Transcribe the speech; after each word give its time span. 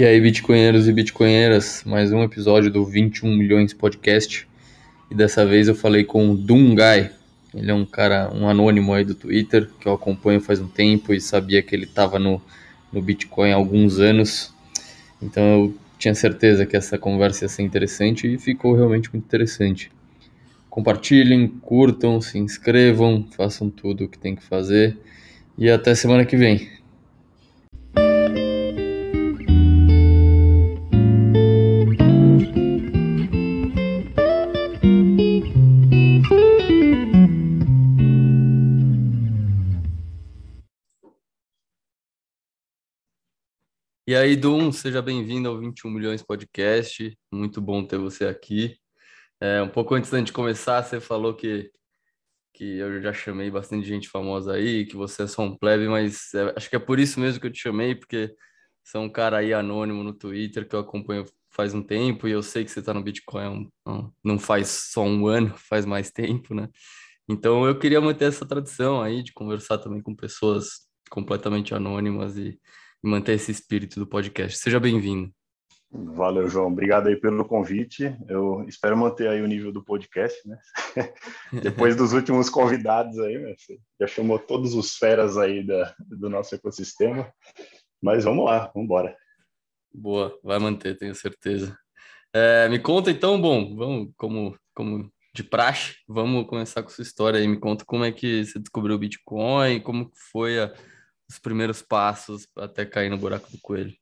E 0.00 0.04
aí, 0.06 0.18
bitcoinheiros 0.18 0.88
e 0.88 0.94
bitcoinheiras, 0.94 1.82
mais 1.84 2.10
um 2.10 2.22
episódio 2.22 2.70
do 2.70 2.86
21 2.86 3.36
Milhões 3.36 3.74
Podcast. 3.74 4.48
E 5.10 5.14
dessa 5.14 5.44
vez 5.44 5.68
eu 5.68 5.74
falei 5.74 6.04
com 6.04 6.30
o 6.30 6.36
Dungai. 6.38 7.10
Ele 7.54 7.70
é 7.70 7.74
um 7.74 7.84
cara, 7.84 8.32
um 8.34 8.48
anônimo 8.48 8.94
aí 8.94 9.04
do 9.04 9.14
Twitter, 9.14 9.68
que 9.78 9.86
eu 9.86 9.92
acompanho 9.92 10.40
faz 10.40 10.58
um 10.58 10.68
tempo 10.68 11.12
e 11.12 11.20
sabia 11.20 11.62
que 11.62 11.76
ele 11.76 11.84
estava 11.84 12.18
no, 12.18 12.40
no 12.90 13.02
Bitcoin 13.02 13.52
há 13.52 13.56
alguns 13.56 13.98
anos. 13.98 14.54
Então 15.20 15.44
eu 15.44 15.74
tinha 15.98 16.14
certeza 16.14 16.64
que 16.64 16.78
essa 16.78 16.96
conversa 16.96 17.44
ia 17.44 17.50
ser 17.50 17.62
interessante 17.62 18.26
e 18.26 18.38
ficou 18.38 18.74
realmente 18.74 19.12
muito 19.12 19.26
interessante. 19.26 19.92
Compartilhem, 20.70 21.46
curtam, 21.46 22.22
se 22.22 22.38
inscrevam, 22.38 23.28
façam 23.36 23.68
tudo 23.68 24.04
o 24.04 24.08
que 24.08 24.18
tem 24.18 24.34
que 24.34 24.42
fazer. 24.42 24.96
E 25.58 25.68
até 25.68 25.94
semana 25.94 26.24
que 26.24 26.38
vem. 26.38 26.79
E 44.10 44.16
aí, 44.16 44.34
Dum, 44.34 44.72
seja 44.72 45.00
bem-vindo 45.00 45.48
ao 45.48 45.56
21 45.56 45.88
Milhões 45.88 46.20
Podcast. 46.20 47.16
Muito 47.32 47.60
bom 47.60 47.84
ter 47.86 47.96
você 47.96 48.24
aqui. 48.26 48.76
É, 49.40 49.62
um 49.62 49.68
pouco 49.68 49.94
antes 49.94 50.10
da 50.10 50.18
gente 50.18 50.32
começar, 50.32 50.82
você 50.82 50.98
falou 50.98 51.32
que, 51.32 51.70
que 52.52 52.78
eu 52.78 53.00
já 53.00 53.12
chamei 53.12 53.52
bastante 53.52 53.86
gente 53.86 54.08
famosa 54.08 54.54
aí, 54.54 54.84
que 54.84 54.96
você 54.96 55.22
é 55.22 55.26
só 55.28 55.42
um 55.42 55.56
plebe, 55.56 55.86
mas 55.86 56.34
é, 56.34 56.52
acho 56.56 56.68
que 56.68 56.74
é 56.74 56.80
por 56.80 56.98
isso 56.98 57.20
mesmo 57.20 57.40
que 57.40 57.46
eu 57.46 57.52
te 57.52 57.60
chamei, 57.60 57.94
porque 57.94 58.34
você 58.82 58.96
é 58.96 59.00
um 59.00 59.08
cara 59.08 59.36
aí 59.36 59.54
anônimo 59.54 60.02
no 60.02 60.12
Twitter 60.12 60.68
que 60.68 60.74
eu 60.74 60.80
acompanho 60.80 61.24
faz 61.48 61.72
um 61.72 61.80
tempo 61.80 62.26
e 62.26 62.32
eu 62.32 62.42
sei 62.42 62.64
que 62.64 62.70
você 62.72 62.80
está 62.80 62.92
no 62.92 63.04
Bitcoin 63.04 63.70
não 64.24 64.40
faz 64.40 64.90
só 64.92 65.04
um 65.04 65.28
ano, 65.28 65.54
faz 65.70 65.86
mais 65.86 66.10
tempo, 66.10 66.52
né? 66.52 66.68
Então 67.28 67.64
eu 67.64 67.78
queria 67.78 68.00
manter 68.00 68.24
essa 68.24 68.44
tradição 68.44 69.00
aí 69.00 69.22
de 69.22 69.32
conversar 69.32 69.78
também 69.78 70.02
com 70.02 70.16
pessoas 70.16 70.88
completamente 71.08 71.76
anônimas 71.76 72.36
e 72.36 72.58
manter 73.02 73.32
esse 73.32 73.50
espírito 73.50 73.98
do 73.98 74.06
podcast. 74.06 74.58
Seja 74.58 74.78
bem-vindo. 74.78 75.32
Valeu, 75.92 76.48
João. 76.48 76.68
Obrigado 76.68 77.08
aí 77.08 77.16
pelo 77.16 77.44
convite. 77.44 78.16
Eu 78.28 78.64
espero 78.68 78.96
manter 78.96 79.28
aí 79.28 79.42
o 79.42 79.46
nível 79.46 79.72
do 79.72 79.84
podcast, 79.84 80.38
né? 80.46 80.58
Depois 81.62 81.96
dos 81.96 82.12
últimos 82.12 82.48
convidados 82.48 83.18
aí, 83.18 83.38
né? 83.38 83.54
Você 83.58 83.78
já 84.00 84.06
chamou 84.06 84.38
todos 84.38 84.74
os 84.74 84.94
feras 84.94 85.36
aí 85.36 85.66
da, 85.66 85.92
do 85.98 86.30
nosso 86.30 86.54
ecossistema. 86.54 87.32
Mas 88.00 88.24
vamos 88.24 88.44
lá, 88.44 88.70
vamos 88.72 88.84
embora. 88.84 89.16
Boa, 89.92 90.38
vai 90.44 90.60
manter, 90.60 90.96
tenho 90.96 91.14
certeza. 91.14 91.76
É, 92.32 92.68
me 92.68 92.78
conta 92.78 93.10
então, 93.10 93.40
bom, 93.40 93.74
vamos, 93.74 94.12
como, 94.16 94.56
como 94.72 95.10
de 95.34 95.42
praxe, 95.42 95.96
vamos 96.06 96.46
começar 96.46 96.84
com 96.84 96.88
sua 96.88 97.02
história 97.02 97.40
aí. 97.40 97.48
Me 97.48 97.58
conta 97.58 97.84
como 97.84 98.04
é 98.04 98.12
que 98.12 98.44
você 98.44 98.60
descobriu 98.60 98.94
o 98.94 98.98
Bitcoin, 98.98 99.80
como 99.80 100.08
foi 100.30 100.60
a 100.60 100.72
os 101.30 101.38
primeiros 101.38 101.80
passos 101.80 102.48
até 102.56 102.84
cair 102.84 103.08
no 103.08 103.16
buraco 103.16 103.48
do 103.52 103.60
coelho? 103.60 103.94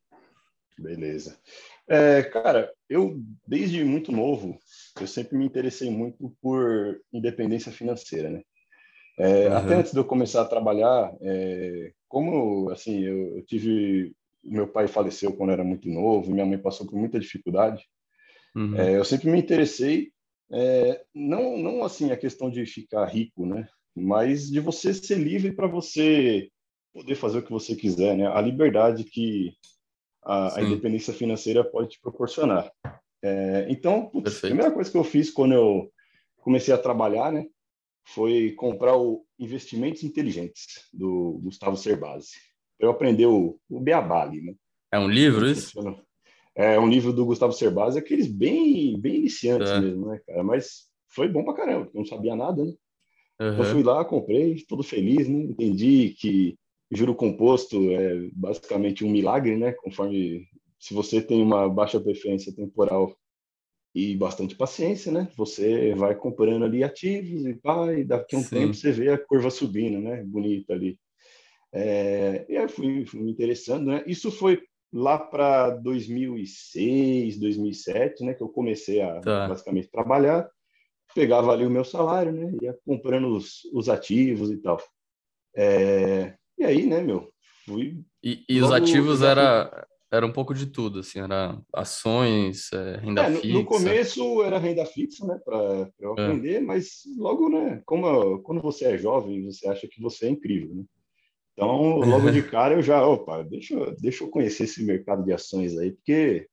Beleza. 0.79 1.39
É, 1.87 2.23
cara, 2.23 2.73
eu 2.89 3.21
desde 3.47 3.84
muito 3.84 4.11
novo, 4.11 4.59
eu 4.98 5.07
sempre 5.07 5.37
me 5.37 5.45
interessei 5.45 5.91
muito 5.91 6.34
por 6.41 6.99
independência 7.12 7.71
financeira, 7.71 8.31
né? 8.31 8.43
É, 9.19 9.49
uhum. 9.49 9.56
Até 9.56 9.75
antes 9.75 9.93
de 9.93 9.99
eu 9.99 10.05
começar 10.05 10.43
a 10.43 10.49
trabalhar, 10.49 11.12
é, 11.21 11.93
como 12.09 12.71
assim, 12.71 13.05
eu, 13.05 13.37
eu, 13.37 13.45
tive, 13.45 14.15
meu 14.43 14.66
pai 14.66 14.87
faleceu 14.87 15.33
quando 15.33 15.53
era 15.53 15.65
muito 15.65 15.89
novo, 15.89 16.33
minha 16.33 16.47
mãe 16.47 16.56
passou 16.56 16.87
por 16.87 16.97
muita 16.97 17.21
dificuldade. 17.21 17.84
Uhum. 18.55 18.77
É, 18.77 18.97
eu 18.97 19.05
sempre 19.05 19.31
me 19.31 19.39
interessei, 19.39 20.12
é, 20.50 21.03
não, 21.15 21.59
não 21.59 21.84
assim 21.84 22.10
a 22.10 22.16
questão 22.16 22.49
de 22.49 22.65
ficar 22.65 23.05
rico, 23.05 23.45
né? 23.45 23.69
Mas 23.95 24.49
de 24.49 24.60
você 24.60 24.95
ser 24.95 25.19
livre 25.19 25.53
para 25.53 25.66
você 25.66 26.49
poder 26.98 27.14
fazer 27.14 27.38
o 27.38 27.42
que 27.42 27.53
você 27.53 27.76
quiser, 27.76 28.16
né? 28.16 28.26
A 28.26 28.41
liberdade 28.41 29.04
que 29.04 29.54
a, 30.25 30.59
a 30.59 30.62
independência 30.62 31.14
financeira 31.14 31.62
pode 31.62 31.91
te 31.91 32.00
proporcionar. 32.00 32.70
É, 33.22 33.66
então, 33.70 34.06
putz, 34.06 34.38
a 34.38 34.48
primeira 34.48 34.70
coisa 34.70 34.91
que 34.91 34.98
eu 34.98 35.04
fiz 35.04 35.31
quando 35.31 35.54
eu 35.54 35.92
comecei 36.38 36.75
a 36.75 36.78
trabalhar, 36.78 37.32
né, 37.32 37.47
foi 38.09 38.53
comprar 38.53 38.97
o 38.97 39.25
Investimentos 39.38 40.03
Inteligentes 40.03 40.88
do 40.92 41.38
Gustavo 41.42 41.76
Cerbasi. 41.76 42.32
Eu 42.81 42.91
aprendi 42.91 43.25
o, 43.25 43.59
o 43.69 43.80
beabá 43.80 44.22
ali, 44.22 44.41
né? 44.41 44.54
É 44.92 44.98
um 44.98 45.09
livro 45.09 45.47
isso? 45.47 45.78
É 46.54 46.78
um 46.80 46.88
livro 46.88 47.12
do 47.12 47.25
Gustavo 47.25 47.53
Cerbasi, 47.53 47.98
aqueles 47.98 48.26
bem, 48.26 48.98
bem 48.98 49.16
iniciantes 49.16 49.70
é. 49.70 49.80
mesmo, 49.80 50.06
né, 50.06 50.20
cara? 50.26 50.42
Mas 50.42 50.88
foi 51.09 51.28
bom 51.28 51.44
pra 51.44 51.54
caramba, 51.54 51.84
porque 51.84 51.98
eu 51.98 52.00
não 52.00 52.09
sabia 52.09 52.34
nada, 52.34 52.65
né? 52.65 52.72
Uhum. 53.41 53.53
Então 53.53 53.65
fui 53.66 53.82
lá, 53.84 54.04
comprei, 54.04 54.65
todo 54.66 54.82
feliz, 54.82 55.28
né? 55.28 55.38
Entendi 55.44 56.16
que 56.19 56.59
juro 56.91 57.15
composto 57.15 57.91
é 57.93 58.28
basicamente 58.32 59.04
um 59.04 59.10
milagre, 59.10 59.56
né? 59.56 59.72
Conforme 59.72 60.47
se 60.78 60.94
você 60.94 61.21
tem 61.21 61.43
uma 61.43 61.69
baixa 61.69 62.00
preferência 62.00 62.54
temporal 62.54 63.15
e 63.94 64.15
bastante 64.15 64.54
paciência, 64.54 65.10
né? 65.10 65.28
Você 65.37 65.94
vai 65.94 66.15
comprando 66.15 66.65
ali 66.65 66.84
ativos 66.84 67.44
e 67.44 67.53
vai, 67.62 68.04
daqui 68.04 68.37
a 68.37 68.38
um 68.38 68.43
Sim. 68.43 68.50
tempo 68.50 68.75
você 68.75 68.93
vê 68.93 69.10
a 69.10 69.19
curva 69.19 69.50
subindo, 69.50 69.98
né? 69.98 70.22
Bonita 70.25 70.72
ali. 70.72 70.98
É, 71.72 72.47
e 72.48 72.56
aí 72.56 72.69
fui, 72.69 73.04
fui 73.04 73.21
me 73.21 73.31
interessando, 73.31 73.87
né? 73.87 74.04
Isso 74.06 74.31
foi 74.31 74.62
lá 74.93 75.19
para 75.19 75.71
2006, 75.71 77.38
2007, 77.38 78.25
né? 78.25 78.34
Que 78.34 78.43
eu 78.43 78.48
comecei 78.48 79.00
a 79.00 79.21
tá. 79.21 79.48
basicamente 79.48 79.91
trabalhar, 79.91 80.48
pegava 81.15 81.53
ali 81.53 81.66
o 81.66 81.71
meu 81.71 81.84
salário, 81.84 82.32
né? 82.32 82.54
Ia 82.62 82.78
comprando 82.87 83.34
os, 83.34 83.65
os 83.72 83.88
ativos 83.88 84.50
e 84.50 84.59
tal. 84.59 84.81
É, 85.56 86.38
e 86.59 86.65
aí, 86.65 86.87
né, 86.87 87.01
meu, 87.01 87.31
fui. 87.65 88.03
E, 88.23 88.45
e 88.49 88.61
os 88.61 88.73
ativos 88.73 89.23
era, 89.23 89.87
era 90.11 90.27
um 90.27 90.33
pouco 90.33 90.55
de 90.55 90.67
tudo, 90.67 91.01
assim, 91.01 91.21
era 91.21 91.61
ações, 91.73 92.73
é, 92.73 92.97
renda 92.97 93.23
é, 93.23 93.33
fixa. 93.33 93.59
No 93.59 93.65
começo 93.65 94.43
era 94.43 94.59
renda 94.59 94.85
fixa, 94.87 95.27
né, 95.27 95.39
para 95.45 95.91
eu 96.01 96.11
é. 96.11 96.13
aprender, 96.13 96.55
é. 96.55 96.61
mas 96.61 97.03
logo, 97.17 97.49
né, 97.49 97.83
como 97.85 98.41
quando 98.43 98.61
você 98.61 98.87
é 98.87 98.99
jovem, 98.99 99.45
você 99.45 99.69
acha 99.69 99.87
que 99.87 100.01
você 100.01 100.27
é 100.27 100.31
incrível, 100.31 100.75
né? 100.75 100.85
Então, 101.53 101.99
logo 102.01 102.31
de 102.31 102.43
cara 102.43 102.75
eu 102.75 102.83
já, 102.83 103.05
opa, 103.07 103.43
deixa, 103.43 103.95
deixa 104.01 104.25
eu 104.25 104.31
conhecer 104.31 104.65
esse 104.65 104.83
mercado 104.83 105.25
de 105.25 105.33
ações 105.33 105.77
aí, 105.77 105.93
porque 105.93 106.49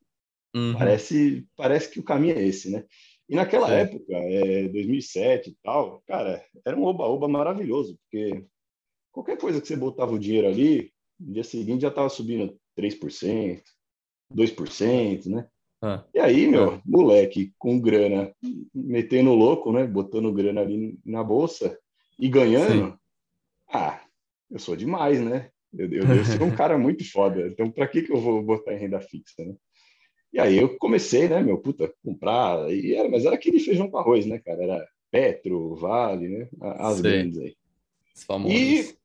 uhum. 0.56 0.74
parece, 0.78 1.48
parece 1.56 1.90
que 1.90 2.00
o 2.00 2.04
caminho 2.04 2.38
é 2.38 2.44
esse, 2.44 2.70
né? 2.70 2.84
E 3.28 3.36
naquela 3.36 3.72
época, 3.72 4.14
é, 4.14 4.68
2007 4.68 5.50
e 5.50 5.58
tal, 5.64 6.04
cara, 6.06 6.44
era 6.66 6.78
um 6.78 6.84
oba-oba 6.84 7.28
maravilhoso, 7.28 7.98
porque 8.04 8.46
qualquer 9.16 9.38
coisa 9.38 9.62
que 9.62 9.68
você 9.68 9.78
botava 9.78 10.12
o 10.12 10.20
dinheiro 10.20 10.50
ali, 10.50 10.92
no 11.18 11.34
dia 11.34 11.44
seguinte 11.44 11.84
já 11.84 11.88
estava 11.88 12.09
subindo 12.09 12.59
3%, 12.78 13.62
2%, 14.30 15.26
né? 15.28 15.48
Ah, 15.81 16.03
e 16.14 16.20
aí, 16.20 16.48
meu, 16.48 16.74
ah. 16.74 16.81
moleque 16.86 17.54
com 17.58 17.80
grana, 17.80 18.36
metendo 18.74 19.34
louco, 19.34 19.72
né? 19.72 19.88
Botando 19.88 20.34
grana 20.34 20.62
ali 20.62 21.00
na 21.06 21.24
bolsa 21.24 21.80
e 22.20 22.28
ganhando. 22.28 22.92
Sim. 22.92 22.98
Ah, 23.72 24.02
eu 24.52 24.59
sou 24.59 24.75
demais, 24.75 25.22
né? 25.22 25.50
Eu, 25.74 25.90
eu 25.92 26.06
devo 26.06 26.25
ser 26.25 26.42
um 26.42 26.52
cara 26.56 26.78
muito 26.78 27.09
foda. 27.09 27.48
Então, 27.48 27.72
para 27.72 27.88
que, 27.88 28.02
que 28.02 28.12
eu 28.12 28.20
vou 28.20 28.44
botar 28.44 28.74
em 28.74 28.80
renda 28.80 29.00
fixa, 29.00 29.46
né? 29.46 29.56
E 30.34 30.40
aí 30.40 30.58
eu 30.58 30.78
comecei, 30.78 31.30
né, 31.30 31.42
meu, 31.42 31.57
puta, 31.57 31.94
comprar. 32.04 32.69
E 32.69 32.94
era, 32.94 33.07
mas 33.07 33.24
era 33.24 33.36
aquele 33.36 33.60
feijão 33.60 33.89
com 33.89 33.98
arroz, 33.98 34.25
né, 34.25 34.39
cara? 34.39 34.63
Era 34.63 34.88
Petro, 35.10 35.75
Vale, 35.75 36.28
né? 36.28 36.50
As 36.60 37.00
grandes 37.00 37.39
aí. 37.39 37.56
E 38.50 38.95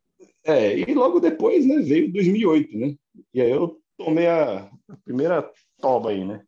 é, 0.45 0.79
e 0.79 0.95
logo 0.95 1.21
depois, 1.21 1.67
né, 1.67 1.77
veio 1.83 2.13
2008, 2.13 2.79
né? 2.79 2.95
E 3.35 3.41
aí 3.41 3.51
eu 3.51 3.81
tomei 3.97 4.27
a, 4.27 4.71
a 4.89 4.97
primeira 5.05 5.51
toba 5.81 6.11
aí, 6.11 6.25
né? 6.25 6.43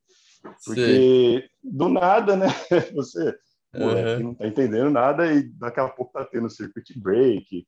Porque 0.65 1.43
Sim. 1.43 1.49
do 1.63 1.89
nada, 1.89 2.37
né, 2.37 2.47
você 2.95 3.37
uhum. 3.75 4.21
não 4.21 4.35
tá 4.35 4.47
entendendo 4.47 4.91
nada 4.91 5.33
e 5.33 5.43
daqui 5.43 5.81
a 5.81 5.89
pouco 5.89 6.13
tá 6.13 6.25
tendo 6.25 6.51
circuit 6.51 6.99
break, 6.99 7.67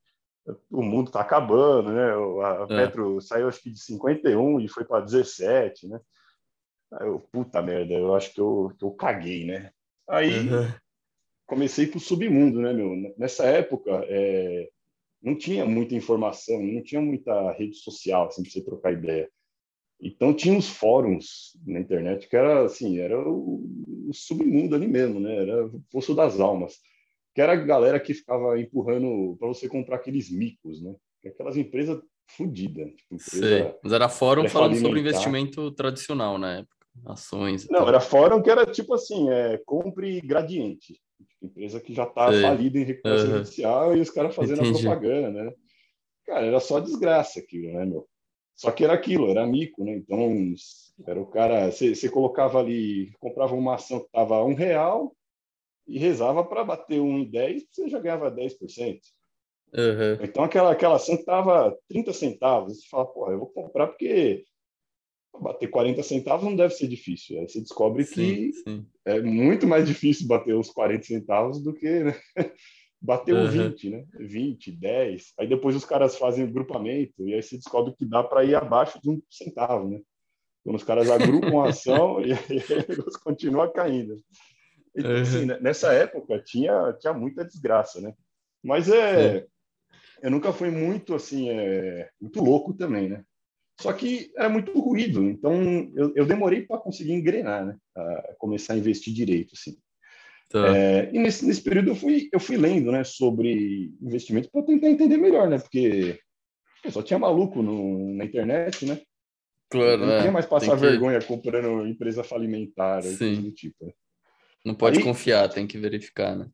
o 0.71 0.83
mundo 0.83 1.11
tá 1.11 1.21
acabando, 1.21 1.91
né? 1.91 2.13
A 2.45 2.67
é. 2.69 2.87
Petro 2.87 3.21
saiu 3.21 3.49
acho 3.49 3.63
que 3.63 3.71
de 3.71 3.81
51 3.81 4.61
e 4.61 4.69
foi 4.69 4.85
para 4.85 5.05
17, 5.05 5.89
né? 5.89 6.01
Aí 6.93 7.07
eu, 7.07 7.21
puta 7.33 7.63
merda, 7.63 7.95
eu 7.95 8.15
acho 8.15 8.33
que 8.33 8.41
eu, 8.41 8.73
que 8.79 8.85
eu 8.85 8.91
caguei, 8.93 9.47
né? 9.47 9.71
Aí 10.09 10.49
uhum. 10.49 10.69
comecei 11.47 11.87
pro 11.87 11.99
submundo, 11.99 12.61
né, 12.61 12.73
meu? 12.73 13.15
Nessa 13.17 13.45
época, 13.47 13.91
é, 14.07 14.69
não 15.25 15.35
tinha 15.35 15.65
muita 15.65 15.95
informação, 15.95 16.63
não 16.63 16.83
tinha 16.83 17.01
muita 17.01 17.51
rede 17.53 17.77
social 17.77 18.29
assim, 18.29 18.43
para 18.43 18.53
você 18.53 18.63
trocar 18.63 18.93
ideia. 18.93 19.29
Então 20.01 20.35
tinha 20.35 20.57
os 20.57 20.69
fóruns 20.69 21.57
na 21.67 21.81
internet 21.81 22.29
que 22.29 22.37
era 22.37 22.65
assim, 22.65 22.99
era 22.99 23.19
o, 23.19 23.65
o 24.09 24.13
submundo 24.13 24.75
ali 24.75 24.87
mesmo, 24.87 25.19
né? 25.19 25.35
Era 25.35 25.67
o 25.67 25.83
poço 25.91 26.15
das 26.15 26.39
almas, 26.39 26.79
que 27.35 27.41
era 27.41 27.53
a 27.53 27.57
galera 27.57 27.99
que 27.99 28.13
ficava 28.13 28.61
empurrando 28.61 29.37
para 29.39 29.49
você 29.49 29.67
comprar 29.67 29.97
aqueles 29.97 30.31
micos, 30.31 30.83
né? 30.83 30.95
Aquelas 31.25 31.57
empresas 31.57 32.03
fodida. 32.27 32.85
Tipo, 32.87 33.15
empresa 33.15 33.79
Mas 33.83 33.93
era 33.93 34.09
fórum 34.09 34.49
falando 34.49 34.77
sobre 34.77 35.01
investimento 35.01 35.71
tradicional 35.73 36.37
na 36.37 36.59
época, 36.59 36.87
ações. 37.07 37.67
Não, 37.71 37.81
tal. 37.81 37.89
era 37.89 38.01
fórum 38.01 38.43
que 38.43 38.51
era 38.51 38.67
tipo 38.67 38.93
assim, 38.95 39.31
é, 39.31 39.59
compre 39.65 40.21
gradiente. 40.21 41.01
Empresa 41.45 41.81
que 41.81 41.95
já 41.95 42.05
está 42.05 42.33
falida 42.33 42.79
em 42.79 42.85
recurso 42.85 43.27
uhum. 43.27 43.33
judicial 43.39 43.97
e 43.97 44.01
os 44.01 44.11
caras 44.11 44.35
fazendo 44.35 44.61
Entendi. 44.61 44.87
a 44.87 44.91
propaganda, 44.91 45.45
né? 45.45 45.53
Cara, 46.27 46.47
era 46.47 46.61
só 46.61 46.81
desgraça 46.81 47.41
aquilo, 47.41 47.73
né, 47.73 47.85
meu? 47.85 48.09
Só 48.55 48.71
que 48.71 48.85
era 48.85 48.93
aquilo, 48.93 49.31
era 49.31 49.47
mico, 49.47 49.85
né? 49.85 49.97
Então, 49.97 50.55
era 51.07 51.21
o 51.21 51.27
cara. 51.27 51.71
Você 51.71 52.09
colocava 52.09 52.61
ali, 52.61 53.13
comprava 53.19 53.55
uma 53.55 53.75
ação 53.75 54.01
que 54.01 54.07
estava 54.07 54.43
um 54.45 54.55
real 54.55 55.15
e 55.87 55.99
rezava 55.99 56.45
para 56.45 56.65
bater 56.65 57.01
um 57.01 57.19
em 57.19 57.31
10, 57.31 57.65
você 57.71 57.89
já 57.89 57.99
ganhava 57.99 58.31
10%. 58.31 59.01
Uhum. 59.77 60.25
Então, 60.25 60.45
aquela, 60.45 60.71
aquela 60.71 60.97
ação 60.97 61.17
que 61.17 61.23
estava 61.23 61.77
30 61.89 62.13
centavos, 62.13 62.81
você 62.81 62.89
fala, 62.89 63.07
pô, 63.07 63.31
eu 63.31 63.39
vou 63.39 63.49
comprar 63.49 63.89
porque 63.89 64.45
bater 65.41 65.69
40 65.69 66.03
centavos 66.03 66.45
não 66.45 66.57
deve 66.57 66.75
ser 66.75 66.87
difícil. 66.87 67.39
Aí 67.41 67.49
você 67.49 67.61
descobre 67.61 68.05
sim, 68.05 68.15
que 68.15 68.53
sim. 68.53 68.87
é 69.05 69.21
muito 69.21 69.67
mais 69.67 69.87
difícil 69.87 70.27
bater 70.27 70.55
os 70.55 70.71
40 70.71 71.05
centavos 71.05 71.63
do 71.63 71.75
que 71.75 72.05
né? 72.05 72.17
bater 73.01 73.35
uhum. 73.35 73.51
20, 73.51 73.91
né? 73.91 74.05
20, 74.19 74.73
10. 74.73 75.33
Aí 75.39 75.47
depois 75.47 75.77
os 75.77 75.85
caras 75.85 76.17
fazem 76.17 76.51
grupamento 76.51 77.29
e 77.29 77.35
aí 77.35 77.43
você 77.43 77.57
descobre 77.57 77.95
que 77.95 78.07
dá 78.07 78.23
para 78.23 78.45
ir 78.45 78.55
abaixo 78.55 79.01
de 79.03 79.11
um 79.11 79.21
centavo, 79.31 79.89
né? 79.89 80.01
Quando 80.63 80.77
os 80.77 80.85
caras 80.85 81.11
agrupam 81.11 81.63
a 81.63 81.69
ação 81.69 82.21
e 82.25 82.33
aí 82.33 82.39
eles 82.89 83.17
continuam 83.17 83.71
caindo. 83.71 84.23
Então, 84.97 85.11
uhum. 85.11 85.21
assim, 85.21 85.45
né, 85.45 85.59
nessa 85.61 85.93
época 85.93 86.41
tinha, 86.41 86.93
tinha 87.01 87.13
muita 87.13 87.45
desgraça, 87.45 88.01
né? 88.01 88.15
Mas 88.63 88.89
é, 88.89 89.41
sim. 89.41 89.47
eu 90.23 90.31
nunca 90.31 90.53
fui 90.53 90.71
muito 90.71 91.15
assim, 91.15 91.51
é, 91.51 92.09
muito 92.21 92.43
louco 92.43 92.73
também, 92.73 93.11
né? 93.11 93.25
Só 93.81 93.93
que 93.93 94.31
era 94.37 94.49
muito 94.49 94.79
ruído, 94.79 95.25
então 95.25 95.91
eu, 95.97 96.13
eu 96.15 96.27
demorei 96.27 96.63
para 96.63 96.79
conseguir 96.79 97.13
engrenar, 97.13 97.67
né? 97.67 97.77
A 97.97 98.35
começar 98.39 98.75
a 98.75 98.79
investir 98.79 99.13
direito, 99.13 99.55
assim. 99.55 99.77
Tá. 100.49 100.77
É, 100.77 101.11
e 101.13 101.19
nesse, 101.19 101.45
nesse 101.45 101.63
período 101.63 101.91
eu 101.91 101.97
fui, 101.97 102.29
eu 102.33 102.39
fui 102.39 102.57
lendo, 102.57 102.93
né, 102.93 103.03
sobre 103.03 103.93
investimento 104.01 104.49
para 104.53 104.63
tentar 104.63 104.89
entender 104.89 105.17
melhor, 105.17 105.49
né? 105.49 105.59
Porque 105.59 106.21
só 106.91 107.03
tinha 107.03 107.19
maluco 107.19 107.63
no, 107.63 108.15
na 108.15 108.25
internet, 108.25 108.87
né? 108.87 109.01
Claro, 109.71 110.07
não 110.07 110.13
é. 110.13 110.21
tinha 110.21 110.33
mais 110.33 110.47
passar 110.47 110.77
que... 110.77 110.81
vergonha 110.81 111.21
comprando 111.21 111.87
empresa 111.87 112.23
falimentar, 112.23 113.03
Sim. 113.03 113.43
do 113.43 113.51
tipo. 113.51 113.87
Né? 113.87 113.93
Não 114.65 114.75
pode 114.75 114.99
Aí, 114.99 115.05
confiar, 115.05 115.49
tem 115.49 115.67
que 115.67 115.79
verificar, 115.79 116.37
né? 116.37 116.49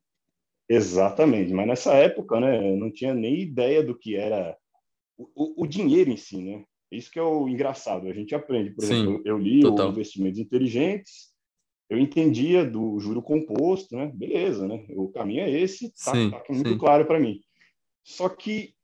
Exatamente, 0.69 1.53
mas 1.53 1.67
nessa 1.67 1.95
época, 1.95 2.41
né, 2.41 2.57
eu 2.73 2.77
não 2.77 2.91
tinha 2.91 3.13
nem 3.13 3.41
ideia 3.41 3.83
do 3.83 3.99
que 3.99 4.17
era 4.17 4.57
o, 5.19 5.65
o 5.65 5.67
dinheiro 5.67 6.11
em 6.11 6.17
si, 6.17 6.41
né? 6.41 6.65
Isso 6.91 7.11
que 7.11 7.19
é 7.19 7.23
o 7.23 7.49
engraçado. 7.49 8.09
A 8.09 8.13
gente 8.13 8.35
aprende, 8.35 8.71
por 8.71 8.85
Sim, 8.85 8.95
exemplo, 8.95 9.23
eu 9.25 9.39
li 9.39 9.61
total. 9.61 9.89
o 9.89 9.91
Investimentos 9.91 10.39
Inteligentes, 10.39 11.31
eu 11.89 11.99
entendia 11.99 12.65
do 12.65 12.99
juro 12.99 13.23
composto, 13.23 13.97
né? 13.97 14.11
Beleza, 14.15 14.67
né? 14.67 14.85
O 14.91 15.09
caminho 15.09 15.43
é 15.43 15.51
esse, 15.51 15.93
tá, 16.05 16.13
sim, 16.13 16.31
tá 16.31 16.43
muito 16.49 16.71
sim. 16.71 16.79
claro 16.79 17.05
para 17.05 17.21
mim. 17.21 17.41
Só 18.05 18.29
que 18.29 18.75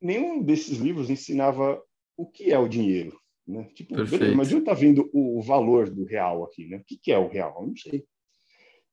nenhum 0.00 0.42
desses 0.42 0.78
livros 0.78 1.10
ensinava 1.10 1.80
o 2.16 2.26
que 2.26 2.52
é 2.52 2.58
o 2.58 2.68
dinheiro, 2.68 3.18
né? 3.46 3.68
Tipo, 3.74 3.94
beleza, 3.94 4.36
mas 4.36 4.50
eu 4.50 4.62
tá 4.62 4.74
vendo 4.74 5.08
o 5.12 5.40
valor 5.42 5.88
do 5.88 6.04
real 6.04 6.44
aqui, 6.44 6.66
né? 6.68 6.78
O 6.78 6.84
que, 6.84 6.96
que 6.96 7.12
é 7.12 7.18
o 7.18 7.28
real? 7.28 7.56
Eu 7.60 7.66
não 7.68 7.76
sei. 7.76 8.04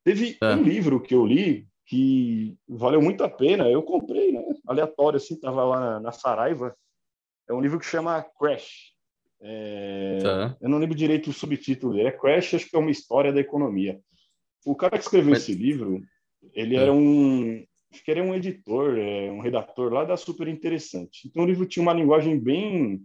Teve 0.04 0.38
é. 0.42 0.56
um 0.56 0.64
livro 0.64 1.02
que 1.02 1.14
eu 1.14 1.26
li 1.26 1.68
que 1.86 2.56
valeu 2.68 3.02
muito 3.02 3.24
a 3.24 3.30
pena. 3.30 3.68
Eu 3.68 3.82
comprei, 3.82 4.32
né? 4.32 4.44
Aleatório, 4.68 5.18
assim, 5.18 5.40
tava 5.40 5.64
lá 5.64 5.80
na, 5.80 6.00
na 6.00 6.12
Saraiva 6.12 6.76
é 7.50 7.54
um 7.54 7.62
livro 7.62 7.80
que 7.80 7.86
chama 7.86 8.24
Crash. 8.40 8.94
É, 9.42 10.20
tá. 10.22 10.58
Eu 10.62 10.70
não 10.70 10.78
lembro 10.78 10.96
direito 10.96 11.30
o 11.30 11.34
subtítulo 11.34 11.94
dele. 11.94 12.10
É 12.10 12.12
Crash, 12.12 12.54
acho 12.54 12.70
que 12.70 12.76
é 12.76 12.80
uma 12.80 12.92
história 12.92 13.34
da 13.34 13.40
economia. 13.40 14.00
O 14.66 14.76
cara 14.76 14.98
que 14.98 15.04
escreveu 15.04 15.32
Mas... 15.32 15.44
esse 15.44 15.54
livro, 15.54 16.02
ele 16.54 16.76
é. 16.76 16.82
era 16.82 16.94
um, 16.94 17.66
acho 17.92 18.04
que 18.04 18.12
era 18.12 18.22
um 18.22 18.36
editor, 18.36 18.98
é, 18.98 19.32
um 19.32 19.40
redator 19.40 19.92
lá 19.92 20.04
da 20.04 20.16
Super 20.16 20.48
Interessante. 20.48 21.28
Então 21.28 21.44
o 21.44 21.48
livro 21.48 21.66
tinha 21.66 21.82
uma 21.82 21.94
linguagem 21.94 22.40
bem, 22.40 23.02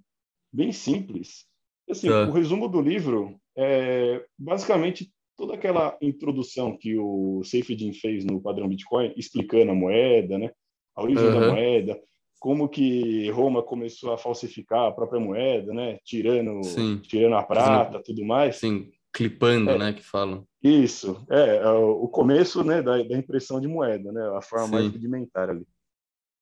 bem 0.52 0.73
simples. 0.73 1.47
Assim, 1.88 2.08
tá. 2.08 2.29
o 2.29 2.32
resumo 2.32 2.69
do 2.69 2.81
livro 2.81 3.38
é 3.56 4.25
basicamente 4.38 5.11
toda 5.37 5.55
aquela 5.55 5.97
introdução 6.00 6.76
que 6.76 6.97
o 6.99 7.43
Seyfried 7.44 7.93
fez 7.94 8.25
no 8.25 8.40
padrão 8.40 8.69
Bitcoin, 8.69 9.12
explicando 9.17 9.73
a 9.73 9.75
moeda, 9.75 10.38
né? 10.38 10.50
A 10.94 11.02
origem 11.02 11.25
uhum. 11.25 11.40
da 11.40 11.50
moeda, 11.50 12.00
como 12.39 12.69
que 12.69 13.31
Roma 13.31 13.63
começou 13.63 14.13
a 14.13 14.19
falsificar 14.19 14.89
a 14.89 14.93
própria 14.93 15.21
moeda, 15.21 15.73
né? 15.73 15.99
Tirando, 16.05 16.63
Sim. 16.63 16.99
tirando 16.99 17.37
a 17.37 17.43
prata, 17.43 18.03
tudo 18.03 18.25
mais. 18.25 18.57
Sim, 18.57 18.91
clipando, 19.13 19.71
é, 19.71 19.79
né? 19.79 19.93
Que 19.93 20.03
falam. 20.03 20.47
Isso, 20.63 21.25
é, 21.31 21.57
é 21.57 21.69
o 21.71 22.09
começo, 22.09 22.63
né? 22.63 22.83
Da, 22.83 23.03
da, 23.03 23.17
impressão 23.17 23.61
de 23.61 23.69
moeda, 23.69 24.13
né? 24.13 24.23
A 24.37 24.43
forma 24.43 24.67
Sim. 24.67 24.73
mais 24.73 24.87
rudimentar 24.87 25.51
ali. 25.51 25.67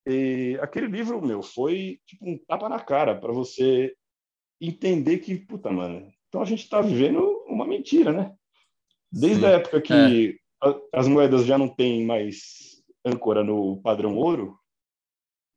E 0.06 0.58
aquele 0.60 0.88
livro, 0.88 1.24
meu, 1.24 1.42
foi 1.42 2.00
tipo 2.06 2.28
um 2.28 2.36
tapa 2.36 2.68
na 2.68 2.80
cara 2.80 3.14
para 3.14 3.32
você 3.32 3.94
entender 4.60 5.18
que, 5.18 5.36
puta, 5.36 5.70
mano, 5.70 6.10
então 6.28 6.40
a 6.40 6.44
gente 6.44 6.64
está 6.64 6.80
vivendo 6.80 7.20
uma 7.46 7.66
mentira, 7.66 8.12
né? 8.12 8.32
Desde 9.10 9.40
Sim. 9.40 9.46
a 9.46 9.50
época 9.50 9.80
que 9.80 10.40
é. 10.62 10.68
a, 10.68 11.00
as 11.00 11.06
moedas 11.06 11.44
já 11.44 11.58
não 11.58 11.68
têm 11.68 12.04
mais 12.04 12.82
âncora 13.04 13.44
no 13.44 13.80
padrão 13.82 14.16
ouro, 14.16 14.58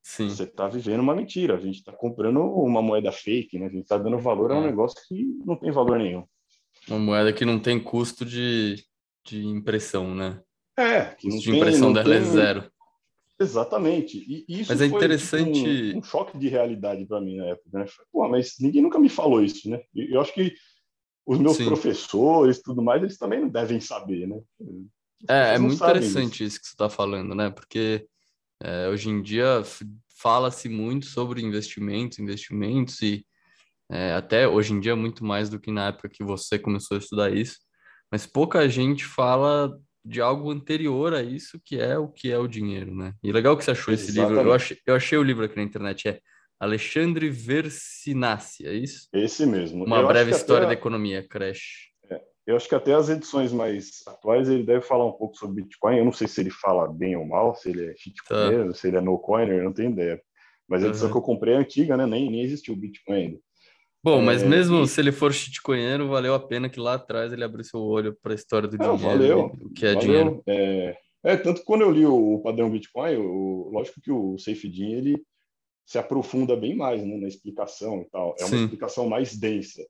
Sim. 0.06 0.30
Você 0.30 0.44
está 0.44 0.68
vivendo 0.68 1.00
uma 1.00 1.16
mentira. 1.16 1.56
A 1.56 1.60
gente 1.60 1.80
está 1.80 1.92
comprando 1.92 2.40
uma 2.40 2.80
moeda 2.80 3.12
fake, 3.12 3.58
né? 3.58 3.66
A 3.66 3.70
gente 3.70 3.82
está 3.82 3.98
dando 3.98 4.20
valor 4.20 4.52
a 4.52 4.60
um 4.60 4.64
é. 4.64 4.68
negócio 4.68 4.96
que 5.08 5.26
não 5.44 5.56
tem 5.56 5.72
valor 5.72 5.98
nenhum. 5.98 6.24
Uma 6.88 7.00
moeda 7.00 7.34
que 7.34 7.44
não 7.44 7.60
tem 7.60 7.80
custo 7.80 8.24
de, 8.24 8.86
de 9.26 9.44
impressão, 9.44 10.14
né? 10.14 10.40
É, 10.78 11.06
que 11.06 11.28
custo 11.28 11.42
de 11.42 11.50
tem, 11.50 11.60
impressão 11.60 11.92
dela 11.92 12.14
é 12.14 12.20
tem... 12.20 12.28
é 12.28 12.32
zero. 12.32 12.72
Exatamente. 13.40 14.46
E 14.48 14.62
isso 14.62 14.72
mas 14.72 14.80
é 14.80 14.86
interessante. 14.86 15.64
Tipo, 15.64 15.96
um, 15.96 16.00
um, 16.00 16.04
choque 16.04 16.38
de 16.38 16.50
realidade 16.50 17.04
para 17.08 17.20
mim 17.20 17.38
na 17.38 17.46
época, 17.48 17.80
né? 17.80 17.86
Pô, 18.12 18.30
mas 18.30 18.58
ninguém 18.60 18.84
nunca 18.84 19.00
me 19.00 19.10
falou 19.10 19.44
isso, 19.44 19.68
né? 19.68 19.82
Eu 19.96 20.22
acho 20.22 20.32
que 20.36 20.54
os 21.26 21.40
meus 21.40 21.58
Sim. 21.58 21.66
professores, 21.66 22.62
tudo 22.62 22.80
mais, 22.80 23.02
eles 23.02 23.18
também 23.18 23.42
não 23.42 23.50
devem 23.50 23.80
saber, 23.80 24.28
né? 24.28 24.40
É, 25.28 25.56
é 25.56 25.58
muito 25.58 25.84
interessante 25.84 26.44
isso. 26.44 26.44
isso 26.44 26.60
que 26.62 26.68
você 26.68 26.74
está 26.74 26.92
falando, 26.92 27.34
né? 27.34 27.50
Porque 27.50 28.08
é, 28.62 28.88
hoje 28.88 29.10
em 29.10 29.22
dia 29.22 29.62
fala-se 30.26 30.68
muito 30.68 31.06
sobre 31.06 31.44
investimentos, 31.44 32.18
investimentos 32.18 33.00
e 33.04 33.24
é, 33.92 34.14
até 34.14 34.48
hoje 34.48 34.74
em 34.74 34.80
dia 34.80 34.96
muito 34.96 35.24
mais 35.24 35.52
do 35.52 35.60
que 35.60 35.72
na 35.72 35.90
época 35.90 36.10
que 36.10 36.24
você 36.24 36.58
começou 36.58 36.96
a 36.96 37.00
estudar 37.00 37.32
isso, 37.32 37.58
mas 38.12 38.26
pouca 38.26 38.68
gente 38.68 39.06
fala 39.06 39.72
de 40.04 40.20
algo 40.22 40.50
anterior 40.50 41.14
a 41.14 41.22
isso, 41.22 41.62
que 41.64 41.80
é 41.80 41.96
o 41.96 42.08
que 42.08 42.32
é 42.32 42.40
o 42.40 42.48
dinheiro, 42.48 42.96
né? 42.96 43.14
E 43.24 43.32
legal 43.32 43.56
que 43.56 43.64
você 43.64 43.70
achou 43.70 43.94
Exatamente. 43.94 44.20
esse 44.20 44.34
livro. 44.34 44.50
Eu 44.50 44.54
achei, 44.54 44.78
eu 44.88 44.96
achei 44.96 45.18
o 45.20 45.24
livro 45.24 45.46
aqui 45.46 45.58
na 45.58 45.62
internet, 45.64 46.08
é 46.08 46.20
Alexandre 46.60 47.30
Versinassi, 47.30 48.66
é 48.66 48.74
isso? 48.74 49.08
Esse 49.14 49.46
mesmo. 49.46 49.86
Uma 49.86 50.00
eu 50.00 50.08
breve 50.08 50.32
história 50.32 50.66
da 50.66 50.74
economia, 50.74 51.22
Crash. 51.22 51.92
Eu 52.46 52.56
acho 52.56 52.70
que 52.70 52.76
até 52.76 52.94
as 52.94 53.10
edições 53.10 53.52
mais 53.52 54.04
atuais 54.08 54.48
ele 54.48 54.64
deve 54.64 54.86
falar 54.86 55.06
um 55.06 55.12
pouco 55.12 55.36
sobre 55.36 55.64
Bitcoin. 55.64 55.98
Eu 55.98 56.06
não 56.06 56.12
sei 56.12 56.28
se 56.28 56.40
ele 56.42 56.52
fala 56.52 56.88
bem 56.88 57.16
ou 57.16 57.26
mal, 57.26 57.56
se 57.56 57.70
ele 57.70 57.88
é 57.88 57.96
shitcoiner, 57.96 58.68
tá. 58.68 58.74
se 58.74 58.88
ele 58.88 58.98
é 58.98 59.02
no-coiner, 59.02 59.64
não 59.64 59.74
tenho 59.74 59.92
ideia. 59.92 60.22
Mas 60.68 60.84
a 60.84 60.88
edição 60.88 61.08
uhum. 61.08 61.14
que 61.14 61.18
eu 61.18 61.24
comprei 61.24 61.54
é 61.56 61.58
antiga, 61.58 61.98
né? 61.98 62.06
Nem, 62.06 62.30
nem 62.30 62.42
existiu 62.42 62.74
o 62.74 62.78
Bitcoin 62.78 63.16
ainda. 63.16 63.40
Bom, 64.04 64.22
mas 64.22 64.44
é, 64.44 64.46
mesmo 64.46 64.86
se 64.86 65.02
ele 65.02 65.12
for 65.12 65.34
shitcoinheiro, 65.34 66.08
valeu 66.08 66.36
a 66.36 66.40
pena 66.40 66.70
que 66.70 66.80
lá 66.80 66.94
atrás 66.94 67.34
ele 67.34 67.44
abriu 67.44 67.64
seu 67.64 67.80
olho 67.80 68.16
para 68.22 68.34
a 68.34 68.36
história 68.36 68.68
do 68.68 68.78
dinheiro, 68.78 68.98
valeu, 69.00 69.46
o 69.60 69.74
que 69.74 69.84
é 69.84 69.96
valeu. 69.96 70.08
dinheiro. 70.08 70.44
É, 70.46 70.98
é, 71.24 71.38
tanto 71.38 71.62
que 71.62 71.66
quando 71.66 71.82
eu 71.82 71.90
li 71.90 72.06
o, 72.06 72.40
padrão 72.44 72.70
Bitcoin, 72.70 73.16
o, 73.16 73.72
lógico 73.74 74.00
que 74.00 74.12
o 74.12 74.38
SafeDin, 74.38 74.92
ele 74.92 75.24
se 75.84 75.98
aprofunda 75.98 76.56
bem 76.56 76.76
mais 76.76 77.04
né, 77.04 77.18
na 77.18 77.28
explicação 77.28 78.02
e 78.02 78.06
tal. 78.12 78.36
É 78.38 78.44
uma 78.44 78.50
Sim. 78.50 78.64
explicação 78.66 79.10
mais 79.10 79.36
densa. 79.36 79.84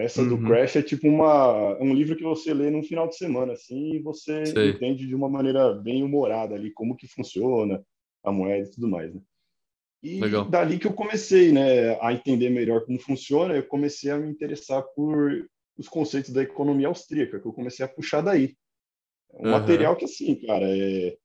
Essa 0.00 0.22
uhum. 0.22 0.28
do 0.28 0.38
Crash 0.46 0.76
é 0.76 0.82
tipo 0.82 1.06
uma, 1.06 1.76
um 1.78 1.92
livro 1.92 2.16
que 2.16 2.22
você 2.22 2.54
lê 2.54 2.70
num 2.70 2.82
final 2.82 3.06
de 3.06 3.16
semana, 3.16 3.52
assim, 3.52 3.94
e 3.94 3.98
você 3.98 4.46
Sei. 4.46 4.70
entende 4.70 5.06
de 5.06 5.14
uma 5.14 5.28
maneira 5.28 5.74
bem 5.74 6.02
humorada 6.02 6.54
ali 6.54 6.72
como 6.72 6.96
que 6.96 7.06
funciona 7.06 7.84
a 8.24 8.32
moeda 8.32 8.66
e 8.66 8.70
tudo 8.70 8.88
mais, 8.88 9.14
né? 9.14 9.20
E 10.02 10.18
Legal. 10.18 10.46
dali 10.46 10.78
que 10.78 10.86
eu 10.86 10.94
comecei, 10.94 11.52
né, 11.52 11.98
a 12.00 12.12
entender 12.12 12.48
melhor 12.48 12.86
como 12.86 12.98
funciona, 12.98 13.54
eu 13.54 13.66
comecei 13.66 14.10
a 14.10 14.16
me 14.16 14.30
interessar 14.30 14.82
por 14.94 15.46
os 15.76 15.88
conceitos 15.88 16.30
da 16.30 16.42
economia 16.42 16.88
austríaca, 16.88 17.38
que 17.38 17.46
eu 17.46 17.52
comecei 17.52 17.84
a 17.84 17.88
puxar 17.88 18.22
daí. 18.22 18.56
Um 19.34 19.44
uhum. 19.44 19.50
material 19.50 19.96
que, 19.96 20.06
assim, 20.06 20.34
cara, 20.46 20.66
é... 20.66 21.16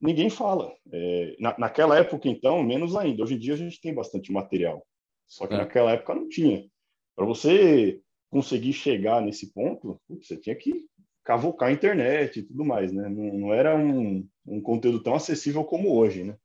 ninguém 0.00 0.28
fala. 0.28 0.72
É... 0.92 1.36
Na, 1.40 1.56
naquela 1.58 1.98
época, 1.98 2.28
então, 2.28 2.62
menos 2.62 2.94
ainda. 2.94 3.22
Hoje 3.22 3.34
em 3.34 3.38
dia 3.38 3.54
a 3.54 3.56
gente 3.56 3.80
tem 3.80 3.94
bastante 3.94 4.30
material. 4.30 4.86
Só 5.26 5.46
que 5.46 5.54
é. 5.54 5.56
naquela 5.56 5.92
época 5.92 6.14
não 6.14 6.28
tinha. 6.28 6.66
Para 7.16 7.24
você 7.24 8.00
conseguir 8.30 8.72
chegar 8.72 9.20
nesse 9.20 9.52
ponto, 9.52 10.00
você 10.08 10.36
tinha 10.36 10.54
que 10.54 10.86
cavocar 11.24 11.68
a 11.68 11.72
internet 11.72 12.38
e 12.38 12.42
tudo 12.42 12.64
mais, 12.64 12.92
né? 12.92 13.08
Não, 13.08 13.38
não 13.38 13.54
era 13.54 13.76
um, 13.76 14.26
um 14.46 14.60
conteúdo 14.60 15.02
tão 15.02 15.14
acessível 15.14 15.64
como 15.64 15.94
hoje, 15.94 16.24
né? 16.24 16.36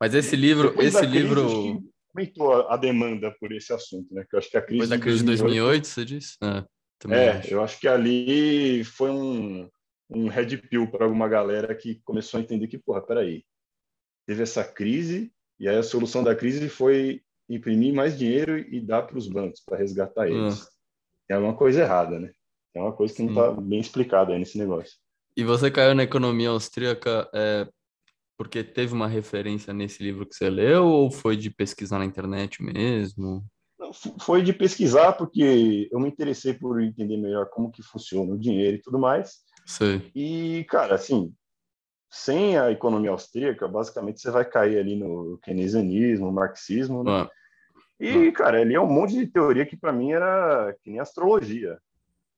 Mas 0.00 0.14
esse 0.14 0.34
livro, 0.34 0.70
Depois 0.70 0.94
esse 0.94 1.06
livro, 1.06 1.82
aumentou 2.14 2.68
a, 2.68 2.76
demanda 2.76 3.30
por 3.38 3.52
esse 3.52 3.72
assunto, 3.72 4.12
né? 4.12 4.24
Que 4.28 4.34
eu 4.34 4.38
acho 4.38 4.50
que 4.50 4.56
a 4.56 4.62
crise 4.62 4.80
Depois 4.80 4.90
da 4.90 4.98
crise 4.98 5.18
de 5.18 5.26
2008, 5.26 5.54
2008 5.62 5.86
você 5.86 6.04
disse? 6.04 6.36
É, 6.42 7.14
é 7.14 7.30
acho. 7.30 7.54
eu 7.54 7.62
acho 7.62 7.80
que 7.80 7.86
ali 7.86 8.82
foi 8.84 9.10
um, 9.10 9.68
um 10.10 10.28
red 10.28 10.56
pill 10.56 10.90
para 10.90 11.04
alguma 11.04 11.28
galera 11.28 11.74
que 11.74 12.00
começou 12.04 12.40
a 12.40 12.42
entender 12.42 12.66
que, 12.66 12.78
porra, 12.78 13.00
peraí, 13.00 13.44
teve 14.26 14.42
essa 14.42 14.64
crise 14.64 15.32
e 15.60 15.68
aí 15.68 15.76
a 15.76 15.82
solução 15.82 16.24
da 16.24 16.34
crise 16.34 16.68
foi 16.68 17.22
imprimir 17.48 17.94
mais 17.94 18.18
dinheiro 18.18 18.58
e 18.58 18.80
dar 18.80 19.02
para 19.02 19.18
os 19.18 19.28
bancos 19.28 19.60
para 19.60 19.78
resgatar 19.78 20.28
eles. 20.28 20.66
É 21.32 21.38
uma 21.38 21.54
coisa 21.54 21.80
errada, 21.80 22.18
né? 22.18 22.30
É 22.74 22.80
uma 22.80 22.92
coisa 22.92 23.14
que 23.14 23.22
não 23.22 23.30
está 23.30 23.60
bem 23.60 23.80
explicada 23.80 24.32
aí 24.32 24.38
nesse 24.38 24.58
negócio. 24.58 24.96
E 25.36 25.44
você 25.44 25.70
caiu 25.70 25.94
na 25.94 26.02
economia 26.02 26.50
austríaca 26.50 27.28
é, 27.34 27.66
porque 28.36 28.62
teve 28.62 28.92
uma 28.92 29.06
referência 29.06 29.72
nesse 29.72 30.02
livro 30.02 30.26
que 30.26 30.34
você 30.34 30.50
leu 30.50 30.86
ou 30.86 31.10
foi 31.10 31.36
de 31.36 31.50
pesquisar 31.50 31.98
na 31.98 32.04
internet 32.04 32.62
mesmo? 32.62 33.44
Não, 33.78 33.92
foi 34.20 34.42
de 34.42 34.52
pesquisar 34.52 35.12
porque 35.12 35.88
eu 35.90 35.98
me 35.98 36.08
interessei 36.08 36.54
por 36.54 36.82
entender 36.82 37.16
melhor 37.16 37.48
como 37.50 37.70
que 37.70 37.82
funciona 37.82 38.32
o 38.32 38.38
dinheiro 38.38 38.76
e 38.76 38.80
tudo 38.80 38.98
mais. 38.98 39.38
Sei. 39.66 40.10
E, 40.14 40.64
cara, 40.68 40.94
assim, 40.94 41.32
sem 42.10 42.58
a 42.58 42.70
economia 42.70 43.10
austríaca, 43.10 43.66
basicamente 43.66 44.20
você 44.20 44.30
vai 44.30 44.44
cair 44.44 44.78
ali 44.78 44.96
no 44.96 45.38
keynesianismo, 45.42 46.30
marxismo, 46.30 47.02
né? 47.02 47.10
Ah. 47.10 47.30
E, 48.02 48.28
ah. 48.28 48.32
cara, 48.32 48.60
ali 48.60 48.74
é 48.74 48.80
um 48.80 48.92
monte 48.92 49.14
de 49.14 49.28
teoria 49.28 49.64
que 49.64 49.76
para 49.76 49.92
mim 49.92 50.10
era 50.10 50.76
que 50.82 50.90
nem 50.90 50.98
astrologia. 50.98 51.78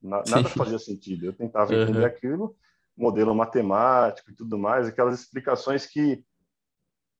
Na, 0.03 0.23
nada 0.29 0.47
fazia 0.51 0.79
sentido. 0.79 1.25
Eu 1.25 1.33
tentava 1.33 1.75
entender 1.75 2.01
uhum. 2.01 2.05
aquilo, 2.05 2.57
modelo 2.95 3.35
matemático 3.35 4.31
e 4.31 4.35
tudo 4.35 4.59
mais, 4.59 4.87
aquelas 4.87 5.19
explicações 5.19 5.87
que, 5.87 6.23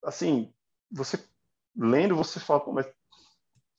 assim, 0.05 0.53
você 0.93 1.19
lendo, 1.75 2.15
você 2.15 2.39
fala, 2.39 2.61
pô, 2.61 2.73
mas 2.73 2.87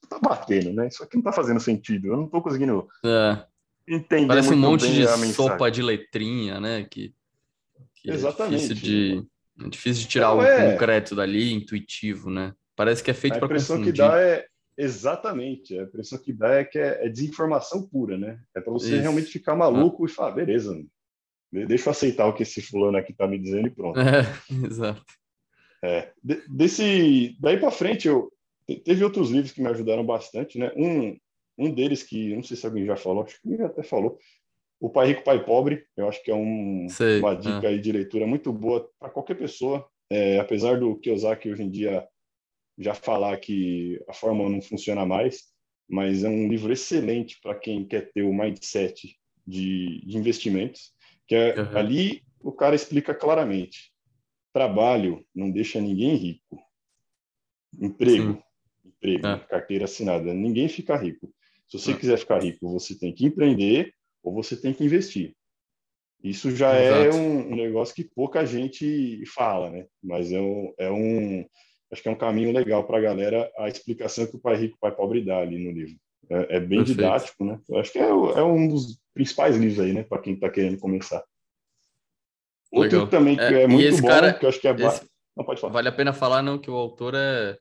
tá 0.09 0.17
batendo, 0.17 0.73
né? 0.73 0.87
Isso 0.87 1.03
aqui 1.03 1.15
não 1.15 1.23
tá 1.23 1.31
fazendo 1.31 1.59
sentido. 1.59 2.07
Eu 2.07 2.17
não 2.17 2.27
tô 2.27 2.41
conseguindo 2.41 2.87
é. 3.05 3.45
entender 3.87 4.27
Parece 4.27 4.51
um 4.51 4.57
monte 4.57 4.91
de 4.91 5.05
sopa 5.31 5.69
de 5.69 5.83
letrinha, 5.83 6.59
né? 6.59 6.87
Que 6.89 7.13
é 8.03 8.13
Exatamente. 8.13 8.55
É 8.55 8.67
difícil 8.73 8.83
de, 8.83 9.27
é 9.63 9.69
difícil 9.69 10.01
de 10.01 10.09
tirar 10.09 10.33
o 10.33 10.41
é... 10.41 10.71
concreto 10.71 11.15
dali, 11.15 11.53
intuitivo, 11.53 12.31
né? 12.31 12.55
Parece 12.75 13.03
que 13.03 13.11
é 13.11 13.13
feito 13.13 13.37
para 13.37 13.47
confundir. 13.47 13.71
A 13.71 13.77
impressão 13.77 13.83
que 13.83 13.97
dá 13.97 14.19
é 14.19 14.47
exatamente, 14.77 15.77
a 15.77 15.83
impressão 15.83 16.19
que 16.19 16.33
dá 16.33 16.55
é 16.55 16.65
que 16.65 16.77
é, 16.77 17.05
é 17.05 17.09
desinformação 17.09 17.87
pura, 17.87 18.17
né? 18.17 18.39
É 18.55 18.61
para 18.61 18.73
você 18.73 18.93
Isso. 18.93 19.01
realmente 19.01 19.27
ficar 19.27 19.55
maluco 19.55 20.03
ah. 20.03 20.07
e 20.07 20.11
falar, 20.11 20.31
beleza, 20.31 20.83
deixa 21.51 21.87
eu 21.87 21.91
aceitar 21.91 22.27
o 22.27 22.33
que 22.33 22.43
esse 22.43 22.61
fulano 22.61 22.97
aqui 22.97 23.13
tá 23.13 23.27
me 23.27 23.39
dizendo 23.39 23.67
e 23.67 23.71
pronto. 23.71 23.99
É, 23.99 24.21
exato. 24.65 25.03
É, 25.83 26.11
de, 26.23 26.41
desse 26.49 27.37
daí 27.39 27.57
para 27.57 27.69
frente 27.69 28.07
eu 28.07 28.31
teve 28.83 29.03
outros 29.03 29.29
livros 29.29 29.51
que 29.51 29.61
me 29.61 29.67
ajudaram 29.67 30.05
bastante, 30.05 30.57
né? 30.57 30.71
Um 30.75 31.17
um 31.57 31.73
deles 31.73 32.03
que 32.03 32.35
não 32.35 32.43
sei 32.43 32.57
se 32.57 32.65
alguém 32.65 32.85
já 32.85 32.95
falou, 32.95 33.23
acho 33.23 33.41
que 33.41 33.61
até 33.61 33.81
falou, 33.81 34.17
o 34.79 34.89
Pai 34.89 35.07
Rico, 35.07 35.23
Pai 35.23 35.43
Pobre, 35.43 35.85
eu 35.95 36.07
acho 36.07 36.21
que 36.23 36.29
é 36.29 36.35
um, 36.35 36.87
Sei, 36.89 37.19
uma 37.19 37.33
dica 37.33 37.71
é. 37.71 37.77
de 37.77 37.91
leitura 37.91 38.27
muito 38.27 38.51
boa 38.51 38.89
para 38.99 39.09
qualquer 39.09 39.35
pessoa. 39.35 39.87
É, 40.11 40.37
apesar 40.37 40.79
do 40.79 40.97
Kiyosaki 40.97 41.49
hoje 41.49 41.63
em 41.63 41.69
dia 41.69 42.07
já 42.77 42.93
falar 42.93 43.37
que 43.37 44.01
a 44.07 44.13
fórmula 44.13 44.49
não 44.49 44.61
funciona 44.61 45.05
mais, 45.05 45.43
mas 45.87 46.23
é 46.23 46.29
um 46.29 46.47
livro 46.47 46.73
excelente 46.73 47.39
para 47.41 47.55
quem 47.55 47.85
quer 47.85 48.11
ter 48.11 48.23
o 48.23 48.33
mindset 48.33 49.17
de, 49.45 50.01
de 50.05 50.17
investimentos, 50.17 50.91
que 51.27 51.35
é, 51.35 51.59
uhum. 51.59 51.77
ali 51.77 52.23
o 52.41 52.51
cara 52.51 52.75
explica 52.75 53.13
claramente. 53.13 53.91
Trabalho 54.53 55.25
não 55.33 55.51
deixa 55.51 55.79
ninguém 55.79 56.15
rico. 56.15 56.59
Emprego, 57.79 58.33
Sim. 58.33 58.87
emprego, 58.87 59.27
é. 59.27 59.39
carteira 59.39 59.85
assinada, 59.85 60.33
ninguém 60.33 60.67
fica 60.67 60.95
rico. 60.95 61.33
Se 61.67 61.79
você 61.79 61.91
é. 61.91 61.97
quiser 61.97 62.17
ficar 62.17 62.41
rico, 62.41 62.71
você 62.71 62.97
tem 62.97 63.13
que 63.13 63.25
empreender 63.25 63.93
ou 64.23 64.33
você 64.33 64.55
tem 64.55 64.73
que 64.73 64.83
investir. 64.83 65.35
Isso 66.23 66.55
já 66.55 66.73
é 66.73 66.87
Exato. 66.87 67.17
é 67.17 67.19
um, 67.19 67.51
um, 67.51 67.55
negócio 67.55 67.93
que 67.93 68.03
pouca 68.03 68.45
gente 68.45 69.23
fala, 69.27 69.69
né? 69.69 69.85
Mas 70.01 70.31
é 70.31 70.39
um, 70.39 70.73
é 70.79 70.89
um 70.89 71.45
acho 71.91 72.01
que 72.01 72.09
é 72.09 72.11
um 72.11 72.17
caminho 72.17 72.51
legal 72.51 72.83
para 72.83 72.97
a 72.97 73.01
galera 73.01 73.51
a 73.57 73.67
explicação 73.67 74.25
que 74.25 74.35
o 74.35 74.39
Pai 74.39 74.55
Rico, 74.55 74.77
Pai 74.79 74.93
Pobre 74.93 75.23
dá 75.23 75.39
ali 75.39 75.57
no 75.57 75.71
livro. 75.71 75.95
É, 76.29 76.57
é 76.57 76.59
bem 76.59 76.79
Perfeito. 76.79 76.97
didático, 76.97 77.45
né? 77.45 77.59
Eu 77.69 77.79
acho 77.79 77.91
que 77.91 77.99
é, 77.99 78.07
é, 78.07 78.43
um 78.43 78.67
dos 78.67 78.99
principais 79.13 79.55
livros 79.55 79.79
aí, 79.79 79.93
né? 79.93 80.03
Para 80.03 80.21
quem 80.21 80.33
está 80.33 80.49
querendo 80.49 80.79
começar. 80.79 81.23
Outro 82.71 82.97
legal. 82.97 83.07
também 83.07 83.35
que 83.35 83.43
é, 83.43 83.63
é 83.63 83.67
muito 83.67 84.01
bom, 84.01 84.07
cara, 84.07 84.33
que 84.33 84.45
eu 84.45 84.49
acho 84.49 84.59
que 84.59 84.67
é 84.67 84.75
esse... 84.75 85.07
não 85.37 85.45
pode 85.45 85.61
falar. 85.61 85.73
Vale 85.73 85.89
a 85.89 85.91
pena 85.91 86.13
falar 86.13 86.41
não 86.41 86.57
que 86.57 86.69
o 86.69 86.75
autor 86.75 87.13
é 87.15 87.57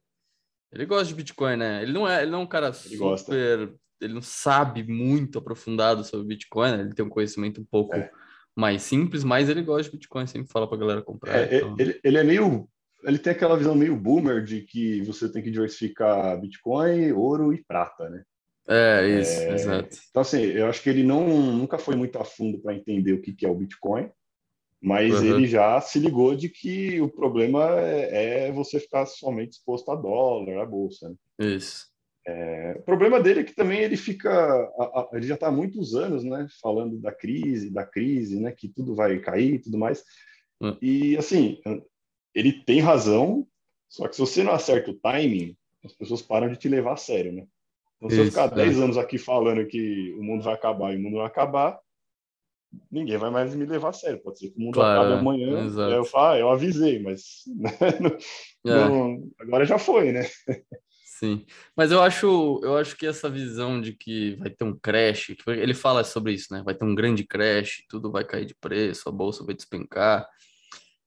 ele 0.72 0.86
gosta 0.86 1.06
de 1.06 1.14
Bitcoin, 1.14 1.56
né? 1.56 1.82
Ele 1.82 1.92
não 1.92 2.08
é, 2.08 2.22
ele 2.22 2.30
não 2.32 2.40
é 2.40 2.42
um 2.42 2.46
cara 2.46 2.66
ele 2.66 2.96
super 2.96 3.74
ele 4.00 4.14
não 4.14 4.22
sabe 4.22 4.82
muito 4.82 5.38
aprofundado 5.38 6.04
sobre 6.04 6.26
Bitcoin, 6.26 6.72
né? 6.72 6.80
ele 6.80 6.94
tem 6.94 7.04
um 7.04 7.10
conhecimento 7.10 7.60
um 7.60 7.64
pouco 7.64 7.94
é. 7.94 8.10
mais 8.54 8.82
simples, 8.82 9.24
mas 9.24 9.48
ele 9.48 9.62
gosta 9.62 9.84
de 9.84 9.96
Bitcoin, 9.96 10.26
sempre 10.26 10.50
fala 10.50 10.66
para 10.66 10.76
a 10.76 10.80
galera 10.80 11.02
comprar. 11.02 11.36
É, 11.36 11.56
então... 11.56 11.76
ele, 11.78 12.00
ele 12.02 12.18
é 12.18 12.24
meio 12.24 12.68
ele 13.04 13.18
tem 13.18 13.32
aquela 13.32 13.56
visão 13.56 13.75
meio 13.75 13.96
boomer 13.96 14.42
de 14.42 14.62
que 14.62 15.02
você 15.02 15.30
tem 15.30 15.42
que 15.42 15.50
diversificar 15.50 16.40
Bitcoin, 16.40 17.12
ouro 17.12 17.52
e 17.52 17.62
prata, 17.62 18.08
né? 18.08 18.23
É, 18.66 19.20
isso, 19.20 19.40
é, 19.40 19.54
exato. 19.54 19.96
Então, 20.11 20.23
assim, 20.23 20.40
eu 20.40 20.66
acho 20.66 20.82
que 20.82 20.88
ele 20.88 21.02
não, 21.02 21.52
nunca 21.52 21.78
foi 21.78 21.96
muito 21.96 22.18
a 22.18 22.25
fundo 22.25 22.58
para 22.58 22.75
entender 22.75 23.12
o 23.12 23.20
que, 23.20 23.32
que 23.32 23.44
é 23.44 23.49
o 23.49 23.54
Bitcoin, 23.54 24.11
mas 24.82 25.14
uhum. 25.14 25.25
ele 25.25 25.46
já 25.46 25.80
se 25.80 25.99
ligou 25.99 26.34
de 26.34 26.49
que 26.49 27.00
o 27.00 27.08
problema 27.08 27.78
é, 27.80 28.46
é, 28.49 28.52
você 28.52 28.80
ficar 28.80 29.04
somente 29.06 29.52
exposto 29.52 29.90
a 29.90 29.94
dólar, 29.94 30.62
a 30.62 30.66
bolsa. 30.66 31.11
Né? 31.11 31.16
Isso. 31.56 31.92
É, 32.26 32.76
o 32.78 32.82
problema 32.82 33.20
dele 33.20 33.40
é 33.40 33.44
que 33.44 33.54
também 33.54 33.80
ele 33.80 33.99
fica, 33.99 34.30
a, 34.32 34.82
a, 34.82 35.08
ele 35.12 35.26
já 35.26 35.34
está 35.34 35.49
há 35.49 35.52
muitos 35.52 35.94
anos, 35.94 36.25
né, 36.25 36.46
falando 36.62 36.99
da 36.99 37.12
crise, 37.12 37.70
da 37.70 37.84
crise, 37.84 38.40
né, 38.40 38.50
que 38.50 38.66
tudo 38.66 38.94
vai 38.94 39.18
cair, 39.18 39.54
e 39.54 39.58
tudo 39.58 39.76
mais. 39.76 40.02
Hum. 40.61 40.75
E 40.80 41.18
assim, 41.18 41.61
ele 42.34 42.52
tem 42.52 42.80
razão, 42.80 43.46
só 43.88 44.08
que 44.08 44.16
se 44.16 44.20
você 44.20 44.42
não 44.42 44.52
acerta 44.52 44.90
o 44.90 44.94
timing, 44.94 45.56
as 45.84 45.92
pessoas 45.92 46.22
param 46.22 46.48
de 46.48 46.56
te 46.56 46.68
levar 46.68 46.94
a 46.94 46.96
sério, 46.96 47.32
né? 47.32 47.46
Então, 47.96 48.10
se 48.10 48.18
eu 48.18 48.24
ficar 48.26 48.48
10 48.48 48.78
é. 48.78 48.82
anos 48.82 48.98
aqui 48.98 49.16
falando 49.16 49.66
que 49.66 50.14
o 50.18 50.22
mundo 50.22 50.42
vai 50.42 50.54
acabar 50.54 50.92
e 50.92 50.96
o 50.96 51.00
mundo 51.00 51.18
vai 51.18 51.26
acabar, 51.26 51.78
ninguém 52.90 53.16
vai 53.16 53.30
mais 53.30 53.54
me 53.54 53.64
levar 53.64 53.90
a 53.90 53.92
sério. 53.92 54.20
Pode 54.20 54.38
ser 54.38 54.50
que 54.50 54.58
o 54.58 54.60
mundo 54.60 54.74
claro, 54.74 55.00
acabe 55.00 55.20
amanhã. 55.20 55.66
Eu 55.90 56.04
falo, 56.04 56.32
ah, 56.32 56.38
eu 56.38 56.50
avisei, 56.50 57.00
mas 57.00 57.44
né, 57.46 57.70
não, 58.64 58.72
é. 58.74 58.88
não, 58.88 59.30
agora 59.40 59.64
já 59.64 59.78
foi, 59.78 60.12
né? 60.12 60.26
Sim, 61.04 61.46
mas 61.76 61.92
eu 61.92 62.02
acho, 62.02 62.60
eu 62.62 62.76
acho 62.76 62.96
que 62.96 63.06
essa 63.06 63.30
visão 63.30 63.80
de 63.80 63.92
que 63.92 64.34
vai 64.36 64.50
ter 64.50 64.64
um 64.64 64.76
crash, 64.76 65.34
ele 65.46 65.72
fala 65.72 66.02
sobre 66.02 66.32
isso, 66.32 66.52
né? 66.52 66.62
Vai 66.64 66.74
ter 66.74 66.84
um 66.84 66.94
grande 66.94 67.24
crash, 67.24 67.84
tudo 67.88 68.10
vai 68.10 68.24
cair 68.24 68.44
de 68.44 68.54
preço, 68.54 69.08
a 69.08 69.12
bolsa 69.12 69.44
vai 69.44 69.54
despencar. 69.54 70.28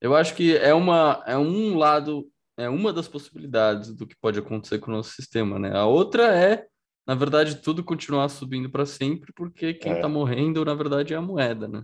Eu 0.02 0.16
acho 0.16 0.36
que 0.36 0.56
é 0.56 0.74
uma, 0.74 1.24
é 1.26 1.38
um 1.38 1.78
lado, 1.78 2.28
é 2.58 2.70
uma 2.70 2.94
das 2.94 3.08
possibilidades 3.08 3.94
do 3.94 4.06
que 4.06 4.16
pode 4.20 4.40
acontecer 4.40 4.80
com 4.80 4.92
o 4.92 4.96
nosso 4.96 5.12
sistema, 5.12 5.58
né? 5.58 5.76
A 5.76 5.86
outra 5.86 6.36
é, 6.36 6.68
na 7.08 7.16
verdade, 7.16 7.62
tudo 7.62 7.84
continuar 7.84 8.30
subindo 8.30 8.70
para 8.70 8.86
sempre, 8.86 9.32
porque 9.34 9.74
quem 9.74 9.94
está 9.94 10.08
é. 10.08 10.12
morrendo, 10.12 10.64
na 10.66 10.76
verdade, 10.76 11.14
é 11.14 11.18
a 11.18 11.22
moeda, 11.22 11.68
né? 11.68 11.84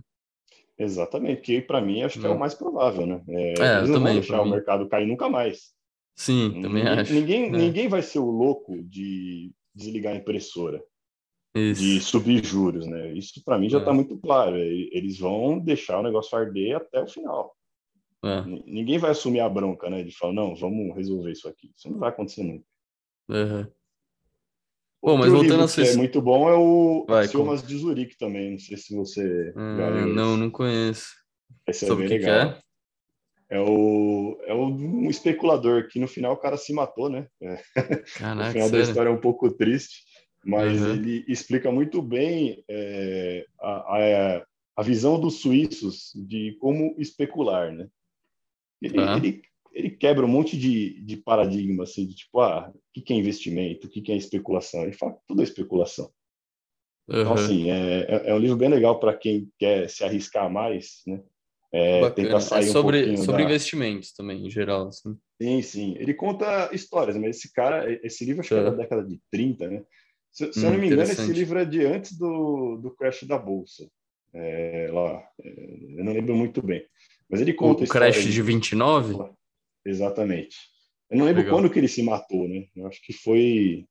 Exatamente, 0.78 1.40
que 1.40 1.60
para 1.60 1.80
mim 1.80 2.02
acho 2.02 2.20
que 2.20 2.26
é. 2.26 2.28
é 2.28 2.32
o 2.32 2.38
mais 2.38 2.54
provável, 2.54 3.06
né? 3.06 3.22
É, 3.28 3.54
é 3.60 3.76
eles 3.78 3.88
não 3.88 3.98
também, 3.98 4.12
vão 4.12 4.20
deixar 4.20 4.42
o 4.42 4.50
mercado 4.50 4.88
cair 4.88 5.06
nunca 5.06 5.28
mais. 5.28 5.72
Sim, 6.16 6.60
também 6.62 6.84
ninguém, 6.84 7.00
acho. 7.00 7.12
Ninguém, 7.14 7.44
é. 7.44 7.50
ninguém 7.50 7.88
vai 7.88 8.02
ser 8.02 8.18
o 8.18 8.30
louco 8.30 8.82
de 8.82 9.52
desligar 9.74 10.12
a 10.12 10.16
impressora, 10.16 10.82
Isso. 11.54 11.80
de 11.80 12.00
subir 12.00 12.44
juros, 12.44 12.86
né? 12.86 13.12
Isso 13.12 13.42
para 13.44 13.58
mim 13.58 13.68
já 13.68 13.78
está 13.78 13.90
é. 13.90 13.94
muito 13.94 14.16
claro. 14.18 14.56
Eles 14.56 15.18
vão 15.18 15.58
deixar 15.58 16.00
o 16.00 16.02
negócio 16.02 16.36
arder 16.36 16.76
até 16.76 17.02
o 17.02 17.08
final. 17.08 17.54
É. 18.24 18.44
Ninguém 18.66 18.98
vai 18.98 19.10
assumir 19.10 19.40
a 19.40 19.48
bronca, 19.48 19.90
né? 19.90 20.02
De 20.02 20.16
falar, 20.16 20.32
não, 20.32 20.54
vamos 20.54 20.94
resolver 20.96 21.32
isso 21.32 21.48
aqui. 21.48 21.70
Isso 21.76 21.90
não 21.90 21.98
vai 21.98 22.08
acontecer 22.08 22.42
nunca. 22.42 22.64
Uhum. 23.28 23.66
Bom, 25.02 25.18
mas 25.18 25.30
voltando 25.30 25.64
a 25.64 25.68
ser... 25.68 25.86
é 25.86 25.96
muito 25.96 26.22
bom 26.22 26.48
é 26.48 26.54
o 26.54 27.04
vai, 27.06 27.26
Axiomas 27.26 27.62
de 27.62 27.76
Zurique 27.76 28.16
também. 28.16 28.52
Não 28.52 28.58
sei 28.58 28.76
se 28.78 28.94
você. 28.96 29.52
Hum, 29.54 30.14
não, 30.14 30.36
não 30.36 30.50
conheço. 30.50 31.08
Esse 31.66 31.84
é 31.84 31.88
Sobre 31.88 32.08
bem 32.08 32.18
legal. 32.18 32.52
Que 32.52 32.58
é? 32.58 32.64
É 33.50 33.60
o, 33.60 34.38
é 34.46 34.54
o, 34.54 34.66
um 34.66 35.10
especulador 35.10 35.88
que 35.88 36.00
no 36.00 36.08
final 36.08 36.32
o 36.32 36.38
cara 36.38 36.56
se 36.56 36.72
matou, 36.72 37.10
né? 37.10 37.26
É. 37.42 37.62
Caraca, 38.18 38.48
o 38.48 38.52
final 38.52 38.68
sério? 38.68 38.70
da 38.70 38.80
história 38.80 39.08
é 39.10 39.12
um 39.12 39.20
pouco 39.20 39.50
triste, 39.52 40.02
mas 40.44 40.80
uhum. 40.80 40.94
ele 40.94 41.24
explica 41.28 41.70
muito 41.70 42.00
bem 42.00 42.64
é, 42.68 43.44
a, 43.60 43.70
a, 43.70 44.46
a, 44.78 44.82
visão 44.82 45.20
dos 45.20 45.40
suíços 45.40 46.12
de 46.14 46.56
como 46.60 46.94
especular, 46.98 47.70
né? 47.72 47.86
Ele, 48.84 48.98
uhum. 48.98 49.16
ele, 49.16 49.42
ele, 49.72 49.90
quebra 49.90 50.24
um 50.24 50.28
monte 50.28 50.56
de, 50.58 51.00
de 51.02 51.16
paradigma, 51.16 51.84
assim, 51.84 52.06
de 52.06 52.14
tipo, 52.14 52.40
ah, 52.40 52.72
o 52.96 53.02
que 53.02 53.12
é 53.12 53.16
investimento, 53.16 53.86
o 53.86 53.90
que 53.90 54.12
é 54.12 54.16
especulação? 54.16 54.82
Ele 54.82 54.92
fala 54.92 55.14
que 55.14 55.20
tudo 55.26 55.40
é 55.40 55.44
especulação. 55.44 56.10
Uhum. 57.08 57.20
Então, 57.20 57.34
assim, 57.34 57.70
é, 57.70 58.00
é, 58.08 58.30
é 58.30 58.34
um 58.34 58.38
livro 58.38 58.56
bem 58.56 58.68
legal 58.68 59.00
para 59.00 59.14
quem 59.14 59.50
quer 59.58 59.88
se 59.88 60.04
arriscar 60.04 60.50
mais, 60.50 61.02
né? 61.06 61.22
É, 61.76 62.08
tenta 62.10 62.38
sair 62.38 62.68
é 62.68 62.70
sobre 62.70 63.10
um 63.10 63.16
sobre 63.16 63.42
da... 63.42 63.48
investimentos 63.48 64.12
também, 64.12 64.46
em 64.46 64.50
geral. 64.50 64.86
Assim. 64.88 65.18
Sim, 65.42 65.60
sim. 65.60 65.96
Ele 65.98 66.14
conta 66.14 66.70
histórias, 66.72 67.16
mas 67.16 67.36
esse 67.36 67.52
cara, 67.52 67.92
esse 68.04 68.24
livro 68.24 68.42
acho 68.42 68.50
que 68.50 68.54
é 68.54 68.62
da 68.62 68.70
tá. 68.70 68.76
década 68.76 69.04
de 69.04 69.20
30, 69.32 69.68
né? 69.68 69.84
Se, 70.30 70.52
se 70.52 70.60
hum, 70.60 70.66
eu 70.66 70.70
não 70.70 70.78
me 70.78 70.86
engano, 70.86 71.02
esse 71.02 71.32
livro 71.32 71.58
é 71.58 71.64
de 71.64 71.84
antes 71.84 72.16
do, 72.16 72.76
do 72.76 72.92
crash 72.92 73.24
da 73.24 73.36
Bolsa. 73.36 73.88
É, 74.32 74.88
lá, 74.92 75.28
é, 75.42 75.98
eu 75.98 76.04
não 76.04 76.12
lembro 76.12 76.36
muito 76.36 76.62
bem. 76.62 76.84
Mas 77.30 77.40
ele 77.40 77.52
conta. 77.54 77.84
O 77.84 77.88
crash 77.88 78.24
de 78.24 78.42
29? 78.42 79.16
Exatamente. 79.84 80.56
Eu 81.10 81.18
não 81.18 81.26
lembro 81.26 81.42
Legal. 81.42 81.56
quando 81.56 81.70
que 81.70 81.78
ele 81.78 81.88
se 81.88 82.02
matou, 82.02 82.48
né? 82.48 82.66
Eu 82.74 82.86
acho 82.86 83.00
que 83.02 83.12
foi. 83.12 83.86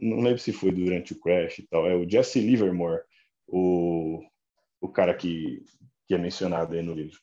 Não 0.00 0.20
lembro 0.20 0.38
se 0.38 0.52
foi 0.52 0.70
durante 0.70 1.12
o 1.12 1.20
crash 1.20 1.58
e 1.58 1.66
tal. 1.68 1.86
É 1.88 1.94
o 1.94 2.08
Jesse 2.08 2.40
Livermore, 2.40 3.02
o, 3.48 4.22
o 4.80 4.88
cara 4.88 5.12
que, 5.14 5.62
que 6.06 6.14
é 6.14 6.18
mencionado 6.18 6.74
aí 6.74 6.82
no 6.82 6.94
livro. 6.94 7.18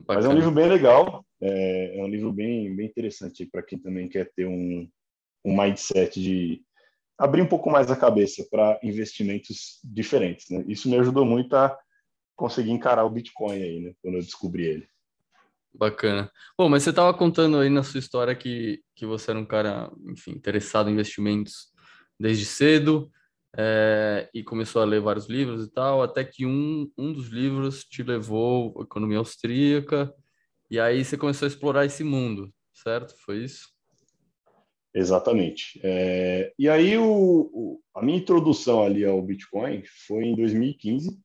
Bacana. 0.00 0.20
Mas 0.20 0.24
é 0.24 0.28
um 0.28 0.36
livro 0.36 0.50
bem 0.50 0.68
legal, 0.68 1.24
é, 1.40 1.98
é 1.98 2.02
um 2.02 2.08
livro 2.08 2.32
bem, 2.32 2.74
bem 2.74 2.86
interessante 2.86 3.46
para 3.46 3.62
quem 3.62 3.78
também 3.78 4.08
quer 4.08 4.30
ter 4.34 4.46
um, 4.46 4.88
um 5.44 5.56
mindset 5.56 6.20
de 6.20 6.62
abrir 7.18 7.42
um 7.42 7.48
pouco 7.48 7.70
mais 7.70 7.90
a 7.90 7.96
cabeça 7.96 8.44
para 8.50 8.80
investimentos 8.82 9.78
diferentes. 9.84 10.48
Né? 10.50 10.64
Isso 10.66 10.88
me 10.88 10.96
ajudou 10.98 11.24
muito 11.24 11.54
a 11.54 11.78
conseguir 12.36 12.70
encarar 12.70 13.04
o 13.04 13.10
Bitcoin 13.10 13.62
aí, 13.62 13.80
né? 13.80 13.92
quando 14.02 14.14
eu 14.14 14.22
descobri 14.22 14.64
ele. 14.64 14.88
Bacana. 15.74 16.30
Bom, 16.56 16.68
mas 16.68 16.82
você 16.82 16.90
estava 16.90 17.16
contando 17.16 17.58
aí 17.58 17.70
na 17.70 17.82
sua 17.82 17.98
história 17.98 18.34
que, 18.34 18.82
que 18.94 19.06
você 19.06 19.30
era 19.30 19.40
um 19.40 19.46
cara, 19.46 19.90
enfim, 20.06 20.32
interessado 20.32 20.90
em 20.90 20.92
investimentos 20.92 21.72
desde 22.20 22.44
cedo 22.44 23.10
é, 23.56 24.28
e 24.34 24.42
começou 24.42 24.82
a 24.82 24.84
ler 24.84 25.00
vários 25.00 25.28
livros 25.28 25.64
e 25.64 25.70
tal, 25.70 26.02
até 26.02 26.24
que 26.24 26.44
um, 26.44 26.90
um 26.96 27.12
dos 27.12 27.28
livros 27.28 27.84
te 27.84 28.02
levou 28.02 28.74
à 28.78 28.82
economia 28.82 29.18
austríaca 29.18 30.12
e 30.70 30.78
aí 30.78 31.04
você 31.04 31.16
começou 31.16 31.46
a 31.46 31.48
explorar 31.48 31.86
esse 31.86 32.04
mundo, 32.04 32.52
certo? 32.72 33.14
Foi 33.24 33.42
isso? 33.42 33.68
Exatamente. 34.94 35.80
É, 35.82 36.52
e 36.58 36.68
aí 36.68 36.98
o, 36.98 37.50
o, 37.52 37.80
a 37.94 38.02
minha 38.02 38.18
introdução 38.18 38.82
ali 38.82 39.04
ao 39.04 39.22
Bitcoin 39.22 39.82
foi 40.06 40.24
em 40.24 40.36
2015 40.36 41.18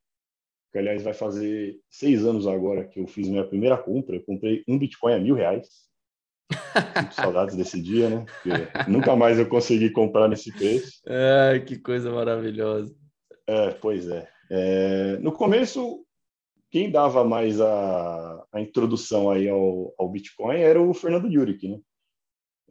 que 0.78 0.80
aliás 0.80 1.02
vai 1.02 1.14
fazer 1.14 1.80
seis 1.90 2.24
anos 2.24 2.46
agora 2.46 2.86
que 2.86 3.00
eu 3.00 3.08
fiz 3.08 3.28
minha 3.28 3.44
primeira 3.44 3.76
compra. 3.76 4.16
Eu 4.16 4.24
comprei 4.24 4.64
um 4.68 4.78
Bitcoin 4.78 5.14
a 5.14 5.20
mil 5.20 5.34
reais. 5.34 5.68
Muito 6.96 7.16
saudades 7.16 7.56
desse 7.56 7.82
dia, 7.82 8.10
né? 8.10 8.26
Porque 8.26 8.90
nunca 8.90 9.16
mais 9.16 9.40
eu 9.40 9.50
consegui 9.50 9.90
comprar 9.90 10.28
nesse 10.28 10.52
preço. 10.52 11.02
Ai, 11.08 11.62
que 11.62 11.80
coisa 11.80 12.12
maravilhosa. 12.12 12.96
É, 13.48 13.72
pois 13.72 14.08
é. 14.08 14.30
é. 14.52 15.18
No 15.18 15.32
começo, 15.32 16.06
quem 16.70 16.92
dava 16.92 17.24
mais 17.24 17.60
a, 17.60 18.46
a 18.54 18.62
introdução 18.62 19.32
aí 19.32 19.50
ao, 19.50 19.96
ao 19.98 20.10
Bitcoin 20.10 20.60
era 20.60 20.80
o 20.80 20.94
Fernando 20.94 21.28
Yurick, 21.28 21.68
né? 21.68 21.80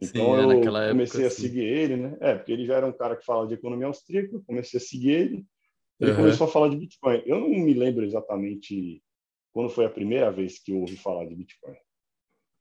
Então 0.01 0.35
Sim, 0.35 0.63
eu 0.63 0.89
comecei 0.89 1.25
época, 1.25 1.27
a 1.27 1.29
seguir 1.29 1.63
ele, 1.63 1.97
né? 1.97 2.17
É, 2.21 2.35
porque 2.35 2.53
ele 2.53 2.65
já 2.65 2.75
era 2.75 2.85
um 2.85 2.93
cara 2.93 3.17
que 3.17 3.25
falava 3.25 3.47
de 3.47 3.55
economia 3.55 3.87
austríaca, 3.87 4.39
comecei 4.45 4.77
a 4.77 4.81
seguir 4.81 5.09
ele. 5.09 5.45
Ele 5.99 6.11
uhum. 6.11 6.17
começou 6.17 6.47
a 6.47 6.49
falar 6.49 6.69
de 6.69 6.77
Bitcoin. 6.77 7.23
Eu 7.25 7.39
não 7.39 7.49
me 7.49 7.73
lembro 7.73 8.05
exatamente 8.05 9.01
quando 9.51 9.69
foi 9.69 9.85
a 9.85 9.89
primeira 9.89 10.31
vez 10.31 10.59
que 10.59 10.71
eu 10.71 10.79
ouvi 10.79 10.95
falar 10.95 11.25
de 11.25 11.35
Bitcoin. 11.35 11.75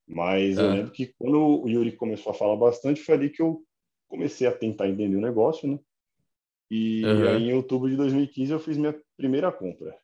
Mas 0.09 0.57
eu 0.57 0.71
lembro 0.71 0.93
que 0.93 1.13
quando 1.19 1.63
o 1.63 1.69
Yuri 1.69 1.93
começou 1.93 2.31
a 2.31 2.35
falar 2.35 2.57
bastante, 2.57 3.03
foi 3.03 3.15
ali 3.17 3.31
que 3.31 3.43
eu 3.43 3.63
comecei 4.09 4.47
a 4.47 4.53
tentar 4.53 4.89
entender 4.89 5.17
o 5.17 5.21
negócio, 5.21 5.69
né? 5.69 5.79
E 6.71 7.05
uhum. 7.05 7.29
aí, 7.29 7.51
em 7.51 7.55
outubro 7.55 7.89
de 7.89 7.97
2015, 7.97 8.53
eu 8.53 8.59
fiz 8.59 8.77
minha 8.77 8.99
primeira 9.17 9.53
compra. 9.53 9.97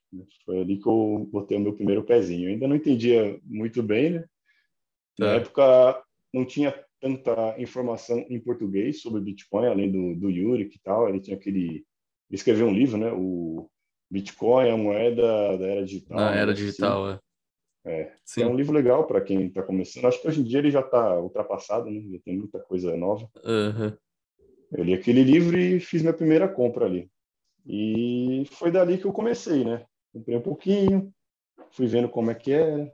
Foi 0.45 0.61
ali 0.61 0.79
que 0.79 0.87
eu 0.87 1.29
botei 1.31 1.57
o 1.57 1.61
meu 1.61 1.73
primeiro 1.73 2.05
pezinho. 2.05 2.49
Eu 2.49 2.53
ainda 2.53 2.69
não 2.69 2.77
entendia 2.77 3.41
muito 3.45 3.83
bem, 3.83 4.11
né? 4.11 4.25
Na 5.18 5.33
é. 5.33 5.37
época, 5.37 6.03
não 6.33 6.45
tinha 6.45 6.73
tanta 7.01 7.61
informação 7.61 8.25
em 8.29 8.38
português 8.38 9.01
sobre 9.01 9.21
Bitcoin, 9.21 9.66
além 9.66 9.90
do, 9.90 10.14
do 10.14 10.31
Yuri 10.31 10.64
e 10.64 10.79
tal. 10.81 11.09
Ele 11.09 11.21
tinha 11.21 11.37
aquele 11.37 11.85
escreveu 12.37 12.66
um 12.66 12.75
livro, 12.75 12.97
né? 12.97 13.12
O 13.12 13.68
Bitcoin, 14.11 14.71
a 14.71 14.77
moeda 14.77 15.57
da 15.59 15.66
era 15.66 15.85
digital. 15.85 16.16
Na 16.16 16.35
era 16.35 16.55
digital, 16.55 17.11
é. 17.11 17.21
É, 17.85 18.12
Sim. 18.25 18.42
é 18.42 18.47
um 18.47 18.55
livro 18.55 18.73
legal 18.73 19.07
para 19.07 19.21
quem 19.21 19.47
está 19.47 19.62
começando. 19.62 20.05
Acho 20.05 20.21
que 20.21 20.29
hoje 20.29 20.40
em 20.40 20.45
dia 20.45 20.61
ele 20.61 20.71
já 20.71 20.81
está 20.81 21.18
ultrapassado, 21.18 21.90
né? 21.90 22.01
Já 22.12 22.18
tem 22.25 22.38
muita 22.38 22.61
coisa 22.61 22.97
nova. 22.97 23.29
Uhum. 23.45 23.97
Eu 24.71 24.85
li 24.85 24.95
aquele 24.95 25.23
livro 25.23 25.59
e 25.59 25.81
fiz 25.81 26.01
minha 26.01 26.14
primeira 26.14 26.49
compra 26.49 26.87
ali. 26.87 27.11
E 27.66 28.45
foi 28.53 28.71
dali 28.71 28.99
que 28.99 29.05
eu 29.05 29.12
comecei, 29.12 29.64
né? 29.64 29.85
Comprei 30.12 30.37
um 30.37 30.42
pouquinho, 30.42 31.12
fui 31.71 31.87
vendo 31.87 32.09
como 32.09 32.31
é 32.31 32.35
que 32.35 32.53
era, 32.53 32.92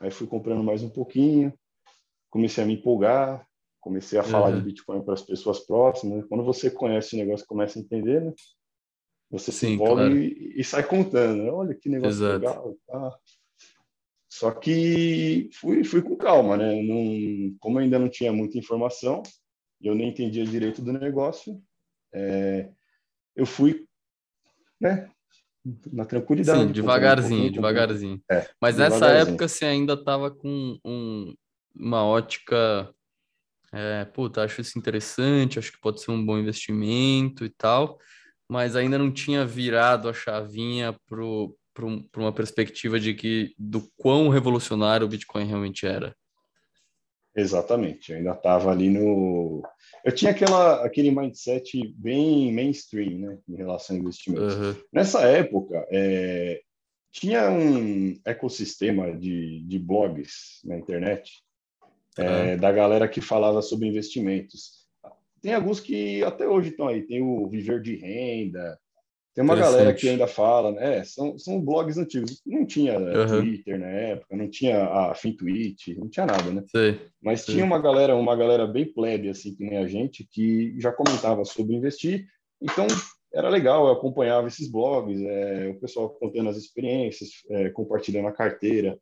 aí 0.00 0.10
fui 0.10 0.26
comprando 0.26 0.62
mais 0.62 0.82
um 0.82 0.90
pouquinho, 0.90 1.52
comecei 2.30 2.62
a 2.62 2.66
me 2.66 2.74
empolgar, 2.74 3.46
comecei 3.80 4.18
a 4.18 4.22
falar 4.22 4.50
uhum. 4.50 4.58
de 4.58 4.64
Bitcoin 4.64 5.02
para 5.02 5.14
as 5.14 5.22
pessoas 5.22 5.60
próximas. 5.60 6.26
Quando 6.26 6.44
você 6.44 6.70
conhece 6.70 7.16
o 7.16 7.18
negócio, 7.18 7.46
começa 7.46 7.78
a 7.78 7.82
entender, 7.82 8.22
né? 8.22 8.32
Você 9.30 9.52
Sim, 9.52 9.58
se 9.58 9.72
envolve 9.74 9.94
claro. 9.94 10.18
e, 10.18 10.60
e, 10.60 10.64
sai 10.64 10.82
contando. 10.82 11.42
Né? 11.42 11.50
Olha 11.50 11.74
que 11.74 11.88
negócio 11.88 12.12
Exato. 12.12 12.38
legal. 12.38 12.76
Tá. 12.86 13.18
Só 14.30 14.50
que 14.52 15.50
fui, 15.54 15.84
fui 15.84 16.02
com 16.02 16.16
calma, 16.16 16.56
né? 16.56 16.82
Não, 16.82 17.56
como 17.58 17.78
ainda 17.78 17.98
não 17.98 18.08
tinha 18.08 18.32
muita 18.32 18.58
informação, 18.58 19.22
eu 19.80 19.94
nem 19.94 20.10
entendia 20.10 20.44
direito 20.44 20.82
do 20.82 20.92
negócio, 20.92 21.60
é, 22.12 22.70
eu 23.34 23.44
fui, 23.46 23.86
né? 24.80 25.10
Na 25.92 26.04
tranquilidade. 26.04 26.60
Sim, 26.60 26.72
devagarzinho, 26.72 27.52
devagarzinho. 27.52 28.22
É, 28.30 28.48
Mas 28.60 28.76
nessa 28.76 29.10
época 29.10 29.48
você 29.48 29.64
ainda 29.64 29.94
estava 29.94 30.30
com 30.30 30.78
um, 30.84 31.34
uma 31.74 32.04
ótica 32.04 32.94
é, 33.72 34.04
puta, 34.06 34.44
acho 34.44 34.60
isso 34.62 34.78
interessante, 34.78 35.58
acho 35.58 35.72
que 35.72 35.80
pode 35.80 36.00
ser 36.00 36.10
um 36.10 36.24
bom 36.24 36.38
investimento 36.38 37.44
e 37.44 37.50
tal 37.50 37.98
mas 38.48 38.74
ainda 38.74 38.98
não 38.98 39.12
tinha 39.12 39.44
virado 39.44 40.08
a 40.08 40.14
chavinha 40.14 40.96
para 41.08 41.84
uma 42.16 42.32
perspectiva 42.32 42.98
de 42.98 43.14
que 43.14 43.54
do 43.58 43.86
quão 43.96 44.28
revolucionário 44.28 45.06
o 45.06 45.10
Bitcoin 45.10 45.44
realmente 45.44 45.86
era. 45.86 46.14
Exatamente, 47.36 48.10
eu 48.10 48.18
ainda 48.18 48.32
estava 48.32 48.70
ali 48.72 48.90
no. 48.90 49.62
Eu 50.04 50.12
tinha 50.12 50.32
aquela, 50.32 50.84
aquele 50.84 51.10
mindset 51.10 51.86
bem 51.96 52.52
mainstream, 52.52 53.18
né, 53.18 53.38
em 53.48 53.54
relação 53.54 53.94
a 53.94 53.98
investimentos. 53.98 54.54
Uhum. 54.54 54.74
Nessa 54.92 55.20
época, 55.20 55.86
é, 55.92 56.60
tinha 57.12 57.48
um 57.50 58.18
ecossistema 58.24 59.16
de, 59.16 59.60
de 59.60 59.78
blogs 59.78 60.60
na 60.64 60.76
internet 60.76 61.30
é, 62.16 62.56
da 62.56 62.72
galera 62.72 63.06
que 63.06 63.20
falava 63.20 63.62
sobre 63.62 63.86
investimentos. 63.86 64.87
Tem 65.40 65.54
alguns 65.54 65.80
que 65.80 66.22
até 66.24 66.46
hoje 66.46 66.70
estão 66.70 66.88
aí. 66.88 67.02
Tem 67.02 67.22
o 67.22 67.48
Viver 67.48 67.80
de 67.80 67.96
Renda. 67.96 68.78
Tem 69.34 69.44
uma 69.44 69.54
galera 69.54 69.94
que 69.94 70.08
ainda 70.08 70.26
fala, 70.26 70.72
né? 70.72 71.04
São, 71.04 71.38
são 71.38 71.60
blogs 71.60 71.96
antigos. 71.96 72.42
Não 72.44 72.66
tinha 72.66 72.98
uhum. 72.98 73.40
Twitter 73.40 73.78
na 73.78 73.86
época, 73.86 74.36
não 74.36 74.50
tinha 74.50 74.84
a 74.84 75.14
FinTwitch, 75.14 75.96
não 75.96 76.08
tinha 76.08 76.26
nada, 76.26 76.50
né? 76.50 76.64
Sei, 76.66 77.00
Mas 77.22 77.42
sei. 77.42 77.54
tinha 77.54 77.64
uma 77.64 77.80
galera, 77.80 78.16
uma 78.16 78.34
galera 78.34 78.66
bem 78.66 78.92
plebe, 78.92 79.28
assim, 79.28 79.54
que 79.54 79.62
nem 79.62 79.78
a 79.78 79.86
gente, 79.86 80.26
que 80.28 80.74
já 80.80 80.90
comentava 80.90 81.44
sobre 81.44 81.76
investir. 81.76 82.26
Então, 82.60 82.84
era 83.32 83.48
legal, 83.48 83.86
eu 83.86 83.92
acompanhava 83.92 84.48
esses 84.48 84.68
blogs, 84.68 85.20
é, 85.22 85.68
o 85.68 85.78
pessoal 85.78 86.10
contando 86.10 86.48
as 86.48 86.56
experiências, 86.56 87.30
é, 87.50 87.70
compartilhando 87.70 88.26
a 88.26 88.32
carteira 88.32 88.98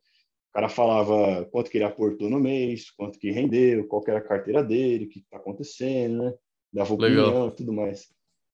cara 0.53 0.69
falava 0.69 1.45
quanto 1.51 1.69
que 1.69 1.77
ele 1.77 1.85
aportou 1.85 2.29
no 2.29 2.39
mês, 2.39 2.91
quanto 2.91 3.19
que 3.19 3.31
rendeu, 3.31 3.87
qual 3.87 4.01
que 4.01 4.09
era 4.09 4.19
a 4.19 4.27
carteira 4.27 4.63
dele, 4.63 5.05
o 5.05 5.09
que 5.09 5.19
está 5.19 5.37
acontecendo, 5.37 6.23
né? 6.23 6.33
Dava 6.73 6.93
opinião 6.93 7.47
e 7.47 7.51
tudo 7.51 7.73
mais. 7.73 8.07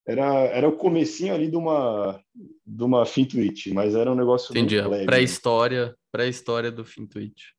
Era, 0.05 0.45
era 0.45 0.67
o 0.67 0.75
comecinho 0.75 1.33
ali 1.33 1.49
de 1.49 1.55
uma, 1.55 2.21
de 2.65 2.83
uma 2.83 3.05
FinTwitch, 3.05 3.67
mas 3.67 3.95
era 3.95 4.11
um 4.11 4.15
negócio 4.15 4.51
Entendi, 4.51 4.75
pré-história, 5.05 5.95
pré-história 6.11 6.71
do 6.71 6.83
FinTwitch. 6.83 7.51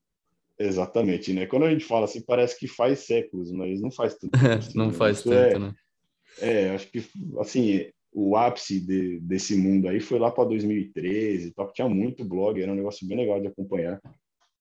Exatamente, 0.58 1.32
né? 1.32 1.46
Quando 1.46 1.64
a 1.64 1.70
gente 1.70 1.84
fala 1.84 2.04
assim, 2.04 2.20
parece 2.20 2.58
que 2.58 2.68
faz 2.68 3.00
séculos, 3.00 3.50
mas 3.50 3.80
não 3.80 3.90
faz 3.90 4.14
tanto. 4.14 4.30
Assim, 4.46 4.78
não 4.78 4.88
né? 4.88 4.92
faz 4.92 5.18
Isso 5.18 5.28
tanto, 5.28 5.56
é, 5.56 5.58
né? 5.58 5.74
É, 6.38 6.70
acho 6.70 6.88
que, 6.90 7.04
assim, 7.38 7.86
o 8.12 8.36
ápice 8.36 8.80
de, 8.80 9.18
desse 9.20 9.56
mundo 9.56 9.88
aí 9.88 9.98
foi 9.98 10.18
lá 10.18 10.30
para 10.30 10.44
2013, 10.44 11.52
top, 11.52 11.72
tinha 11.74 11.88
muito 11.88 12.24
blog, 12.24 12.60
era 12.60 12.70
um 12.70 12.76
negócio 12.76 13.06
bem 13.06 13.16
legal 13.16 13.40
de 13.40 13.48
acompanhar. 13.48 14.00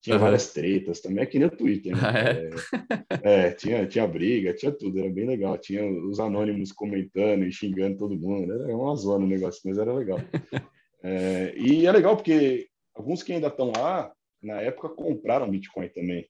Tinha 0.03 0.17
uhum. 0.17 0.21
várias 0.21 0.51
tretas 0.51 0.99
também, 0.99 1.23
aqui 1.23 1.39
no 1.39 1.49
Twitter. 1.49 1.93
Né? 1.95 2.01
Ah, 3.23 3.31
é? 3.31 3.45
É, 3.45 3.47
é, 3.47 3.51
tinha, 3.51 3.87
tinha 3.87 4.05
briga, 4.05 4.53
tinha 4.53 4.71
tudo, 4.71 4.99
era 4.99 5.09
bem 5.09 5.25
legal. 5.25 5.57
Tinha 5.57 5.81
os 5.85 6.19
anônimos 6.19 6.73
comentando 6.73 7.45
e 7.45 7.53
xingando 7.53 7.97
todo 7.97 8.19
mundo. 8.19 8.51
Era 8.51 8.75
uma 8.75 8.95
zona 8.97 9.23
o 9.23 9.27
negócio, 9.27 9.61
mas 9.65 9.77
era 9.77 9.93
legal. 9.93 10.19
É, 11.05 11.53
e 11.57 11.85
é 11.85 11.91
legal 11.91 12.15
porque 12.15 12.69
alguns 12.95 13.21
que 13.21 13.33
ainda 13.33 13.47
estão 13.47 13.73
lá, 13.75 14.09
na 14.41 14.61
época, 14.61 14.87
compraram 14.87 15.51
Bitcoin 15.51 15.89
também. 15.89 16.25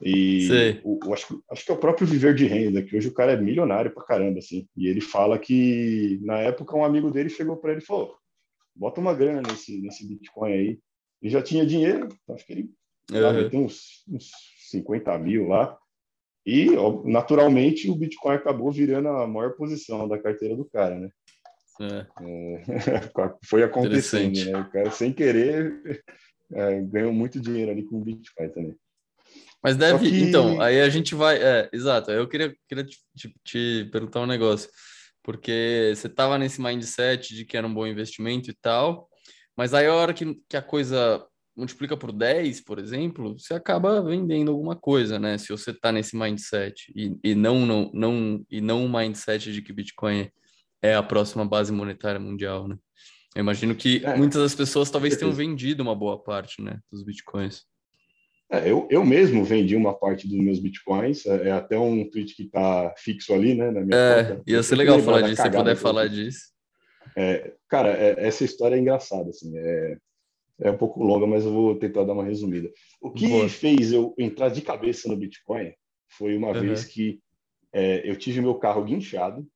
E 0.00 0.48
o, 0.82 0.98
o, 1.06 1.12
acho, 1.12 1.44
acho 1.50 1.66
que 1.66 1.70
é 1.70 1.74
o 1.74 1.78
próprio 1.78 2.06
Viver 2.06 2.34
de 2.34 2.46
Renda, 2.46 2.80
que 2.80 2.96
hoje 2.96 3.08
o 3.08 3.12
cara 3.12 3.32
é 3.32 3.36
milionário 3.36 3.92
pra 3.92 4.02
caramba, 4.02 4.38
assim. 4.38 4.66
E 4.74 4.88
ele 4.88 5.02
fala 5.02 5.38
que, 5.38 6.18
na 6.22 6.38
época, 6.38 6.78
um 6.78 6.82
amigo 6.82 7.10
dele 7.10 7.28
chegou 7.28 7.58
para 7.58 7.72
ele 7.72 7.82
e 7.82 7.84
falou: 7.84 8.16
bota 8.74 9.02
uma 9.02 9.12
grana 9.12 9.42
nesse, 9.46 9.78
nesse 9.82 10.08
Bitcoin 10.08 10.50
aí 10.50 10.78
ele 11.22 11.30
já 11.30 11.42
tinha 11.42 11.66
dinheiro, 11.66 12.08
acho 12.30 12.46
que 12.46 12.52
ele 12.52 12.70
uhum. 13.10 13.48
tem 13.48 13.60
uns, 13.60 14.04
uns 14.08 14.30
50 14.70 15.18
mil 15.18 15.48
lá. 15.48 15.76
E, 16.46 16.68
naturalmente, 17.04 17.90
o 17.90 17.94
Bitcoin 17.94 18.34
acabou 18.34 18.72
virando 18.72 19.08
a 19.08 19.26
maior 19.26 19.52
posição 19.52 20.08
da 20.08 20.18
carteira 20.18 20.56
do 20.56 20.64
cara, 20.64 20.98
né? 20.98 21.10
É. 21.80 22.06
É, 22.22 22.64
foi 23.44 23.62
acontecendo, 23.62 24.44
né? 24.44 24.58
O 24.58 24.70
cara, 24.70 24.90
sem 24.90 25.12
querer, 25.12 26.02
é, 26.52 26.80
ganhou 26.82 27.12
muito 27.12 27.40
dinheiro 27.40 27.70
ali 27.70 27.82
com 27.84 27.96
o 27.96 28.04
Bitcoin 28.04 28.48
também. 28.48 28.76
Mas 29.62 29.76
deve, 29.76 30.08
que... 30.08 30.22
então, 30.22 30.60
aí 30.60 30.80
a 30.80 30.88
gente 30.88 31.14
vai, 31.14 31.36
é, 31.36 31.68
exato, 31.72 32.10
eu 32.10 32.26
queria, 32.26 32.54
queria 32.66 32.84
te, 32.84 32.98
te, 33.14 33.34
te 33.44 33.88
perguntar 33.92 34.20
um 34.20 34.26
negócio, 34.26 34.70
porque 35.22 35.92
você 35.94 36.06
estava 36.06 36.38
nesse 36.38 36.60
mindset 36.62 37.34
de 37.34 37.44
que 37.44 37.56
era 37.56 37.66
um 37.66 37.74
bom 37.74 37.86
investimento 37.86 38.50
e 38.50 38.54
tal, 38.54 39.08
mas 39.54 39.74
aí 39.74 39.86
a 39.86 39.94
hora 39.94 40.14
que, 40.14 40.34
que 40.48 40.56
a 40.56 40.62
coisa 40.62 41.26
multiplica 41.56 41.96
por 41.96 42.12
10, 42.12 42.62
por 42.62 42.78
exemplo, 42.78 43.38
você 43.38 43.54
acaba 43.54 44.02
vendendo 44.02 44.50
alguma 44.50 44.76
coisa, 44.76 45.18
né? 45.18 45.36
Se 45.38 45.48
você 45.48 45.70
está 45.70 45.92
nesse 45.92 46.16
mindset 46.16 46.92
e, 46.94 47.16
e 47.22 47.34
não, 47.34 47.66
não, 47.66 47.90
não, 47.92 48.44
e 48.50 48.60
não 48.60 48.84
um 48.84 48.92
mindset 48.92 49.52
de 49.52 49.62
que 49.62 49.72
Bitcoin 49.72 50.30
é 50.82 50.94
a 50.94 51.02
próxima 51.02 51.44
base 51.44 51.72
monetária 51.72 52.20
mundial, 52.20 52.68
né? 52.68 52.76
Eu 53.34 53.40
imagino 53.40 53.74
que 53.74 54.04
é, 54.04 54.16
muitas 54.16 54.42
das 54.42 54.54
pessoas 54.54 54.90
talvez 54.90 55.16
tenham 55.16 55.32
vendido 55.32 55.82
uma 55.82 55.94
boa 55.94 56.20
parte, 56.20 56.60
né, 56.60 56.80
dos 56.90 57.04
Bitcoins. 57.04 57.64
É, 58.50 58.68
eu, 58.68 58.88
eu 58.90 59.04
mesmo 59.04 59.44
vendi 59.44 59.76
uma 59.76 59.94
parte 59.94 60.26
dos 60.26 60.36
meus 60.36 60.58
bitcoins, 60.58 61.24
é, 61.24 61.48
é 61.48 61.52
até 61.52 61.78
um 61.78 62.04
tweet 62.10 62.34
que 62.34 62.42
está 62.42 62.92
fixo 62.98 63.32
ali, 63.32 63.54
né, 63.54 63.70
na 63.70 63.80
minha 63.80 63.96
é, 63.96 64.24
conta. 64.24 64.42
Ia 64.44 64.62
ser 64.64 64.74
legal 64.74 64.98
falar 64.98 65.22
disso, 65.22 65.40
se 65.40 65.50
puder 65.50 65.76
falar 65.76 66.08
disso. 66.08 66.40
É, 67.16 67.52
cara, 67.68 67.90
é, 67.90 68.26
essa 68.26 68.42
história 68.42 68.74
é 68.74 68.78
engraçada, 68.80 69.30
assim, 69.30 69.56
é, 69.56 69.96
é 70.62 70.70
um 70.70 70.76
pouco 70.76 71.02
longa, 71.02 71.26
mas 71.26 71.44
eu 71.44 71.52
vou 71.52 71.76
tentar 71.76 72.04
dar 72.04 72.12
uma 72.12 72.24
resumida. 72.24 72.70
O 73.00 73.10
que 73.10 73.28
Boa. 73.28 73.48
fez 73.48 73.92
eu 73.92 74.14
entrar 74.18 74.48
de 74.48 74.62
cabeça 74.62 75.08
no 75.08 75.16
Bitcoin 75.16 75.72
foi 76.16 76.36
uma 76.36 76.48
uhum. 76.48 76.60
vez 76.60 76.84
que 76.84 77.20
é, 77.72 78.08
eu 78.08 78.16
tive 78.16 78.40
meu 78.40 78.54
carro 78.56 78.84
guinchado, 78.84 79.46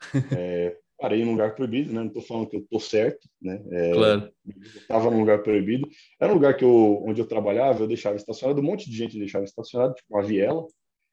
é, 0.38 0.76
parei 0.98 1.22
em 1.22 1.26
um 1.26 1.32
lugar 1.32 1.54
proibido, 1.54 1.92
né? 1.92 2.00
Não 2.00 2.08
estou 2.08 2.22
falando 2.22 2.48
que 2.48 2.56
eu 2.56 2.60
estou 2.60 2.80
certo, 2.80 3.28
né? 3.40 3.62
É, 3.70 3.92
claro. 3.92 4.32
Estava 4.76 5.10
num 5.10 5.20
lugar 5.20 5.42
proibido. 5.42 5.88
Era 6.20 6.32
um 6.32 6.36
lugar 6.36 6.56
que 6.56 6.64
eu, 6.64 7.02
onde 7.06 7.20
eu 7.20 7.26
trabalhava, 7.26 7.82
eu 7.82 7.88
deixava 7.88 8.16
estacionado, 8.16 8.60
um 8.60 8.64
monte 8.64 8.90
de 8.90 8.96
gente 8.96 9.18
deixava 9.18 9.44
estacionado, 9.44 9.94
tipo 9.94 10.14
uma 10.14 10.22
viela, 10.22 10.66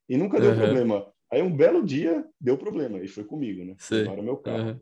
e 0.08 0.18
nunca 0.18 0.40
deu 0.40 0.52
uhum. 0.52 0.58
problema. 0.58 1.14
Aí 1.32 1.42
um 1.42 1.56
belo 1.56 1.84
dia 1.84 2.24
deu 2.40 2.58
problema, 2.58 3.00
e 3.00 3.08
foi 3.08 3.24
comigo, 3.24 3.66
né? 3.66 3.76
Levaram 4.00 4.24
meu 4.24 4.38
carro. 4.38 4.70
Uhum. 4.70 4.80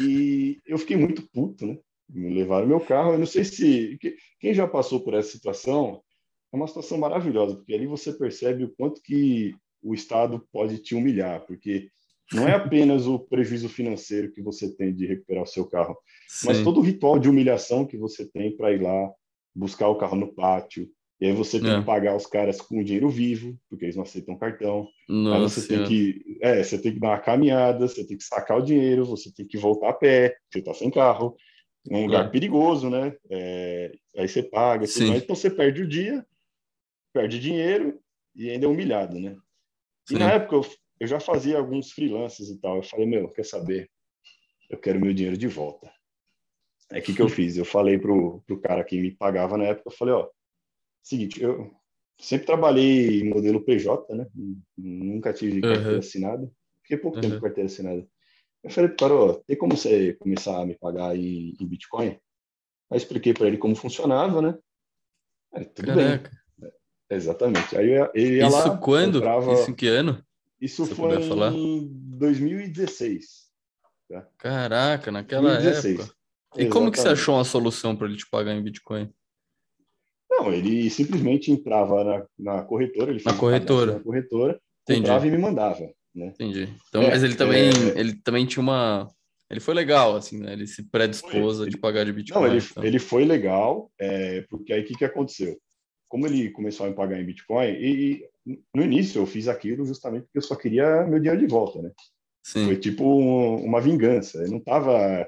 E 0.00 0.60
eu 0.66 0.78
fiquei 0.78 0.96
muito 0.96 1.28
puto, 1.30 1.66
né? 1.66 1.78
Me 2.08 2.30
levaram 2.30 2.66
meu 2.66 2.80
carro. 2.80 3.12
Eu 3.12 3.18
não 3.18 3.26
sei 3.26 3.44
se. 3.44 3.98
Quem 4.40 4.54
já 4.54 4.66
passou 4.66 5.00
por 5.00 5.14
essa 5.14 5.30
situação, 5.30 6.02
é 6.52 6.56
uma 6.56 6.66
situação 6.66 6.98
maravilhosa, 6.98 7.56
porque 7.56 7.74
ali 7.74 7.86
você 7.86 8.12
percebe 8.12 8.64
o 8.64 8.74
quanto 8.76 9.02
que 9.02 9.54
o 9.82 9.94
Estado 9.94 10.46
pode 10.52 10.78
te 10.78 10.94
humilhar, 10.94 11.44
porque 11.46 11.88
não 12.32 12.46
é 12.46 12.54
apenas 12.54 13.06
o 13.06 13.18
prejuízo 13.18 13.68
financeiro 13.68 14.32
que 14.32 14.42
você 14.42 14.74
tem 14.74 14.94
de 14.94 15.06
recuperar 15.06 15.44
o 15.44 15.46
seu 15.46 15.66
carro, 15.66 15.96
Sim. 16.28 16.48
mas 16.48 16.62
todo 16.62 16.80
o 16.80 16.82
ritual 16.82 17.18
de 17.18 17.28
humilhação 17.28 17.86
que 17.86 17.96
você 17.96 18.26
tem 18.30 18.54
para 18.56 18.72
ir 18.72 18.82
lá 18.82 19.10
buscar 19.54 19.88
o 19.88 19.96
carro 19.96 20.16
no 20.16 20.34
pátio. 20.34 20.88
E 21.20 21.26
aí 21.26 21.32
você 21.32 21.58
tem 21.58 21.70
é. 21.70 21.80
que 21.80 21.86
pagar 21.86 22.14
os 22.14 22.26
caras 22.26 22.60
com 22.60 22.82
dinheiro 22.82 23.08
vivo, 23.08 23.58
porque 23.68 23.86
eles 23.86 23.96
não 23.96 24.04
aceitam 24.04 24.38
cartão. 24.38 24.86
Nossa, 25.08 25.36
aí 25.36 25.42
você 25.42 25.68
tem 25.68 25.84
que, 25.84 26.38
é, 26.40 26.62
você 26.62 26.80
tem 26.80 26.92
que 26.92 27.00
dar 27.00 27.08
uma 27.08 27.18
caminhada, 27.18 27.88
você 27.88 28.06
tem 28.06 28.16
que 28.16 28.22
sacar 28.22 28.58
o 28.58 28.62
dinheiro, 28.62 29.04
você 29.04 29.32
tem 29.32 29.44
que 29.44 29.58
voltar 29.58 29.88
a 29.88 29.94
pé, 29.94 30.36
você 30.48 30.60
está 30.60 30.72
sem 30.74 30.90
carro. 30.90 31.34
Um 31.90 32.06
lugar 32.06 32.26
é. 32.26 32.28
perigoso, 32.28 32.90
né? 32.90 33.16
É, 33.30 33.92
aí 34.16 34.28
você 34.28 34.42
paga, 34.42 34.84
então 34.84 35.34
você 35.34 35.50
perde 35.50 35.82
o 35.82 35.88
dia, 35.88 36.26
perde 37.12 37.38
dinheiro 37.38 38.00
e 38.34 38.50
ainda 38.50 38.66
é 38.66 38.68
humilhado, 38.68 39.18
né? 39.18 39.36
E 40.10 40.14
Sim. 40.14 40.18
na 40.18 40.32
época 40.32 40.56
eu 40.56 40.64
eu 41.00 41.06
já 41.06 41.20
fazia 41.20 41.58
alguns 41.58 41.92
freelances 41.92 42.48
e 42.50 42.58
tal. 42.60 42.76
Eu 42.76 42.82
falei, 42.82 43.06
meu, 43.06 43.28
quer 43.28 43.44
saber? 43.44 43.90
Eu 44.68 44.78
quero 44.78 45.00
meu 45.00 45.12
dinheiro 45.12 45.38
de 45.38 45.46
volta. 45.46 45.90
Aí 46.90 47.00
o 47.00 47.02
que, 47.02 47.14
que 47.14 47.22
eu 47.22 47.28
fiz? 47.28 47.56
Eu 47.56 47.64
falei 47.64 47.98
pro, 47.98 48.42
pro 48.46 48.60
cara 48.60 48.84
que 48.84 49.00
me 49.00 49.10
pagava 49.10 49.56
na 49.56 49.64
época, 49.64 49.88
eu 49.88 49.96
falei, 49.96 50.14
ó, 50.14 50.28
seguinte, 51.02 51.42
eu 51.42 51.72
sempre 52.18 52.46
trabalhei 52.46 53.20
em 53.20 53.28
modelo 53.28 53.64
PJ, 53.64 54.14
né? 54.14 54.26
Nunca 54.76 55.32
tive 55.32 55.60
carteira 55.60 55.92
uhum. 55.92 55.98
assinada. 55.98 56.52
Fiquei 56.82 56.96
pouco 56.96 57.16
uhum. 57.16 57.22
tempo 57.22 57.34
com 57.36 57.42
carteira 57.42 57.66
assinada. 57.66 58.06
Eu 58.62 58.70
falei 58.70 58.88
pro 58.88 58.98
cara, 58.98 59.14
ó, 59.14 59.32
tem 59.46 59.56
como 59.56 59.76
você 59.76 60.14
começar 60.14 60.60
a 60.60 60.66
me 60.66 60.74
pagar 60.74 61.16
em, 61.16 61.56
em 61.60 61.66
Bitcoin? 61.66 62.18
Aí 62.90 62.96
expliquei 62.96 63.32
para 63.32 63.46
ele 63.46 63.58
como 63.58 63.76
funcionava, 63.76 64.42
né? 64.42 64.58
Aí, 65.52 65.64
tudo 65.64 65.86
Caraca. 65.86 66.30
bem. 66.58 66.70
Exatamente. 67.10 67.76
Aí 67.76 67.90
ele 68.14 68.36
ia 68.36 68.48
Isso 68.48 68.56
lá, 68.56 68.76
quando? 68.78 69.14
Comprava... 69.14 69.52
Isso 69.52 69.70
em 69.70 69.74
que 69.74 69.86
ano? 69.88 70.22
Isso 70.60 70.86
foi 70.86 71.16
em 71.54 71.88
2016. 72.18 73.48
Tá? 74.08 74.28
Caraca, 74.38 75.10
naquela 75.10 75.52
2016. 75.54 76.00
época. 76.00 76.14
E 76.56 76.62
Exatamente. 76.62 76.72
como 76.72 76.90
que 76.90 76.98
você 76.98 77.08
achou 77.08 77.34
uma 77.36 77.44
solução 77.44 77.94
para 77.94 78.08
ele 78.08 78.16
te 78.16 78.28
pagar 78.28 78.54
em 78.54 78.62
Bitcoin? 78.62 79.12
Não, 80.30 80.52
ele 80.52 80.88
simplesmente 80.90 81.50
entrava 81.50 82.04
na, 82.04 82.26
na 82.38 82.64
corretora, 82.64 83.10
ele 83.10 83.22
na 83.24 83.34
corretora, 83.34 83.94
na 83.94 84.00
corretora, 84.00 84.60
Entendi. 84.82 85.00
comprava 85.00 85.26
e 85.26 85.30
me 85.30 85.38
mandava, 85.38 85.90
né? 86.14 86.26
Entendi. 86.26 86.68
Então, 86.88 87.02
é, 87.02 87.10
mas 87.10 87.22
ele 87.22 87.34
também, 87.34 87.68
é... 87.68 88.00
ele 88.00 88.14
também 88.14 88.46
tinha 88.46 88.62
uma, 88.62 89.08
ele 89.50 89.60
foi 89.60 89.74
legal, 89.74 90.14
assim, 90.16 90.38
né? 90.38 90.52
Ele 90.52 90.66
se 90.66 90.82
predispôs 90.82 91.60
a 91.60 91.66
de 91.66 91.78
pagar 91.78 92.04
de 92.04 92.12
Bitcoin. 92.12 92.42
Não, 92.42 92.50
ele, 92.54 92.64
então. 92.70 92.84
ele 92.84 92.98
foi 92.98 93.24
legal, 93.24 93.90
é, 93.98 94.42
porque 94.50 94.72
aí 94.72 94.82
o 94.82 94.84
que, 94.84 94.94
que 94.94 95.04
aconteceu? 95.04 95.58
Como 96.06 96.26
ele 96.26 96.50
começou 96.50 96.86
a 96.86 96.88
me 96.90 96.94
pagar 96.94 97.20
em 97.20 97.24
Bitcoin, 97.24 97.70
e, 97.70 98.24
no 98.74 98.82
início 98.82 99.20
eu 99.20 99.26
fiz 99.26 99.48
aquilo 99.48 99.84
justamente 99.84 100.24
porque 100.24 100.38
eu 100.38 100.42
só 100.42 100.54
queria 100.54 101.04
meu 101.06 101.18
dinheiro 101.18 101.40
de 101.40 101.46
volta, 101.46 101.80
né? 101.80 101.90
Sim. 102.42 102.66
Foi 102.66 102.76
tipo 102.76 103.04
um, 103.04 103.64
uma 103.64 103.80
vingança. 103.80 104.38
Eu 104.38 104.50
não 104.50 104.58
estava 104.58 105.26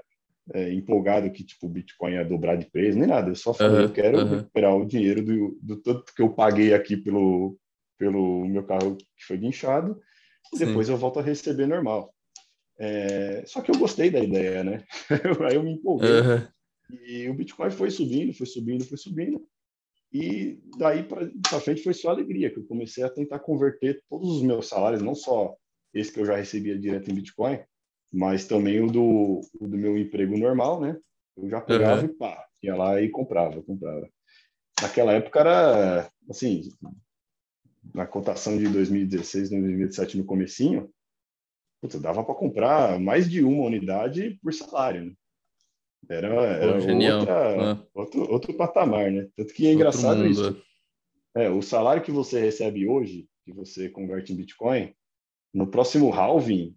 é, 0.54 0.72
empolgado 0.72 1.30
que 1.30 1.44
tipo 1.44 1.66
o 1.66 1.70
Bitcoin 1.70 2.12
ia 2.12 2.24
dobrar 2.24 2.56
de 2.56 2.70
preço 2.70 2.98
nem 2.98 3.08
nada. 3.08 3.30
Eu 3.30 3.34
só 3.34 3.52
falei, 3.52 3.78
uhum, 3.78 3.82
eu 3.82 3.92
quero 3.92 4.18
uhum. 4.18 4.36
recuperar 4.36 4.76
o 4.76 4.86
dinheiro 4.86 5.22
do, 5.22 5.58
do 5.62 5.76
tanto 5.76 6.14
que 6.14 6.22
eu 6.22 6.30
paguei 6.30 6.74
aqui 6.74 6.96
pelo 6.96 7.56
pelo 7.98 8.46
meu 8.46 8.62
carro 8.62 8.96
que 8.96 9.24
foi 9.26 9.36
guinchado 9.36 10.00
e 10.52 10.58
depois 10.58 10.88
eu 10.88 10.96
volto 10.96 11.18
a 11.18 11.22
receber 11.22 11.66
normal. 11.66 12.14
É, 12.78 13.44
só 13.46 13.60
que 13.60 13.70
eu 13.70 13.78
gostei 13.78 14.10
da 14.10 14.20
ideia, 14.20 14.64
né? 14.64 14.84
Aí 15.48 15.54
eu 15.54 15.62
me 15.62 15.72
empolguei. 15.72 16.10
Uhum. 16.10 16.48
E 17.04 17.28
o 17.28 17.34
Bitcoin 17.34 17.70
foi 17.70 17.90
subindo, 17.90 18.32
foi 18.32 18.46
subindo, 18.46 18.84
foi 18.84 18.96
subindo. 18.96 19.46
E 20.12 20.58
daí 20.76 21.04
para 21.04 21.60
frente 21.60 21.84
foi 21.84 21.94
só 21.94 22.10
alegria, 22.10 22.50
que 22.50 22.58
eu 22.58 22.66
comecei 22.66 23.04
a 23.04 23.10
tentar 23.10 23.38
converter 23.38 24.02
todos 24.08 24.28
os 24.28 24.42
meus 24.42 24.66
salários, 24.66 25.02
não 25.02 25.14
só 25.14 25.54
esse 25.94 26.12
que 26.12 26.20
eu 26.20 26.26
já 26.26 26.36
recebia 26.36 26.78
direto 26.78 27.10
em 27.10 27.14
Bitcoin, 27.14 27.60
mas 28.12 28.46
também 28.46 28.80
o 28.80 28.88
do, 28.88 29.40
o 29.60 29.68
do 29.68 29.76
meu 29.76 29.96
emprego 29.96 30.36
normal, 30.36 30.80
né? 30.80 30.98
Eu 31.36 31.48
já 31.48 31.60
pegava 31.60 32.02
uhum. 32.02 32.06
e 32.06 32.14
pá, 32.14 32.44
ia 32.62 32.74
lá 32.74 33.00
e 33.00 33.08
comprava, 33.08 33.62
comprava. 33.62 34.08
Naquela 34.82 35.12
época 35.12 35.40
era, 35.40 36.10
assim, 36.28 36.62
na 37.94 38.06
cotação 38.06 38.56
de 38.56 38.68
2016, 38.68 39.50
2017 39.50 40.18
no 40.18 40.24
comecinho, 40.24 40.90
dava 42.00 42.22
para 42.22 42.34
comprar 42.34 42.98
mais 43.00 43.28
de 43.28 43.42
uma 43.42 43.64
unidade 43.64 44.38
por 44.42 44.52
salário, 44.52 45.06
né? 45.06 45.12
Era, 46.08 46.28
era 46.28 46.72
Pô, 46.74 46.80
genial. 46.80 47.20
Outra, 47.20 47.72
ah. 47.72 47.86
outro, 47.94 48.32
outro 48.32 48.54
patamar, 48.54 49.10
né? 49.10 49.28
Tanto 49.36 49.52
que 49.52 49.66
é 49.66 49.72
engraçado 49.72 50.26
isso. 50.26 50.56
É. 51.36 51.44
é, 51.44 51.50
o 51.50 51.62
salário 51.62 52.02
que 52.02 52.10
você 52.10 52.40
recebe 52.40 52.88
hoje, 52.88 53.28
que 53.44 53.52
você 53.52 53.88
converte 53.88 54.32
em 54.32 54.36
Bitcoin, 54.36 54.94
no 55.52 55.66
próximo 55.66 56.12
halving, 56.12 56.74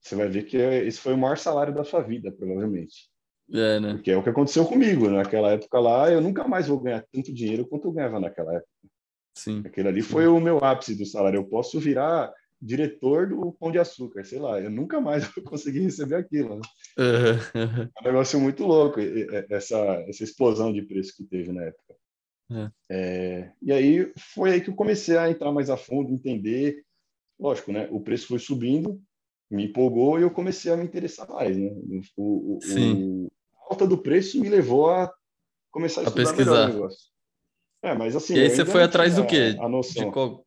você 0.00 0.14
vai 0.14 0.28
ver 0.28 0.44
que 0.44 0.56
é, 0.56 0.84
esse 0.84 1.00
foi 1.00 1.14
o 1.14 1.18
maior 1.18 1.36
salário 1.36 1.74
da 1.74 1.84
sua 1.84 2.00
vida, 2.00 2.30
provavelmente. 2.30 3.10
É, 3.52 3.80
né? 3.80 3.94
Porque 3.94 4.10
é 4.10 4.16
o 4.16 4.22
que 4.22 4.30
aconteceu 4.30 4.64
comigo. 4.64 5.08
Naquela 5.08 5.52
época 5.52 5.78
lá, 5.78 6.10
eu 6.10 6.20
nunca 6.20 6.46
mais 6.46 6.68
vou 6.68 6.80
ganhar 6.80 7.04
tanto 7.12 7.32
dinheiro 7.32 7.66
quanto 7.66 7.88
eu 7.88 7.92
ganhava 7.92 8.20
naquela 8.20 8.54
época. 8.54 8.70
Sim. 9.36 9.62
Aquele 9.64 9.88
ali 9.88 10.02
foi 10.02 10.26
o 10.26 10.40
meu 10.40 10.58
ápice 10.64 10.94
do 10.94 11.04
salário. 11.04 11.38
Eu 11.38 11.44
posso 11.44 11.78
virar 11.78 12.32
diretor 12.60 13.28
do 13.28 13.52
Pão 13.52 13.70
de 13.70 13.78
Açúcar, 13.78 14.24
sei 14.24 14.38
lá, 14.38 14.58
eu 14.58 14.70
nunca 14.70 15.00
mais 15.00 15.24
vou 15.34 15.44
conseguir 15.44 15.80
receber 15.80 16.16
aquilo. 16.16 16.56
Né? 16.56 16.62
Uhum. 16.98 17.82
É 17.82 18.00
um 18.00 18.04
negócio 18.04 18.40
muito 18.40 18.64
louco, 18.64 18.98
essa, 19.50 19.78
essa 20.08 20.24
explosão 20.24 20.72
de 20.72 20.82
preço 20.82 21.14
que 21.16 21.24
teve 21.24 21.52
na 21.52 21.64
época. 21.64 21.94
É. 22.50 22.70
É, 22.90 23.52
e 23.60 23.72
aí 23.72 24.12
foi 24.34 24.52
aí 24.52 24.60
que 24.60 24.70
eu 24.70 24.74
comecei 24.74 25.16
a 25.16 25.30
entrar 25.30 25.52
mais 25.52 25.68
a 25.68 25.76
fundo, 25.76 26.12
entender. 26.12 26.82
Lógico, 27.38 27.72
né? 27.72 27.88
O 27.90 28.00
preço 28.00 28.28
foi 28.28 28.38
subindo, 28.38 29.00
me 29.50 29.66
empolgou 29.66 30.18
e 30.18 30.22
eu 30.22 30.30
comecei 30.30 30.72
a 30.72 30.76
me 30.76 30.84
interessar 30.84 31.28
mais. 31.28 31.56
Né? 31.56 31.70
O, 32.16 32.54
o, 32.54 32.58
o 32.58 33.32
a 33.58 33.72
alta 33.72 33.86
do 33.86 33.98
preço 33.98 34.40
me 34.40 34.48
levou 34.48 34.88
a 34.88 35.12
começar 35.70 36.02
a, 36.02 36.04
a 36.04 36.06
estudar 36.06 36.24
pesquisar. 36.24 36.50
melhor 36.52 36.70
o 36.70 36.72
negócio. 36.74 37.15
É, 37.86 37.94
mas 37.94 38.16
assim. 38.16 38.34
E 38.34 38.40
aí 38.40 38.50
você 38.50 38.64
foi 38.64 38.82
atrás 38.82 39.14
do 39.14 39.24
quê? 39.24 39.56
A 39.60 39.68
noção. 39.68 40.06
De 40.06 40.12
qual, 40.12 40.44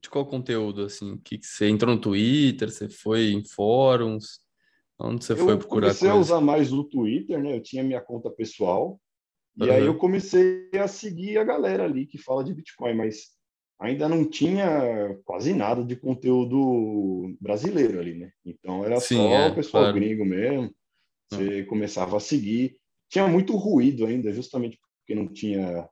de 0.00 0.10
qual 0.10 0.26
conteúdo, 0.26 0.82
assim? 0.82 1.16
Que, 1.18 1.38
que 1.38 1.46
você 1.46 1.68
entrou 1.68 1.94
no 1.94 2.00
Twitter, 2.00 2.70
você 2.70 2.88
foi 2.88 3.30
em 3.30 3.44
fóruns? 3.44 4.40
Onde 4.98 5.24
você 5.24 5.32
eu 5.32 5.36
foi 5.36 5.56
procurar 5.56 5.86
comecei 5.86 6.08
coisa? 6.08 6.18
a 6.18 6.20
usar 6.20 6.40
mais 6.40 6.72
o 6.72 6.82
Twitter, 6.82 7.40
né? 7.40 7.56
Eu 7.56 7.62
tinha 7.62 7.84
minha 7.84 8.00
conta 8.00 8.28
pessoal. 8.30 9.00
E 9.56 9.64
uhum. 9.64 9.72
aí 9.72 9.86
eu 9.86 9.96
comecei 9.96 10.70
a 10.74 10.88
seguir 10.88 11.38
a 11.38 11.44
galera 11.44 11.84
ali 11.84 12.04
que 12.04 12.18
fala 12.18 12.42
de 12.42 12.52
Bitcoin, 12.52 12.94
mas 12.94 13.30
ainda 13.80 14.08
não 14.08 14.28
tinha 14.28 15.16
quase 15.24 15.52
nada 15.54 15.84
de 15.84 15.94
conteúdo 15.94 17.36
brasileiro 17.40 18.00
ali, 18.00 18.14
né? 18.14 18.32
Então 18.44 18.84
era 18.84 18.98
Sim, 18.98 19.16
só 19.16 19.28
é, 19.28 19.48
o 19.50 19.54
pessoal 19.54 19.84
claro. 19.84 20.00
gringo 20.00 20.24
mesmo. 20.24 20.74
Você 21.30 21.60
uhum. 21.60 21.66
começava 21.66 22.16
a 22.16 22.20
seguir. 22.20 22.76
Tinha 23.08 23.28
muito 23.28 23.54
ruído 23.54 24.04
ainda, 24.04 24.32
justamente 24.32 24.80
porque 24.98 25.14
não 25.14 25.32
tinha 25.32 25.88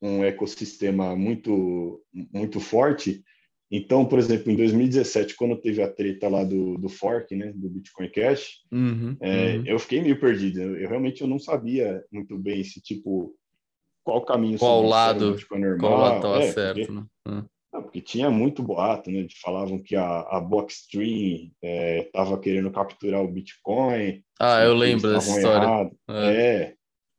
um 0.00 0.24
ecossistema 0.24 1.14
muito 1.14 2.02
muito 2.12 2.60
forte. 2.60 3.22
Então, 3.70 4.04
por 4.04 4.18
exemplo, 4.18 4.50
em 4.50 4.56
2017, 4.56 5.36
quando 5.36 5.60
teve 5.60 5.80
a 5.80 5.88
treta 5.88 6.28
lá 6.28 6.42
do, 6.42 6.76
do 6.76 6.88
fork, 6.88 7.36
né, 7.36 7.52
do 7.54 7.68
Bitcoin 7.68 8.10
Cash, 8.10 8.62
uhum, 8.72 9.16
é, 9.20 9.56
uhum. 9.56 9.62
eu 9.64 9.78
fiquei 9.78 10.00
meio 10.02 10.18
perdido. 10.18 10.60
Eu, 10.60 10.76
eu, 10.76 10.88
realmente 10.88 11.20
eu 11.20 11.28
não 11.28 11.38
sabia 11.38 12.04
muito 12.10 12.36
bem 12.36 12.64
se 12.64 12.80
tipo 12.80 13.32
qual 14.02 14.24
caminho 14.24 14.58
qual 14.58 14.82
lado 14.82 15.36
qual 15.78 15.98
lado 15.98 16.16
estava 16.16 16.42
é, 16.42 16.52
certo, 16.52 16.78
porque, 16.78 16.92
né? 16.92 17.06
Uhum. 17.28 17.44
Não, 17.72 17.82
porque 17.82 18.00
tinha 18.00 18.28
muito 18.28 18.60
boato, 18.60 19.08
né? 19.08 19.24
Falavam 19.40 19.80
que 19.80 19.94
a, 19.94 20.22
a 20.22 20.40
Blockstream 20.40 21.52
estava 21.62 22.34
é, 22.34 22.38
querendo 22.38 22.72
capturar 22.72 23.22
o 23.22 23.30
Bitcoin. 23.30 24.20
Ah, 24.40 24.64
eu 24.64 24.74
lembro 24.74 25.12
dessa 25.12 25.36
história. 25.36 25.90
É. 26.08 26.36
é. 26.36 26.74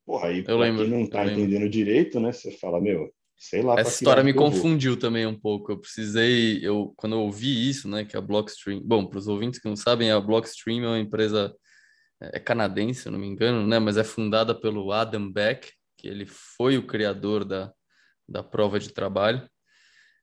Porra, 0.06 0.30
aí 0.30 0.44
eu 0.48 0.58
lembro, 0.58 0.88
não 0.88 1.02
está 1.02 1.26
entendendo 1.26 1.70
direito, 1.70 2.20
né? 2.20 2.32
Você 2.32 2.52
fala, 2.52 2.82
meu, 2.82 3.12
sei 3.38 3.62
lá. 3.62 3.80
Essa 3.80 3.92
história 3.92 4.24
me 4.24 4.34
confundiu 4.34 4.98
também 4.98 5.26
um 5.26 5.38
pouco. 5.38 5.72
Eu 5.72 5.80
precisei, 5.80 6.60
eu 6.62 6.94
quando 6.96 7.14
eu 7.14 7.22
ouvi 7.22 7.70
isso, 7.70 7.88
né, 7.88 8.06
que 8.06 8.16
a 8.16 8.22
Blockstream, 8.22 8.82
bom, 8.84 9.06
para 9.06 9.18
os 9.18 9.28
ouvintes 9.28 9.60
que 9.60 9.68
não 9.68 9.76
sabem, 9.76 10.12
a 10.12 10.20
Blockstream 10.20 10.84
é 10.84 10.88
uma 10.88 11.00
empresa 11.00 11.54
é, 12.22 12.38
é 12.38 12.40
canadense, 12.40 13.02
se 13.02 13.10
não 13.10 13.20
me 13.20 13.28
engano, 13.28 13.66
né, 13.66 13.80
mas 13.80 13.98
é 13.98 14.04
fundada 14.04 14.54
pelo 14.54 14.92
Adam 14.92 15.32
Beck, 15.32 15.72
que 15.98 16.08
ele 16.08 16.26
foi 16.26 16.78
o 16.78 16.86
criador 16.86 17.44
da, 17.44 17.72
da 18.28 18.44
prova 18.44 18.80
de 18.80 18.94
trabalho. 18.94 19.48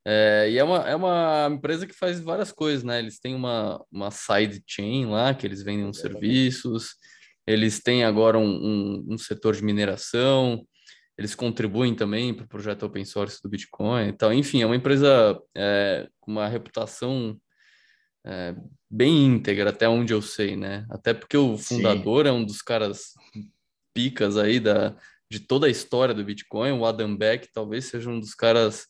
É, 0.05 0.49
e 0.49 0.57
é 0.57 0.63
uma, 0.63 0.89
é 0.89 0.95
uma 0.95 1.49
empresa 1.51 1.85
que 1.85 1.93
faz 1.93 2.19
várias 2.19 2.51
coisas, 2.51 2.83
né? 2.83 2.99
Eles 2.99 3.19
têm 3.19 3.35
uma, 3.35 3.83
uma 3.91 4.09
side 4.09 4.63
chain 4.65 5.07
lá, 5.07 5.33
que 5.33 5.45
eles 5.45 5.61
vendem 5.61 5.85
uns 5.85 5.99
serviços, 5.99 6.95
eles 7.49 7.79
têm 7.79 8.03
agora 8.03 8.37
um, 8.37 8.43
um, 8.43 9.05
um 9.09 9.17
setor 9.17 9.55
de 9.55 9.63
mineração, 9.63 10.63
eles 11.17 11.33
contribuem 11.33 11.95
também 11.95 12.31
para 12.31 12.45
o 12.45 12.47
projeto 12.47 12.83
open 12.83 13.03
source 13.03 13.41
do 13.41 13.49
Bitcoin 13.49 14.07
então 14.07 14.31
Enfim, 14.31 14.61
é 14.61 14.65
uma 14.65 14.75
empresa 14.75 15.37
é, 15.57 16.07
com 16.19 16.31
uma 16.31 16.47
reputação 16.47 17.35
é, 18.25 18.55
bem 18.89 19.25
íntegra, 19.25 19.71
até 19.71 19.89
onde 19.89 20.13
eu 20.13 20.21
sei, 20.21 20.55
né? 20.55 20.85
Até 20.91 21.13
porque 21.13 21.37
o 21.37 21.57
fundador 21.57 22.25
Sim. 22.25 22.29
é 22.29 22.33
um 22.33 22.45
dos 22.45 22.61
caras 22.61 23.13
picas 23.93 24.37
aí 24.37 24.59
da, 24.59 24.95
de 25.31 25.39
toda 25.39 25.65
a 25.65 25.71
história 25.71 26.13
do 26.13 26.23
Bitcoin, 26.23 26.73
o 26.73 26.85
Adam 26.85 27.15
Beck 27.17 27.49
talvez 27.51 27.85
seja 27.85 28.09
um 28.09 28.19
dos 28.19 28.35
caras 28.35 28.85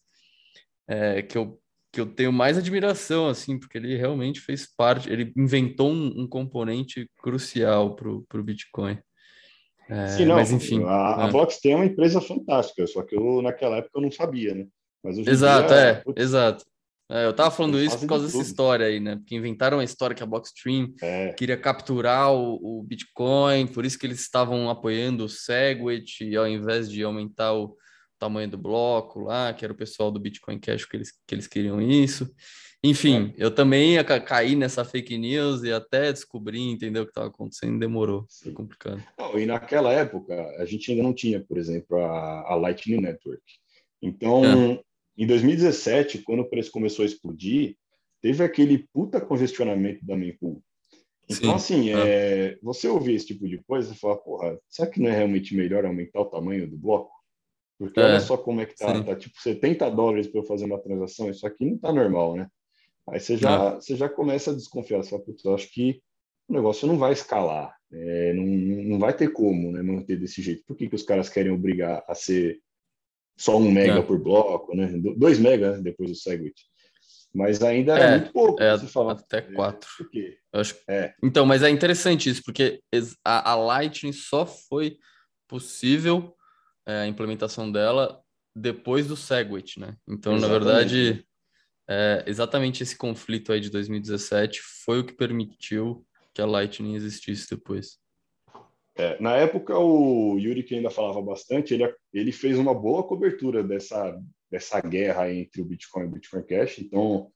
é, 0.87 1.21
que, 1.21 1.37
eu, 1.37 1.61
que 1.91 1.99
eu 1.99 2.05
tenho 2.05 2.31
mais 2.31 2.57
admiração, 2.57 3.27
assim, 3.27 3.57
porque 3.57 3.77
ele 3.77 3.95
realmente 3.95 4.39
fez 4.39 4.67
parte, 4.67 5.11
ele 5.11 5.33
inventou 5.35 5.91
um, 5.91 6.21
um 6.21 6.27
componente 6.27 7.09
crucial 7.21 7.95
para 7.95 8.09
o 8.09 8.43
Bitcoin. 8.43 8.99
É, 9.89 10.07
Sim, 10.09 10.25
não, 10.25 10.35
mas 10.35 10.51
enfim. 10.51 10.83
A, 10.83 11.31
é. 11.33 11.39
a 11.39 11.47
tem 11.61 11.71
é 11.71 11.75
uma 11.75 11.85
empresa 11.85 12.21
fantástica, 12.21 12.85
só 12.85 13.01
que 13.01 13.15
eu 13.15 13.41
naquela 13.41 13.77
época 13.77 13.97
eu 13.97 14.01
não 14.03 14.11
sabia, 14.11 14.53
né? 14.53 14.67
exato, 15.03 15.69
dia, 15.69 15.77
é, 15.77 15.93
putz, 15.95 16.21
exato. 16.21 16.65
É, 17.11 17.25
eu 17.25 17.33
tava 17.33 17.49
falando 17.49 17.81
isso 17.81 17.97
por 17.97 18.07
causa 18.07 18.27
de 18.27 18.31
dessa 18.31 18.47
história 18.47 18.85
aí, 18.85 18.99
né? 18.99 19.15
Porque 19.15 19.35
inventaram 19.35 19.79
a 19.79 19.83
história 19.83 20.15
que 20.15 20.21
a 20.21 20.27
Blockstream 20.27 20.93
é. 21.01 21.33
queria 21.33 21.57
capturar 21.57 22.31
o, 22.31 22.59
o, 22.61 22.83
Bitcoin, 22.83 23.65
por 23.65 23.83
isso 23.83 23.97
que 23.97 24.05
eles 24.05 24.19
estavam 24.19 24.69
apoiando 24.69 25.25
o 25.25 25.29
Segwit, 25.29 26.35
ao 26.35 26.47
invés 26.47 26.87
de 26.87 27.03
aumentar 27.03 27.53
o 27.53 27.75
tamanho 28.19 28.49
do 28.49 28.57
bloco 28.57 29.19
lá, 29.19 29.53
que 29.53 29.63
era 29.63 29.73
o 29.73 29.77
pessoal 29.77 30.11
do 30.11 30.19
Bitcoin 30.19 30.59
Cash 30.59 30.85
que 30.85 30.97
eles, 30.97 31.11
que 31.25 31.35
eles 31.35 31.47
queriam 31.47 31.81
isso. 31.81 32.29
Enfim, 32.83 33.33
é. 33.37 33.43
eu 33.43 33.51
também 33.53 33.93
ia 33.93 34.03
cair 34.03 34.55
nessa 34.55 34.85
fake 34.85 35.17
news 35.17 35.63
e 35.63 35.71
até 35.71 36.13
descobrir, 36.13 36.61
entender 36.61 36.99
o 36.99 37.05
que 37.05 37.11
estava 37.11 37.27
acontecendo, 37.27 37.79
demorou. 37.79 38.25
Foi 38.41 38.53
complicado. 38.53 39.03
Não, 39.17 39.37
e 39.37 39.45
naquela 39.45 39.91
época, 39.91 40.33
a 40.57 40.65
gente 40.65 40.91
ainda 40.91 41.03
não 41.03 41.13
tinha, 41.13 41.41
por 41.41 41.57
exemplo, 41.57 41.97
a, 41.97 42.53
a 42.53 42.55
Lightning 42.55 43.01
Network. 43.01 43.43
Então, 44.01 44.45
é. 44.45 44.83
em 45.17 45.27
2017, 45.27 46.19
quando 46.19 46.41
o 46.41 46.49
preço 46.49 46.71
começou 46.71 47.03
a 47.03 47.05
explodir, 47.05 47.75
teve 48.21 48.43
aquele 48.43 48.87
puta 48.93 49.19
congestionamento 49.19 50.05
da 50.05 50.15
mempool. 50.15 50.63
Então, 51.29 51.59
Sim, 51.59 51.89
assim, 51.89 51.89
é. 51.89 51.93
é. 51.93 52.57
você 52.63 52.87
ouvir 52.87 53.13
esse 53.13 53.27
tipo 53.27 53.47
de 53.47 53.57
coisa, 53.59 53.89
você 53.89 53.99
fala, 53.99 54.17
porra, 54.17 54.59
será 54.69 54.89
que 54.89 55.01
não 55.01 55.09
é 55.09 55.15
realmente 55.15 55.55
melhor 55.55 55.85
aumentar 55.85 56.21
o 56.21 56.25
tamanho 56.25 56.67
do 56.67 56.77
bloco? 56.77 57.11
Porque 57.79 57.97
é. 57.97 58.03
olha 58.03 58.19
só 58.19 58.37
como 58.37 58.59
é 58.59 58.65
que 58.65 58.75
tá, 58.75 58.93
Sim. 58.93 59.03
tá 59.03 59.15
tipo 59.15 59.41
70 59.41 59.89
dólares 59.89 60.27
para 60.27 60.41
eu 60.41 60.45
fazer 60.45 60.65
uma 60.65 60.77
transação, 60.77 61.29
isso 61.29 61.47
aqui 61.47 61.65
não 61.65 61.77
tá 61.77 61.93
normal, 61.93 62.35
né? 62.35 62.47
Aí 63.09 63.19
você 63.19 63.37
já, 63.37 63.75
você 63.75 63.95
já 63.95 64.09
começa 64.09 64.51
a 64.51 64.53
desconfiar, 64.53 64.97
você 64.97 65.11
fala, 65.11 65.23
putz, 65.23 65.43
eu 65.45 65.55
acho 65.55 65.71
que 65.71 66.01
o 66.47 66.53
negócio 66.53 66.85
não 66.85 66.97
vai 66.97 67.13
escalar, 67.13 67.73
é, 67.91 68.33
não, 68.33 68.43
não 68.43 68.99
vai 68.99 69.13
ter 69.13 69.29
como 69.31 69.71
né, 69.71 69.81
manter 69.81 70.17
desse 70.17 70.41
jeito. 70.41 70.63
Por 70.67 70.75
que, 70.75 70.89
que 70.89 70.95
os 70.95 71.03
caras 71.03 71.29
querem 71.29 71.51
obrigar 71.51 72.03
a 72.07 72.13
ser 72.13 72.59
só 73.37 73.57
um 73.57 73.71
mega 73.71 73.99
é. 73.99 74.01
por 74.01 74.19
bloco, 74.19 74.75
né? 74.75 74.91
Dois 75.15 75.39
mega 75.39 75.77
né, 75.77 75.81
depois 75.81 76.09
do 76.09 76.15
Segwit. 76.15 76.61
Mas 77.33 77.63
ainda 77.63 77.97
é, 77.97 78.03
é 78.03 78.17
muito 78.17 78.33
pouco. 78.33 78.61
É, 78.61 78.77
fala, 78.79 79.13
até 79.13 79.37
é, 79.37 79.41
quatro. 79.41 79.89
Acho... 80.51 80.75
É. 80.87 81.13
Então, 81.23 81.45
mas 81.45 81.63
é 81.63 81.69
interessante 81.69 82.29
isso, 82.29 82.41
porque 82.43 82.81
a, 83.23 83.51
a 83.51 83.55
Lightning 83.55 84.11
só 84.11 84.45
foi 84.45 84.97
possível 85.47 86.35
é, 86.89 87.01
a 87.01 87.07
implementação 87.07 87.71
dela 87.71 88.19
depois 88.55 89.07
do 89.07 89.15
Segwit, 89.15 89.79
né? 89.79 89.95
Então, 90.07 90.35
Exatamente. 90.35 90.41
na 90.41 90.73
verdade, 90.73 91.25
é, 91.87 92.23
exatamente 92.25 92.81
esse 92.81 92.97
conflito 92.97 93.53
aí 93.53 93.59
de 93.59 93.69
2017 93.69 94.59
foi 94.85 94.99
o 94.99 95.05
que 95.05 95.13
permitiu 95.13 96.03
que 96.33 96.41
a 96.41 96.47
Lightning 96.47 96.95
existisse 96.95 97.47
depois. 97.49 97.99
É, 98.95 99.21
na 99.21 99.35
época, 99.35 99.77
o 99.77 100.37
Yuri, 100.39 100.63
que 100.63 100.75
ainda 100.75 100.89
falava 100.89 101.21
bastante, 101.21 101.73
ele, 101.73 101.93
ele 102.11 102.31
fez 102.31 102.57
uma 102.57 102.73
boa 102.73 103.03
cobertura 103.03 103.63
dessa, 103.63 104.19
dessa 104.51 104.81
guerra 104.81 105.31
entre 105.31 105.61
o 105.61 105.65
Bitcoin 105.65 106.03
e 106.03 106.07
o 106.07 106.11
Bitcoin 106.11 106.43
Cash. 106.43 106.79
Então, 106.79 107.31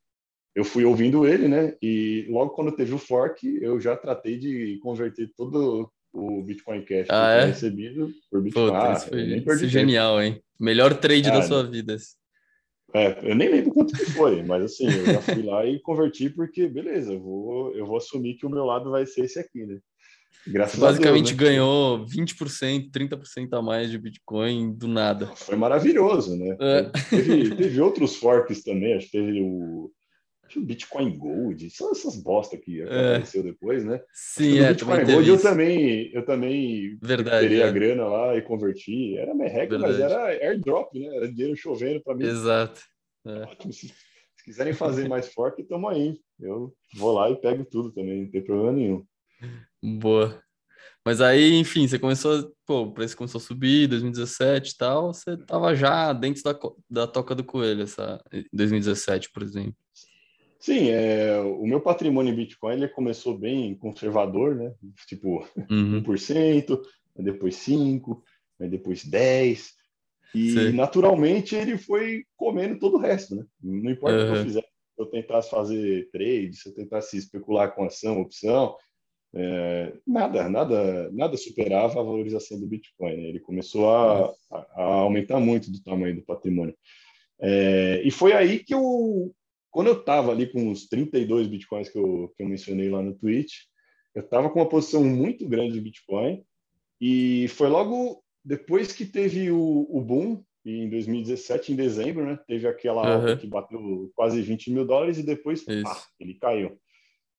eu 0.56 0.66
fui 0.66 0.84
ouvindo 0.84 1.28
ele, 1.28 1.48
né? 1.48 1.78
E 1.82 2.26
logo 2.28 2.52
quando 2.52 2.76
teve 2.76 2.94
o 2.94 2.98
fork, 2.98 3.48
eu 3.62 3.80
já 3.80 3.96
tratei 3.96 4.38
de 4.38 4.80
converter 4.82 5.32
todo 5.38 5.92
o 6.14 6.44
Bitcoin 6.44 6.84
Cash 6.84 7.08
ah, 7.10 7.32
é? 7.32 7.46
recebido 7.46 8.10
por 8.30 8.42
Bitcoin. 8.42 8.70
Pô, 8.70 8.76
ah, 8.76 8.96
foi, 8.96 9.68
genial, 9.68 10.22
hein? 10.22 10.42
Melhor 10.60 10.94
trade 10.94 11.30
ah, 11.30 11.34
da 11.34 11.42
sua 11.42 11.64
vida. 11.64 11.98
É, 12.94 13.18
eu 13.24 13.36
nem 13.36 13.50
lembro 13.50 13.74
quanto 13.74 13.98
que 13.98 14.06
foi, 14.06 14.44
mas 14.44 14.64
assim, 14.64 14.86
eu 14.86 15.06
já 15.06 15.22
fui 15.22 15.42
lá 15.42 15.66
e 15.66 15.80
converti 15.80 16.30
porque, 16.30 16.68
beleza, 16.68 17.14
eu 17.14 17.20
vou, 17.20 17.76
eu 17.76 17.88
vou 17.88 17.98
assumir 17.98 18.36
que 18.36 18.46
o 18.46 18.50
meu 18.50 18.64
lado 18.64 18.92
vai 18.92 19.06
ser 19.06 19.26
esse 19.26 19.40
aqui, 19.40 19.66
né? 19.66 19.80
Graças 20.46 20.80
Basicamente 20.80 21.34
Deus, 21.34 21.40
né? 21.40 21.56
ganhou 21.56 22.06
20%, 22.06 22.92
30% 22.92 23.54
a 23.54 23.62
mais 23.62 23.90
de 23.90 23.98
Bitcoin 23.98 24.74
do 24.74 24.88
nada. 24.88 25.28
Foi 25.36 25.56
maravilhoso, 25.56 26.38
né? 26.38 26.56
É. 26.60 26.84
Teve, 27.10 27.56
teve 27.56 27.82
outros 27.82 28.16
forks 28.18 28.64
também, 28.64 28.94
acho 28.94 29.10
que 29.10 29.18
teve 29.18 29.42
o, 29.42 29.90
o 30.60 30.64
Bitcoin 30.64 31.18
Gold, 31.18 31.70
são 31.70 31.92
essas 31.92 32.16
bosta 32.16 32.58
que 32.58 32.82
apareceu 32.82 33.42
é. 33.42 33.44
depois, 33.44 33.84
né? 33.84 34.02
Sim, 34.14 34.60
é, 34.60 34.70
Bitcoin 34.70 35.06
Gold 35.06 35.30
eu 35.30 35.42
também, 35.42 36.12
eu 36.14 36.26
também 36.26 36.98
Verdade, 37.02 37.48
terei 37.48 37.62
é. 37.62 37.68
a 37.68 37.72
grana 37.72 38.06
lá 38.06 38.36
e 38.36 38.42
converti. 38.42 39.18
Era 39.18 39.34
merreca, 39.34 39.78
mas 39.78 40.00
era 40.00 40.26
airdrop, 40.26 40.94
né? 40.94 41.16
Era 41.16 41.32
dinheiro 41.32 41.56
chovendo 41.56 42.02
para 42.02 42.16
mim. 42.16 42.26
Exato. 42.26 42.82
É. 43.26 43.72
Se, 43.72 43.88
se, 43.88 44.44
quiserem 44.44 44.74
fazer 44.74 45.08
mais 45.08 45.34
forte, 45.34 45.62
estamos 45.62 45.92
aí. 45.92 46.20
Eu 46.40 46.74
vou 46.96 47.14
lá 47.14 47.30
e 47.30 47.36
pego 47.36 47.66
tudo 47.66 47.92
também, 47.92 48.24
não 48.24 48.32
tem 48.32 48.44
problema 48.44 48.72
nenhum. 48.74 49.06
Boa. 49.82 50.44
Mas 51.06 51.20
aí, 51.20 51.54
enfim, 51.56 51.86
você 51.86 52.00
começou, 52.00 52.54
pô, 52.66 52.84
o 52.84 52.94
preço 52.94 53.18
começou 53.18 53.40
a 53.40 53.42
subir, 53.42 53.88
2017 53.88 54.72
e 54.72 54.78
tal, 54.78 55.14
você 55.14 55.36
tava 55.36 55.76
já 55.76 56.14
dentro 56.14 56.42
da, 56.44 56.58
da 56.90 57.08
toca 57.08 57.36
do 57.36 57.44
coelho, 57.44 57.84
essa, 57.84 58.24
2017, 58.54 59.30
por 59.32 59.44
exemplo. 59.44 59.76
Sim, 60.64 60.92
é, 60.92 61.38
o 61.42 61.68
meu 61.68 61.82
patrimônio 61.82 62.32
em 62.32 62.36
Bitcoin 62.38 62.76
ele 62.76 62.88
começou 62.88 63.38
bem 63.38 63.76
conservador, 63.76 64.56
né? 64.56 64.74
Tipo, 65.06 65.46
uhum. 65.70 66.02
1%, 66.02 66.82
depois 67.18 67.56
5%, 67.56 68.22
depois 68.70 69.04
10%. 69.04 69.60
E 70.34 70.52
Sim. 70.52 70.72
naturalmente 70.72 71.54
ele 71.54 71.78
foi 71.78 72.24
comendo 72.38 72.80
todo 72.80 72.96
o 72.96 73.00
resto, 73.00 73.36
né? 73.36 73.46
Não 73.62 73.92
importa 73.92 74.16
uhum. 74.16 74.24
o 74.24 74.26
que 74.32 74.40
eu 74.40 74.44
fizesse, 74.46 74.68
se 74.68 75.02
eu 75.02 75.06
tentasse 75.08 75.50
fazer 75.50 76.10
trade, 76.14 76.56
se 76.56 76.70
eu 76.70 76.74
tentasse 76.74 77.18
especular 77.18 77.76
com 77.76 77.84
ação, 77.84 78.22
opção, 78.22 78.78
é, 79.36 79.92
nada, 80.08 80.48
nada, 80.48 81.12
nada 81.12 81.36
superava 81.36 82.00
a 82.00 82.04
valorização 82.04 82.58
do 82.58 82.68
Bitcoin. 82.68 83.18
Né? 83.18 83.24
Ele 83.24 83.40
começou 83.42 83.94
a, 83.94 84.34
a, 84.50 84.82
aumentar 84.82 85.42
muito 85.42 85.70
do 85.70 85.84
tamanho 85.84 86.16
do 86.16 86.22
patrimônio. 86.22 86.74
É, 87.42 88.02
e 88.06 88.10
foi 88.10 88.32
aí 88.32 88.60
que 88.60 88.74
eu, 88.74 89.36
quando 89.74 89.88
eu 89.88 90.00
estava 90.00 90.32
ali 90.32 90.46
com 90.46 90.72
os 90.72 90.88
32 90.88 91.48
Bitcoins 91.48 91.90
que 91.90 91.98
eu, 91.98 92.32
que 92.38 92.44
eu 92.44 92.48
mencionei 92.48 92.90
lá 92.90 93.02
no 93.02 93.16
Twitch, 93.16 93.54
eu 94.14 94.22
estava 94.22 94.48
com 94.50 94.60
uma 94.60 94.70
posição 94.70 95.04
muito 95.04 95.50
grande 95.50 95.74
de 95.74 95.82
Bitcoin 95.82 96.46
e 97.02 97.48
foi 97.50 97.68
logo 97.68 98.24
depois 98.46 98.94
que 98.94 99.04
teve 99.04 99.50
o, 99.50 99.88
o 99.90 100.00
boom, 100.00 100.44
em 100.64 100.88
2017, 100.90 101.74
em 101.74 101.76
dezembro, 101.76 102.24
né? 102.24 102.40
Teve 102.48 102.68
aquela 102.68 103.02
uhum. 103.02 103.22
alta 103.22 103.38
que 103.38 103.48
bateu 103.48 104.12
quase 104.16 104.42
20 104.42 104.72
mil 104.72 104.86
dólares 104.86 105.18
e 105.18 105.24
depois 105.24 105.66
ah, 105.68 106.04
ele 106.20 106.36
caiu. 106.36 106.80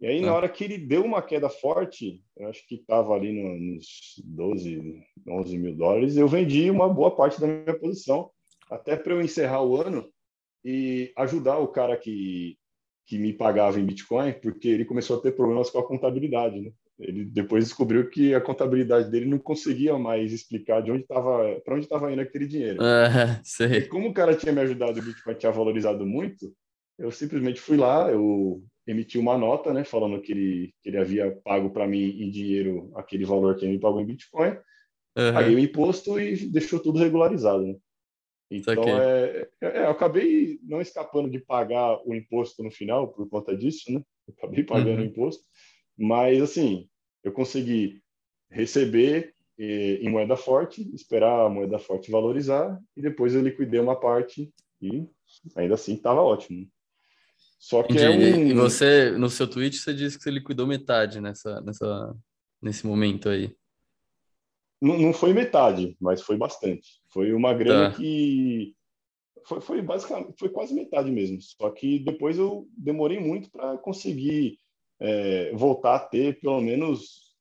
E 0.01 0.07
aí, 0.07 0.20
na 0.20 0.33
ah. 0.33 0.35
hora 0.35 0.49
que 0.49 0.64
ele 0.64 0.77
deu 0.77 1.05
uma 1.05 1.23
queda 1.23 1.49
forte, 1.49 2.20
eu 2.37 2.49
acho 2.49 2.66
que 2.66 2.75
estava 2.75 3.14
ali 3.14 3.33
nos 3.33 4.20
12, 4.25 5.03
11 5.27 5.57
mil 5.57 5.75
dólares, 5.77 6.16
eu 6.16 6.27
vendi 6.27 6.68
uma 6.68 6.92
boa 6.92 7.14
parte 7.14 7.40
da 7.40 7.47
minha 7.47 7.79
posição, 7.79 8.29
até 8.68 8.97
para 8.97 9.14
eu 9.14 9.23
encerrar 9.23 9.62
o 9.62 9.81
ano 9.81 10.12
e 10.64 11.12
ajudar 11.16 11.59
o 11.59 11.68
cara 11.68 11.96
que, 11.96 12.57
que 13.07 13.18
me 13.18 13.33
pagava 13.33 13.79
em 13.79 13.85
Bitcoin, 13.85 14.33
porque 14.33 14.68
ele 14.68 14.85
começou 14.85 15.18
a 15.18 15.20
ter 15.20 15.33
problemas 15.33 15.70
com 15.70 15.79
a 15.79 15.87
contabilidade, 15.87 16.61
né? 16.61 16.72
Ele 16.98 17.24
depois 17.24 17.64
descobriu 17.64 18.09
que 18.09 18.35
a 18.35 18.40
contabilidade 18.40 19.11
dele 19.11 19.27
não 19.27 19.38
conseguia 19.38 19.98
mais 19.98 20.33
explicar 20.33 20.81
de 20.81 20.92
onde 20.92 21.03
estava, 21.03 21.61
para 21.64 21.74
onde 21.74 21.85
estava 21.85 22.12
indo 22.12 22.20
aquele 22.20 22.46
dinheiro. 22.46 22.79
Uh, 22.81 23.40
sei. 23.42 23.79
E 23.79 23.88
como 23.88 24.09
o 24.09 24.14
cara 24.14 24.37
tinha 24.37 24.53
me 24.53 24.61
ajudado 24.61 25.00
o 25.00 25.03
Bitcoin 25.03 25.35
tinha 25.35 25.50
valorizado 25.50 26.07
muito, 26.07 26.55
eu 26.98 27.11
simplesmente 27.11 27.61
fui 27.61 27.77
lá, 27.77 28.11
eu 28.11 28.62
emiti 28.87 29.18
uma 29.18 29.37
nota, 29.37 29.72
né, 29.72 29.83
falando 29.83 30.20
que 30.20 30.31
ele, 30.31 30.74
que 30.83 30.88
ele 30.90 30.98
havia 30.98 31.37
pago 31.42 31.70
para 31.70 31.87
mim 31.87 32.22
em 32.22 32.31
dinheiro 32.31 32.92
aquele 32.94 33.24
valor 33.24 33.57
que 33.57 33.64
ele 33.64 33.72
me 33.72 33.81
pagou 33.81 34.00
em 34.00 34.07
Bitcoin, 34.07 34.50
uhum. 35.16 35.33
paguei 35.33 35.55
o 35.55 35.59
imposto 35.59 36.20
e 36.20 36.37
deixou 36.50 36.79
tudo 36.79 36.98
regularizado, 36.98 37.66
né? 37.66 37.74
Então, 38.56 38.84
é, 38.88 39.48
é, 39.60 39.66
é, 39.66 39.78
eu 39.84 39.90
acabei 39.90 40.58
não 40.62 40.80
escapando 40.80 41.30
de 41.30 41.38
pagar 41.38 42.00
o 42.06 42.14
imposto 42.14 42.62
no 42.62 42.70
final 42.70 43.08
por 43.08 43.28
conta 43.28 43.56
disso, 43.56 43.92
né? 43.92 44.02
Eu 44.26 44.34
acabei 44.38 44.64
pagando 44.64 44.98
uhum. 44.98 45.06
o 45.06 45.06
imposto, 45.06 45.44
mas, 45.96 46.40
assim, 46.42 46.88
eu 47.22 47.32
consegui 47.32 48.02
receber 48.50 49.34
eh, 49.58 49.98
em 50.00 50.08
moeda 50.10 50.36
forte, 50.36 50.88
esperar 50.94 51.46
a 51.46 51.48
moeda 51.48 51.78
forte 51.78 52.10
valorizar, 52.10 52.80
e 52.96 53.02
depois 53.02 53.34
eu 53.34 53.42
liquidei 53.42 53.80
uma 53.80 53.98
parte 53.98 54.52
e 54.80 55.06
ainda 55.56 55.74
assim 55.74 55.94
estava 55.94 56.20
ótimo. 56.20 56.68
Só 57.58 57.82
que 57.82 57.96
é 57.98 58.10
um... 58.10 58.48
E 58.48 58.52
você, 58.52 59.12
no 59.12 59.30
seu 59.30 59.48
tweet, 59.48 59.76
você 59.76 59.94
disse 59.94 60.18
que 60.18 60.24
você 60.24 60.30
liquidou 60.30 60.66
metade 60.66 61.20
nessa, 61.20 61.60
nessa, 61.62 62.14
nesse 62.60 62.86
momento 62.86 63.28
aí. 63.28 63.54
Não, 64.85 64.99
não 64.99 65.12
foi 65.14 65.33
metade, 65.33 65.97
mas 65.99 66.20
foi 66.20 66.37
bastante. 66.37 67.01
Foi 67.09 67.33
uma 67.33 67.55
grana 67.55 67.90
tá. 67.90 67.97
que 67.97 68.75
foi, 69.47 69.61
foi 69.61 69.83
basicamente 69.83 70.35
foi 70.38 70.51
quase 70.51 70.75
metade 70.75 71.11
mesmo. 71.11 71.38
Só 71.40 71.70
que 71.70 71.99
depois 71.99 72.38
eu 72.38 72.68
demorei 72.77 73.18
muito 73.18 73.51
para 73.51 73.79
conseguir 73.79 74.59
é, 75.01 75.53
voltar 75.55 75.94
a 75.94 76.01
ter 76.01 76.38
pelo 76.38 76.61
menos 76.61 77.35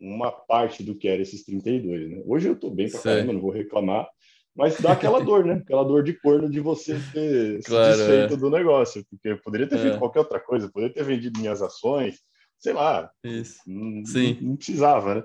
uma 0.00 0.30
parte 0.30 0.84
do 0.84 0.94
que 0.94 1.08
era 1.08 1.20
esses 1.20 1.44
32, 1.44 2.10
né? 2.10 2.22
Hoje 2.24 2.48
eu 2.48 2.54
estou 2.54 2.70
bem 2.70 2.88
para 2.88 3.00
caramba, 3.00 3.32
não 3.32 3.40
vou 3.40 3.50
reclamar, 3.50 4.08
mas 4.54 4.80
dá 4.80 4.92
aquela 4.92 5.18
dor, 5.20 5.44
né? 5.44 5.54
Aquela 5.54 5.82
dor 5.82 6.04
de 6.04 6.12
corno 6.12 6.48
de 6.48 6.60
você 6.60 6.96
ter 7.12 7.60
claro, 7.64 7.92
se 7.92 7.98
desfeito 7.98 8.34
é. 8.34 8.36
do 8.36 8.50
negócio, 8.50 9.04
porque 9.10 9.30
eu 9.30 9.38
poderia 9.40 9.66
ter 9.66 9.78
feito 9.78 9.96
é. 9.96 9.98
qualquer 9.98 10.20
outra 10.20 10.38
coisa, 10.38 10.70
poderia 10.70 10.94
ter 10.94 11.02
vendido 11.02 11.40
minhas 11.40 11.60
ações, 11.60 12.20
sei 12.56 12.72
lá. 12.72 13.10
Isso. 13.24 13.58
Não, 13.66 14.06
Sim. 14.06 14.38
não 14.40 14.54
precisava, 14.54 15.16
né? 15.16 15.24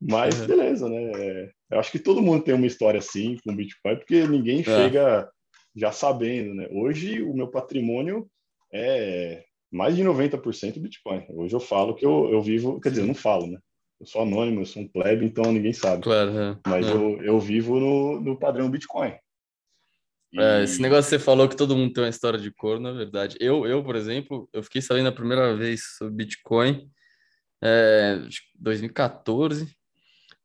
Mas 0.00 0.46
beleza, 0.46 0.88
né? 0.88 1.50
Eu 1.70 1.78
acho 1.78 1.90
que 1.90 1.98
todo 1.98 2.22
mundo 2.22 2.44
tem 2.44 2.54
uma 2.54 2.66
história 2.66 2.98
assim 2.98 3.36
com 3.44 3.54
Bitcoin, 3.54 3.96
porque 3.96 4.26
ninguém 4.26 4.60
é. 4.60 4.64
chega 4.64 5.28
já 5.74 5.92
sabendo, 5.92 6.54
né? 6.54 6.68
Hoje 6.70 7.22
o 7.22 7.34
meu 7.34 7.48
patrimônio 7.48 8.28
é 8.72 9.44
mais 9.70 9.96
de 9.96 10.02
90% 10.02 10.78
Bitcoin. 10.78 11.26
Hoje 11.30 11.54
eu 11.54 11.60
falo 11.60 11.94
que 11.94 12.06
eu, 12.06 12.30
eu 12.30 12.40
vivo, 12.40 12.80
quer 12.80 12.90
dizer, 12.90 13.02
eu 13.02 13.06
não 13.06 13.14
falo, 13.14 13.46
né? 13.46 13.58
eu 14.00 14.06
sou 14.06 14.22
anônimo, 14.22 14.60
eu 14.60 14.66
sou 14.66 14.82
um 14.82 14.88
plebe, 14.88 15.26
então 15.26 15.52
ninguém 15.52 15.72
sabe. 15.72 16.02
Claro, 16.02 16.30
é. 16.38 16.58
Mas 16.66 16.86
é. 16.86 16.90
Eu, 16.90 17.20
eu 17.22 17.40
vivo 17.40 17.80
no, 17.80 18.20
no 18.20 18.38
padrão 18.38 18.70
Bitcoin. 18.70 19.14
E... 20.32 20.40
É, 20.40 20.62
esse 20.62 20.80
negócio 20.80 21.10
que 21.10 21.16
você 21.16 21.18
falou 21.18 21.48
que 21.48 21.56
todo 21.56 21.76
mundo 21.76 21.92
tem 21.92 22.04
uma 22.04 22.10
história 22.10 22.38
de 22.38 22.52
cor, 22.52 22.78
na 22.78 22.92
verdade. 22.92 23.36
Eu, 23.40 23.66
eu, 23.66 23.82
por 23.82 23.96
exemplo, 23.96 24.48
eu 24.52 24.62
fiquei 24.62 24.80
sabendo 24.80 25.08
a 25.08 25.12
primeira 25.12 25.56
vez 25.56 25.82
sobre 25.96 26.14
Bitcoin 26.14 26.88
é, 27.62 28.20
2014. 28.54 29.76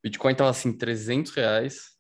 Bitcoin 0.04 0.34
estava 0.34 0.50
assim, 0.50 0.78
300 0.78 1.32
reais. 1.32 1.94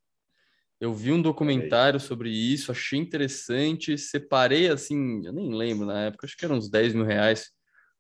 Eu 0.80 0.94
vi 0.94 1.12
um 1.14 1.22
documentário 1.22 2.00
sobre 2.00 2.30
isso, 2.30 2.72
achei 2.72 3.00
interessante, 3.00 3.98
separei 3.98 4.68
assim, 4.68 5.26
eu 5.26 5.32
nem 5.32 5.54
lembro 5.54 5.86
na 5.86 6.08
época, 6.08 6.26
acho 6.26 6.36
que 6.36 6.44
eram 6.44 6.58
uns 6.58 6.70
10 6.70 6.94
mil 6.94 7.06
reais 7.06 7.52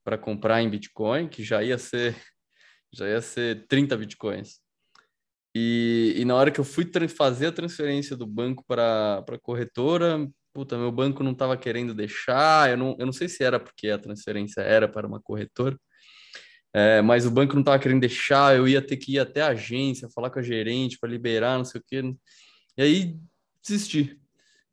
para 0.04 0.18
comprar 0.18 0.62
em 0.62 0.70
Bitcoin, 0.70 1.30
que 1.30 1.44
já 1.44 1.63
ia 1.63 1.78
ser 1.78 2.16
já 2.92 3.08
ia 3.08 3.22
ser 3.22 3.66
30 3.68 3.98
bitcoins. 3.98 4.60
E, 5.56 6.13
e 6.18 6.26
na 6.26 6.36
hora 6.36 6.52
que 6.52 6.60
eu 6.60 6.63
fui 6.63 6.86
fazer 7.08 7.48
a 7.48 7.52
transferência 7.52 8.18
do 8.18 8.26
banco 8.28 8.63
para 8.68 9.24
a 9.28 9.39
corretora, 9.39 10.28
puta, 10.54 10.78
meu 10.78 10.92
banco 10.92 11.24
não 11.24 11.32
estava 11.32 11.58
querendo 11.58 11.94
deixar, 11.94 12.70
eu 12.70 12.78
não, 12.78 12.96
eu 13.00 13.06
não 13.06 13.13
sei 13.13 13.30
se 13.30 13.44
era 13.44 13.60
porque 13.60 13.89
a 13.89 13.98
transferência 13.98 14.62
era 14.62 14.88
para 14.88 15.08
uma 15.08 15.22
corretora, 15.22 15.78
é, 16.74 17.02
mas 17.02 17.26
o 17.26 17.32
banco 17.32 17.54
não 17.54 17.62
estava 17.62 17.78
querendo 17.78 18.02
deixar, 18.02 18.56
eu 18.56 18.68
ia 18.68 18.82
ter 18.82 18.98
que 18.98 19.14
ir 19.14 19.20
até 19.20 19.42
a 19.42 19.50
agência, 19.50 20.10
falar 20.10 20.30
com 20.30 20.40
a 20.40 20.44
gerente 20.44 20.98
para 21.00 21.10
liberar, 21.10 21.58
não 21.58 21.66
sei 21.66 21.80
o 21.80 21.84
quê. 21.86 22.02
E 22.78 22.82
aí 22.82 23.20
desisti. 23.62 24.20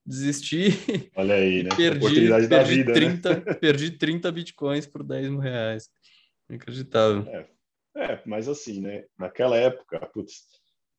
Desisti. 0.05 0.71
Olha 1.15 1.35
aí, 1.35 1.63
né? 1.63 1.69
Perdi, 1.77 1.99
Oportunidade 1.99 2.49
perdi 2.49 2.49
da 2.49 2.63
vida, 2.63 2.93
30, 2.93 3.35
né? 3.35 3.55
perdi 3.55 3.91
30 3.91 4.33
bitcoins 4.33 4.87
por 4.87 5.05
10 5.05 5.29
mil 5.29 5.39
reais. 5.39 5.89
Inacreditável. 6.49 7.23
É, 7.29 7.47
é, 7.97 8.23
mas 8.25 8.49
assim, 8.49 8.81
né? 8.81 9.05
Naquela 9.19 9.57
época, 9.57 10.01
putz, 10.13 10.47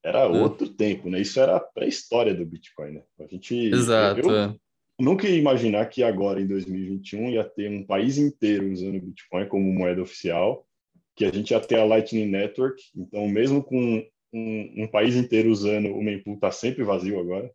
era 0.03 0.27
outro 0.27 0.69
tempo, 0.69 1.09
né? 1.09 1.19
Isso 1.19 1.39
era 1.39 1.57
a 1.57 1.59
pré-história 1.59 2.33
do 2.33 2.45
Bitcoin, 2.45 2.91
né? 2.93 3.03
A 3.19 3.27
gente. 3.27 3.55
Exato. 3.55 4.21
Eu, 4.21 4.31
eu 4.31 4.59
nunca 4.99 5.27
ia 5.27 5.37
imaginar 5.37 5.85
que 5.87 6.03
agora, 6.03 6.41
em 6.41 6.47
2021, 6.47 7.29
ia 7.31 7.43
ter 7.43 7.69
um 7.69 7.85
país 7.85 8.17
inteiro 8.17 8.71
usando 8.71 8.97
o 8.97 9.01
Bitcoin 9.01 9.47
como 9.47 9.71
moeda 9.71 10.01
oficial, 10.01 10.65
que 11.15 11.25
a 11.25 11.31
gente 11.31 11.51
ia 11.51 11.59
ter 11.59 11.79
a 11.79 11.85
Lightning 11.85 12.27
Network. 12.27 12.81
Então, 12.95 13.27
mesmo 13.27 13.63
com 13.63 14.05
um, 14.33 14.83
um 14.83 14.87
país 14.87 15.15
inteiro 15.15 15.49
usando, 15.49 15.89
o 15.89 16.03
mempool 16.03 16.39
tá 16.39 16.51
sempre 16.51 16.83
vazio 16.83 17.19
agora. 17.19 17.51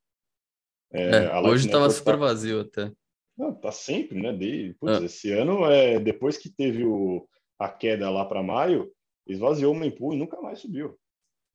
É, 0.92 1.24
é, 1.24 1.40
hoje 1.40 1.66
estava 1.66 1.90
super 1.90 2.12
tá... 2.12 2.18
vazio 2.18 2.60
até. 2.60 2.92
Não, 3.36 3.54
tá 3.54 3.70
sempre, 3.70 4.20
né? 4.20 4.32
De, 4.32 4.74
putz, 4.80 5.00
ah. 5.00 5.04
Esse 5.04 5.32
ano, 5.32 5.64
é, 5.66 5.98
depois 5.98 6.38
que 6.38 6.48
teve 6.48 6.84
o, 6.84 7.28
a 7.58 7.68
queda 7.68 8.08
lá 8.08 8.24
para 8.24 8.42
maio, 8.42 8.90
esvaziou 9.26 9.74
o 9.74 9.78
mempool 9.78 10.14
e 10.14 10.18
nunca 10.18 10.40
mais 10.40 10.60
subiu. 10.60 10.98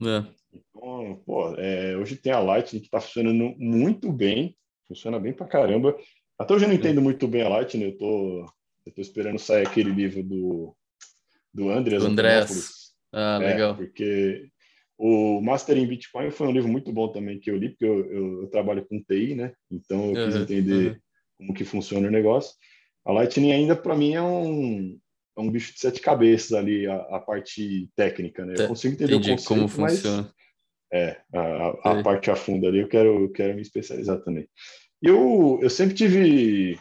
É. 0.03 0.25
Então, 0.53 1.21
pô, 1.25 1.55
é, 1.55 1.95
hoje 1.97 2.15
tem 2.15 2.31
a 2.31 2.39
Lightning 2.39 2.81
que 2.81 2.87
está 2.87 2.99
funcionando 2.99 3.55
muito 3.57 4.11
bem, 4.11 4.55
funciona 4.87 5.19
bem 5.19 5.33
pra 5.33 5.47
caramba. 5.47 5.97
Até 6.37 6.53
hoje 6.53 6.65
eu 6.65 6.69
não 6.69 6.75
entendo 6.75 7.01
muito 7.01 7.27
bem 7.27 7.43
a 7.43 7.49
Lightning, 7.49 7.85
eu 7.85 7.97
tô, 7.97 8.45
eu 8.85 8.91
tô 8.93 9.01
esperando 9.01 9.39
sair 9.39 9.65
aquele 9.65 9.91
livro 9.91 10.23
do, 10.23 10.75
do 11.53 11.69
Andreas. 11.69 12.03
Do 12.03 12.09
Andreas. 12.09 12.91
Ah, 13.13 13.39
é, 13.41 13.47
legal. 13.47 13.75
Porque 13.75 14.47
o 14.97 15.41
Master 15.41 15.77
in 15.77 15.87
Bitcoin 15.87 16.31
foi 16.31 16.47
um 16.47 16.51
livro 16.51 16.69
muito 16.69 16.91
bom 16.93 17.07
também 17.07 17.39
que 17.39 17.49
eu 17.49 17.57
li, 17.57 17.69
porque 17.69 17.85
eu, 17.85 18.05
eu, 18.05 18.41
eu 18.43 18.47
trabalho 18.49 18.85
com 18.85 19.01
TI, 19.01 19.35
né? 19.35 19.53
Então 19.69 20.13
eu 20.13 20.15
uhum, 20.15 20.25
quis 20.25 20.35
entender 20.35 20.91
uhum. 20.91 20.97
como 21.37 21.53
que 21.53 21.65
funciona 21.65 22.07
o 22.07 22.11
negócio. 22.11 22.53
A 23.05 23.11
Lightning 23.11 23.51
ainda, 23.51 23.75
para 23.75 23.95
mim, 23.95 24.13
é 24.13 24.21
um, 24.21 24.99
é 25.37 25.41
um 25.41 25.49
bicho 25.49 25.73
de 25.73 25.79
sete 25.79 25.99
cabeças 25.99 26.53
ali, 26.53 26.85
a, 26.85 26.95
a 26.95 27.19
parte 27.19 27.89
técnica, 27.95 28.45
né? 28.45 28.53
Eu 28.57 28.67
consigo 28.67 28.93
entender 28.93 29.15
Entendi 29.15 29.31
o 29.31 29.33
conceito, 29.33 29.47
como 29.47 29.67
funciona. 29.67 30.31
É, 30.93 31.17
a, 31.33 31.69
a 31.83 32.03
parte 32.03 32.29
a 32.29 32.35
fundo 32.35 32.67
ali 32.67 32.79
eu 32.79 32.87
quero, 32.87 33.23
eu 33.23 33.31
quero 33.31 33.55
me 33.55 33.61
especializar 33.61 34.19
também. 34.19 34.47
Eu, 35.01 35.57
eu 35.61 35.69
sempre 35.69 35.95
tive 35.95 36.77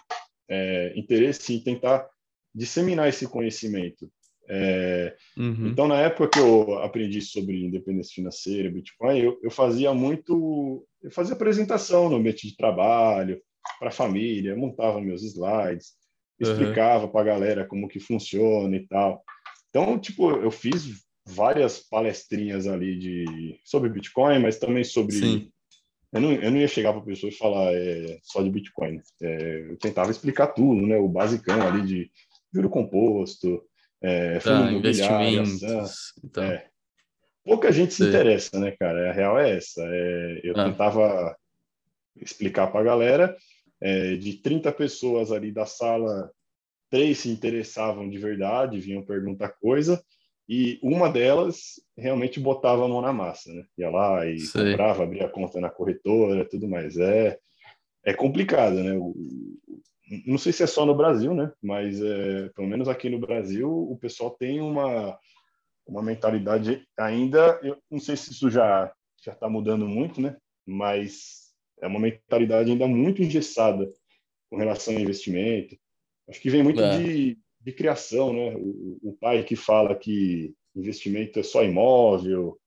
é, 0.48 0.92
interesse 0.96 1.54
em 1.54 1.60
tentar 1.60 2.06
disseminar 2.54 3.08
esse 3.08 3.26
conhecimento. 3.26 4.10
É, 4.52 5.16
uhum. 5.36 5.68
Então, 5.68 5.86
na 5.86 6.00
época 6.00 6.28
que 6.28 6.38
eu 6.38 6.78
aprendi 6.80 7.22
sobre 7.22 7.64
independência 7.64 8.14
financeira, 8.14 8.70
Bitcoin, 8.70 9.18
eu, 9.18 9.38
eu 9.42 9.50
fazia 9.50 9.94
muito, 9.94 10.84
eu 11.02 11.10
fazia 11.10 11.34
apresentação 11.34 12.10
no 12.10 12.16
ambiente 12.16 12.48
de 12.48 12.56
trabalho, 12.56 13.40
para 13.78 13.88
a 13.88 13.92
família, 13.92 14.56
montava 14.56 15.00
meus 15.00 15.22
slides, 15.22 15.92
explicava 16.38 17.04
uhum. 17.04 17.12
para 17.12 17.20
a 17.20 17.24
galera 17.24 17.66
como 17.66 17.88
que 17.88 18.00
funciona 18.00 18.74
e 18.76 18.86
tal. 18.86 19.22
Então, 19.68 19.98
tipo, 19.98 20.30
eu 20.30 20.50
fiz 20.50 21.04
várias 21.26 21.78
palestrinhas 21.78 22.66
ali 22.66 22.98
de 22.98 23.60
sobre 23.64 23.88
Bitcoin, 23.88 24.40
mas 24.40 24.58
também 24.58 24.82
sobre 24.82 25.14
Sim. 25.14 25.52
Eu 26.12 26.20
não, 26.20 26.32
eu 26.32 26.50
não 26.50 26.58
ia 26.58 26.66
chegar 26.66 26.92
para 26.92 27.02
a 27.02 27.04
pessoa 27.04 27.30
e 27.30 27.36
falar 27.36 27.72
é, 27.72 28.18
só 28.24 28.42
de 28.42 28.50
Bitcoin. 28.50 29.00
É, 29.22 29.66
eu 29.70 29.76
tentava 29.76 30.10
explicar 30.10 30.48
tudo, 30.48 30.84
né? 30.84 30.96
O 30.96 31.08
basicão 31.08 31.62
ali 31.62 31.86
de 31.86 32.10
juro 32.52 32.68
composto, 32.68 33.62
é, 34.02 34.38
tá, 34.38 34.72
investimentos. 34.72 36.14
Então. 36.24 36.44
É. 36.44 36.66
Pouca 37.44 37.72
gente 37.72 37.94
se 37.94 38.06
interessa, 38.06 38.58
né, 38.58 38.72
cara? 38.78 39.10
A 39.10 39.12
real 39.12 39.38
é 39.38 39.56
essa. 39.56 39.82
É, 39.82 40.40
eu 40.44 40.54
ah. 40.56 40.64
tentava 40.64 41.36
explicar 42.16 42.68
para 42.68 42.80
a 42.80 42.84
galera 42.84 43.36
é, 43.80 44.16
de 44.16 44.34
30 44.34 44.70
pessoas 44.72 45.32
ali 45.32 45.50
da 45.50 45.64
sala, 45.64 46.30
três 46.90 47.18
se 47.18 47.30
interessavam 47.30 48.08
de 48.08 48.18
verdade, 48.18 48.80
vinham 48.80 49.02
perguntar 49.04 49.48
coisa, 49.60 50.02
E 50.48 50.80
uma 50.82 51.08
delas 51.08 51.80
realmente 51.96 52.40
botava 52.40 52.84
a 52.84 52.88
mão 52.88 53.00
na 53.00 53.12
massa, 53.12 53.52
né? 53.52 53.64
Ia 53.78 53.88
lá 53.88 54.26
e 54.26 54.40
Sei. 54.40 54.72
comprava, 54.72 55.04
abria 55.04 55.28
conta 55.28 55.60
na 55.60 55.70
corretora, 55.70 56.48
tudo 56.48 56.68
mais. 56.68 56.96
É, 56.98 57.38
é 58.04 58.12
complicado, 58.12 58.82
né? 58.82 58.92
O, 58.94 59.14
não 60.26 60.38
sei 60.38 60.52
se 60.52 60.62
é 60.62 60.66
só 60.66 60.84
no 60.84 60.94
Brasil, 60.94 61.34
né? 61.34 61.52
Mas 61.62 62.00
é, 62.02 62.48
pelo 62.50 62.66
menos 62.66 62.88
aqui 62.88 63.08
no 63.08 63.18
Brasil 63.18 63.70
o 63.70 63.96
pessoal 63.98 64.30
tem 64.30 64.60
uma 64.60 65.18
uma 65.86 66.02
mentalidade 66.02 66.84
ainda, 66.96 67.58
eu 67.62 67.76
não 67.90 67.98
sei 67.98 68.16
se 68.16 68.30
isso 68.30 68.48
já 68.48 68.92
já 69.24 69.32
está 69.32 69.48
mudando 69.48 69.86
muito, 69.86 70.20
né? 70.20 70.36
Mas 70.66 71.52
é 71.80 71.86
uma 71.86 72.00
mentalidade 72.00 72.70
ainda 72.70 72.86
muito 72.86 73.22
engessada 73.22 73.90
com 74.48 74.56
relação 74.56 74.94
ao 74.94 75.00
investimento. 75.00 75.76
Acho 76.28 76.40
que 76.40 76.50
vem 76.50 76.62
muito 76.62 76.80
é. 76.80 76.98
de, 76.98 77.38
de 77.60 77.72
criação, 77.72 78.32
né? 78.32 78.54
O, 78.56 78.98
o, 79.02 79.16
pai 79.20 79.42
que 79.42 79.56
fala 79.56 79.94
que 79.94 80.54
investimento 80.74 81.38
é 81.38 81.42
só 81.42 81.64
imóvel. 81.64 82.58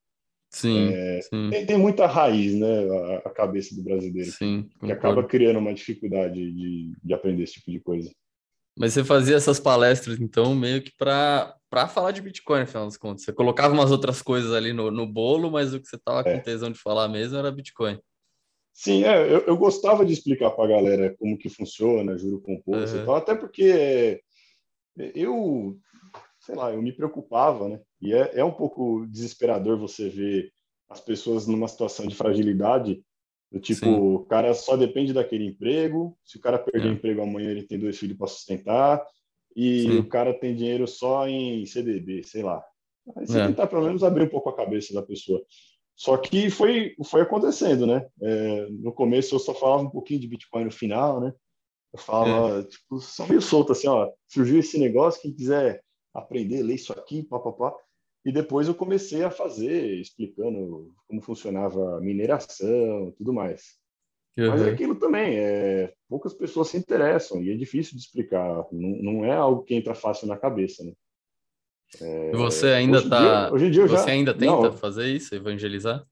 Sim, 0.53 0.93
é, 0.93 1.21
sim. 1.21 1.49
Tem, 1.49 1.65
tem, 1.65 1.77
muita 1.77 2.05
raiz, 2.05 2.53
né? 2.53 2.67
A, 2.67 3.27
a 3.27 3.29
cabeça 3.31 3.75
do 3.75 3.81
brasileiro. 3.81 4.29
Sim, 4.31 4.69
que, 4.79 4.85
que 4.85 4.91
acaba 4.91 5.23
criando 5.23 5.57
uma 5.57 5.73
dificuldade 5.73 6.35
de, 6.35 6.93
de 7.03 7.13
aprender 7.13 7.43
esse 7.43 7.53
tipo 7.53 7.71
de 7.71 7.79
coisa. 7.79 8.11
Mas 8.77 8.93
você 8.93 9.03
fazia 9.03 9.35
essas 9.35 9.59
palestras, 9.59 10.19
então, 10.19 10.53
meio 10.55 10.81
que 10.81 10.91
para 10.95 11.57
falar 11.89 12.11
de 12.11 12.21
Bitcoin, 12.21 12.61
no 12.61 12.67
final 12.67 12.85
das 12.85 12.97
contas. 12.97 13.23
Você 13.23 13.33
colocava 13.33 13.73
umas 13.73 13.91
outras 13.91 14.21
coisas 14.21 14.53
ali 14.53 14.73
no, 14.73 14.91
no 14.91 15.07
bolo, 15.07 15.49
mas 15.49 15.73
o 15.73 15.79
que 15.79 15.87
você 15.87 15.95
estava 15.95 16.27
é. 16.27 16.35
com 16.35 16.43
tesão 16.43 16.71
de 16.71 16.79
falar 16.79 17.07
mesmo 17.07 17.37
era 17.37 17.51
Bitcoin. 17.51 17.99
Sim, 18.71 19.03
é, 19.03 19.21
eu, 19.21 19.41
eu 19.41 19.57
gostava 19.57 20.05
de 20.05 20.13
explicar 20.13 20.51
para 20.51 20.65
a 20.65 20.75
galera 20.75 21.15
como 21.17 21.37
que 21.37 21.49
funciona, 21.49 22.17
juro 22.17 22.41
composto 22.41 22.95
uhum. 22.95 23.03
e 23.03 23.05
tal, 23.05 23.15
até 23.15 23.35
porque 23.35 24.21
eu, 25.15 25.77
sei 26.43 26.55
lá, 26.55 26.73
eu 26.73 26.81
me 26.81 26.91
preocupava, 26.91 27.69
né? 27.69 27.79
E 28.01 28.13
é, 28.13 28.39
é 28.39 28.43
um 28.43 28.51
pouco 28.51 29.05
desesperador 29.07 29.77
você 29.77 30.09
ver 30.09 30.51
as 30.89 30.99
pessoas 30.99 31.47
numa 31.47 31.67
situação 31.67 32.05
de 32.05 32.15
fragilidade 32.15 33.01
do 33.49 33.59
tipo, 33.59 33.85
Sim. 33.85 33.95
o 33.95 34.19
cara 34.25 34.53
só 34.53 34.75
depende 34.75 35.13
daquele 35.13 35.45
emprego, 35.45 36.17
se 36.23 36.37
o 36.37 36.41
cara 36.41 36.59
perder 36.59 36.87
é. 36.87 36.91
o 36.91 36.93
emprego 36.93 37.21
amanhã, 37.21 37.51
ele 37.51 37.63
tem 37.63 37.79
dois 37.79 37.97
filhos 37.97 38.17
para 38.17 38.27
sustentar, 38.27 39.05
e 39.55 39.83
Sim. 39.83 39.97
o 39.99 40.07
cara 40.07 40.33
tem 40.33 40.55
dinheiro 40.55 40.87
só 40.87 41.27
em 41.27 41.65
CDB, 41.65 42.23
sei 42.23 42.43
lá. 42.43 42.63
Aí 43.15 43.25
você 43.25 43.39
é. 43.39 43.47
tentar 43.47 43.67
pelo 43.67 43.83
menos 43.83 44.03
abrir 44.03 44.23
um 44.23 44.29
pouco 44.29 44.49
a 44.49 44.55
cabeça 44.55 44.93
da 44.93 45.03
pessoa. 45.03 45.41
Só 45.95 46.17
que 46.17 46.49
foi, 46.49 46.95
foi 47.05 47.21
acontecendo, 47.21 47.85
né? 47.85 48.05
É, 48.21 48.67
no 48.71 48.91
começo 48.91 49.35
eu 49.35 49.39
só 49.39 49.53
falava 49.53 49.83
um 49.83 49.89
pouquinho 49.89 50.19
de 50.19 50.27
Bitcoin 50.27 50.65
no 50.65 50.71
final, 50.71 51.21
né? 51.21 51.31
Eu 51.93 51.99
falava, 51.99 52.59
é. 52.59 52.63
tipo, 52.63 52.99
só 52.99 53.27
meio 53.27 53.41
solto 53.41 53.71
assim, 53.71 53.87
ó, 53.87 54.09
surgiu 54.27 54.59
esse 54.59 54.79
negócio, 54.79 55.21
quem 55.21 55.31
quiser 55.31 55.83
aprender, 56.13 56.61
ler 56.61 56.75
isso 56.75 56.93
aqui, 56.93 57.23
papapá. 57.23 57.73
E 58.25 58.31
depois 58.31 58.67
eu 58.67 58.75
comecei 58.75 59.23
a 59.23 59.29
fazer, 59.29 59.99
explicando 59.99 60.93
como 61.07 61.21
funcionava 61.21 61.97
a 61.97 62.01
mineração 62.01 63.13
tudo 63.17 63.33
mais. 63.33 63.77
Uhum. 64.37 64.49
Mas 64.49 64.61
é 64.61 64.69
aquilo 64.71 64.95
também, 64.95 65.37
é, 65.37 65.93
poucas 66.09 66.33
pessoas 66.33 66.69
se 66.69 66.77
interessam 66.77 67.43
e 67.43 67.51
é 67.51 67.55
difícil 67.55 67.97
de 67.97 68.03
explicar. 68.03 68.65
Não, 68.71 68.89
não 69.01 69.25
é 69.25 69.31
algo 69.31 69.63
que 69.63 69.75
entra 69.75 69.93
fácil 69.93 70.27
na 70.27 70.37
cabeça, 70.37 70.83
né? 70.83 70.93
É, 72.01 72.31
você 72.31 72.67
ainda 72.67 72.97
hoje 72.97 73.09
tá. 73.09 73.19
Dia, 73.19 73.53
hoje 73.53 73.65
em 73.65 73.71
dia 73.71 73.87
você 73.87 74.05
já... 74.05 74.11
ainda 74.11 74.33
tenta 74.33 74.69
não, 74.69 74.77
fazer 74.77 75.07
isso, 75.07 75.35
evangelizar? 75.35 76.03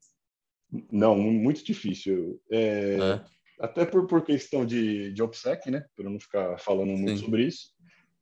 Não, 0.91 1.17
muito 1.17 1.63
difícil. 1.63 2.39
É, 2.51 2.97
é. 2.99 3.25
Até 3.59 3.85
por, 3.85 4.05
por 4.07 4.23
questão 4.23 4.65
de, 4.65 5.11
de 5.11 5.23
OPSEC, 5.23 5.71
né? 5.71 5.85
Para 5.95 6.09
não 6.09 6.19
ficar 6.19 6.57
falando 6.59 6.91
muito 6.91 7.17
Sim. 7.17 7.25
sobre 7.25 7.45
isso. 7.45 7.69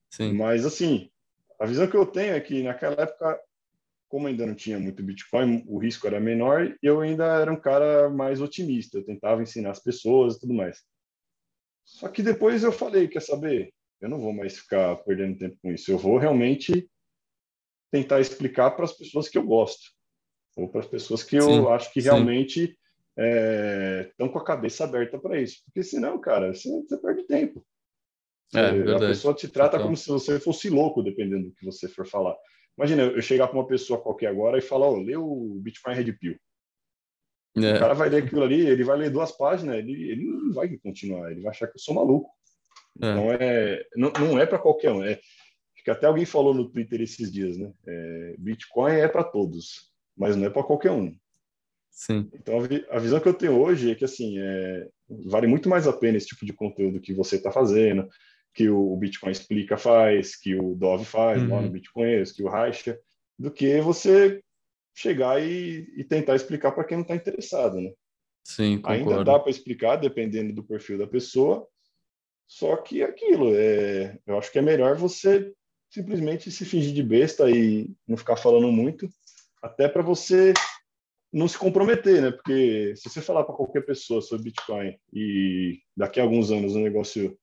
Sim. 0.10 0.34
Mas, 0.34 0.66
assim, 0.66 1.10
a 1.60 1.66
visão 1.66 1.88
que 1.88 1.98
eu 1.98 2.06
tenho 2.06 2.34
é 2.34 2.40
que 2.40 2.64
naquela 2.64 3.02
época 3.02 3.40
como 4.10 4.28
ainda 4.28 4.46
não 4.46 4.56
tinha 4.56 4.80
muito 4.80 5.04
Bitcoin, 5.04 5.64
o 5.68 5.78
risco 5.78 6.08
era 6.08 6.20
menor 6.20 6.66
e 6.66 6.78
eu 6.82 7.00
ainda 7.00 7.26
era 7.40 7.52
um 7.54 7.60
cara 7.60 8.10
mais 8.10 8.42
otimista. 8.42 8.98
Eu 8.98 9.06
tentava 9.06 9.42
ensinar 9.42 9.70
as 9.70 9.80
pessoas 9.80 10.36
e 10.36 10.40
tudo 10.40 10.54
mais. 10.54 10.82
Só 11.86 12.10
que 12.10 12.24
depois 12.24 12.64
eu 12.64 12.72
falei, 12.72 13.08
quer 13.08 13.22
saber? 13.22 13.72
Eu 14.02 14.10
não 14.10 14.20
vou 14.20 14.34
mais 14.34 14.58
ficar 14.58 14.96
perdendo 14.98 15.38
tempo 15.38 15.58
com 15.62 15.72
isso. 15.72 15.92
Eu 15.92 15.98
vou 15.98 16.18
realmente 16.18 16.90
tentar 17.92 18.20
explicar 18.20 18.72
para 18.72 18.86
as 18.86 18.94
pessoas 18.94 19.30
que 19.30 19.38
eu 19.38 19.44
gosto 19.44 19.92
ou 20.58 20.68
para 20.68 20.82
as 20.82 20.88
pessoas 20.88 21.24
que 21.24 21.40
sim, 21.40 21.58
eu 21.58 21.72
acho 21.72 21.94
que 21.94 22.02
sim. 22.02 22.08
realmente 22.08 22.78
estão 23.16 24.28
é, 24.28 24.30
com 24.30 24.40
a 24.40 24.44
cabeça 24.44 24.86
aberta 24.86 25.20
para 25.20 25.40
isso. 25.40 25.62
Porque 25.66 25.84
senão, 25.84 26.20
cara, 26.20 26.54
você, 26.54 26.70
você 26.82 26.98
perde 26.98 27.24
tempo. 27.28 27.64
É, 28.56 28.96
a 28.96 29.00
pessoa 29.00 29.34
te 29.34 29.48
trata 29.48 29.78
então... 29.78 29.86
como 29.86 29.98
se 29.98 30.08
você 30.08 30.40
fosse 30.40 30.70
louco, 30.70 31.04
dependendo 31.04 31.50
do 31.50 31.56
que 31.56 31.66
você 31.66 31.88
for 31.88 32.08
falar. 32.08 32.36
Imagina 32.78 33.04
eu 33.04 33.22
chegar 33.22 33.48
para 33.48 33.58
uma 33.58 33.68
pessoa 33.68 34.02
qualquer 34.02 34.28
agora 34.28 34.58
e 34.58 34.62
falar, 34.62 34.88
ó, 34.88 34.94
oh, 34.94 35.02
lê 35.02 35.16
o 35.16 35.60
Bitcoin 35.62 35.94
Red 35.94 36.14
Pill. 36.14 36.38
É. 37.58 37.76
O 37.76 37.80
cara 37.80 37.94
vai 37.94 38.10
ler 38.10 38.24
aquilo 38.24 38.44
ali, 38.44 38.66
ele 38.66 38.84
vai 38.84 38.98
ler 38.98 39.10
duas 39.10 39.32
páginas, 39.32 39.78
ele, 39.78 40.10
ele 40.10 40.24
não 40.24 40.54
vai 40.54 40.70
continuar, 40.78 41.32
ele 41.32 41.42
vai 41.42 41.52
achar 41.52 41.68
que 41.68 41.76
eu 41.76 41.82
sou 41.82 41.94
maluco. 41.94 42.30
É. 43.02 43.12
Então, 43.12 43.32
é, 43.34 43.86
não, 43.96 44.12
não 44.12 44.40
é 44.40 44.46
para 44.46 44.60
qualquer 44.60 44.92
um. 44.92 45.04
É, 45.04 45.20
que 45.84 45.92
até 45.92 46.08
alguém 46.08 46.26
falou 46.26 46.54
no 46.54 46.70
Twitter 46.70 47.02
esses 47.02 47.32
dias, 47.32 47.58
né? 47.58 47.72
É, 47.88 48.36
Bitcoin 48.38 48.94
é 48.94 49.08
para 49.08 49.24
todos, 49.24 49.92
mas 50.16 50.36
não 50.36 50.46
é 50.46 50.50
para 50.50 50.64
qualquer 50.64 50.92
um. 50.92 51.16
Sim. 51.90 52.30
Então, 52.34 52.60
a, 52.60 52.96
a, 52.96 53.00
visão 53.00 53.20
que 53.20 53.28
eu 53.28 53.34
tenho 53.34 53.60
hoje 53.60 53.92
é 53.92 53.96
que, 53.96 54.06
assim, 54.06 54.40
é, 54.40 54.88
vale 55.26 55.48
muito 55.48 55.68
mais 55.68 55.88
a 55.88 55.94
pena 55.94 56.18
esse 56.18 56.28
tipo 56.28 56.46
de 56.46 56.54
conteúdo 56.54 57.02
que 57.02 57.14
você 57.14 57.36
está 57.38 57.52
fazendo, 57.52 58.08
que 58.54 58.70
o 58.70 58.96
Bitcoin 58.98 59.32
Explica 59.32 59.78
faz, 59.78 60.36
que 60.36 60.56
o 60.56 60.76
Dove 60.76 61.06
faz 61.06 61.42
uhum. 61.42 61.50
lá 61.50 61.62
no 61.62 61.70
Bitcoin, 61.70 62.24
que 62.36 62.44
o 62.44 62.50
Raixa, 62.50 63.00
do 63.38 63.52
que 63.52 63.80
você 63.82 64.42
chegar 64.94 65.42
e, 65.42 65.88
e 65.96 66.04
tentar 66.04 66.36
explicar 66.36 66.72
para 66.72 66.84
quem 66.84 66.98
não 66.98 67.04
está 67.04 67.16
interessado, 67.16 67.80
né? 67.80 67.92
Sim, 68.44 68.78
concordo. 68.78 69.10
Ainda 69.10 69.24
dá 69.24 69.40
para 69.40 69.52
explicar, 69.52 69.96
dependendo 69.96 70.54
do 70.54 70.64
perfil 70.64 70.98
da 70.98 71.08
pessoa, 71.08 71.68
só 72.48 72.76
que 72.78 73.04
aquilo, 73.04 73.56
é, 73.56 74.18
eu 74.26 74.38
acho 74.38 74.52
que 74.52 74.58
é 74.58 74.62
melhor 74.62 74.96
você 74.96 75.54
simplesmente 75.90 76.52
se 76.52 76.66
fingir 76.66 76.94
de 76.94 77.04
besta 77.04 77.50
e 77.50 77.92
não 78.08 78.18
ficar 78.18 78.36
falando 78.36 78.72
muito, 78.72 79.08
até 79.62 79.88
para 79.88 80.02
você 80.02 80.54
não 81.32 81.48
se 81.48 81.58
comprometer, 81.58 82.22
né? 82.22 82.32
Porque 82.32 82.94
se 82.96 83.08
você 83.08 83.22
falar 83.22 83.44
para 83.44 83.56
qualquer 83.56 83.86
pessoa 83.86 84.22
sobre 84.22 84.46
Bitcoin 84.46 84.98
e 85.14 85.80
daqui 85.96 86.20
a 86.20 86.24
alguns 86.24 86.52
anos 86.52 86.76
o 86.76 86.80
negócio 86.80 87.38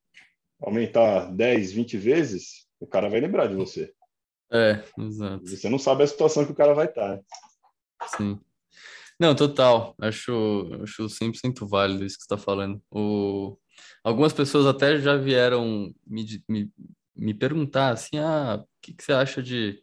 aumentar 0.61 1.31
10, 1.33 1.73
20 1.73 1.97
vezes, 1.99 2.67
o 2.81 2.87
cara 2.87 3.09
vai 3.09 3.21
lembrar 3.21 3.47
de 3.47 3.55
você. 3.55 3.93
É, 4.53 4.83
exato. 4.99 5.47
Você 5.47 5.69
não 5.69 5.79
sabe 5.79 6.05
a 6.05 6.07
situação 6.07 6.45
que 6.45 6.53
o 6.53 6.57
cara 6.57 6.75
vai 6.75 6.87
estar. 6.87 7.21
Sim. 8.17 8.39
Não, 9.19 9.35
total. 9.35 9.95
Acho, 10.01 10.69
acho 10.83 11.07
100% 11.07 11.67
válido 11.67 12.05
isso 12.05 12.17
que 12.17 12.25
você 12.25 12.35
está 12.35 12.39
falando. 12.39 12.83
O... 12.91 13.59
Algumas 14.05 14.33
pessoas 14.33 14.67
até 14.67 14.99
já 14.99 15.17
vieram 15.17 15.93
me, 16.07 16.43
me, 16.49 16.71
me 17.15 17.35
perguntar 17.35 17.91
assim, 17.91 18.19
ah, 18.19 18.63
o 18.63 18.67
que, 18.81 18.95
que 18.95 19.03
você 19.03 19.13
acha 19.13 19.43
de, 19.43 19.83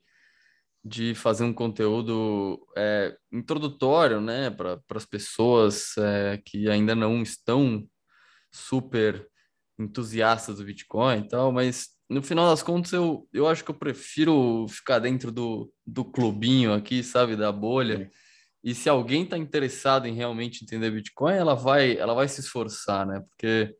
de 0.84 1.14
fazer 1.14 1.44
um 1.44 1.54
conteúdo 1.54 2.60
é, 2.78 3.16
introdutório, 3.32 4.22
né, 4.22 4.50
para 4.50 4.82
as 4.96 5.06
pessoas 5.06 5.98
é, 5.98 6.42
que 6.44 6.70
ainda 6.70 6.96
não 6.96 7.22
estão 7.22 7.88
super 8.52 9.28
entusiastas 9.80 10.58
do 10.58 10.66
Bitcoin 10.66 11.20
e 11.20 11.28
tal, 11.28 11.52
mas 11.52 11.90
no 12.10 12.22
final 12.22 12.50
das 12.50 12.62
contas 12.62 12.94
eu, 12.94 13.28
eu 13.34 13.48
acho 13.48 13.64
que 13.64 13.72
eu 13.72 13.76
prefiro 13.76 14.68
ficar 14.68 15.00
dentro 15.00 15.32
do, 15.32 15.72
do 15.86 16.06
clubinho 16.06 16.74
aqui, 16.74 17.04
sabe, 17.04 17.36
da 17.36 17.52
bolha. 17.52 18.10
E 18.64 18.74
se 18.74 18.88
alguém 18.88 19.24
está 19.24 19.38
interessado 19.38 20.08
em 20.08 20.14
realmente 20.14 20.64
entender 20.64 20.92
Bitcoin, 20.92 21.34
ela 21.34 21.56
vai, 21.56 21.98
ela 21.98 22.14
vai 22.14 22.28
se 22.28 22.40
esforçar, 22.40 23.06
né? 23.06 23.22
Porque, 23.30 23.76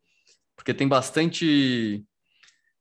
porque 0.56 0.74
tem 0.74 0.88
bastante 0.88 2.04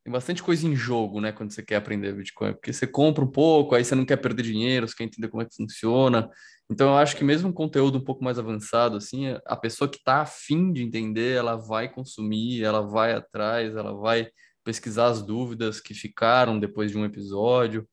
tem 0.05 0.12
bastante 0.12 0.42
coisa 0.42 0.66
em 0.66 0.74
jogo, 0.74 1.20
né, 1.20 1.30
quando 1.30 1.53
você 1.53 1.62
quer 1.62 1.76
aprender 1.76 2.12
Bitcoin, 2.12 2.53
porque 2.55 2.72
você 2.72 2.86
compra 2.86 3.24
um 3.24 3.30
pouco, 3.30 3.74
aí 3.74 3.84
você 3.84 3.94
não 3.94 4.05
quer 4.05 4.16
perder 4.16 4.42
dinheiro, 4.42 4.88
você 4.88 4.96
quer 4.96 5.05
entender 5.05 5.28
como 5.28 5.42
é 5.42 5.46
que 5.46 5.55
funciona. 5.55 6.28
Então 6.68 6.88
eu 6.88 6.96
acho 6.96 7.16
que 7.16 7.22
mesmo 7.22 7.50
um 7.50 7.53
conteúdo 7.53 7.98
um 7.98 8.05
pouco 8.05 8.24
mais 8.24 8.38
avançado, 8.38 8.96
assim, 8.96 9.26
a 9.46 9.57
pessoa 9.57 9.88
que 9.88 9.98
está 9.98 10.22
afim 10.22 10.72
de 10.72 10.82
entender, 10.82 11.36
ela 11.36 11.55
vai 11.55 11.88
consumir, 11.88 12.64
ela 12.64 12.80
vai 12.80 13.12
atrás, 13.12 13.76
ela 13.76 13.94
vai 13.94 14.28
pesquisar 14.64 15.07
as 15.07 15.22
dúvidas 15.22 15.80
que 15.80 15.94
ficaram 15.94 16.59
depois 16.59 16.90
de 16.90 16.98
um 16.98 17.05
episódio. 17.05 17.88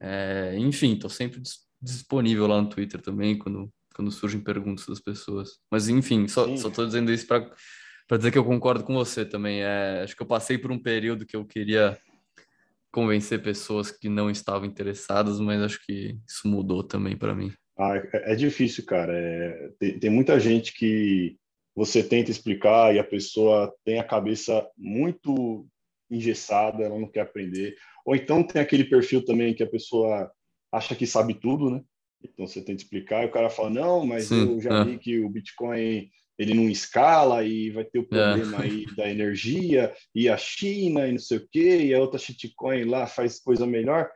É, 0.00 0.54
enfim, 0.58 0.94
estou 0.94 1.10
sempre 1.10 1.40
disponível 1.82 2.46
lá 2.46 2.60
no 2.60 2.68
Twitter 2.68 3.00
também, 3.00 3.36
quando, 3.36 3.68
quando 3.94 4.12
surgem 4.12 4.40
perguntas 4.40 4.86
das 4.86 5.00
pessoas. 5.00 5.58
Mas 5.70 5.88
enfim, 5.88 6.28
só 6.28 6.46
estou 6.46 6.86
dizendo 6.86 7.12
isso 7.12 7.26
para 7.26 7.50
para 8.08 8.16
dizer 8.16 8.32
que 8.32 8.38
eu 8.38 8.44
concordo 8.44 8.82
com 8.82 8.94
você 8.94 9.24
também. 9.24 9.62
É, 9.62 10.00
acho 10.02 10.16
que 10.16 10.22
eu 10.22 10.26
passei 10.26 10.56
por 10.56 10.72
um 10.72 10.78
período 10.78 11.26
que 11.26 11.36
eu 11.36 11.44
queria 11.44 11.96
convencer 12.90 13.42
pessoas 13.42 13.90
que 13.90 14.08
não 14.08 14.30
estavam 14.30 14.66
interessadas, 14.66 15.38
mas 15.38 15.60
acho 15.60 15.84
que 15.84 16.18
isso 16.26 16.48
mudou 16.48 16.82
também 16.82 17.16
para 17.16 17.34
mim. 17.34 17.52
Ah, 17.78 17.96
é, 17.96 18.32
é 18.32 18.34
difícil, 18.34 18.84
cara. 18.86 19.12
É, 19.14 19.70
tem, 19.78 19.98
tem 19.98 20.10
muita 20.10 20.40
gente 20.40 20.72
que 20.72 21.36
você 21.76 22.02
tenta 22.02 22.30
explicar 22.30 22.94
e 22.94 22.98
a 22.98 23.04
pessoa 23.04 23.72
tem 23.84 24.00
a 24.00 24.04
cabeça 24.04 24.66
muito 24.76 25.68
engessada, 26.10 26.82
ela 26.82 26.98
não 26.98 27.08
quer 27.08 27.20
aprender. 27.20 27.76
Ou 28.06 28.16
então 28.16 28.42
tem 28.42 28.60
aquele 28.60 28.84
perfil 28.84 29.22
também 29.22 29.54
que 29.54 29.62
a 29.62 29.68
pessoa 29.68 30.32
acha 30.72 30.94
que 30.94 31.06
sabe 31.06 31.34
tudo, 31.34 31.70
né? 31.70 31.82
Então 32.24 32.46
você 32.46 32.62
que 32.62 32.72
explicar, 32.72 33.22
e 33.22 33.26
o 33.26 33.30
cara 33.30 33.50
fala, 33.50 33.70
não, 33.70 34.04
mas 34.04 34.26
Sim, 34.26 34.54
eu 34.54 34.60
já 34.60 34.80
é. 34.80 34.84
vi 34.84 34.98
que 34.98 35.20
o 35.20 35.28
Bitcoin 35.28 36.08
ele 36.38 36.54
não 36.54 36.68
escala 36.68 37.44
e 37.44 37.70
vai 37.70 37.84
ter 37.84 37.98
o 37.98 38.02
é. 38.02 38.04
problema 38.04 38.58
é. 38.58 38.62
aí 38.62 38.86
da 38.94 39.10
energia 39.10 39.92
e 40.14 40.28
a 40.28 40.36
China 40.36 41.06
e 41.06 41.12
não 41.12 41.18
sei 41.18 41.38
o 41.38 41.48
quê, 41.50 41.82
e 41.82 41.94
a 41.94 42.00
outra 42.00 42.18
shitcoin 42.18 42.84
lá 42.84 43.06
faz 43.06 43.40
coisa 43.40 43.66
melhor. 43.66 44.08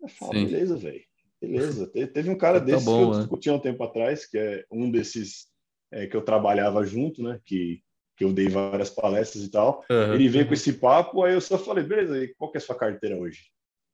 Eu 0.00 0.08
falo, 0.08 0.34
Sim. 0.34 0.46
beleza, 0.46 0.76
velho. 0.76 1.02
Beleza. 1.40 1.86
Teve 1.86 2.28
um 2.28 2.36
cara 2.36 2.60
tá 2.60 2.66
desse 2.66 2.84
bom, 2.84 2.98
que 2.98 3.02
eu 3.02 3.10
né? 3.12 3.18
discuti 3.20 3.50
um 3.50 3.58
tempo 3.58 3.82
atrás, 3.82 4.26
que 4.26 4.36
é 4.36 4.64
um 4.70 4.90
desses 4.90 5.46
é, 5.90 6.06
que 6.06 6.14
eu 6.14 6.22
trabalhava 6.22 6.84
junto, 6.84 7.22
né? 7.22 7.40
Que, 7.46 7.80
que 8.16 8.24
eu 8.24 8.32
dei 8.32 8.48
várias 8.48 8.90
palestras 8.90 9.42
e 9.42 9.50
tal. 9.50 9.82
Uhum. 9.90 10.14
Ele 10.14 10.28
veio 10.28 10.46
com 10.46 10.52
esse 10.52 10.74
papo, 10.74 11.22
aí 11.22 11.32
eu 11.32 11.40
só 11.40 11.56
falei, 11.56 11.82
beleza, 11.82 12.22
e 12.22 12.34
qual 12.34 12.50
que 12.50 12.58
é 12.58 12.60
a 12.60 12.62
sua 12.62 12.74
carteira 12.74 13.16
hoje? 13.16 13.44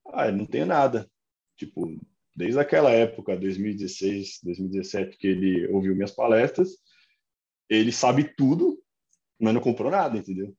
Ah, 0.09 0.31
não 0.33 0.45
tenho 0.45 0.67
nada. 0.67 1.09
Tipo, 1.57 1.97
desde 2.35 2.59
aquela 2.59 2.91
época, 2.91 3.37
2016, 3.37 4.41
2017, 4.43 5.17
que 5.17 5.29
ele 5.29 5.69
ouviu 5.69 5.95
minhas 5.95 6.11
palestras, 6.11 6.71
ele 7.69 7.93
sabe 7.93 8.25
tudo, 8.37 8.79
mas 9.41 9.55
não 9.55 9.61
comprou 9.61 9.91
nada, 9.91 10.19
entendeu? 10.19 10.55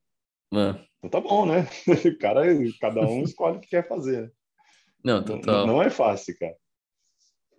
Então 0.98 1.10
tá 1.10 1.20
bom, 1.20 1.46
né? 1.46 1.66
cara, 2.20 2.42
cada 2.80 3.00
um 3.02 3.22
escolhe 3.22 3.58
o 3.58 3.60
que 3.60 3.68
quer 3.68 3.86
fazer. 3.86 4.22
Né? 4.22 4.30
Não, 5.04 5.24
total. 5.24 5.66
Não, 5.66 5.74
não 5.74 5.82
é 5.82 5.90
fácil, 5.90 6.36
cara. 6.38 6.56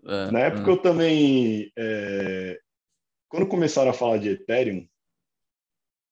É, 0.05 0.31
Na 0.31 0.39
época 0.39 0.69
é. 0.69 0.73
eu 0.73 0.77
também, 0.77 1.71
é... 1.77 2.59
quando 3.27 3.47
começaram 3.47 3.91
a 3.91 3.93
falar 3.93 4.17
de 4.17 4.29
Ethereum, 4.29 4.87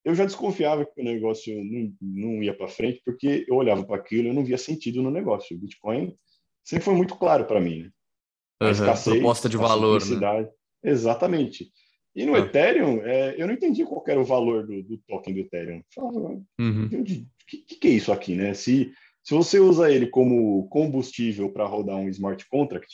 eu 0.03 0.15
já 0.15 0.23
desconfiava 0.23 0.85
que 0.85 1.01
o 1.01 1.03
negócio 1.03 1.53
não, 1.65 1.93
não 2.01 2.43
ia 2.43 2.55
para 2.55 2.69
frente, 2.69 3.01
porque 3.03 3.45
eu 3.47 3.55
olhava 3.55 3.83
para 3.83 3.97
aquilo 3.97 4.29
e 4.29 4.33
não 4.33 4.45
via 4.45 4.57
sentido 4.57 5.01
no 5.01 5.11
negócio. 5.11 5.55
O 5.55 5.59
Bitcoin 5.59 6.17
sempre 6.63 6.85
foi 6.85 6.95
muito 6.95 7.15
claro 7.17 7.45
para 7.45 7.59
mim, 7.59 7.83
né? 7.83 7.91
A 8.59 8.65
uhum, 8.65 8.71
escassez, 8.71 9.17
proposta 9.17 9.49
de 9.49 9.57
valor, 9.57 10.01
né? 10.05 10.49
Exatamente. 10.83 11.71
E 12.17 12.25
no 12.25 12.33
ah. 12.33 12.39
Ethereum, 12.39 12.99
é, 13.03 13.35
eu 13.37 13.45
não 13.45 13.53
entendi 13.53 13.85
qual 13.85 14.03
era 14.07 14.19
o 14.19 14.25
valor 14.25 14.65
do, 14.65 14.81
do 14.81 14.97
token 15.07 15.35
do 15.35 15.41
Ethereum. 15.41 15.83
O 15.95 16.63
uhum. 16.63 16.89
que, 16.89 17.57
que, 17.59 17.87
é 17.87 17.91
isso 17.91 18.11
aqui, 18.11 18.33
né? 18.33 18.55
Se, 18.55 18.91
se 19.23 19.35
você 19.35 19.59
usa 19.59 19.91
ele 19.91 20.07
como 20.07 20.67
combustível 20.67 21.51
para 21.51 21.67
rodar 21.67 21.95
um 21.95 22.09
smart 22.09 22.43
contract, 22.49 22.91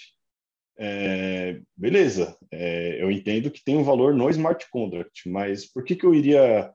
é, 0.78 1.62
beleza, 1.78 2.38
é, 2.52 3.02
eu 3.02 3.10
entendo 3.10 3.50
que 3.50 3.64
tem 3.64 3.78
um 3.78 3.84
valor 3.84 4.14
no 4.14 4.30
smart 4.30 4.70
contract, 4.70 5.30
mas 5.30 5.72
por 5.72 5.86
que, 5.86 5.96
que 5.96 6.06
eu 6.06 6.14
iria 6.14 6.74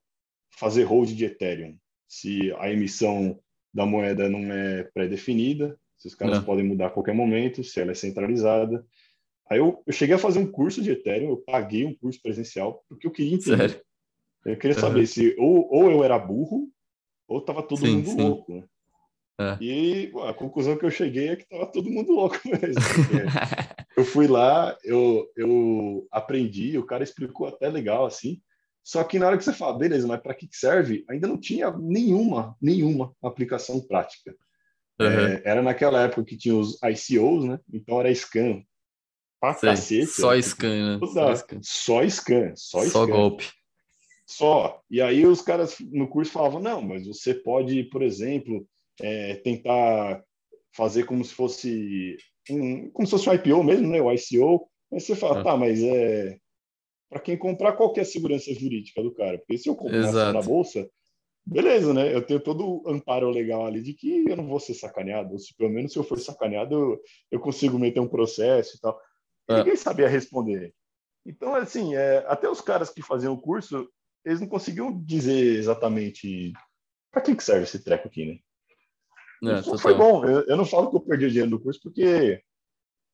fazer 0.59 0.85
hold 0.85 1.11
de 1.11 1.27
Ethereum 1.27 1.77
se 2.09 2.51
a 2.59 2.73
emissão 2.73 3.39
da 3.75 3.85
moeda 3.85 4.27
não 4.27 4.51
é 4.51 4.85
pré-definida, 4.95 5.79
se 5.99 6.09
os 6.09 6.15
caras 6.15 6.39
podem 6.43 6.65
mudar 6.65 6.87
a 6.87 6.91
qualquer 6.91 7.15
momento, 7.15 7.63
se 7.63 7.79
ela 7.79 7.91
é 7.91 7.95
centralizada? 7.95 8.83
Aí 9.51 9.59
eu, 9.59 9.83
eu, 9.87 9.93
cheguei 9.93 10.15
a 10.15 10.19
fazer 10.19 10.39
um 10.39 10.51
curso 10.51 10.83
de 10.83 10.91
Ethereum, 10.91 11.31
eu 11.31 11.37
paguei 11.39 11.87
um 11.87 11.95
curso 11.95 12.21
presencial, 12.21 12.85
porque 12.89 13.07
eu 13.07 13.11
queria 13.11 13.35
entender. 13.35 13.71
Sério? 13.71 13.83
Eu 14.45 14.57
queria 14.57 14.77
uhum. 14.77 14.81
saber 14.81 15.07
se 15.07 15.35
ou, 15.39 15.69
ou 15.71 15.91
eu 15.91 16.05
era 16.05 16.19
burro, 16.19 16.69
ou 17.27 17.41
tava 17.41 17.63
todo 17.63 17.81
sim, 17.81 17.97
mundo 17.97 18.11
sim. 18.11 18.17
louco. 18.17 18.55
Né? 18.55 18.65
É. 19.41 19.57
E 19.61 20.13
a 20.29 20.35
conclusão 20.35 20.77
que 20.77 20.85
eu 20.85 20.91
cheguei 20.91 21.29
é 21.29 21.37
que 21.37 21.49
tava 21.49 21.67
todo 21.67 21.91
mundo 21.91 22.13
louco 22.13 22.39
mesmo. 22.45 22.83
eu 23.97 24.05
fui 24.05 24.27
lá, 24.27 24.77
eu, 24.85 25.31
eu 25.37 26.07
aprendi, 26.11 26.77
o 26.77 26.85
cara 26.85 27.05
explicou 27.05 27.47
até 27.47 27.69
legal 27.69 28.05
assim. 28.07 28.41
Só 28.83 29.05
que 29.05 29.19
na 29.19 29.27
hora 29.27 29.37
que 29.37 29.45
você 29.45 29.53
fala, 29.53 29.79
beleza, 29.79 30.07
mas 30.07 30.21
para 30.21 30.35
que 30.35 30.49
serve? 30.51 31.05
Ainda 31.09 31.29
não 31.29 31.39
tinha 31.39 31.71
nenhuma, 31.71 32.57
nenhuma 32.61 33.15
aplicação 33.23 33.81
prática. 33.81 34.35
Uhum. 35.01 35.07
É, 35.07 35.43
era 35.45 35.63
naquela 35.63 36.03
época 36.03 36.25
que 36.25 36.37
tinha 36.37 36.57
os 36.57 36.79
ICOs, 36.83 37.45
né? 37.45 37.61
Então 37.73 38.01
era 38.01 38.11
scan 38.15 38.63
pra 39.41 39.55
Sei, 39.55 39.69
cacete. 39.71 40.07
Só 40.07 40.33
né? 40.33 40.43
scan, 40.43 40.99
né? 40.99 41.07
Só 41.07 41.35
scan. 41.35 41.61
Só 41.63 42.03
scan, 42.09 42.53
só, 42.57 42.81
só 42.83 43.05
scan. 43.05 43.07
golpe. 43.07 43.51
Só. 44.27 44.83
E 44.91 45.01
aí 45.01 45.27
os 45.27 45.41
caras 45.41 45.77
no 45.91 46.09
curso 46.09 46.33
falavam, 46.33 46.61
não, 46.61 46.83
mas 46.83 47.07
você 47.07 47.33
pode, 47.33 47.85
por 47.85 48.03
exemplo, 48.03 48.67
é, 49.01 49.37
tentar 49.37 50.23
fazer 50.77 51.05
como 51.05 51.25
se 51.25 51.35
fosse 51.35 52.17
um, 52.51 52.91
como 52.91 53.07
se 53.07 53.11
fosse 53.13 53.29
um 53.29 53.35
IPO 53.35 53.65
mesmo, 53.65 53.89
né? 53.89 54.01
O 54.01 54.13
ICO. 54.13 54.69
Aí 54.93 55.01
você 55.01 55.15
fala, 55.15 55.41
ah. 55.41 55.45
tá, 55.45 55.57
mas 55.57 55.83
é 55.83 56.39
para 57.09 57.21
quem 57.21 57.37
comprar 57.37 57.73
qualquer 57.73 58.05
segurança 58.05 58.53
jurídica 58.53 59.03
do 59.03 59.15
cara, 59.15 59.39
porque 59.39 59.57
se 59.57 59.69
eu 59.69 59.75
comprar 59.75 60.33
na 60.33 60.43
bolsa, 60.43 60.89
beleza, 61.45 61.95
né? 61.95 62.15
Eu 62.15 62.23
tenho 62.23 62.39
todo 62.39 62.83
o 62.85 62.91
amparo 62.91 63.31
legal 63.31 63.65
ali 63.65 63.81
de 63.83 63.95
que 63.95 64.29
eu 64.29 64.37
não 64.37 64.47
vou 64.47 64.61
ser 64.61 64.75
sacaneado, 64.75 65.33
ou 65.33 65.39
se 65.39 65.55
pelo 65.57 65.71
menos 65.71 65.93
se 65.93 65.99
eu 65.99 66.05
for 66.05 66.19
sacaneado, 66.19 66.75
eu, 66.75 67.01
eu 67.33 67.41
consigo 67.41 67.79
meter 67.79 68.01
um 68.01 68.09
processo 68.09 68.77
e 68.77 68.81
tal. 68.81 69.01
É. 69.49 69.59
Ninguém 69.59 69.77
sabia 69.77 70.09
responder. 70.09 70.75
Então, 71.25 71.55
assim, 71.55 71.95
é, 71.95 72.25
até 72.29 72.49
os 72.49 72.61
caras 72.61 72.91
que 72.91 73.03
faziam 73.03 73.35
o 73.35 73.41
curso, 73.41 73.89
eles 74.25 74.41
não 74.41 74.49
conseguiam 74.49 75.03
dizer 75.05 75.57
exatamente 75.57 76.53
para 77.11 77.23
que, 77.23 77.35
que 77.35 77.43
serve 77.43 77.65
esse 77.65 77.83
treco 77.83 78.09
aqui, 78.09 78.27
né? 78.27 78.39
É, 79.53 79.63
foi, 79.63 79.79
foi 79.79 79.95
bom. 79.95 80.25
Eu, 80.25 80.41
eu, 80.47 80.57
não 80.57 80.65
falo 80.65 80.91
que 80.91 80.97
eu 80.97 81.01
perdi 81.01 81.27
o 81.27 81.31
dinheiro 81.31 81.51
do 81.51 81.61
curso 81.61 81.81
porque 81.83 82.43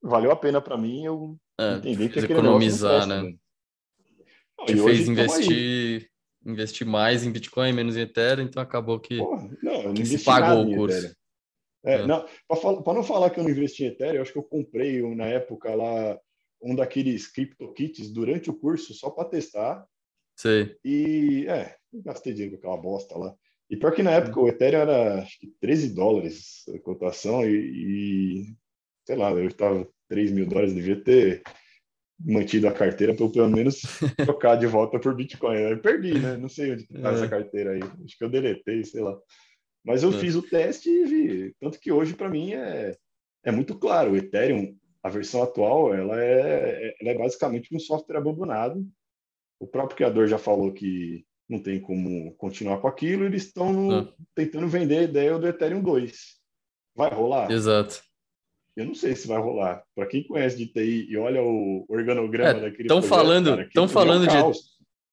valeu 0.03 0.31
a 0.31 0.37
pena 0.37 0.61
para 0.61 0.77
mim. 0.79 1.05
Eu 1.05 1.39
é, 1.61 1.77
entendi 1.77 2.09
que 2.09 2.21
economizar, 2.21 3.07
né? 3.07 3.23
né? 3.23 3.35
Não, 4.59 4.65
Te 4.65 4.77
fez 4.77 5.09
investir, 5.09 6.11
investir 6.45 6.87
mais 6.87 7.25
em 7.25 7.31
Bitcoin, 7.31 7.73
menos 7.73 7.97
em 7.97 8.01
Ethereum, 8.01 8.45
então 8.45 8.63
acabou 8.63 8.99
que, 8.99 9.19
Porra, 9.19 9.51
não, 9.63 9.95
que 9.95 10.07
se 10.07 10.25
pagou 10.25 10.65
o 10.65 10.75
curso. 10.75 11.07
É, 11.07 11.13
é. 11.85 12.07
Para 12.07 12.95
não 12.95 13.03
falar 13.03 13.31
que 13.31 13.39
eu 13.39 13.45
não 13.45 13.51
investi 13.51 13.85
em 13.85 13.89
Ethereum, 13.89 14.17
eu 14.17 14.23
acho 14.23 14.33
que 14.33 14.39
eu 14.39 14.43
comprei 14.43 15.03
na 15.15 15.27
época 15.27 15.75
lá 15.75 16.19
um 16.63 16.75
daqueles 16.75 17.31
CryptoKits 17.31 18.11
durante 18.11 18.51
o 18.51 18.55
curso 18.55 18.95
só 18.95 19.11
para 19.11 19.29
testar. 19.29 19.87
Sei. 20.37 20.77
E 20.85 21.47
é, 21.49 21.77
gastei 21.93 22.33
dinheiro 22.33 22.57
com 22.57 22.67
aquela 22.67 22.83
bosta 22.83 23.17
lá. 23.17 23.35
E 23.71 23.77
pior 23.77 23.93
que 23.93 24.03
na 24.03 24.13
época 24.13 24.41
o 24.41 24.49
Ethereum 24.49 24.81
era 24.81 25.23
acho 25.23 25.39
que 25.39 25.47
13 25.61 25.95
dólares 25.95 26.65
a 26.75 26.79
cotação 26.79 27.47
e, 27.47 27.55
e 27.55 28.57
sei 29.07 29.17
lá, 29.17 29.31
eu 29.31 29.47
estava 29.47 29.87
3 30.09 30.33
mil 30.33 30.47
dólares, 30.47 30.75
devia 30.75 31.03
ter 31.03 31.43
mantido 32.19 32.69
a 32.69 32.73
carteira 32.73 33.15
para 33.15 33.29
pelo 33.29 33.51
menos 33.51 33.83
trocar 34.17 34.57
de 34.57 34.67
volta 34.67 34.99
por 34.99 35.15
Bitcoin. 35.15 35.57
Eu 35.57 35.81
perdi, 35.81 36.19
né? 36.19 36.37
Não 36.37 36.49
sei 36.49 36.73
onde 36.73 36.83
está 36.85 37.11
é. 37.11 37.15
essa 37.15 37.29
carteira 37.29 37.73
aí. 37.73 37.81
Acho 38.05 38.19
que 38.19 38.25
eu 38.25 38.31
deletei, 38.31 38.85
sei 38.85 39.03
lá. 39.03 39.19
Mas 39.85 40.03
eu 40.03 40.11
é. 40.11 40.19
fiz 40.19 40.35
o 40.35 40.43
teste 40.43 40.89
e 40.89 41.05
vi. 41.05 41.55
Tanto 41.61 41.79
que 41.79 41.93
hoje, 41.93 42.15
para 42.15 42.29
mim, 42.29 42.55
é, 42.55 42.97
é 43.45 43.53
muito 43.53 43.79
claro. 43.79 44.13
O 44.13 44.17
Ethereum, 44.17 44.77
a 45.03 45.11
versão 45.11 45.43
atual, 45.43 45.95
ela 45.95 46.19
é, 46.23 46.97
ela 47.01 47.11
é 47.11 47.19
basicamente 47.19 47.75
um 47.75 47.79
software 47.79 48.17
abandonado. 48.17 48.87
O 49.61 49.67
próprio 49.67 49.97
criador 49.97 50.27
já 50.27 50.39
falou 50.39 50.73
que 50.73 51.25
não 51.49 51.59
tem 51.59 51.79
como 51.79 52.35
continuar 52.37 52.79
com 52.79 52.89
aquilo. 52.89 53.25
Eles 53.25 53.45
estão 53.45 54.01
é. 54.01 54.09
tentando 54.35 54.67
vender 54.67 54.99
a 54.99 55.03
ideia 55.03 55.39
do 55.39 55.47
Ethereum 55.47 55.83
2. 55.83 56.37
Vai 56.97 57.11
rolar? 57.11 57.51
Exato. 57.51 58.03
Eu 58.77 58.87
não 58.87 58.95
sei 58.95 59.15
se 59.15 59.29
vai 59.29 59.39
rolar. 59.39 59.85
Para 59.95 60.07
quem 60.07 60.27
conhece 60.27 60.57
de 60.57 60.67
TI 60.67 61.07
e 61.09 61.17
olha 61.17 61.43
o 61.43 61.85
organograma 61.89 62.59
é, 62.59 62.63
daquele 62.63 62.85
Estão 62.85 63.03
falando, 63.03 63.61
estão 63.61 63.87
falando 63.87 64.29
é 64.29 64.43
um 64.43 64.51
de 64.51 64.59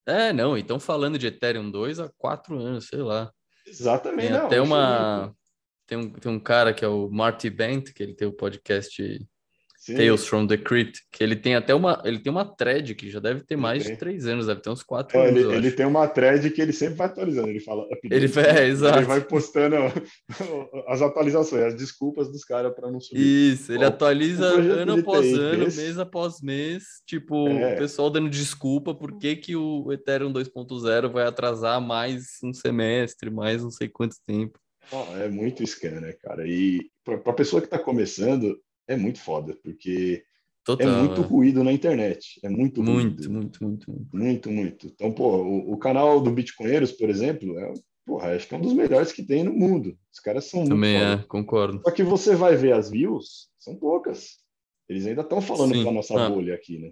É, 0.07 0.33
não, 0.33 0.57
estão 0.57 0.79
falando 0.79 1.19
de 1.19 1.27
Ethereum 1.27 1.69
2 1.69 1.99
há 1.99 2.09
quatro 2.17 2.57
anos, 2.57 2.87
sei 2.87 2.99
lá. 2.99 3.31
Exatamente. 3.65 4.27
Tem 4.27 4.37
não, 4.37 4.45
até 4.45 4.61
uma. 4.61 5.35
Tem 5.85 5.97
um, 5.97 6.09
tem 6.09 6.31
um 6.31 6.39
cara 6.39 6.73
que 6.73 6.85
é 6.85 6.87
o 6.87 7.09
Marty 7.09 7.49
Bent, 7.49 7.91
que 7.93 8.01
ele 8.01 8.15
tem 8.15 8.27
o 8.27 8.33
podcast 8.33 9.19
Sim. 9.81 9.95
Tales 9.95 10.27
from 10.27 10.45
the 10.45 10.57
Crypt, 10.57 11.01
que 11.11 11.23
ele 11.23 11.35
tem 11.35 11.55
até 11.55 11.73
uma, 11.73 11.99
ele 12.05 12.19
tem 12.19 12.31
uma 12.31 12.45
thread 12.45 12.93
que 12.93 13.09
já 13.09 13.19
deve 13.19 13.41
ter 13.41 13.55
mais 13.55 13.83
de 13.83 13.97
três 13.97 14.27
anos, 14.27 14.45
deve 14.45 14.61
ter 14.61 14.69
uns 14.69 14.83
quatro 14.83 15.17
é, 15.17 15.29
anos. 15.29 15.41
Ele, 15.41 15.55
ele 15.55 15.71
tem 15.71 15.87
uma 15.87 16.07
thread 16.07 16.51
que 16.51 16.61
ele 16.61 16.71
sempre 16.71 16.97
vai 16.97 17.07
atualizando, 17.07 17.49
ele 17.49 17.59
fala. 17.59 17.87
Ele, 18.03 18.27
é, 18.27 18.67
exato. 18.67 18.99
ele 18.99 19.07
vai 19.07 19.21
postando 19.21 19.75
as 20.87 21.01
atualizações, 21.01 21.63
as 21.63 21.75
desculpas 21.75 22.31
dos 22.31 22.45
caras 22.45 22.75
para 22.75 22.91
não 22.91 22.99
subir. 22.99 23.53
Isso, 23.53 23.73
ele 23.73 23.83
atualiza 23.83 24.45
ano 24.45 24.99
após 24.99 25.33
ano, 25.33 25.65
desse... 25.65 25.81
mês 25.81 25.97
após 25.97 26.41
mês, 26.43 26.83
tipo, 27.07 27.47
é. 27.47 27.73
o 27.73 27.77
pessoal 27.79 28.11
dando 28.11 28.29
desculpa 28.29 28.93
por 28.93 29.17
que, 29.17 29.35
que 29.35 29.55
o 29.55 29.91
Ethereum 29.91 30.31
2.0 30.31 31.11
vai 31.11 31.25
atrasar 31.25 31.81
mais 31.81 32.37
um 32.43 32.53
semestre, 32.53 33.31
mais 33.31 33.63
não 33.63 33.71
sei 33.71 33.89
quanto 33.89 34.15
tempo. 34.27 34.59
Oh, 34.91 35.17
é 35.17 35.27
muito 35.27 35.65
scan, 35.65 36.01
né, 36.01 36.13
cara? 36.21 36.47
E 36.47 36.81
para 37.03 37.15
a 37.15 37.33
pessoa 37.33 37.61
que 37.61 37.67
está 37.67 37.79
começando, 37.79 38.59
é 38.87 38.95
muito 38.95 39.19
foda, 39.19 39.57
porque 39.63 40.23
Total, 40.63 40.87
é 40.87 41.01
muito 41.03 41.21
é. 41.21 41.23
ruído 41.23 41.63
na 41.63 41.71
internet. 41.71 42.39
É 42.43 42.49
muito 42.49 42.83
muito, 42.83 42.93
ruído. 42.93 43.31
muito, 43.31 43.63
muito, 43.63 43.91
muito. 43.91 44.15
Muito, 44.15 44.51
muito. 44.51 44.87
Então, 44.87 45.11
pô, 45.11 45.37
o, 45.37 45.73
o, 45.73 45.77
canal 45.77 46.21
do 46.21 46.31
Bitcoinheiros, 46.31 46.91
por 46.91 47.09
exemplo, 47.09 47.57
é, 47.59 47.73
porra, 48.05 48.35
acho 48.35 48.47
que 48.47 48.53
é 48.53 48.57
um 48.57 48.61
dos 48.61 48.73
melhores 48.73 49.11
que 49.11 49.23
tem 49.23 49.43
no 49.43 49.53
mundo. 49.53 49.97
Os 50.13 50.19
caras 50.19 50.45
são 50.45 50.65
Também 50.65 50.97
muito 50.97 51.03
é, 51.03 51.15
foda. 51.17 51.27
concordo. 51.27 51.81
Só 51.83 51.91
que 51.91 52.03
você 52.03 52.35
vai 52.35 52.55
ver 52.55 52.73
as 52.73 52.89
views, 52.89 53.49
são 53.57 53.75
poucas. 53.75 54.37
Eles 54.87 55.07
ainda 55.07 55.21
estão 55.21 55.41
falando 55.41 55.81
para 55.81 55.91
nossa 55.91 56.19
ah. 56.19 56.29
bolha 56.29 56.53
aqui, 56.53 56.77
né? 56.77 56.91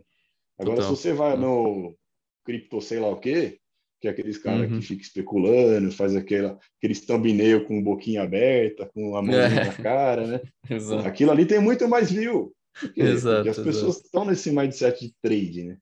Agora, 0.57 0.77
Total. 0.77 0.95
se 0.95 1.01
você 1.01 1.13
vai 1.13 1.33
ah. 1.33 1.37
no 1.37 1.95
cripto 2.43 2.81
sei 2.81 2.99
lá 2.99 3.09
o 3.09 3.19
quê, 3.19 3.59
que 4.00 4.08
é 4.08 4.12
aqueles 4.12 4.38
caras 4.38 4.70
uhum. 4.70 4.80
que 4.80 4.86
ficam 4.86 5.02
especulando, 5.02 5.91
faz 5.91 6.16
aquela, 6.16 6.58
aqueles 6.78 7.06
thumbnail 7.06 7.66
com 7.66 7.84
boquinha 7.84 8.24
aberta, 8.24 8.86
com 8.93 9.16
a 9.16 9.22
mão 9.22 9.36
é. 9.36 9.66
na 9.66 9.74
cara, 9.74 10.26
né? 10.26 10.41
Exato. 10.70 11.08
Aquilo 11.08 11.32
ali 11.32 11.45
tem 11.45 11.60
muito 11.60 11.88
mais 11.88 12.12
view. 12.12 12.54
Porque, 12.80 13.02
exato, 13.02 13.36
porque 13.38 13.50
as 13.50 13.58
exato. 13.58 13.68
pessoas 13.68 13.97
estão 13.97 14.26
nesse 14.26 14.52
mindset 14.52 15.06
de 15.06 15.14
trade, 15.22 15.64
né? 15.66 15.78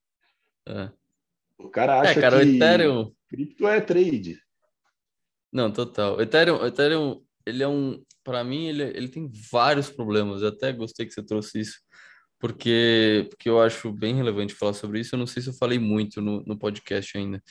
É. 0.67 0.89
O 1.59 1.69
cara 1.69 2.01
acha 2.01 2.11
é, 2.11 2.21
cara, 2.21 2.39
que 2.39 2.45
o 2.45 2.55
Ethereum... 2.55 3.11
cripto 3.29 3.67
é 3.67 3.81
trade. 3.81 4.39
Não, 5.51 5.71
total. 5.71 6.17
O 6.17 6.21
Ethereum, 6.21 6.65
Ethereum, 6.65 7.21
ele 7.45 7.63
é 7.63 7.67
um, 7.67 8.03
para 8.23 8.43
mim, 8.43 8.67
ele, 8.67 8.83
ele 8.83 9.07
tem 9.07 9.31
vários 9.51 9.89
problemas. 9.89 10.41
Eu 10.41 10.49
até 10.49 10.71
gostei 10.71 11.05
que 11.05 11.13
você 11.13 11.23
trouxe 11.23 11.59
isso, 11.59 11.79
porque, 12.39 13.27
porque 13.29 13.49
eu 13.49 13.61
acho 13.61 13.91
bem 13.91 14.15
relevante 14.15 14.53
falar 14.53 14.73
sobre 14.73 14.99
isso. 14.99 15.15
Eu 15.15 15.19
não 15.19 15.27
sei 15.27 15.41
se 15.41 15.49
eu 15.49 15.53
falei 15.53 15.79
muito 15.79 16.21
no, 16.21 16.43
no 16.43 16.57
podcast 16.57 17.17
ainda, 17.17 17.41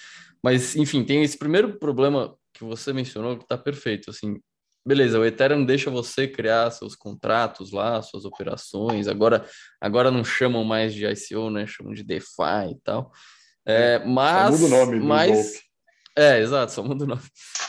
mas 0.43 0.76
enfim, 0.76 1.05
tem 1.05 1.22
esse 1.22 1.39
primeiro 1.39 1.78
problema 1.78 2.37
que 2.53 2.64
você 2.64 2.93
mencionou 2.93 3.37
que 3.37 3.45
está 3.45 3.59
perfeito. 3.59 4.11
Assim, 4.11 4.39
beleza, 4.87 5.18
o 5.18 5.24
Ethereum 5.24 5.64
deixa 5.64 5.91
você 5.91 6.28
criar 6.28 6.70
seus 6.70 6.95
contratos 6.95 7.72
lá, 7.72 8.01
suas 8.01 8.24
operações. 8.24 9.09
Agora, 9.09 9.45
agora 9.80 10.11
não 10.11 10.24
chamam 10.24 10.64
mais 10.64 10.95
de 10.95 11.05
ICO, 11.05 11.51
né? 11.51 11.66
Chamam 11.66 11.93
de 11.93 12.05
DeFi 12.05 12.70
e 12.72 12.80
tal. 12.84 13.12
É, 13.66 13.99
mas, 14.05 14.55
só 14.55 14.62
muda 14.62 14.76
o 14.76 14.87
nome 14.87 15.01
mas, 15.01 15.61
é, 16.16 16.41
exato, 16.41 16.72
só 16.72 16.84
muda 16.84 17.05
o 17.05 17.09
nome. 17.09 17.22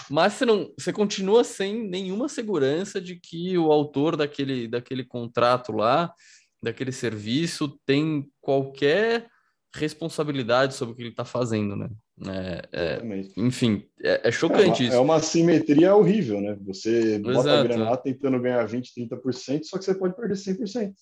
Mas 0.10 0.34
você 0.34 0.46
não, 0.46 0.72
você 0.78 0.94
continua 0.94 1.44
sem 1.44 1.90
nenhuma 1.90 2.30
segurança 2.30 3.02
de 3.02 3.20
que 3.20 3.58
o 3.58 3.72
autor 3.72 4.16
daquele, 4.16 4.68
daquele 4.68 5.04
contrato 5.04 5.72
lá, 5.72 6.14
daquele 6.62 6.92
serviço, 6.92 7.80
tem 7.86 8.30
qualquer 8.42 9.28
responsabilidade 9.74 10.74
sobre 10.74 10.94
o 10.94 10.96
que 10.96 11.04
ele 11.04 11.10
está 11.10 11.26
fazendo, 11.26 11.76
né? 11.76 11.90
É, 12.26 12.70
é, 12.72 13.02
enfim, 13.38 13.88
é, 14.02 14.28
é 14.28 14.32
chocante 14.32 14.84
é 14.84 14.88
isso. 14.88 14.96
É 14.96 15.00
uma 15.00 15.20
simetria 15.20 15.96
horrível, 15.96 16.42
né? 16.42 16.58
Você 16.66 17.20
bota 17.20 17.40
Exato. 17.40 17.50
a 17.50 17.64
grana 17.64 17.90
lá 17.92 17.98
tentando 17.98 18.42
ganhar 18.42 18.66
20, 18.66 18.92
30%, 18.94 19.64
só 19.66 19.78
que 19.78 19.86
você 19.86 19.94
pode 19.94 20.16
perder 20.16 20.34
100%. 20.34 20.94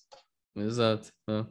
Exato. 0.56 1.10
É. 1.30 1.46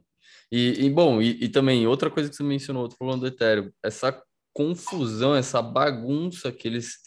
E, 0.52 0.86
e, 0.86 0.90
bom, 0.90 1.22
e, 1.22 1.44
e, 1.44 1.50
também 1.50 1.88
outra 1.88 2.10
coisa 2.10 2.30
que 2.30 2.36
você 2.36 2.44
mencionou, 2.44 2.84
outro 2.84 2.98
problema 2.98 3.20
do 3.20 3.28
Ethereum, 3.28 3.72
essa 3.84 4.22
confusão, 4.54 5.36
essa 5.36 5.62
bagunça 5.62 6.52
que 6.52 6.68
eles 6.68 7.00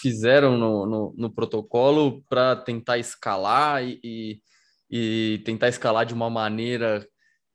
fizeram 0.00 0.56
no, 0.56 0.86
no, 0.86 1.14
no 1.16 1.34
protocolo 1.34 2.24
para 2.28 2.56
tentar 2.56 2.98
escalar 2.98 3.84
e, 3.84 4.00
e, 4.02 4.40
e 4.96 5.42
tentar 5.44 5.68
escalar 5.68 6.06
de 6.06 6.14
uma 6.14 6.30
maneira 6.30 7.04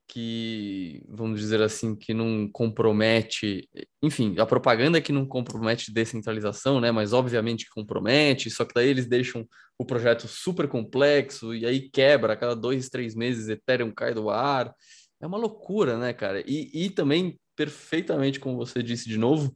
que, 0.09 1.01
vamos 1.07 1.39
dizer 1.39 1.61
assim, 1.61 1.95
que 1.95 2.13
não 2.13 2.49
compromete, 2.51 3.69
enfim, 4.03 4.35
a 4.37 4.45
propaganda 4.45 4.99
que 4.99 5.13
não 5.13 5.25
compromete 5.25 5.93
descentralização, 5.93 6.81
né? 6.81 6.91
Mas 6.91 7.13
obviamente 7.13 7.63
que 7.63 7.71
compromete, 7.71 8.49
só 8.49 8.65
que 8.65 8.73
daí 8.73 8.89
eles 8.89 9.07
deixam 9.07 9.47
o 9.77 9.85
projeto 9.85 10.27
super 10.27 10.67
complexo 10.67 11.55
e 11.55 11.65
aí 11.65 11.89
quebra 11.89 12.33
a 12.33 12.35
cada 12.35 12.57
dois, 12.57 12.89
três 12.89 13.15
meses, 13.15 13.47
Ethereum 13.47 13.91
cai 13.91 14.13
do 14.13 14.29
ar. 14.29 14.73
É 15.21 15.25
uma 15.25 15.37
loucura, 15.37 15.97
né, 15.97 16.11
cara? 16.11 16.43
E, 16.45 16.69
e 16.73 16.89
também, 16.89 17.39
perfeitamente, 17.55 18.37
como 18.37 18.57
você 18.57 18.83
disse 18.83 19.07
de 19.07 19.17
novo, 19.17 19.53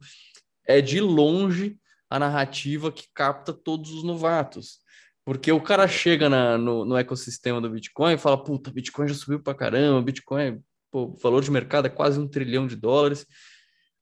é 0.66 0.80
de 0.80 1.02
longe 1.02 1.76
a 2.08 2.18
narrativa 2.18 2.90
que 2.90 3.04
capta 3.12 3.52
todos 3.52 3.90
os 3.90 4.02
novatos. 4.02 4.83
Porque 5.24 5.50
o 5.50 5.60
cara 5.60 5.88
chega 5.88 6.28
na, 6.28 6.58
no, 6.58 6.84
no, 6.84 6.96
ecossistema 6.96 7.60
do 7.60 7.70
Bitcoin 7.70 8.14
e 8.14 8.18
fala: 8.18 8.42
puta, 8.42 8.70
Bitcoin 8.70 9.08
já 9.08 9.14
subiu 9.14 9.40
pra 9.40 9.54
caramba, 9.54 10.02
Bitcoin, 10.02 10.60
pô, 10.90 11.16
valor 11.22 11.42
de 11.42 11.50
mercado 11.50 11.86
é 11.86 11.90
quase 11.90 12.20
um 12.20 12.28
trilhão 12.28 12.66
de 12.66 12.76
dólares. 12.76 13.26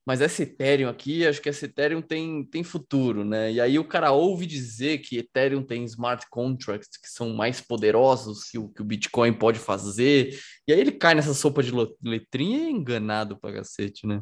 Mas 0.04 0.20
essa 0.20 0.42
Ethereum 0.42 0.88
aqui, 0.88 1.24
acho 1.24 1.40
que 1.40 1.48
essa 1.48 1.64
Ethereum 1.64 2.02
tem, 2.02 2.44
tem 2.44 2.64
futuro, 2.64 3.24
né? 3.24 3.52
E 3.52 3.60
aí 3.60 3.78
o 3.78 3.84
cara 3.84 4.10
ouve 4.10 4.46
dizer 4.46 4.98
que 4.98 5.16
Ethereum 5.16 5.62
tem 5.62 5.84
smart 5.84 6.26
contracts 6.28 6.96
que 6.96 7.08
são 7.08 7.32
mais 7.32 7.60
poderosos 7.60 8.50
que 8.50 8.58
o 8.58 8.68
que 8.68 8.82
o 8.82 8.84
Bitcoin 8.84 9.32
pode 9.32 9.60
fazer. 9.60 10.36
E 10.66 10.72
aí 10.72 10.80
ele 10.80 10.90
cai 10.90 11.14
nessa 11.14 11.34
sopa 11.34 11.62
de 11.62 11.70
letrinha 12.02 12.58
e 12.58 12.66
é 12.66 12.70
enganado 12.70 13.38
pra 13.38 13.52
cacete, 13.52 14.04
né? 14.04 14.20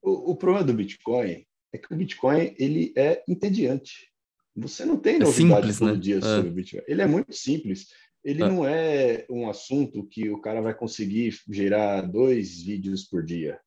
O, 0.00 0.30
o 0.30 0.36
problema 0.36 0.64
do 0.64 0.72
Bitcoin 0.72 1.44
é 1.72 1.78
que 1.78 1.92
o 1.92 1.96
Bitcoin 1.96 2.54
ele 2.56 2.92
é 2.96 3.24
entediante. 3.26 4.08
Você 4.56 4.84
não 4.84 4.96
tem 4.96 5.16
é 5.16 5.18
novidade 5.18 5.68
é 5.68 5.72
simples, 5.72 5.78
todo 5.78 5.94
né? 5.94 6.00
dia 6.00 6.18
é. 6.18 6.20
sobre 6.20 6.48
o 6.48 6.52
Bitcoin. 6.52 6.82
Ele 6.86 7.02
é 7.02 7.06
muito 7.06 7.32
simples. 7.34 7.86
Ele 8.24 8.42
é. 8.42 8.48
não 8.48 8.66
é 8.66 9.26
um 9.30 9.48
assunto 9.48 10.06
que 10.06 10.30
o 10.30 10.40
cara 10.40 10.60
vai 10.60 10.74
conseguir 10.74 11.38
gerar 11.48 12.02
dois 12.02 12.62
vídeos 12.62 13.04
por 13.04 13.24
dia. 13.24 13.60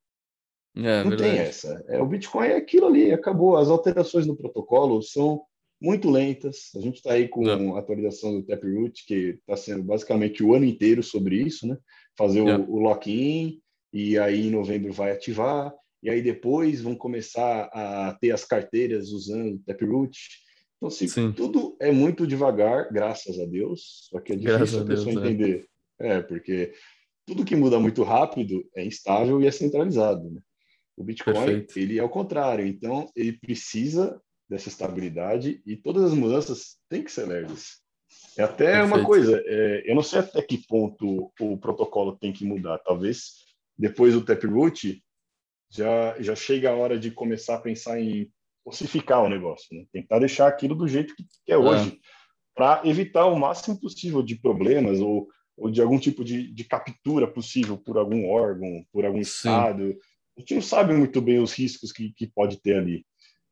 É, 0.76 1.04
não 1.04 1.12
verdade. 1.12 1.32
tem 1.32 1.40
essa. 1.40 1.84
É, 1.88 2.02
o 2.02 2.06
Bitcoin 2.06 2.48
é 2.48 2.56
aquilo 2.56 2.88
ali, 2.88 3.12
acabou. 3.12 3.58
As 3.58 3.70
alterações 3.70 4.26
no 4.26 4.36
protocolo 4.36 5.02
são 5.02 5.42
muito 5.82 6.10
lentas. 6.10 6.72
A 6.76 6.82
gente 6.82 6.98
está 6.98 7.14
aí 7.14 7.28
com 7.28 7.48
é. 7.48 7.54
a 7.54 7.80
atualização 7.80 8.34
do 8.34 8.46
Taproot, 8.46 9.06
que 9.06 9.40
está 9.40 9.56
sendo 9.56 9.84
basicamente 9.84 10.44
o 10.44 10.54
ano 10.54 10.66
inteiro 10.66 11.02
sobre 11.02 11.38
isso, 11.38 11.68
né? 11.68 11.78
Fazer 12.18 12.42
o, 12.42 12.70
o 12.70 12.80
lock-in, 12.80 13.62
e 13.94 14.18
aí 14.18 14.48
em 14.48 14.52
novembro 14.52 14.92
vai 14.92 15.12
ativar, 15.12 15.74
e 16.04 16.10
aí 16.10 16.22
depois 16.22 16.82
vão 16.82 16.96
começar 16.96 17.70
a 17.74 18.18
ter 18.20 18.32
as 18.32 18.46
carteiras 18.46 19.10
usando 19.10 19.56
o 19.56 19.60
Taproot. 19.66 20.18
Então, 20.80 20.88
assim, 20.88 21.34
tudo 21.34 21.76
é 21.78 21.92
muito 21.92 22.26
devagar, 22.26 22.92
graças 22.92 23.38
a 23.38 23.46
Deus, 23.46 24.08
só 24.10 24.20
que 24.22 24.32
é 24.32 24.36
difícil 24.38 24.80
a, 24.80 24.82
a 24.84 24.86
pessoa 24.86 25.14
Deus, 25.14 25.18
é. 25.18 25.28
entender. 25.28 25.68
É. 26.00 26.08
é, 26.08 26.22
porque 26.22 26.74
tudo 27.26 27.44
que 27.44 27.56
muda 27.56 27.78
muito 27.80 28.02
rápido 28.02 28.66
é 28.74 28.86
instável 28.86 29.42
e 29.42 29.46
é 29.46 29.52
centralizado. 29.52 30.30
Né? 30.30 30.42
O 30.96 31.04
Bitcoin, 31.04 31.34
Perfeito. 31.34 31.80
ele 31.80 32.00
é 32.00 32.04
o 32.04 32.10
contrário. 32.10 32.66
Então, 32.66 33.12
ele 33.14 33.34
precisa 33.34 34.22
dessa 34.50 34.70
estabilidade 34.70 35.62
e 35.66 35.76
todas 35.76 36.06
as 36.06 36.14
mudanças 36.14 36.78
têm 36.88 37.04
que 37.04 37.12
ser 37.12 37.28
leves. 37.28 37.82
É 38.38 38.44
até 38.44 38.72
Perfeito. 38.72 38.88
uma 38.88 39.06
coisa, 39.06 39.44
é, 39.46 39.84
eu 39.86 39.96
não 39.96 40.02
sei 40.02 40.20
até 40.20 40.42
que 40.42 40.66
ponto 40.66 41.30
o 41.42 41.58
protocolo 41.58 42.18
tem 42.18 42.32
que 42.32 42.46
mudar. 42.46 42.80
Talvez 42.80 43.34
depois 43.78 44.14
do 44.14 44.24
Taproot 44.24 45.04
já, 45.70 46.20
já 46.22 46.36
chega 46.36 46.70
a 46.70 46.76
hora 46.76 46.98
de 46.98 47.12
começar 47.12 47.56
a 47.56 47.62
pensar 47.62 48.00
em 48.00 48.32
ossificar 48.70 49.24
o 49.24 49.30
negócio, 49.30 49.76
né? 49.76 49.84
tentar 49.92 50.20
deixar 50.20 50.48
aquilo 50.48 50.76
do 50.76 50.88
jeito 50.88 51.16
que 51.16 51.26
é 51.48 51.58
hoje, 51.58 51.90
é. 51.90 51.98
para 52.56 52.82
evitar 52.86 53.26
o 53.26 53.38
máximo 53.38 53.80
possível 53.80 54.22
de 54.22 54.36
problemas 54.36 55.00
ou, 55.00 55.28
ou 55.58 55.70
de 55.70 55.82
algum 55.82 56.00
tipo 56.00 56.24
de, 56.24 56.52
de 56.54 56.64
captura 56.64 57.28
possível 57.28 57.78
por 57.78 57.98
algum 57.98 58.30
órgão, 58.30 58.86
por 58.92 59.06
algum 59.06 59.18
Sim. 59.18 59.22
estado. 59.24 59.98
A 60.38 60.40
gente 60.40 60.56
não 60.56 60.62
sabe 60.62 60.94
muito 60.94 61.20
bem 61.22 61.40
os 61.40 61.54
riscos 61.54 61.92
que, 61.92 62.14
que 62.14 62.28
pode 62.28 62.62
ter 62.62 62.78
ali. 62.78 63.06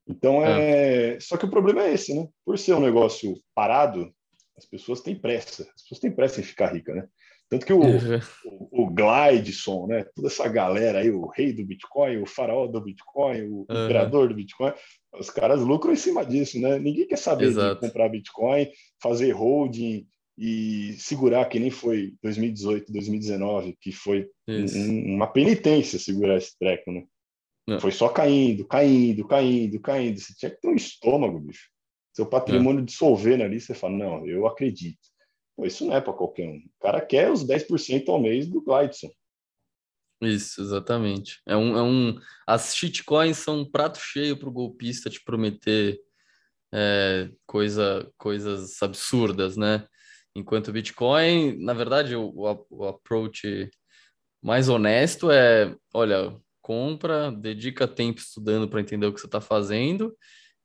Então 0.07 0.45
é... 0.45 1.15
é. 1.15 1.19
Só 1.19 1.35
que 1.35 1.45
o 1.45 1.49
problema 1.49 1.83
é 1.83 1.93
esse, 1.93 2.13
né? 2.13 2.27
Por 2.45 2.57
ser 2.57 2.73
um 2.73 2.79
negócio 2.79 3.35
parado, 3.53 4.13
as 4.57 4.65
pessoas 4.65 5.01
têm 5.01 5.15
pressa. 5.15 5.63
As 5.75 5.81
pessoas 5.81 5.99
têm 5.99 6.11
pressa 6.11 6.39
em 6.39 6.43
ficar 6.43 6.73
rica, 6.73 6.93
né? 6.93 7.07
Tanto 7.49 7.65
que 7.65 7.73
o, 7.73 7.79
uhum. 7.79 8.19
o, 8.45 8.83
o 8.83 8.89
Glideson, 8.89 9.87
né? 9.87 10.05
Toda 10.15 10.27
essa 10.27 10.47
galera 10.49 10.99
aí, 10.99 11.11
o 11.11 11.27
rei 11.27 11.53
do 11.53 11.65
Bitcoin, 11.65 12.17
o 12.17 12.25
faraó 12.25 12.67
do 12.67 12.81
Bitcoin, 12.81 13.43
o 13.43 13.65
uhum. 13.69 13.85
imperador 13.85 14.27
do 14.27 14.35
Bitcoin, 14.35 14.73
os 15.13 15.29
caras 15.29 15.61
lucram 15.61 15.93
em 15.93 15.97
cima 15.97 16.25
disso, 16.25 16.59
né? 16.59 16.79
Ninguém 16.79 17.07
quer 17.07 17.17
saber 17.17 17.45
Exato. 17.45 17.81
de 17.81 17.87
comprar 17.87 18.09
Bitcoin, 18.09 18.69
fazer 19.01 19.31
holding 19.31 20.07
e 20.37 20.93
segurar, 20.99 21.45
que 21.45 21.59
nem 21.59 21.71
foi 21.71 22.13
2018, 22.21 22.91
2019, 22.91 23.77
que 23.81 23.91
foi 23.91 24.29
um, 24.47 25.15
uma 25.15 25.27
penitência 25.27 25.97
segurar 25.97 26.37
esse 26.37 26.57
treco, 26.59 26.91
né? 26.91 27.03
Não. 27.67 27.79
Foi 27.81 27.91
só 27.91 28.07
caindo, 28.07 28.65
caindo, 28.65 29.27
caindo, 29.27 29.79
caindo. 29.81 30.19
Você 30.19 30.33
tinha 30.37 30.49
que 30.49 30.61
ter 30.61 30.67
um 30.67 30.75
estômago, 30.75 31.39
bicho. 31.39 31.69
Seu 32.13 32.25
patrimônio 32.25 32.83
dissolvendo 32.83 33.43
ali, 33.43 33.59
você 33.59 33.73
fala, 33.73 33.97
não, 33.97 34.25
eu 34.25 34.47
acredito. 34.47 34.99
Pô, 35.55 35.65
isso 35.65 35.85
não 35.85 35.95
é 35.95 36.01
para 36.01 36.13
qualquer 36.13 36.47
um. 36.47 36.57
O 36.57 36.81
cara 36.81 37.01
quer 37.01 37.29
os 37.31 37.45
10% 37.45 38.07
ao 38.07 38.21
mês 38.21 38.47
do 38.47 38.61
Glideson. 38.61 39.09
Isso, 40.21 40.61
exatamente. 40.61 41.39
É 41.45 41.55
um, 41.55 41.77
é 41.77 41.83
um... 41.83 42.19
As 42.45 42.75
shitcoins 42.75 43.37
são 43.37 43.61
um 43.61 43.69
prato 43.69 43.99
cheio 43.99 44.37
para 44.37 44.49
o 44.49 44.51
golpista 44.51 45.09
te 45.09 45.23
prometer 45.23 45.99
é, 46.73 47.29
coisa, 47.45 48.11
coisas 48.17 48.81
absurdas, 48.81 49.55
né? 49.55 49.87
Enquanto 50.35 50.67
o 50.67 50.71
Bitcoin, 50.71 51.57
na 51.63 51.73
verdade, 51.73 52.15
o, 52.15 52.31
o 52.69 52.85
approach 52.85 53.69
mais 54.41 54.69
honesto 54.69 55.31
é, 55.31 55.75
olha, 55.93 56.35
compra, 56.61 57.31
dedica 57.31 57.87
tempo 57.87 58.19
estudando 58.19 58.67
para 58.67 58.81
entender 58.81 59.07
o 59.07 59.13
que 59.13 59.19
você 59.19 59.25
está 59.25 59.41
fazendo 59.41 60.15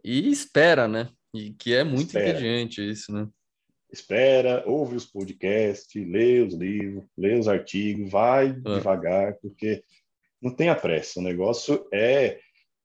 e 0.05 0.31
espera, 0.31 0.89
né? 0.89 1.09
E 1.35 1.53
que 1.53 1.75
é 1.75 1.85
muito 1.85 2.09
espera. 2.09 2.31
entediante 2.31 2.87
isso, 2.87 3.13
né? 3.13 3.27
Espera, 3.93 4.64
ouve 4.66 4.97
os 4.97 5.05
podcasts, 5.05 6.09
lê 6.09 6.40
os 6.40 6.55
livros, 6.55 7.05
lê 7.16 7.34
os 7.34 7.47
artigos, 7.47 8.11
vai 8.11 8.49
é. 8.49 8.53
devagar, 8.53 9.34
porque 9.43 9.84
não 10.40 10.51
tenha 10.51 10.74
pressa. 10.74 11.20
O 11.20 11.22
negócio 11.22 11.86
é, 11.93 12.38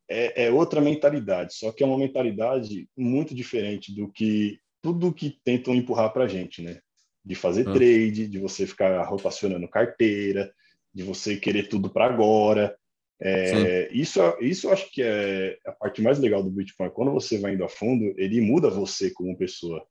é, 0.09 0.45
é, 0.45 0.51
outra 0.51 0.81
mentalidade, 0.81 1.55
só 1.55 1.71
que 1.71 1.81
é 1.81 1.85
uma 1.85 1.97
mentalidade 1.97 2.87
muito 2.95 3.33
diferente 3.33 3.95
do 3.95 4.11
que 4.11 4.59
tudo 4.81 5.13
que 5.13 5.39
tentam 5.43 5.73
empurrar 5.73 6.11
para 6.11 6.25
a 6.25 6.27
gente, 6.27 6.61
né? 6.61 6.79
De 7.23 7.35
fazer 7.35 7.61
é. 7.61 7.73
trade, 7.73 8.27
de 8.27 8.39
você 8.39 8.67
ficar 8.67 9.01
rotacionando 9.03 9.67
carteira, 9.67 10.51
de 10.93 11.03
você 11.03 11.37
querer 11.37 11.67
tudo 11.67 11.89
para 11.89 12.05
agora. 12.05 12.77
É, 13.19 13.89
isso, 13.91 14.19
isso 14.39 14.67
eu 14.67 14.73
acho 14.73 14.91
que 14.91 15.01
é 15.01 15.57
a 15.65 15.71
parte 15.71 16.01
mais 16.01 16.19
legal 16.19 16.43
do 16.43 16.51
Bitcoin. 16.51 16.89
Quando 16.91 17.11
você 17.11 17.37
vai 17.37 17.53
indo 17.53 17.63
a 17.63 17.69
fundo, 17.69 18.13
ele 18.17 18.39
muda 18.41 18.69
você 18.69 19.11
como 19.11 19.37
pessoa. 19.37 19.85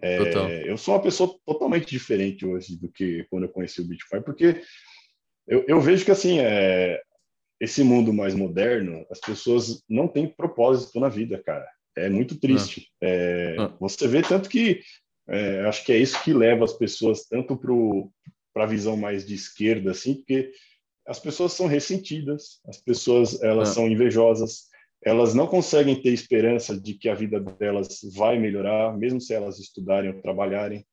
É, 0.00 0.70
eu 0.70 0.76
sou 0.76 0.94
uma 0.94 1.02
pessoa 1.02 1.36
totalmente 1.44 1.86
diferente 1.86 2.46
hoje 2.46 2.76
do 2.76 2.88
que 2.88 3.26
quando 3.30 3.44
eu 3.44 3.48
conheci 3.48 3.80
o 3.80 3.84
Bitcoin, 3.84 4.22
porque 4.22 4.62
eu, 5.46 5.64
eu 5.66 5.80
vejo 5.80 6.04
que 6.04 6.10
assim 6.10 6.38
é, 6.38 7.00
esse 7.60 7.82
mundo 7.82 8.12
mais 8.12 8.34
moderno, 8.34 9.04
as 9.10 9.20
pessoas 9.20 9.82
não 9.88 10.06
têm 10.06 10.28
propósito 10.28 11.00
na 11.00 11.08
vida, 11.08 11.42
cara. 11.42 11.66
É 11.96 12.08
muito 12.08 12.38
triste. 12.38 12.88
Ah. 13.02 13.06
É, 13.06 13.56
ah. 13.58 13.76
Você 13.80 14.06
vê 14.06 14.22
tanto 14.22 14.48
que 14.48 14.80
é, 15.28 15.60
acho 15.66 15.84
que 15.84 15.92
é 15.92 15.98
isso 15.98 16.22
que 16.22 16.32
leva 16.32 16.64
as 16.64 16.72
pessoas 16.72 17.24
tanto 17.26 17.58
para 18.54 18.64
a 18.64 18.66
visão 18.66 18.96
mais 18.96 19.26
de 19.26 19.34
esquerda, 19.34 19.90
assim, 19.90 20.14
porque 20.14 20.50
as 21.06 21.18
pessoas 21.18 21.52
são 21.52 21.66
ressentidas, 21.66 22.60
as 22.66 22.78
pessoas 22.78 23.42
elas 23.42 23.70
ah. 23.70 23.74
são 23.74 23.88
invejosas, 23.88 24.68
elas 25.04 25.34
não 25.34 25.46
conseguem 25.46 26.00
ter 26.00 26.12
esperança 26.12 26.78
de 26.78 26.94
que 26.94 27.08
a 27.08 27.14
vida 27.14 27.40
delas 27.40 28.00
vai 28.14 28.38
melhorar, 28.38 28.96
mesmo 28.96 29.20
se 29.20 29.32
elas 29.32 29.58
estudarem 29.58 30.10
ou 30.10 30.20
trabalharem. 30.20 30.84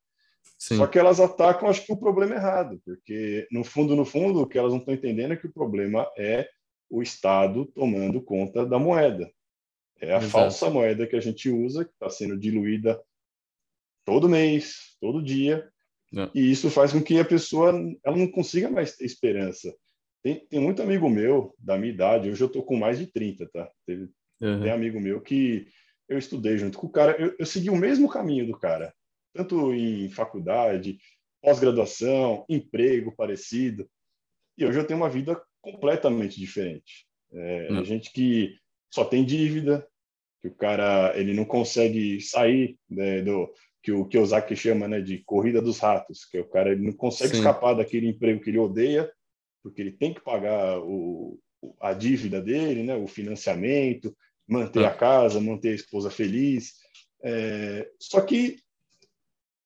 Sim. 0.57 0.77
Só 0.77 0.87
que 0.87 0.97
elas 0.97 1.19
atacam, 1.19 1.69
acho 1.69 1.85
que 1.85 1.91
o 1.91 1.97
problema 1.97 2.35
é 2.35 2.37
errado, 2.37 2.81
porque 2.85 3.47
no 3.51 3.63
fundo, 3.63 3.95
no 3.95 4.05
fundo, 4.05 4.41
o 4.41 4.47
que 4.47 4.57
elas 4.57 4.71
não 4.71 4.79
estão 4.79 4.93
entendendo 4.93 5.33
é 5.33 5.37
que 5.37 5.47
o 5.47 5.53
problema 5.53 6.07
é 6.17 6.47
o 6.89 7.01
Estado 7.01 7.65
tomando 7.65 8.21
conta 8.21 8.65
da 8.65 8.79
moeda. 8.79 9.29
É 9.99 10.13
a 10.13 10.17
Exato. 10.17 10.31
falsa 10.31 10.69
moeda 10.69 11.07
que 11.07 11.15
a 11.15 11.21
gente 11.21 11.49
usa, 11.49 11.83
que 11.83 11.91
está 11.91 12.09
sendo 12.09 12.37
diluída 12.37 13.01
todo 14.05 14.29
mês, 14.29 14.95
todo 15.01 15.23
dia, 15.23 15.67
é. 16.15 16.29
e 16.33 16.51
isso 16.51 16.69
faz 16.69 16.93
com 16.93 17.01
que 17.01 17.19
a 17.19 17.25
pessoa 17.25 17.69
ela 18.03 18.15
não 18.15 18.29
consiga 18.29 18.69
mais 18.69 18.95
ter 18.95 19.05
esperança. 19.05 19.75
Tem, 20.25 20.39
tem 20.47 20.59
muito 20.59 20.81
amigo 20.81 21.07
meu 21.07 21.53
da 21.59 21.77
minha 21.77 21.93
idade, 21.93 22.31
hoje 22.31 22.41
eu 22.41 22.47
estou 22.47 22.63
com 22.63 22.75
mais 22.75 22.97
de 22.97 23.05
30, 23.05 23.47
tá? 23.53 23.69
Teve, 23.85 24.09
uhum. 24.41 24.59
Tem 24.59 24.71
amigo 24.71 24.99
meu 24.99 25.21
que 25.21 25.67
eu 26.09 26.17
estudei 26.17 26.57
junto 26.57 26.79
com 26.79 26.87
o 26.87 26.91
cara, 26.91 27.15
eu, 27.21 27.35
eu 27.37 27.45
segui 27.45 27.69
o 27.69 27.75
mesmo 27.75 28.09
caminho 28.09 28.47
do 28.47 28.57
cara, 28.57 28.91
tanto 29.35 29.71
em 29.71 30.09
faculdade, 30.09 30.97
pós-graduação, 31.43 32.43
emprego 32.49 33.15
parecido, 33.15 33.87
e 34.57 34.65
hoje 34.65 34.79
eu 34.79 34.87
tenho 34.87 34.99
uma 34.99 35.11
vida 35.11 35.39
completamente 35.61 36.39
diferente. 36.39 37.05
É, 37.31 37.67
uhum. 37.69 37.85
Gente 37.85 38.11
que 38.11 38.57
só 38.91 39.05
tem 39.05 39.23
dívida, 39.23 39.87
que 40.41 40.47
o 40.47 40.55
cara 40.55 41.13
ele 41.15 41.35
não 41.35 41.45
consegue 41.45 42.19
sair 42.19 42.79
né, 42.89 43.21
do 43.21 43.53
que 43.83 43.91
o 43.91 44.07
Kiyosaki 44.07 44.55
chama 44.55 44.87
né, 44.87 45.01
de 45.01 45.19
corrida 45.19 45.61
dos 45.61 45.77
ratos, 45.77 46.25
que 46.25 46.39
o 46.39 46.49
cara 46.49 46.71
ele 46.71 46.83
não 46.83 46.93
consegue 46.93 47.33
Sim. 47.33 47.37
escapar 47.37 47.75
daquele 47.75 48.07
emprego 48.07 48.41
que 48.41 48.49
ele 48.49 48.57
odeia 48.57 49.07
porque 49.65 49.81
ele 49.81 49.93
tem 49.93 50.13
que 50.13 50.21
pagar 50.21 50.79
o, 50.79 51.39
a 51.81 51.91
dívida 51.91 52.39
dele, 52.39 52.83
né, 52.83 52.95
o 52.95 53.07
financiamento, 53.07 54.15
manter 54.47 54.83
é. 54.83 54.85
a 54.85 54.93
casa, 54.93 55.41
manter 55.41 55.69
a 55.69 55.75
esposa 55.75 56.11
feliz. 56.11 56.73
É, 57.23 57.89
só 57.99 58.21
que 58.21 58.57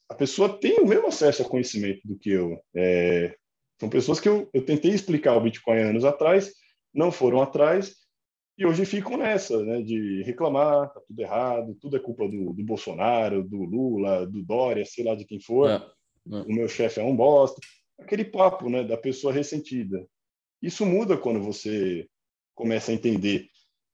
a 0.08 0.16
pessoa 0.16 0.58
tem 0.58 0.80
o 0.80 0.88
mesmo 0.88 1.08
acesso 1.08 1.42
a 1.42 1.50
conhecimento 1.50 2.00
do 2.06 2.18
que 2.18 2.30
eu. 2.30 2.64
É, 2.74 3.36
são 3.78 3.90
pessoas 3.90 4.22
que 4.22 4.30
eu, 4.30 4.50
eu 4.54 4.64
tentei 4.66 4.92
explicar 4.92 5.36
o 5.36 5.42
Bitcoin 5.42 5.80
anos 5.80 6.06
atrás, 6.06 6.54
não 6.94 7.12
foram 7.12 7.42
atrás, 7.42 7.94
e 8.58 8.66
hoje 8.66 8.86
ficam 8.86 9.18
nessa, 9.18 9.62
né, 9.66 9.82
de 9.82 10.24
reclamar, 10.24 10.94
tá 10.94 11.02
tudo 11.06 11.20
errado, 11.20 11.76
tudo 11.76 11.98
é 11.98 12.00
culpa 12.00 12.26
do, 12.26 12.54
do 12.54 12.64
Bolsonaro, 12.64 13.44
do 13.44 13.64
Lula, 13.64 14.26
do 14.26 14.42
Dória, 14.44 14.86
sei 14.86 15.04
lá 15.04 15.14
de 15.14 15.26
quem 15.26 15.42
for, 15.42 15.70
é, 15.70 15.76
é. 15.76 16.42
o 16.44 16.54
meu 16.54 16.70
chefe 16.70 17.02
é 17.02 17.04
um 17.04 17.16
bosta 17.18 17.60
aquele 18.00 18.26
papo 18.26 18.70
né, 18.70 18.84
da 18.84 18.98
pessoa 18.98 19.34
ressentida. 19.34 20.06
Isso 20.62 20.86
muda 20.86 21.18
quando 21.18 21.42
você 21.42 22.08
começa 22.56 22.92
a 22.92 22.94
entender 22.94 23.48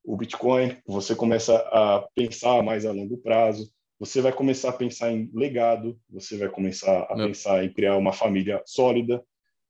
o 0.03 0.15
Bitcoin, 0.15 0.77
você 0.85 1.15
começa 1.15 1.55
a 1.55 2.07
pensar 2.15 2.61
mais 2.63 2.85
a 2.85 2.91
longo 2.91 3.17
prazo, 3.17 3.71
você 3.99 4.21
vai 4.21 4.31
começar 4.31 4.69
a 4.69 4.73
pensar 4.73 5.11
em 5.11 5.29
legado, 5.33 5.99
você 6.09 6.37
vai 6.37 6.49
começar 6.49 7.07
a 7.09 7.15
Não. 7.15 7.27
pensar 7.27 7.63
em 7.63 7.71
criar 7.71 7.97
uma 7.97 8.11
família 8.11 8.61
sólida, 8.65 9.23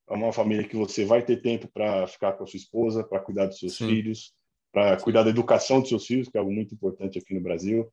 uma 0.07 0.33
família 0.33 0.67
que 0.67 0.75
você 0.75 1.05
vai 1.05 1.23
ter 1.23 1.41
tempo 1.41 1.67
para 1.67 2.05
ficar 2.07 2.33
com 2.33 2.43
a 2.43 2.47
sua 2.47 2.57
esposa, 2.57 3.03
para 3.03 3.19
cuidar 3.19 3.47
dos 3.47 3.59
seus 3.59 3.77
Sim. 3.77 3.87
filhos, 3.87 4.33
para 4.71 4.97
cuidar 4.97 5.23
da 5.23 5.29
educação 5.29 5.79
dos 5.79 5.89
seus 5.89 6.05
filhos, 6.05 6.27
que 6.27 6.37
é 6.37 6.39
algo 6.39 6.51
muito 6.51 6.73
importante 6.73 7.17
aqui 7.17 7.33
no 7.33 7.41
Brasil. 7.41 7.91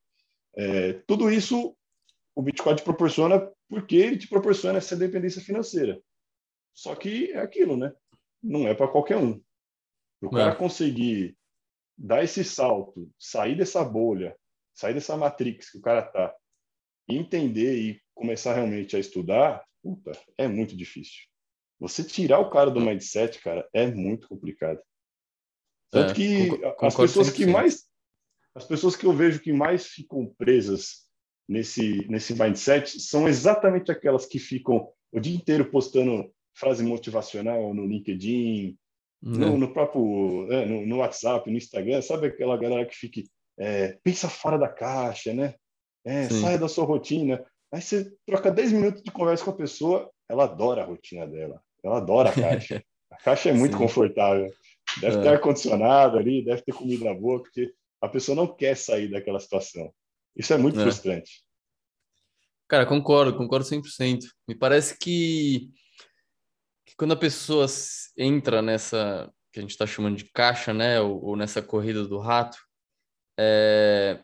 É, 0.56 0.94
tudo 1.06 1.30
isso 1.30 1.76
o 2.34 2.42
Bitcoin 2.42 2.76
te 2.76 2.82
proporciona 2.82 3.48
porque 3.68 3.96
ele 3.96 4.16
te 4.16 4.28
proporciona 4.28 4.78
essa 4.78 4.96
dependência 4.96 5.40
financeira. 5.40 6.00
Só 6.74 6.94
que 6.94 7.30
é 7.32 7.38
aquilo, 7.38 7.76
né? 7.76 7.92
Não 8.42 8.66
é 8.66 8.74
para 8.74 8.88
qualquer 8.88 9.16
um. 9.16 9.40
O 10.20 10.30
cara 10.30 10.52
é. 10.52 10.56
conseguir 10.56 11.36
dar 11.96 12.22
esse 12.22 12.44
salto, 12.44 13.10
sair 13.18 13.56
dessa 13.56 13.84
bolha, 13.84 14.36
sair 14.74 14.94
dessa 14.94 15.16
matrix 15.16 15.70
que 15.70 15.78
o 15.78 15.82
cara 15.82 16.02
tá, 16.02 16.34
entender 17.08 17.78
e 17.78 18.02
começar 18.14 18.54
realmente 18.54 18.96
a 18.96 18.98
estudar, 18.98 19.64
puta, 19.82 20.12
é 20.38 20.46
muito 20.46 20.76
difícil. 20.76 21.24
Você 21.78 22.04
tirar 22.04 22.38
o 22.38 22.50
cara 22.50 22.70
do 22.70 22.80
mindset, 22.80 23.40
cara, 23.40 23.68
é 23.72 23.86
muito 23.86 24.28
complicado. 24.28 24.80
Tanto 25.90 26.12
é, 26.12 26.14
que 26.14 26.48
as 26.80 26.96
pessoas 26.96 27.30
que 27.30 27.44
mais 27.44 27.90
as 28.54 28.64
pessoas 28.64 28.94
que 28.94 29.06
eu 29.06 29.12
vejo 29.12 29.40
que 29.40 29.52
mais 29.52 29.86
ficam 29.86 30.26
presas 30.38 31.08
nesse 31.48 32.06
nesse 32.08 32.34
mindset 32.34 33.00
são 33.00 33.28
exatamente 33.28 33.90
aquelas 33.90 34.26
que 34.26 34.38
ficam 34.38 34.92
o 35.10 35.20
dia 35.20 35.34
inteiro 35.34 35.70
postando 35.70 36.32
frase 36.54 36.82
motivacional 36.82 37.72
no 37.74 37.86
LinkedIn, 37.86 38.76
no, 39.22 39.52
uhum. 39.52 39.58
no, 39.58 39.72
próprio 39.72 40.52
é, 40.52 40.66
no, 40.66 40.86
no, 40.86 40.98
WhatsApp, 40.98 41.50
no 41.50 41.56
Instagram, 41.56 42.02
sabe 42.02 42.26
aquela 42.26 42.56
galera 42.56 42.84
que 42.84 42.96
fica 42.96 43.22
é, 43.58 43.98
pensa 44.02 44.28
fora 44.28 44.58
da 44.58 44.68
caixa, 44.68 45.32
né? 45.32 45.54
É, 46.04 46.28
saia 46.28 46.58
da 46.58 46.68
sua 46.68 46.84
rotina. 46.84 47.44
Aí 47.72 47.80
você 47.80 48.12
troca 48.26 48.50
10 48.50 48.72
minutos 48.72 49.02
de 49.02 49.10
conversa 49.10 49.44
com 49.44 49.50
a 49.50 49.56
pessoa, 49.56 50.10
ela 50.28 50.44
adora 50.44 50.82
a 50.82 50.86
rotina 50.86 51.26
dela, 51.26 51.62
ela 51.82 51.98
adora 51.98 52.30
a 52.30 52.32
caixa. 52.32 52.82
A 53.10 53.16
caixa 53.16 53.50
é 53.50 53.52
muito 53.52 53.72
Sim. 53.76 53.78
confortável. 53.78 54.50
Deve 55.00 55.18
é. 55.18 55.22
ter 55.22 55.28
ar-condicionado 55.28 56.18
ali, 56.18 56.44
deve 56.44 56.62
ter 56.62 56.72
comida 56.72 57.14
boa, 57.14 57.40
porque 57.40 57.72
a 58.00 58.08
pessoa 58.08 58.34
não 58.34 58.46
quer 58.46 58.76
sair 58.76 59.08
daquela 59.08 59.38
situação. 59.38 59.92
Isso 60.36 60.52
é 60.52 60.58
muito 60.58 60.80
é. 60.80 60.82
frustrante. 60.82 61.44
Cara, 62.68 62.86
concordo, 62.86 63.36
concordo 63.36 63.64
100%. 63.66 64.20
Me 64.48 64.54
parece 64.54 64.98
que 64.98 65.70
que 66.92 66.96
quando 66.96 67.12
a 67.12 67.16
pessoa 67.16 67.66
entra 68.16 68.60
nessa 68.60 69.32
que 69.50 69.58
a 69.58 69.62
gente 69.62 69.72
está 69.72 69.86
chamando 69.86 70.16
de 70.16 70.24
caixa, 70.24 70.72
né, 70.72 71.00
ou, 71.00 71.22
ou 71.22 71.36
nessa 71.36 71.60
corrida 71.60 72.06
do 72.06 72.18
rato, 72.18 72.56
é, 73.38 74.22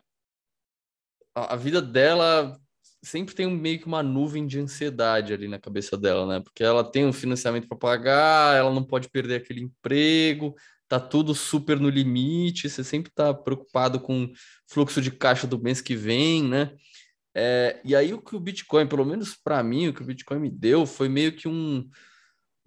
a, 1.35 1.53
a, 1.53 1.55
vida 1.55 1.81
dela 1.81 2.59
sempre 3.03 3.35
tem 3.35 3.47
meio 3.47 3.79
que 3.79 3.85
uma 3.85 4.01
nuvem 4.01 4.47
de 4.47 4.59
ansiedade 4.59 5.31
ali 5.31 5.47
na 5.47 5.59
cabeça 5.59 5.95
dela, 5.95 6.25
né? 6.25 6.39
Porque 6.39 6.63
ela 6.63 6.83
tem 6.83 7.05
um 7.05 7.13
financiamento 7.13 7.67
para 7.67 7.77
pagar, 7.77 8.57
ela 8.57 8.73
não 8.73 8.83
pode 8.83 9.07
perder 9.09 9.35
aquele 9.35 9.61
emprego, 9.61 10.55
tá 10.87 10.99
tudo 10.99 11.35
super 11.35 11.79
no 11.79 11.89
limite, 11.89 12.67
você 12.67 12.83
sempre 12.83 13.11
está 13.11 13.31
preocupado 13.31 13.99
com 13.99 14.31
fluxo 14.67 14.99
de 14.99 15.11
caixa 15.11 15.45
do 15.45 15.61
mês 15.61 15.79
que 15.79 15.95
vem, 15.95 16.43
né? 16.43 16.75
É, 17.35 17.79
e 17.85 17.95
aí 17.95 18.13
o 18.13 18.21
que 18.21 18.35
o 18.35 18.39
Bitcoin, 18.39 18.87
pelo 18.87 19.05
menos 19.05 19.35
para 19.35 19.61
mim, 19.63 19.87
o 19.87 19.93
que 19.93 20.01
o 20.01 20.05
Bitcoin 20.05 20.39
me 20.39 20.49
deu 20.49 20.87
foi 20.87 21.07
meio 21.07 21.31
que 21.31 21.47
um 21.47 21.87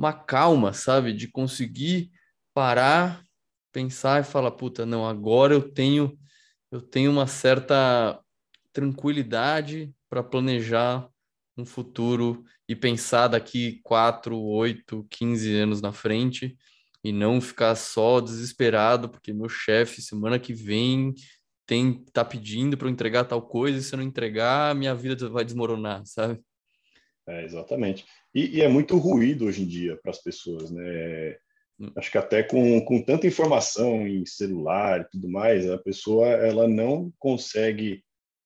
uma 0.03 0.13
calma, 0.13 0.73
sabe? 0.73 1.13
De 1.13 1.29
conseguir 1.29 2.11
parar, 2.53 3.25
pensar 3.71 4.21
e 4.21 4.25
falar, 4.25 4.51
puta, 4.51 4.85
não, 4.85 5.07
agora 5.07 5.55
eu 5.55 5.63
tenho 5.63 6.19
eu 6.73 6.81
tenho 6.81 7.11
uma 7.13 7.27
certa 7.27 8.19
tranquilidade 8.73 9.95
para 10.09 10.23
planejar 10.23 11.07
um 11.57 11.67
futuro 11.67 12.45
e 12.67 12.75
pensar 12.75 13.29
daqui 13.29 13.81
4, 13.85 14.37
8, 14.37 15.07
15 15.11 15.55
anos 15.55 15.83
na 15.83 15.93
frente 15.93 16.57
e 17.05 17.13
não 17.13 17.41
ficar 17.41 17.75
só 17.75 18.21
desesperado 18.21 19.09
porque 19.09 19.35
meu 19.35 19.51
chefe 19.51 20.01
semana 20.01 20.39
que 20.39 20.55
vem 20.55 21.15
tem 21.67 22.05
tá 22.13 22.25
pedindo 22.25 22.77
para 22.77 22.89
eu 22.89 22.93
entregar 22.93 23.25
tal 23.25 23.43
coisa 23.43 23.79
e 23.79 23.83
se 23.83 23.95
eu 23.95 23.99
não 23.99 24.05
entregar, 24.05 24.75
minha 24.75 24.95
vida 24.95 25.29
vai 25.29 25.45
desmoronar, 25.45 26.05
sabe? 26.07 26.41
É, 27.27 27.45
exatamente. 27.45 28.05
E, 28.35 28.59
e, 28.59 28.61
é 28.63 28.69
muito 28.69 28.97
ruído 28.97 29.47
hoje 29.47 29.63
em 29.63 29.67
dia 29.67 29.99
para 30.03 30.11
as 30.11 30.23
pessoas, 30.23 30.71
né? 30.71 31.37
Hum. 31.79 31.91
Acho 31.97 32.11
que 32.11 32.19
até 32.19 32.43
com, 32.43 32.81
com 32.85 33.03
tanta 33.03 33.27
informação 33.27 34.07
em 34.07 34.25
celular 34.25 35.01
e 35.01 35.11
tudo 35.11 35.29
mais, 35.29 35.69
a 35.71 35.79
pessoa 35.79 36.29
ela 36.29 36.67
não 36.67 37.13
consegue 37.19 38.03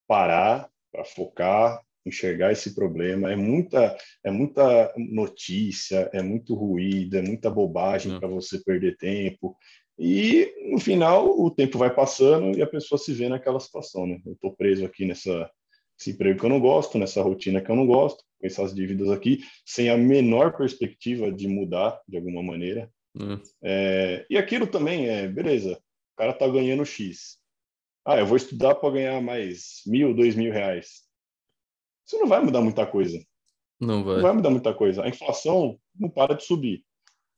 parar 0.08 0.68
para 0.92 1.04
focar, 1.04 1.80
enxergar 2.04 2.52
esse 2.52 2.74
problema. 2.74 3.32
É 3.32 3.36
muita, 3.36 3.96
é 4.24 4.30
muita 4.30 4.92
notícia, 4.96 6.08
é 6.12 6.22
muito 6.22 6.54
ruído, 6.54 7.16
é 7.16 7.22
muita 7.22 7.50
bobagem 7.50 8.18
para 8.18 8.28
você 8.28 8.58
perder 8.58 8.96
tempo. 8.96 9.56
E 9.98 10.52
no 10.70 10.78
final 10.78 11.38
o 11.38 11.50
tempo 11.50 11.78
vai 11.78 11.94
passando 11.94 12.56
e 12.56 12.62
a 12.62 12.66
pessoa 12.66 12.98
se 12.98 13.12
vê 13.12 13.28
naquela 13.28 13.60
situação, 13.60 14.06
né? 14.06 14.20
Eu 14.26 14.32
estou 14.32 14.54
preso 14.54 14.84
aqui 14.84 15.04
nessa 15.04 15.50
esse 15.98 16.10
emprego 16.10 16.38
que 16.38 16.44
eu 16.44 16.50
não 16.50 16.60
gosto, 16.60 16.98
nessa 16.98 17.22
rotina 17.22 17.62
que 17.62 17.70
eu 17.70 17.76
não 17.76 17.86
gosto, 17.86 18.22
com 18.38 18.46
essas 18.46 18.74
dívidas 18.74 19.10
aqui, 19.10 19.40
sem 19.64 19.90
a 19.90 19.96
menor 19.96 20.56
perspectiva 20.56 21.32
de 21.32 21.48
mudar 21.48 22.00
de 22.06 22.16
alguma 22.16 22.42
maneira. 22.42 22.90
Hum. 23.14 23.40
É, 23.62 24.26
e 24.28 24.36
aquilo 24.36 24.66
também 24.66 25.08
é, 25.08 25.26
beleza, 25.26 25.72
o 25.72 26.16
cara 26.16 26.32
tá 26.32 26.46
ganhando 26.46 26.84
X. 26.84 27.38
Ah, 28.04 28.18
eu 28.18 28.26
vou 28.26 28.36
estudar 28.36 28.76
para 28.76 28.92
ganhar 28.92 29.20
mais 29.20 29.82
mil, 29.86 30.14
dois 30.14 30.36
mil 30.36 30.52
reais. 30.52 31.02
isso 32.06 32.18
não 32.18 32.28
vai 32.28 32.40
mudar 32.40 32.60
muita 32.60 32.86
coisa. 32.86 33.18
Não 33.80 34.04
vai. 34.04 34.16
Não 34.16 34.22
vai 34.22 34.32
mudar 34.32 34.50
muita 34.50 34.72
coisa. 34.72 35.02
A 35.02 35.08
inflação 35.08 35.78
não 35.98 36.08
para 36.08 36.34
de 36.34 36.44
subir. 36.44 36.84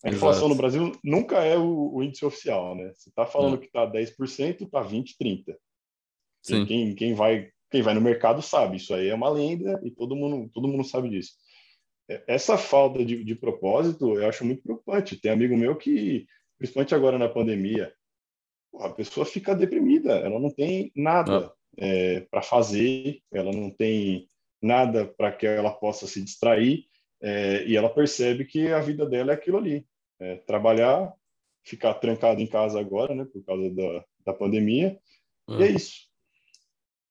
A 0.04 0.10
inflação 0.10 0.46
Exato. 0.46 0.48
no 0.50 0.54
Brasil 0.54 0.92
nunca 1.02 1.38
é 1.44 1.56
o, 1.56 1.94
o 1.94 2.02
índice 2.02 2.24
oficial, 2.24 2.76
né? 2.76 2.92
Você 2.94 3.08
está 3.08 3.26
falando 3.26 3.58
que 3.58 3.66
está 3.66 3.90
10%, 3.90 4.62
está 4.62 4.84
20%, 4.84 5.16
30%. 5.20 5.56
Sim. 6.40 6.66
Quem, 6.66 6.94
quem, 6.94 7.14
vai, 7.14 7.50
quem 7.70 7.82
vai 7.82 7.94
no 7.94 8.00
mercado 8.00 8.40
sabe, 8.40 8.76
isso 8.76 8.94
aí 8.94 9.08
é 9.08 9.14
uma 9.14 9.28
lenda 9.28 9.80
e 9.84 9.90
todo 9.90 10.16
mundo, 10.16 10.50
todo 10.52 10.68
mundo 10.68 10.84
sabe 10.84 11.10
disso. 11.10 11.32
É, 12.08 12.24
essa 12.26 12.56
falta 12.56 13.04
de, 13.04 13.22
de 13.22 13.34
propósito 13.34 14.18
eu 14.18 14.28
acho 14.28 14.44
muito 14.44 14.62
preocupante. 14.62 15.20
Tem 15.20 15.30
amigo 15.30 15.56
meu 15.56 15.76
que, 15.76 16.26
principalmente 16.58 16.94
agora 16.94 17.18
na 17.18 17.28
pandemia, 17.28 17.92
a 18.80 18.90
pessoa 18.90 19.26
fica 19.26 19.54
deprimida, 19.54 20.12
ela 20.12 20.38
não 20.38 20.50
tem 20.50 20.92
nada 20.94 21.52
é, 21.76 22.20
para 22.30 22.42
fazer, 22.42 23.20
ela 23.32 23.52
não 23.52 23.70
tem 23.70 24.28
nada 24.60 25.06
para 25.06 25.32
que 25.32 25.46
ela 25.46 25.70
possa 25.70 26.06
se 26.06 26.22
distrair 26.22 26.84
é, 27.20 27.64
e 27.64 27.76
ela 27.76 27.88
percebe 27.88 28.44
que 28.44 28.68
a 28.68 28.80
vida 28.80 29.06
dela 29.06 29.32
é 29.32 29.34
aquilo 29.34 29.58
ali, 29.58 29.86
é, 30.20 30.36
trabalhar, 30.36 31.12
ficar 31.64 31.94
trancado 31.94 32.40
em 32.40 32.46
casa 32.46 32.78
agora, 32.78 33.14
né, 33.14 33.24
por 33.24 33.44
causa 33.44 33.70
da, 33.70 34.04
da 34.26 34.32
pandemia, 34.32 34.98
e 35.48 35.62
é 35.62 35.66
isso. 35.70 36.07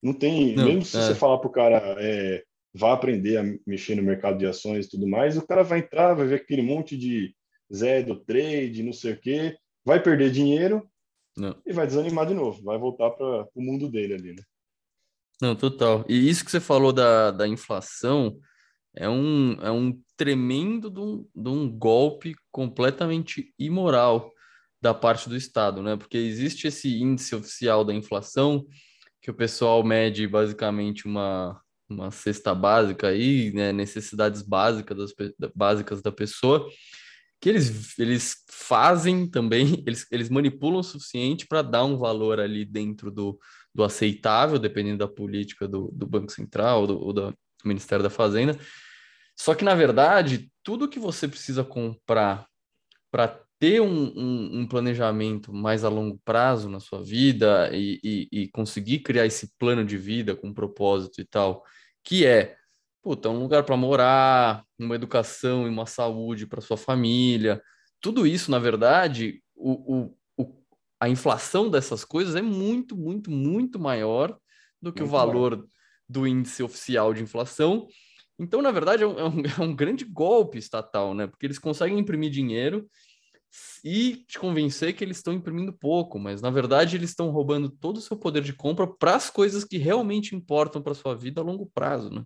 Não 0.02 0.14
tem, 0.14 0.56
não, 0.56 0.66
mesmo 0.66 0.86
se 0.86 0.98
é. 0.98 1.02
você 1.02 1.16
falar 1.16 1.40
para 1.40 1.48
o 1.48 1.52
cara 1.52 1.96
é, 2.00 2.44
vá 2.74 2.94
aprender 2.94 3.38
a 3.38 3.44
mexer 3.66 3.96
no 3.96 4.04
mercado 4.04 4.38
de 4.38 4.46
ações 4.46 4.86
e 4.86 4.90
tudo 4.90 5.08
mais, 5.08 5.38
o 5.38 5.46
cara 5.46 5.64
vai 5.64 5.80
entrar, 5.80 6.14
vai 6.14 6.28
ver 6.28 6.36
aquele 6.36 6.62
monte 6.62 6.98
de 6.98 7.36
Zé 7.74 8.02
do 8.04 8.16
trade, 8.16 8.84
não 8.84 8.94
sei 8.94 9.14
o 9.14 9.20
quê, 9.20 9.58
vai 9.84 10.02
perder 10.02 10.32
dinheiro 10.32 10.88
não. 11.36 11.56
e 11.66 11.74
vai 11.74 11.86
desanimar 11.86 12.26
de 12.26 12.34
novo, 12.34 12.64
vai 12.64 12.78
voltar 12.78 13.12
para 13.12 13.48
o 13.54 13.62
mundo 13.62 13.90
dele 13.90 14.14
ali, 14.14 14.34
né? 14.34 14.44
Não, 15.42 15.56
total. 15.56 16.04
E 16.10 16.30
isso 16.30 16.44
que 16.44 16.50
você 16.50 16.60
falou 16.60 16.92
da, 16.92 17.30
da 17.30 17.48
inflação 17.48 18.40
é 18.96 19.08
um, 19.08 19.54
é 19.62 19.72
um 19.72 20.00
tremendo 20.16 20.90
de 20.90 21.00
um, 21.00 21.28
de 21.36 21.50
um 21.50 21.70
golpe 21.70 22.34
completamente 22.52 23.54
imoral 23.60 24.32
da 24.82 24.94
parte 24.94 25.30
do 25.30 25.36
Estado, 25.36 25.84
né? 25.84 25.96
Porque 25.96 26.18
existe 26.18 26.68
esse 26.68 27.00
índice 27.00 27.36
oficial 27.36 27.86
da 27.86 27.94
inflação 27.94 28.66
que 29.28 29.32
o 29.32 29.34
pessoal 29.34 29.84
mede 29.84 30.26
basicamente 30.26 31.06
uma, 31.06 31.62
uma 31.90 32.10
cesta 32.12 32.56
básica 32.56 33.10
aí, 33.10 33.52
né? 33.52 33.74
necessidades 33.74 34.42
básicas, 34.42 34.98
das, 34.98 35.14
básicas 35.54 36.02
da 36.02 36.14
pessoa, 36.14 36.66
que 37.42 37.50
eles, 37.50 38.00
eles 38.00 38.46
fazem 38.50 39.30
também, 39.30 39.84
eles, 39.86 40.08
eles 40.14 40.30
manipulam 40.30 40.80
o 40.80 40.84
suficiente 40.84 41.46
para 41.46 41.62
dar 41.62 41.84
um 41.84 41.98
valor 41.98 42.40
ali 42.40 42.64
dentro 42.64 43.12
do, 43.12 43.38
do 43.76 43.84
aceitável, 43.84 44.58
dependendo 44.58 45.00
da 45.00 45.10
política 45.10 45.68
do, 45.68 45.92
do 45.92 46.08
Banco 46.08 46.32
Central 46.32 46.88
do, 46.88 46.98
ou 46.98 47.12
do 47.12 47.38
Ministério 47.66 48.04
da 48.04 48.10
Fazenda. 48.10 48.58
Só 49.36 49.54
que, 49.54 49.66
na 49.66 49.76
verdade, 49.76 50.50
tudo 50.64 50.88
que 50.88 51.00
você 51.00 51.28
precisa 51.28 51.66
comprar 51.66 52.48
para 53.12 53.42
ter 53.60 53.82
um, 53.82 54.14
um, 54.16 54.60
um, 54.60 54.68
planejamento 54.68 55.52
mais 55.52 55.84
a 55.84 55.90
longo 55.90 56.20
prazo 56.24 56.70
na 56.70 56.80
sua 56.80 57.04
vida 57.04 57.70
e, 57.74 58.00
e, 58.04 58.28
e, 58.32 58.48
conseguir 58.50 59.00
criar 59.00 59.26
esse 59.26 59.52
plano 59.58 59.84
de 59.84 59.98
vida 59.98 60.36
com 60.36 60.54
propósito 60.54 61.20
e 61.20 61.26
tal, 61.26 61.64
que 62.04 62.26
é 62.26 62.56
puta, 63.02 63.30
um 63.30 63.40
lugar 63.40 63.64
para 63.64 63.78
morar, 63.78 64.66
uma 64.78 64.96
educação 64.96 65.66
e 65.66 65.70
uma 65.70 65.86
saúde 65.86 66.46
para 66.46 66.62
sua 66.62 66.76
família, 66.76 67.62
tudo 68.02 68.28
isso, 68.28 68.52
na 68.52 68.60
verdade, 68.60 69.42
o, 69.56 70.12
o, 70.38 70.58
a 71.00 71.08
inflação 71.08 71.70
dessas 71.70 72.04
coisas 72.04 72.36
é 72.36 72.42
muito, 72.42 72.98
muito, 72.98 73.32
muito 73.32 73.80
maior 73.80 74.38
do 74.82 74.92
que 74.92 75.02
muito 75.02 75.10
o 75.10 75.18
valor 75.18 75.52
maior. 75.58 75.70
do 76.10 76.28
índice 76.28 76.64
oficial 76.64 77.14
de 77.14 77.24
inflação. 77.24 77.88
Então, 78.40 78.62
na 78.62 78.72
verdade, 78.72 79.04
é 79.04 79.08
um, 79.08 79.20
é 79.20 79.24
um, 79.24 79.42
é 79.62 79.64
um 79.64 79.76
grande 79.76 80.04
golpe 80.04 80.58
estatal, 80.58 81.14
né? 81.14 81.28
Porque 81.28 81.46
eles 81.46 81.60
conseguem 81.60 82.00
imprimir 82.00 82.30
dinheiro 82.30 82.88
e 83.84 84.24
te 84.28 84.38
convencer 84.40 84.94
que 84.94 85.04
eles 85.04 85.18
estão 85.18 85.34
imprimindo 85.34 85.74
pouco, 85.74 86.20
mas 86.20 86.42
na 86.42 86.50
verdade 86.50 86.96
eles 86.96 87.12
estão 87.12 87.30
roubando 87.30 87.70
todo 87.70 87.98
o 87.98 88.02
seu 88.02 88.18
poder 88.18 88.44
de 88.44 88.54
compra 88.54 88.88
para 88.88 89.16
as 89.16 89.30
coisas 89.30 89.64
que 89.64 89.78
realmente 89.78 90.36
importam 90.36 90.82
para 90.82 90.94
sua 90.94 91.16
vida 91.16 91.42
a 91.42 91.44
longo 91.44 91.66
prazo, 91.74 92.10
né? 92.10 92.24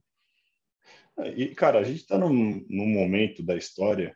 É, 1.20 1.30
e, 1.30 1.56
cara, 1.56 1.80
a 1.80 1.84
gente 1.84 2.02
está 2.02 2.18
num, 2.18 2.66
num 2.70 2.88
momento 2.88 3.44
da 3.44 3.56
história 3.56 4.16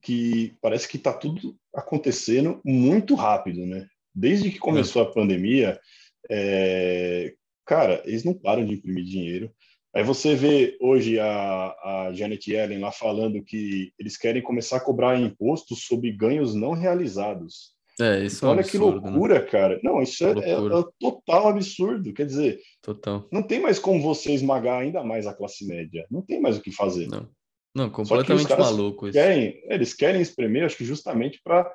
que 0.00 0.56
parece 0.60 0.88
que 0.88 0.96
está 0.96 1.12
tudo 1.12 1.56
acontecendo 1.74 2.60
muito 2.64 3.14
rápido, 3.14 3.64
né? 3.64 3.86
Desde 4.14 4.50
que 4.50 4.58
começou 4.58 5.02
a 5.02 5.12
pandemia, 5.12 5.80
é, 6.28 7.34
cara, 7.64 8.02
eles 8.04 8.24
não 8.24 8.34
param 8.34 8.64
de 8.64 8.74
imprimir 8.74 9.04
dinheiro. 9.04 9.54
Aí 9.94 10.02
você 10.02 10.34
vê 10.34 10.76
hoje 10.80 11.18
a, 11.18 11.26
a 11.26 12.12
Janet 12.14 12.50
Yellen 12.50 12.80
lá 12.80 12.90
falando 12.90 13.42
que 13.44 13.92
eles 13.98 14.16
querem 14.16 14.40
começar 14.40 14.78
a 14.78 14.80
cobrar 14.80 15.20
impostos 15.20 15.84
sobre 15.84 16.10
ganhos 16.12 16.54
não 16.54 16.72
realizados. 16.72 17.72
É, 18.00 18.24
isso 18.24 18.38
então, 18.38 18.48
é 18.48 18.52
um 18.52 18.54
olha 18.54 18.60
absurdo, 18.60 19.00
que 19.00 19.04
né? 19.04 19.10
loucura, 19.10 19.34
né? 19.34 19.46
cara. 19.46 19.80
Não, 19.82 20.00
isso 20.00 20.24
é, 20.24 20.30
é, 20.30 20.52
é, 20.52 20.84
total 20.98 21.48
absurdo. 21.48 22.14
Quer 22.14 22.24
dizer, 22.24 22.58
total. 22.80 23.28
não 23.30 23.42
tem 23.42 23.60
mais 23.60 23.78
como 23.78 24.00
você 24.00 24.32
esmagar 24.32 24.80
ainda 24.80 25.04
mais 25.04 25.26
a 25.26 25.34
classe 25.34 25.66
média. 25.66 26.06
Não 26.10 26.22
tem 26.22 26.40
mais 26.40 26.56
o 26.56 26.62
que 26.62 26.72
fazer. 26.72 27.06
Não. 27.08 27.28
Não, 27.74 27.90
completamente 27.90 28.50
maluco 28.50 29.08
isso. 29.08 29.18
Querem, 29.18 29.62
eles 29.64 29.94
querem 29.94 30.20
espremer, 30.20 30.64
acho 30.64 30.76
que 30.76 30.84
justamente 30.84 31.40
para 31.42 31.74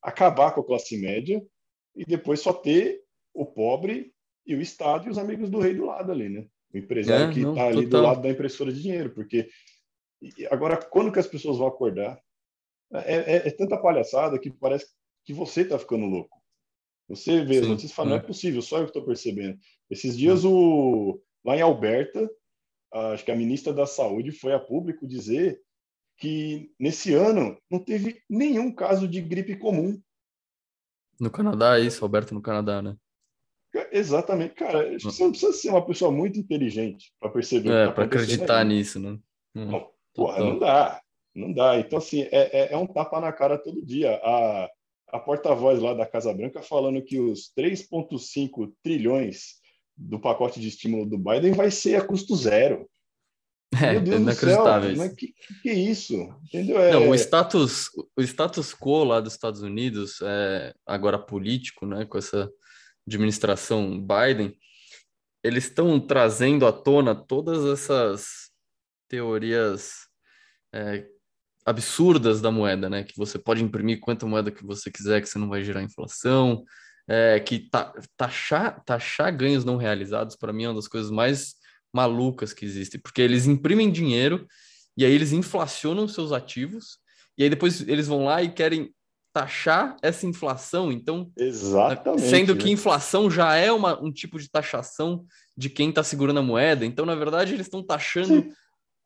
acabar 0.00 0.52
com 0.52 0.60
a 0.60 0.66
classe 0.66 0.96
média 0.96 1.42
e 1.96 2.04
depois 2.04 2.40
só 2.40 2.52
ter 2.52 3.00
o 3.32 3.44
pobre 3.44 4.12
e 4.46 4.54
o 4.54 4.60
Estado 4.60 5.06
e 5.06 5.10
os 5.10 5.18
amigos 5.18 5.50
do 5.50 5.58
rei 5.58 5.74
do 5.74 5.86
lado 5.86 6.12
ali, 6.12 6.28
né? 6.28 6.46
O 6.74 6.78
empresário 6.78 7.30
é, 7.30 7.32
que 7.32 7.40
está 7.40 7.66
ali 7.68 7.86
do 7.86 8.00
lado 8.00 8.20
da 8.20 8.28
impressora 8.28 8.72
de 8.72 8.82
dinheiro, 8.82 9.10
porque 9.10 9.48
agora 10.50 10.76
quando 10.76 11.12
que 11.12 11.20
as 11.20 11.26
pessoas 11.26 11.58
vão 11.58 11.68
acordar? 11.68 12.20
É, 12.92 13.14
é, 13.14 13.48
é 13.48 13.50
tanta 13.50 13.76
palhaçada 13.76 14.38
que 14.38 14.50
parece 14.50 14.86
que 15.24 15.32
você 15.32 15.62
está 15.62 15.78
ficando 15.78 16.04
louco. 16.06 16.42
Você 17.08 17.44
vê 17.44 17.58
as 17.58 17.66
notícias 17.66 17.92
e 17.92 17.94
fala, 17.94 18.10
não 18.10 18.16
é 18.16 18.20
possível, 18.20 18.62
só 18.62 18.78
eu 18.78 18.84
que 18.84 18.90
estou 18.90 19.04
percebendo. 19.04 19.58
Esses 19.90 20.16
dias, 20.16 20.44
o, 20.44 21.20
lá 21.44 21.56
em 21.56 21.60
Alberta, 21.60 22.28
acho 22.92 23.24
que 23.24 23.30
a 23.30 23.36
ministra 23.36 23.72
da 23.72 23.86
Saúde 23.86 24.32
foi 24.32 24.52
a 24.52 24.58
público 24.58 25.06
dizer 25.06 25.60
que 26.16 26.72
nesse 26.78 27.12
ano 27.12 27.58
não 27.70 27.78
teve 27.78 28.22
nenhum 28.28 28.72
caso 28.72 29.06
de 29.06 29.20
gripe 29.20 29.56
comum. 29.56 30.00
No 31.20 31.30
Canadá, 31.30 31.78
é 31.78 31.82
isso, 31.82 32.04
Alberto, 32.04 32.34
no 32.34 32.42
Canadá, 32.42 32.80
né? 32.80 32.96
Exatamente, 33.90 34.54
cara. 34.54 34.96
Que 34.96 35.02
você 35.02 35.22
não 35.24 35.30
precisa 35.30 35.52
ser 35.52 35.70
uma 35.70 35.84
pessoa 35.84 36.10
muito 36.10 36.38
inteligente 36.38 37.12
para 37.18 37.30
perceber. 37.30 37.70
É, 37.70 37.86
tá 37.86 37.92
para 37.92 38.04
acreditar 38.04 38.60
aí. 38.60 38.68
nisso, 38.68 39.00
né? 39.00 39.18
Hum, 39.54 39.66
não, 39.66 39.90
porra, 40.14 40.38
não 40.38 40.58
dá, 40.58 41.00
não 41.34 41.52
dá. 41.52 41.78
Então, 41.78 41.98
assim, 41.98 42.22
é, 42.22 42.28
é, 42.32 42.72
é, 42.72 42.76
um 42.76 42.86
tapa 42.86 43.20
na 43.20 43.32
cara 43.32 43.58
todo 43.58 43.84
dia. 43.84 44.20
A, 44.22 44.70
a 45.08 45.18
porta-voz 45.18 45.80
lá 45.80 45.94
da 45.94 46.06
Casa 46.06 46.32
Branca 46.32 46.62
falando 46.62 47.02
que 47.02 47.18
os 47.18 47.52
3,5 47.56 48.72
trilhões 48.82 49.54
do 49.96 50.18
pacote 50.18 50.60
de 50.60 50.68
estímulo 50.68 51.06
do 51.06 51.18
Biden 51.18 51.52
vai 51.52 51.70
ser 51.70 51.96
a 51.96 52.04
custo 52.04 52.34
zero. 52.36 52.88
É, 53.74 53.94
Meu 53.94 54.02
Deus 54.02 54.20
inacreditável 54.20 54.90
do 54.90 54.96
céu, 54.96 55.06
isso. 55.06 55.16
Que, 55.16 55.34
que, 55.60 55.68
é 55.68 55.74
isso? 55.74 56.14
Entendeu? 56.44 56.78
É... 56.78 56.92
Não, 56.92 57.08
o 57.08 57.14
status, 57.16 57.90
o 58.16 58.22
status 58.22 58.72
quo 58.72 59.02
lá 59.02 59.18
dos 59.18 59.32
Estados 59.32 59.62
Unidos, 59.62 60.20
é, 60.22 60.72
agora 60.86 61.18
político, 61.18 61.84
né, 61.84 62.04
com 62.04 62.16
essa 62.16 62.48
administração 63.06 64.00
Biden, 64.00 64.56
eles 65.42 65.64
estão 65.64 66.00
trazendo 66.00 66.66
à 66.66 66.72
tona 66.72 67.14
todas 67.14 67.64
essas 67.66 68.50
teorias 69.08 70.08
é, 70.72 71.06
absurdas 71.64 72.40
da 72.40 72.50
moeda, 72.50 72.88
né? 72.88 73.04
Que 73.04 73.16
você 73.16 73.38
pode 73.38 73.62
imprimir 73.62 74.00
quanta 74.00 74.26
moeda 74.26 74.50
que 74.50 74.64
você 74.64 74.90
quiser, 74.90 75.20
que 75.20 75.28
você 75.28 75.38
não 75.38 75.48
vai 75.48 75.62
gerar 75.62 75.82
inflação, 75.82 76.64
é, 77.06 77.38
que 77.40 77.68
ta, 77.70 77.92
taxar, 78.16 78.82
taxar 78.84 79.36
ganhos 79.36 79.64
não 79.64 79.76
realizados, 79.76 80.36
para 80.36 80.52
mim, 80.52 80.64
é 80.64 80.68
uma 80.68 80.76
das 80.76 80.88
coisas 80.88 81.10
mais 81.10 81.54
malucas 81.92 82.52
que 82.52 82.64
existem, 82.64 83.00
porque 83.00 83.22
eles 83.22 83.46
imprimem 83.46 83.90
dinheiro 83.90 84.46
e 84.96 85.04
aí 85.04 85.12
eles 85.12 85.32
inflacionam 85.32 86.08
seus 86.08 86.32
ativos, 86.32 86.98
e 87.36 87.44
aí 87.44 87.50
depois 87.50 87.86
eles 87.86 88.06
vão 88.06 88.24
lá 88.24 88.42
e 88.42 88.52
querem 88.52 88.94
taxar 89.34 89.96
essa 90.00 90.26
inflação, 90.26 90.92
então, 90.92 91.30
Exatamente, 91.36 92.22
sendo 92.22 92.56
que 92.56 92.66
né? 92.66 92.70
inflação 92.70 93.28
já 93.28 93.54
é 93.56 93.70
uma, 93.72 94.00
um 94.00 94.12
tipo 94.12 94.38
de 94.38 94.48
taxação 94.48 95.24
de 95.56 95.68
quem 95.68 95.88
está 95.90 96.02
segurando 96.02 96.38
a 96.38 96.42
moeda, 96.42 96.86
então, 96.86 97.04
na 97.04 97.16
verdade, 97.16 97.52
eles 97.52 97.66
estão 97.66 97.82
taxando 97.82 98.42
Sim 98.42 98.52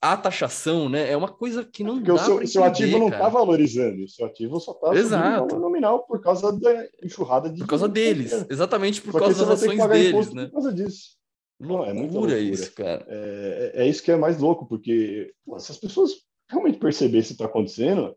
a 0.00 0.16
taxação, 0.16 0.88
né? 0.88 1.10
É 1.10 1.16
uma 1.16 1.28
coisa 1.28 1.64
que 1.64 1.82
não 1.82 1.96
Porque 1.96 2.12
dá 2.12 2.14
o 2.14 2.18
seu, 2.18 2.46
seu 2.46 2.64
ativo 2.64 2.98
não 2.98 3.08
está 3.08 3.28
valorizando, 3.28 4.04
o 4.04 4.08
seu 4.08 4.26
ativo 4.26 4.60
só 4.60 4.72
está 4.72 4.94
Exato. 4.94 5.58
nominal 5.58 6.04
por 6.04 6.20
causa 6.20 6.52
da 6.52 6.86
enxurrada 7.02 7.50
de 7.50 7.58
Por 7.58 7.66
causa 7.66 7.88
deles, 7.88 8.46
exatamente 8.48 9.02
por 9.02 9.18
causa 9.18 9.44
das 9.44 9.60
ações 9.62 9.86
deles, 9.88 10.32
né? 10.32 10.46
Por 10.46 10.52
causa 10.52 10.72
disso. 10.72 11.18
Não, 11.58 11.84
é 11.84 11.92
muito 11.92 12.12
loucura 12.12 12.38
isso, 12.38 12.72
cara. 12.72 13.04
É, 13.08 13.72
é, 13.74 13.82
é, 13.82 13.88
isso 13.88 14.02
que 14.02 14.12
é 14.12 14.16
mais 14.16 14.38
louco, 14.38 14.66
porque 14.66 15.32
pô, 15.44 15.58
se 15.58 15.72
as 15.72 15.78
pessoas 15.78 16.12
realmente 16.48 16.78
perceberem 16.78 17.22
se 17.22 17.32
está 17.32 17.46
acontecendo, 17.46 18.14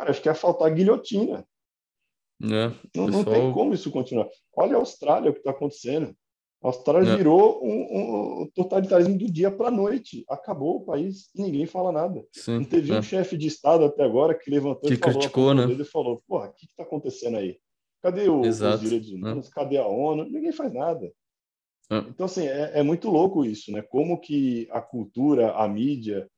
cara, 0.00 0.10
acho 0.10 0.22
que 0.22 0.28
ia 0.28 0.34
faltar 0.34 0.74
guilhotina. 0.74 1.46
É, 2.42 2.68
não, 2.96 3.06
pessoal... 3.06 3.12
não 3.12 3.24
tem 3.24 3.52
como 3.52 3.74
isso 3.74 3.90
continuar. 3.90 4.28
Olha 4.56 4.76
a 4.76 4.78
Austrália, 4.78 5.30
o 5.30 5.32
que 5.34 5.40
está 5.40 5.50
acontecendo. 5.50 6.16
A 6.62 6.68
Austrália 6.68 7.10
não. 7.10 7.16
virou 7.16 7.64
um, 7.64 8.42
um, 8.42 8.50
totalitarismo 8.54 9.16
do 9.16 9.30
dia 9.30 9.50
para 9.50 9.68
a 9.68 9.70
noite. 9.70 10.24
Acabou 10.28 10.76
o 10.76 10.84
país 10.84 11.30
e 11.34 11.42
ninguém 11.42 11.66
fala 11.66 11.92
nada. 11.92 12.22
Sim, 12.32 12.58
não 12.58 12.64
teve 12.64 12.92
é. 12.92 12.98
um 12.98 13.02
chefe 13.02 13.36
de 13.36 13.46
Estado 13.46 13.84
até 13.84 14.02
agora 14.02 14.34
que 14.34 14.50
levantou 14.50 14.88
que 14.88 14.94
e 14.94 14.96
falou, 14.96 15.18
criticou, 15.18 15.54
né? 15.54 15.64
e 15.64 15.84
falou: 15.84 16.22
Porra, 16.26 16.48
o 16.48 16.52
que 16.52 16.66
está 16.66 16.82
acontecendo 16.82 17.36
aí? 17.38 17.58
Cadê 18.02 18.28
o, 18.28 18.40
os 18.40 18.80
direitos 18.80 19.10
humanos? 19.10 19.48
É. 19.48 19.50
Cadê 19.50 19.76
a 19.78 19.86
ONU? 19.86 20.24
Ninguém 20.24 20.52
faz 20.52 20.72
nada. 20.72 21.10
É. 21.90 21.98
Então, 21.98 22.26
assim, 22.26 22.46
é, 22.46 22.72
é, 22.74 22.82
muito 22.82 23.10
louco 23.10 23.44
isso, 23.44 23.72
né? 23.72 23.82
Como 23.82 24.20
que 24.20 24.68
a 24.70 24.80
cultura, 24.80 25.52
a 25.52 25.66
mídia, 25.68 26.30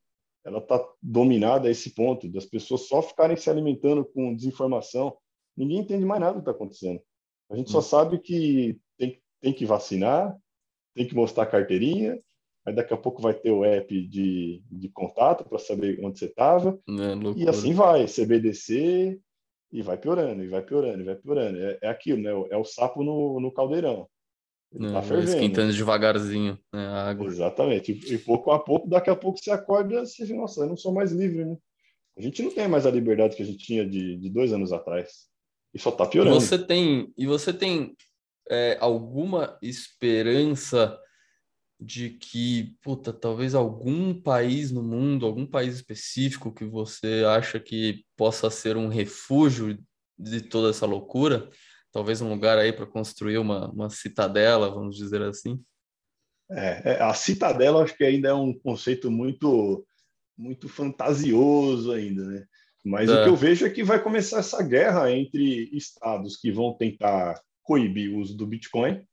ela 0.45 0.59
está 0.59 0.83
dominada 1.01 1.67
a 1.67 1.71
esse 1.71 1.93
ponto, 1.93 2.29
das 2.29 2.45
pessoas 2.45 2.87
só 2.87 3.01
ficarem 3.01 3.37
se 3.37 3.49
alimentando 3.49 4.05
com 4.05 4.35
desinformação. 4.35 5.15
Ninguém 5.55 5.79
entende 5.79 6.05
mais 6.05 6.19
nada 6.19 6.33
do 6.33 6.43
que 6.43 6.49
está 6.49 6.51
acontecendo. 6.51 7.01
A 7.49 7.55
gente 7.55 7.71
só 7.71 7.79
hum. 7.79 7.83
sabe 7.83 8.19
que 8.19 8.79
tem, 8.97 9.21
tem 9.41 9.53
que 9.53 9.65
vacinar, 9.65 10.35
tem 10.95 11.07
que 11.07 11.15
mostrar 11.15 11.43
a 11.43 11.47
carteirinha, 11.47 12.19
aí 12.65 12.73
daqui 12.73 12.93
a 12.93 12.97
pouco 12.97 13.21
vai 13.21 13.33
ter 13.33 13.51
o 13.51 13.63
app 13.63 14.07
de, 14.07 14.63
de 14.69 14.89
contato 14.89 15.43
para 15.47 15.59
saber 15.59 15.99
onde 16.03 16.19
você 16.19 16.25
estava. 16.25 16.77
É, 16.87 17.39
e 17.39 17.47
assim 17.47 17.73
vai, 17.73 18.05
CBDC, 18.07 19.19
e 19.71 19.81
vai 19.81 19.97
piorando, 19.97 20.43
e 20.43 20.47
vai 20.47 20.61
piorando, 20.61 21.01
e 21.01 21.05
vai 21.05 21.15
piorando. 21.15 21.57
É, 21.57 21.79
é 21.81 21.87
aquilo, 21.89 22.21
né? 22.21 22.29
É 22.51 22.57
o 22.57 22.63
sapo 22.63 23.03
no, 23.03 23.39
no 23.39 23.51
caldeirão. 23.51 24.07
Ele 24.73 24.91
tá 24.91 25.01
fervendo. 25.01 25.29
Esquentando 25.29 25.73
devagarzinho 25.73 26.57
né, 26.73 26.87
a 26.87 27.09
água. 27.09 27.27
Exatamente. 27.27 27.91
E, 27.91 28.13
e, 28.15 28.17
pouco 28.17 28.51
a 28.51 28.59
pouco, 28.59 28.87
daqui 28.87 29.09
a 29.09 29.15
pouco 29.15 29.37
você 29.37 29.51
acorda 29.51 29.93
e 29.93 29.99
você 29.99 30.25
diz, 30.25 30.35
nossa, 30.35 30.61
eu 30.61 30.67
não 30.67 30.77
sou 30.77 30.91
mais 30.91 31.11
livre, 31.11 31.45
né? 31.45 31.57
A 32.17 32.21
gente 32.21 32.41
não 32.43 32.51
tem 32.51 32.67
mais 32.67 32.85
a 32.85 32.91
liberdade 32.91 33.35
que 33.35 33.43
a 33.43 33.45
gente 33.45 33.63
tinha 33.65 33.87
de, 33.87 34.17
de 34.17 34.29
dois 34.29 34.53
anos 34.53 34.71
atrás. 34.71 35.27
E 35.73 35.79
só 35.79 35.91
tá 35.91 36.05
piorando. 36.05 36.37
E 36.37 36.39
você 36.39 36.57
tem, 36.57 37.13
e 37.17 37.25
você 37.25 37.51
tem 37.51 37.95
é, 38.49 38.77
alguma 38.79 39.57
esperança 39.61 40.99
de 41.79 42.11
que, 42.11 42.75
puta, 42.81 43.11
talvez 43.11 43.53
algum 43.55 44.13
país 44.13 44.71
no 44.71 44.81
mundo, 44.81 45.25
algum 45.25 45.45
país 45.45 45.75
específico 45.75 46.53
que 46.53 46.65
você 46.65 47.23
acha 47.27 47.59
que 47.59 48.05
possa 48.15 48.49
ser 48.49 48.77
um 48.77 48.87
refúgio 48.87 49.77
de 50.17 50.41
toda 50.41 50.69
essa 50.69 50.85
loucura? 50.85 51.49
Talvez 51.93 52.21
um 52.21 52.29
lugar 52.29 52.57
aí 52.57 52.73
para 52.73 52.87
construir 52.87 53.37
uma, 53.37 53.69
uma 53.69 53.89
citadela, 53.89 54.69
vamos 54.69 54.97
dizer 54.97 55.21
assim? 55.21 55.63
É, 56.51 56.93
é, 56.93 57.01
a 57.03 57.13
citadela 57.13 57.83
acho 57.83 57.95
que 57.95 58.03
ainda 58.03 58.29
é 58.29 58.33
um 58.33 58.53
conceito 58.53 59.09
muito 59.09 59.85
muito 60.35 60.67
fantasioso 60.67 61.91
ainda, 61.91 62.25
né? 62.25 62.45
Mas 62.83 63.09
é. 63.09 63.13
o 63.13 63.23
que 63.23 63.29
eu 63.29 63.35
vejo 63.35 63.65
é 63.65 63.69
que 63.69 63.83
vai 63.83 64.01
começar 64.01 64.39
essa 64.39 64.61
guerra 64.63 65.11
entre 65.11 65.69
estados 65.71 66.35
que 66.35 66.51
vão 66.51 66.73
tentar 66.73 67.39
coibir 67.61 68.11
o 68.11 68.17
uso 68.17 68.35
do 68.35 68.47
Bitcoin 68.47 69.05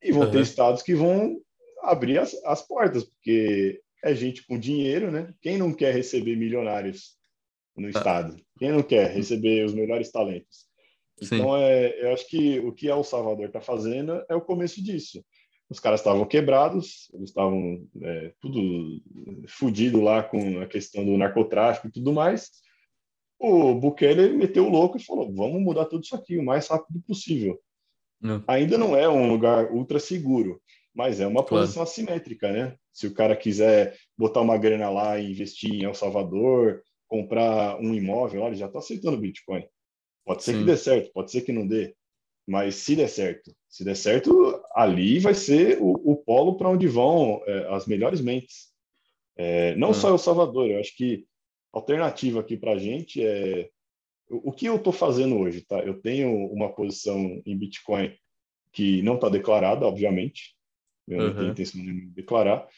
e 0.00 0.12
vão 0.12 0.22
uhum. 0.22 0.30
ter 0.30 0.40
estados 0.40 0.82
que 0.82 0.94
vão 0.94 1.36
abrir 1.82 2.18
as, 2.18 2.32
as 2.44 2.62
portas, 2.62 3.04
porque 3.04 3.82
é 4.04 4.14
gente 4.14 4.46
com 4.46 4.58
dinheiro, 4.58 5.10
né? 5.10 5.34
Quem 5.42 5.58
não 5.58 5.74
quer 5.74 5.92
receber 5.92 6.36
milionários 6.36 7.16
no 7.76 7.88
ah. 7.88 7.90
estado? 7.90 8.36
Quem 8.58 8.70
não 8.70 8.82
quer 8.82 9.10
receber 9.10 9.66
os 9.66 9.74
melhores 9.74 10.10
talentos? 10.10 10.69
Sim. 11.20 11.36
Então, 11.36 11.56
é, 11.56 12.02
eu 12.02 12.12
acho 12.12 12.26
que 12.28 12.58
o 12.60 12.72
que 12.72 12.88
El 12.88 13.04
Salvador 13.04 13.46
está 13.46 13.60
fazendo 13.60 14.24
é 14.28 14.34
o 14.34 14.40
começo 14.40 14.82
disso. 14.82 15.24
Os 15.68 15.78
caras 15.78 16.00
estavam 16.00 16.26
quebrados, 16.26 17.08
eles 17.14 17.30
estavam 17.30 17.86
é, 18.02 18.32
tudo 18.40 19.00
fudido 19.46 20.00
lá 20.00 20.22
com 20.22 20.60
a 20.60 20.66
questão 20.66 21.04
do 21.04 21.16
narcotráfico 21.16 21.86
e 21.86 21.92
tudo 21.92 22.12
mais. 22.12 22.50
O 23.38 23.74
Bukele 23.74 24.36
meteu 24.36 24.66
o 24.66 24.70
louco 24.70 24.96
e 24.96 25.02
falou: 25.02 25.32
vamos 25.32 25.62
mudar 25.62 25.84
tudo 25.84 26.02
isso 26.02 26.16
aqui 26.16 26.36
o 26.36 26.44
mais 26.44 26.66
rápido 26.66 27.00
possível. 27.06 27.60
Não. 28.20 28.42
Ainda 28.48 28.76
não 28.76 28.96
é 28.96 29.08
um 29.08 29.30
lugar 29.30 29.72
ultra 29.72 29.98
seguro, 29.98 30.60
mas 30.92 31.20
é 31.20 31.26
uma 31.26 31.44
claro. 31.44 31.64
posição 31.64 31.82
assimétrica, 31.82 32.50
né? 32.52 32.76
Se 32.92 33.06
o 33.06 33.14
cara 33.14 33.36
quiser 33.36 33.96
botar 34.18 34.40
uma 34.40 34.58
grana 34.58 34.90
lá 34.90 35.18
e 35.18 35.30
investir 35.30 35.72
em 35.72 35.84
El 35.84 35.94
Salvador, 35.94 36.82
comprar 37.06 37.78
um 37.80 37.94
imóvel, 37.94 38.46
ele 38.46 38.56
já 38.56 38.66
está 38.66 38.80
aceitando 38.80 39.16
Bitcoin. 39.16 39.64
Pode 40.30 40.44
ser 40.44 40.52
Sim. 40.52 40.60
que 40.60 40.64
dê 40.64 40.76
certo, 40.76 41.12
pode 41.12 41.32
ser 41.32 41.40
que 41.40 41.50
não 41.50 41.66
dê, 41.66 41.92
mas 42.46 42.76
se 42.76 42.94
der 42.94 43.08
certo, 43.08 43.52
se 43.68 43.84
der 43.84 43.96
certo, 43.96 44.62
ali 44.76 45.18
vai 45.18 45.34
ser 45.34 45.78
o, 45.80 45.90
o 45.90 46.16
polo 46.18 46.56
para 46.56 46.68
onde 46.68 46.86
vão 46.86 47.42
é, 47.48 47.74
as 47.74 47.84
melhores 47.84 48.20
mentes. 48.20 48.68
É, 49.34 49.74
não 49.74 49.90
ah. 49.90 49.94
só 49.94 50.08
El 50.08 50.18
Salvador, 50.18 50.70
eu 50.70 50.78
acho 50.78 50.96
que 50.96 51.26
a 51.74 51.78
alternativa 51.78 52.38
aqui 52.38 52.56
para 52.56 52.74
a 52.74 52.78
gente 52.78 53.20
é 53.20 53.68
o 54.28 54.52
que 54.52 54.66
eu 54.66 54.76
estou 54.76 54.92
fazendo 54.92 55.36
hoje, 55.36 55.62
tá? 55.62 55.80
Eu 55.80 56.00
tenho 56.00 56.30
uma 56.52 56.72
posição 56.72 57.42
em 57.44 57.58
Bitcoin 57.58 58.16
que 58.72 59.02
não 59.02 59.16
está 59.16 59.28
declarada, 59.28 59.84
obviamente. 59.84 60.54
Eu 61.08 61.18
uhum. 61.18 61.26
não 61.26 61.34
tenho 61.34 61.50
intenção 61.50 61.82
de 61.82 62.06
declarar. 62.10 62.68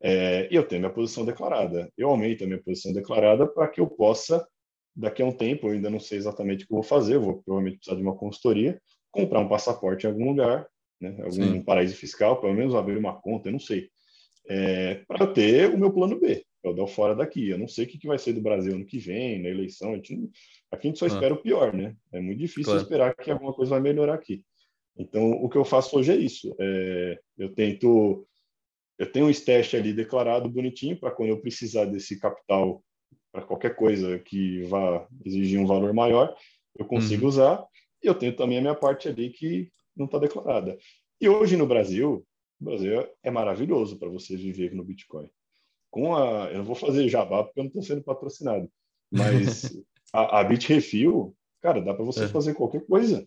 É, 0.00 0.48
e 0.48 0.54
eu 0.54 0.62
tenho 0.62 0.82
minha 0.82 0.94
posição 0.94 1.24
declarada. 1.24 1.92
Eu 1.98 2.08
aumento 2.08 2.44
a 2.44 2.46
minha 2.46 2.62
posição 2.62 2.92
declarada 2.92 3.48
para 3.48 3.66
que 3.66 3.80
eu 3.80 3.88
possa, 3.88 4.46
daqui 4.94 5.22
a 5.22 5.26
um 5.26 5.32
tempo, 5.32 5.68
eu 5.68 5.72
ainda 5.72 5.90
não 5.90 6.00
sei 6.00 6.18
exatamente 6.18 6.64
o 6.64 6.66
que 6.66 6.72
eu 6.72 6.76
vou 6.76 6.82
fazer, 6.82 7.14
eu 7.14 7.22
vou 7.22 7.42
provavelmente 7.42 7.78
precisar 7.78 7.96
de 7.96 8.02
uma 8.02 8.16
consultoria, 8.16 8.80
comprar 9.10 9.40
um 9.40 9.48
passaporte 9.48 10.06
em 10.06 10.10
algum 10.10 10.28
lugar, 10.28 10.66
né, 11.00 11.16
algum 11.20 11.30
Sim. 11.30 11.62
paraíso 11.62 11.96
fiscal, 11.96 12.40
pelo 12.40 12.54
menos 12.54 12.74
abrir 12.74 12.96
uma 12.96 13.20
conta, 13.20 13.48
eu 13.48 13.52
não 13.52 13.60
sei, 13.60 13.88
é, 14.48 15.02
para 15.06 15.26
ter 15.26 15.72
o 15.72 15.78
meu 15.78 15.92
plano 15.92 16.18
B 16.18 16.44
eu 16.62 16.74
dou 16.74 16.86
fora 16.86 17.14
daqui. 17.14 17.48
Eu 17.48 17.58
não 17.58 17.68
sei 17.68 17.84
o 17.84 17.88
que, 17.88 18.06
vai 18.06 18.18
ser 18.18 18.32
do 18.32 18.40
Brasil 18.40 18.74
ano 18.74 18.84
que 18.84 18.98
vem, 18.98 19.40
na 19.40 19.48
eleição. 19.48 19.92
A 19.92 19.96
gente, 19.96 20.14
aqui 20.70 20.88
a 20.88 20.90
gente 20.90 20.98
só 20.98 21.06
ah. 21.06 21.08
espera 21.08 21.34
o 21.34 21.42
pior, 21.42 21.74
né? 21.74 21.96
É 22.12 22.20
muito 22.20 22.38
difícil 22.38 22.64
claro. 22.64 22.82
esperar 22.82 23.14
que 23.14 23.30
alguma 23.30 23.52
coisa 23.52 23.70
vai 23.70 23.80
melhorar 23.80 24.14
aqui. 24.14 24.44
Então, 24.96 25.30
o 25.30 25.48
que 25.48 25.56
eu 25.56 25.64
faço 25.64 25.96
hoje 25.96 26.12
é 26.12 26.16
isso. 26.16 26.54
É, 26.58 27.18
eu 27.38 27.54
tento. 27.54 28.26
Eu 28.98 29.10
tenho 29.10 29.26
um 29.26 29.30
stash 29.30 29.74
ali 29.74 29.94
declarado 29.94 30.48
bonitinho 30.48 30.98
para 30.98 31.10
quando 31.10 31.30
eu 31.30 31.40
precisar 31.40 31.86
desse 31.86 32.20
capital 32.20 32.84
para 33.32 33.42
qualquer 33.42 33.76
coisa 33.76 34.18
que 34.18 34.62
vá 34.62 35.06
exigir 35.24 35.60
um 35.60 35.66
valor 35.66 35.92
maior, 35.92 36.34
eu 36.76 36.84
consigo 36.84 37.22
uhum. 37.22 37.28
usar. 37.28 37.64
E 38.02 38.06
eu 38.06 38.14
tenho 38.14 38.34
também 38.34 38.58
a 38.58 38.60
minha 38.60 38.74
parte 38.74 39.08
ali 39.08 39.30
que 39.30 39.70
não 39.96 40.06
está 40.06 40.18
declarada. 40.18 40.78
E 41.20 41.28
hoje 41.28 41.56
no 41.56 41.66
Brasil, 41.66 42.26
o 42.60 42.64
Brasil 42.64 43.06
é 43.22 43.30
maravilhoso 43.30 43.98
para 43.98 44.08
você 44.08 44.36
viver 44.36 44.74
no 44.74 44.84
Bitcoin 44.84 45.30
com 45.90 46.14
a. 46.16 46.50
Eu 46.52 46.64
vou 46.64 46.74
fazer 46.74 47.08
jabá 47.08 47.44
porque 47.44 47.60
eu 47.60 47.64
não 47.64 47.68
estou 47.68 47.82
sendo 47.82 48.02
patrocinado, 48.02 48.70
mas 49.10 49.76
a, 50.14 50.40
a 50.40 50.44
Bitrefil, 50.44 51.36
cara, 51.60 51.82
dá 51.82 51.92
para 51.92 52.04
você 52.04 52.24
é. 52.24 52.28
fazer 52.28 52.54
qualquer 52.54 52.86
coisa. 52.86 53.26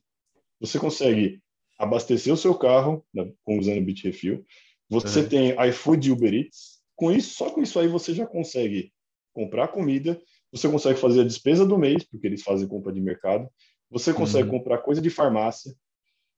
Você 0.59 0.79
consegue 0.79 1.41
abastecer 1.77 2.33
o 2.33 2.37
seu 2.37 2.55
carro 2.55 3.05
né, 3.13 3.31
usando 3.45 3.83
Bitrefil. 3.83 4.45
Você 4.89 5.19
é. 5.19 5.23
tem 5.23 5.69
iFood 5.69 6.07
e 6.07 6.11
Uber 6.11 6.33
Eats. 6.33 6.81
Com 6.95 7.11
isso, 7.11 7.35
só 7.35 7.49
com 7.49 7.61
isso 7.61 7.79
aí 7.79 7.87
você 7.87 8.13
já 8.13 8.25
consegue 8.25 8.92
comprar 9.33 9.67
comida, 9.69 10.19
você 10.51 10.69
consegue 10.69 10.99
fazer 10.99 11.21
a 11.21 11.25
despesa 11.25 11.65
do 11.65 11.77
mês, 11.77 12.03
porque 12.03 12.27
eles 12.27 12.43
fazem 12.43 12.67
compra 12.67 12.93
de 12.93 13.01
mercado. 13.01 13.49
Você 13.89 14.13
consegue 14.13 14.49
uhum. 14.49 14.59
comprar 14.59 14.77
coisa 14.79 15.01
de 15.01 15.09
farmácia. 15.09 15.73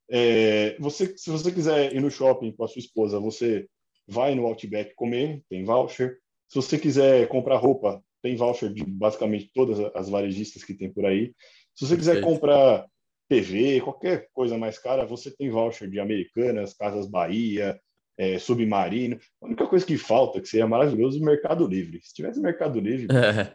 É, 0.09 0.77
você, 0.79 1.17
se 1.17 1.29
você 1.29 1.51
quiser 1.51 1.93
ir 1.93 2.01
no 2.01 2.11
shopping 2.11 2.51
com 2.51 2.63
a 2.63 2.67
sua 2.67 2.79
esposa, 2.79 3.19
você 3.19 3.67
vai 4.07 4.35
no 4.35 4.45
Outback 4.45 4.93
comer, 4.95 5.41
tem 5.49 5.63
voucher. 5.63 6.17
Se 6.47 6.55
você 6.55 6.77
quiser 6.77 7.27
comprar 7.27 7.57
roupa, 7.57 8.03
tem 8.21 8.35
voucher 8.35 8.73
de 8.73 8.83
basicamente 8.83 9.51
todas 9.53 9.79
as 9.95 10.09
varejistas 10.09 10.63
que 10.63 10.73
tem 10.73 10.91
por 10.91 11.05
aí. 11.05 11.33
Se 11.75 11.85
você 11.85 11.97
quiser 11.97 12.21
comprar 12.21 12.85
TV, 13.27 13.81
qualquer 13.81 14.29
coisa 14.31 14.57
mais 14.57 14.77
cara, 14.77 15.05
você 15.05 15.31
tem 15.31 15.49
voucher 15.49 15.89
de 15.89 15.99
Americanas, 15.99 16.73
Casas 16.73 17.07
Bahia, 17.07 17.79
é, 18.17 18.39
Submarino. 18.39 19.19
A 19.41 19.45
única 19.45 19.67
coisa 19.67 19.85
que 19.85 19.97
falta, 19.97 20.41
que 20.41 20.47
seria 20.47 20.67
maravilhoso, 20.67 21.17
é 21.17 21.21
o 21.21 21.25
Mercado 21.25 21.67
Livre. 21.67 21.99
Se 22.03 22.13
tivesse 22.13 22.39
Mercado 22.39 22.79
Livre, 22.79 23.07
é, 23.15 23.53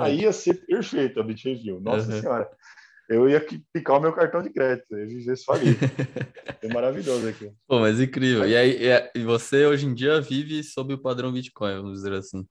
aí 0.00 0.22
ia 0.22 0.32
ser 0.32 0.54
perfeito 0.66 1.20
a 1.20 1.22
Beach 1.22 1.48
Review. 1.48 1.80
Nossa 1.80 2.12
uhum. 2.12 2.20
Senhora 2.20 2.50
eu 3.12 3.28
ia 3.28 3.44
picar 3.72 3.98
o 3.98 4.00
meu 4.00 4.12
cartão 4.12 4.42
de 4.42 4.50
crédito, 4.50 4.96
eu 4.96 5.06
ia 5.06 5.36
falido. 5.44 5.78
é 6.62 6.68
maravilhoso 6.68 7.28
aqui. 7.28 7.50
Pô, 7.68 7.78
mas 7.78 8.00
incrível. 8.00 8.48
E 8.48 8.56
aí, 8.56 8.78
e 9.14 9.22
você 9.22 9.66
hoje 9.66 9.86
em 9.86 9.94
dia 9.94 10.20
vive 10.20 10.62
sob 10.62 10.94
o 10.94 10.98
padrão 10.98 11.32
Bitcoin, 11.32 11.76
vamos 11.76 11.94
dizer 11.94 12.12
assim. 12.14 12.44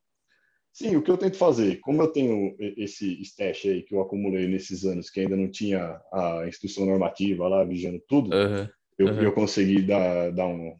Sim, 0.73 0.95
o 0.95 1.01
que 1.01 1.11
eu 1.11 1.17
tento 1.17 1.35
fazer, 1.35 1.79
como 1.81 2.01
eu 2.01 2.07
tenho 2.07 2.55
esse 2.59 3.21
stash 3.23 3.65
aí 3.65 3.81
que 3.81 3.93
eu 3.93 4.01
acumulei 4.01 4.47
nesses 4.47 4.85
anos, 4.85 5.09
que 5.09 5.19
ainda 5.19 5.35
não 5.35 5.49
tinha 5.49 5.99
a 6.13 6.45
instrução 6.47 6.85
normativa 6.85 7.47
lá 7.47 7.63
vigiando 7.65 8.01
tudo, 8.07 8.33
uhum, 8.33 8.67
eu, 8.97 9.07
uhum. 9.07 9.21
eu 9.21 9.33
consegui 9.33 9.81
dar, 9.81 10.31
dar, 10.31 10.47
um, 10.47 10.73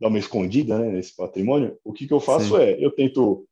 dar 0.00 0.08
uma 0.08 0.18
escondida 0.18 0.78
né, 0.78 0.90
nesse 0.90 1.14
patrimônio. 1.14 1.78
O 1.84 1.92
que, 1.92 2.06
que 2.06 2.12
eu 2.12 2.20
faço 2.20 2.56
Sim. 2.56 2.62
é, 2.62 2.84
eu 2.84 2.90
tento 2.90 3.46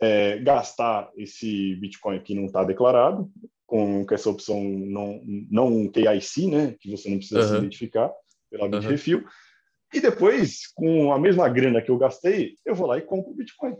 é, 0.00 0.38
gastar 0.38 1.10
esse 1.16 1.74
Bitcoin 1.76 2.20
que 2.20 2.34
não 2.34 2.46
está 2.46 2.64
declarado, 2.64 3.30
com, 3.66 4.04
com 4.06 4.14
essa 4.14 4.30
opção 4.30 4.62
não, 4.62 5.22
não 5.50 5.88
KIC, 5.88 6.46
né, 6.46 6.76
que 6.80 6.90
você 6.90 7.10
não 7.10 7.18
precisa 7.18 7.40
uhum. 7.40 7.48
se 7.48 7.56
identificar 7.56 8.12
pela. 8.50 8.66
Uhum. 8.66 9.24
E 9.92 10.00
depois, 10.00 10.66
com 10.74 11.12
a 11.12 11.18
mesma 11.18 11.48
grana 11.48 11.80
que 11.80 11.90
eu 11.90 11.98
gastei, 11.98 12.54
eu 12.64 12.74
vou 12.74 12.86
lá 12.86 12.98
e 12.98 13.02
compro 13.02 13.34
Bitcoin. 13.34 13.76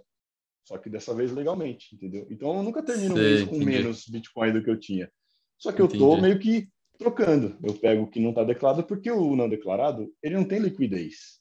Só 0.64 0.76
que 0.76 0.90
dessa 0.90 1.14
vez 1.14 1.32
legalmente, 1.32 1.94
entendeu? 1.94 2.26
Então 2.30 2.56
eu 2.56 2.62
nunca 2.62 2.82
termino 2.82 3.14
Sei, 3.14 3.24
mês 3.24 3.44
com 3.44 3.56
entendi. 3.56 3.64
menos 3.64 4.06
Bitcoin 4.06 4.52
do 4.52 4.62
que 4.62 4.70
eu 4.70 4.78
tinha. 4.78 5.10
Só 5.58 5.72
que 5.72 5.82
entendi. 5.82 6.02
eu 6.02 6.08
tô 6.08 6.20
meio 6.20 6.38
que 6.38 6.68
trocando. 6.98 7.56
Eu 7.62 7.74
pego 7.74 8.02
o 8.02 8.06
que 8.06 8.20
não 8.20 8.30
está 8.30 8.44
declarado, 8.44 8.84
porque 8.84 9.10
o 9.10 9.34
não 9.34 9.48
declarado, 9.48 10.12
ele 10.22 10.34
não 10.34 10.44
tem 10.44 10.58
liquidez. 10.58 11.37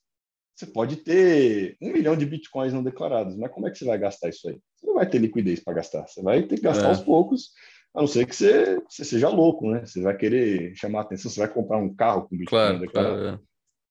Você 0.57 0.65
pode 0.65 0.95
ter 0.95 1.77
um 1.79 1.93
milhão 1.93 2.17
de 2.17 2.25
bitcoins 2.25 2.73
não 2.73 2.83
declarados, 2.83 3.37
mas 3.37 3.51
como 3.51 3.67
é 3.67 3.71
que 3.71 3.77
você 3.77 3.85
vai 3.85 3.97
gastar 3.99 4.29
isso 4.29 4.49
aí? 4.49 4.57
Você 4.75 4.87
não 4.87 4.95
vai 4.95 5.07
ter 5.07 5.19
liquidez 5.19 5.59
para 5.59 5.75
gastar, 5.75 6.07
você 6.07 6.19
vai 6.23 6.41
ter 6.41 6.55
que 6.55 6.63
gastar 6.63 6.85
é. 6.85 6.89
aos 6.89 6.99
poucos, 6.99 7.51
a 7.93 7.99
não 8.01 8.07
ser 8.07 8.25
que 8.25 8.35
você, 8.35 8.81
você, 8.89 9.05
seja 9.05 9.29
louco, 9.29 9.69
né? 9.69 9.85
Você 9.85 10.01
vai 10.01 10.17
querer 10.17 10.75
chamar 10.75 11.01
atenção, 11.01 11.29
você 11.29 11.39
vai 11.39 11.47
comprar 11.47 11.77
um 11.77 11.93
carro 11.93 12.23
com 12.23 12.35
bitcoin 12.35 12.47
claro, 12.47 12.79
declarado. 12.79 13.21
Claro, 13.21 13.37
é. 13.37 13.39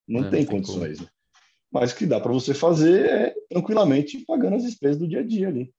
Não 0.09 0.27
é, 0.27 0.31
tem 0.31 0.41
não 0.41 0.51
condições, 0.51 1.01
né? 1.01 1.07
Mas 1.71 1.93
o 1.93 1.97
que 1.97 2.07
dá 2.07 2.19
para 2.19 2.33
você 2.33 2.53
fazer 2.53 3.07
é 3.07 3.35
tranquilamente 3.49 4.25
pagando 4.27 4.57
as 4.57 4.65
despesas 4.65 4.99
do 4.99 5.07
dia 5.07 5.21
a 5.21 5.25
dia 5.25 5.47
ali, 5.47 5.73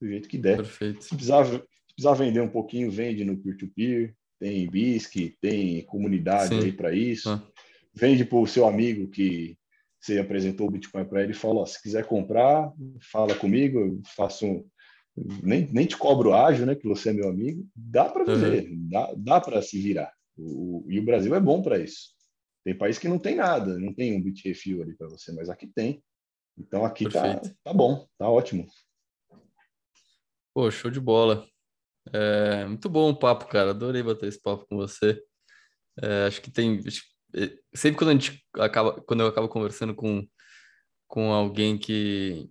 do 0.00 0.08
jeito 0.08 0.28
que 0.30 0.38
der. 0.38 0.56
Perfeito. 0.56 1.04
Se 1.04 1.10
precisar, 1.10 1.44
se 1.44 1.60
precisar 1.94 2.14
vender 2.14 2.40
um 2.40 2.48
pouquinho, 2.48 2.90
vende 2.90 3.22
no 3.22 3.36
peer-to-peer, 3.36 4.14
tem 4.38 4.66
BISC, 4.66 5.36
tem 5.42 5.82
comunidade 5.84 6.54
Sim. 6.54 6.64
aí 6.64 6.72
para 6.72 6.94
isso. 6.94 7.28
Ah. 7.28 7.42
Vende 7.94 8.24
para 8.24 8.38
o 8.38 8.46
seu 8.46 8.66
amigo 8.66 9.08
que 9.08 9.58
você 10.02 10.18
apresentou 10.18 10.66
o 10.66 10.70
Bitcoin 10.70 11.04
para 11.04 11.22
ele 11.22 11.30
e 11.30 11.36
falou: 11.36 11.64
se 11.64 11.80
quiser 11.80 12.04
comprar, 12.04 12.70
fala 13.00 13.34
comigo, 13.36 13.78
eu 13.78 14.00
faço 14.16 14.44
um, 14.44 14.68
nem, 15.16 15.70
nem 15.72 15.86
te 15.86 15.96
cobro 15.96 16.34
ágil, 16.34 16.66
né? 16.66 16.74
Que 16.74 16.88
você 16.88 17.10
é 17.10 17.12
meu 17.12 17.28
amigo. 17.28 17.66
Dá 17.74 18.06
para 18.06 18.24
viver, 18.24 18.68
uhum. 18.68 18.88
dá, 18.90 19.14
dá 19.16 19.40
para 19.40 19.62
se 19.62 19.80
virar. 19.80 20.12
O, 20.36 20.84
e 20.88 20.98
o 20.98 21.04
Brasil 21.04 21.34
é 21.34 21.40
bom 21.40 21.62
para 21.62 21.78
isso. 21.78 22.10
Tem 22.64 22.76
país 22.76 22.98
que 22.98 23.08
não 23.08 23.18
tem 23.18 23.36
nada, 23.36 23.78
não 23.78 23.92
tem 23.92 24.16
um 24.16 24.22
Bitrefill 24.22 24.82
ali 24.82 24.96
para 24.96 25.08
você, 25.08 25.32
mas 25.32 25.48
aqui 25.48 25.66
tem. 25.66 26.02
Então 26.58 26.84
aqui 26.84 27.08
tá, 27.08 27.40
tá 27.62 27.72
bom, 27.72 28.06
tá 28.18 28.28
ótimo. 28.28 28.66
Pô, 30.54 30.70
show 30.70 30.90
de 30.90 31.00
bola. 31.00 31.46
É, 32.12 32.64
muito 32.66 32.88
bom 32.88 33.10
o 33.10 33.18
papo, 33.18 33.46
cara. 33.46 33.70
Adorei 33.70 34.02
bater 34.02 34.28
esse 34.28 34.40
papo 34.40 34.66
com 34.66 34.76
você. 34.76 35.22
É, 36.00 36.26
acho 36.26 36.40
que 36.40 36.50
tem. 36.50 36.78
É, 36.78 36.90
sempre 37.74 37.98
quando 37.98 38.10
a 38.10 38.12
gente 38.12 38.44
acaba, 38.56 39.00
quando 39.02 39.20
eu 39.20 39.26
acabo 39.26 39.48
conversando 39.48 39.94
com, 39.94 40.26
com 41.06 41.32
alguém 41.32 41.78
que, 41.78 42.48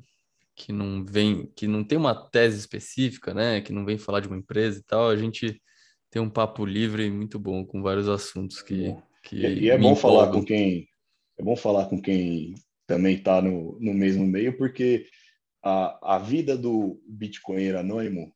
que 0.55 0.71
não 0.71 1.05
vem, 1.05 1.51
que 1.55 1.67
não 1.67 1.83
tem 1.83 1.97
uma 1.97 2.15
tese 2.29 2.59
específica, 2.59 3.33
né? 3.33 3.61
Que 3.61 3.73
não 3.73 3.85
vem 3.85 3.97
falar 3.97 4.19
de 4.19 4.27
uma 4.27 4.37
empresa 4.37 4.79
e 4.79 4.83
tal, 4.83 5.09
a 5.09 5.17
gente 5.17 5.61
tem 6.09 6.21
um 6.21 6.29
papo 6.29 6.65
livre 6.65 7.09
muito 7.09 7.39
bom 7.39 7.65
com 7.65 7.81
vários 7.81 8.07
assuntos 8.07 8.61
que. 8.61 8.95
que 9.23 9.37
e, 9.37 9.59
e 9.63 9.69
é 9.69 9.77
bom 9.77 9.95
falar 9.95 10.31
com 10.31 10.43
quem. 10.43 10.87
É 11.37 11.43
bom 11.43 11.55
falar 11.55 11.85
com 11.85 12.01
quem 12.01 12.53
também 12.85 13.15
está 13.15 13.41
no, 13.41 13.79
no 13.79 13.93
mesmo 13.93 14.25
meio, 14.25 14.57
porque 14.57 15.07
a, 15.63 16.15
a 16.15 16.19
vida 16.19 16.57
do 16.57 17.01
Bitcoin 17.07 17.69
anônimo 17.71 18.33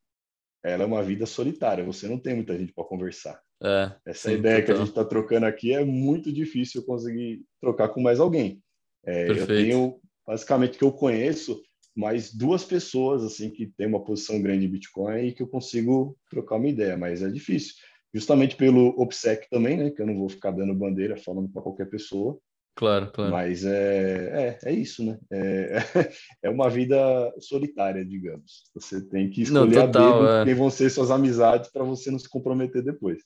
ela 0.63 0.83
é 0.83 0.85
uma 0.87 1.03
vida 1.03 1.27
solitária, 1.27 1.83
você 1.83 2.07
não 2.07 2.17
tem 2.17 2.33
muita 2.33 2.57
gente 2.57 2.73
para 2.73 2.85
conversar. 2.85 3.39
É, 3.65 3.91
Essa 4.05 4.29
sim, 4.29 4.35
ideia 4.35 4.61
que 4.61 4.71
a 4.71 4.75
gente 4.75 4.89
está 4.89 5.03
trocando 5.03 5.47
aqui 5.47 5.73
é 5.73 5.83
muito 5.83 6.31
difícil 6.31 6.85
conseguir 6.85 7.43
trocar 7.59 7.89
com 7.89 7.99
mais 7.99 8.19
alguém. 8.19 8.61
É, 9.03 9.29
eu 9.29 9.47
tenho, 9.47 9.99
basicamente, 10.25 10.77
que 10.77 10.83
eu 10.83 10.91
conheço 10.91 11.59
mais 11.95 12.31
duas 12.31 12.63
pessoas 12.63 13.23
assim 13.23 13.49
que 13.49 13.65
tem 13.65 13.87
uma 13.87 14.03
posição 14.03 14.39
grande 14.39 14.65
em 14.65 14.69
Bitcoin 14.69 15.27
e 15.27 15.31
que 15.31 15.41
eu 15.41 15.47
consigo 15.47 16.15
trocar 16.29 16.57
uma 16.57 16.67
ideia, 16.67 16.95
mas 16.95 17.23
é 17.23 17.29
difícil. 17.29 17.73
Justamente 18.13 18.55
pelo 18.55 18.89
OPSEC 19.01 19.49
também, 19.49 19.77
né? 19.77 19.89
Que 19.89 20.01
eu 20.01 20.05
não 20.05 20.17
vou 20.17 20.29
ficar 20.29 20.51
dando 20.51 20.73
bandeira 20.73 21.17
falando 21.17 21.49
para 21.49 21.61
qualquer 21.61 21.89
pessoa. 21.89 22.37
Claro, 22.75 23.09
claro. 23.11 23.31
Mas 23.31 23.63
é, 23.65 24.57
é, 24.63 24.69
é 24.69 24.73
isso, 24.73 25.03
né? 25.03 25.17
É, 25.31 25.77
é 26.43 26.49
uma 26.49 26.69
vida 26.69 26.97
solitária, 27.39 28.05
digamos. 28.05 28.63
Você 28.73 29.01
tem 29.07 29.29
que 29.29 29.41
escolher 29.41 29.75
não, 29.75 29.85
total, 29.87 30.13
a 30.13 30.17
dedo 30.17 30.29
é. 30.29 30.45
quem 30.45 30.53
vão 30.53 30.69
ser 30.69 30.89
suas 30.89 31.09
amizades 31.09 31.71
para 31.71 31.85
você 31.85 32.11
não 32.11 32.19
se 32.19 32.29
comprometer 32.29 32.83
depois. 32.83 33.19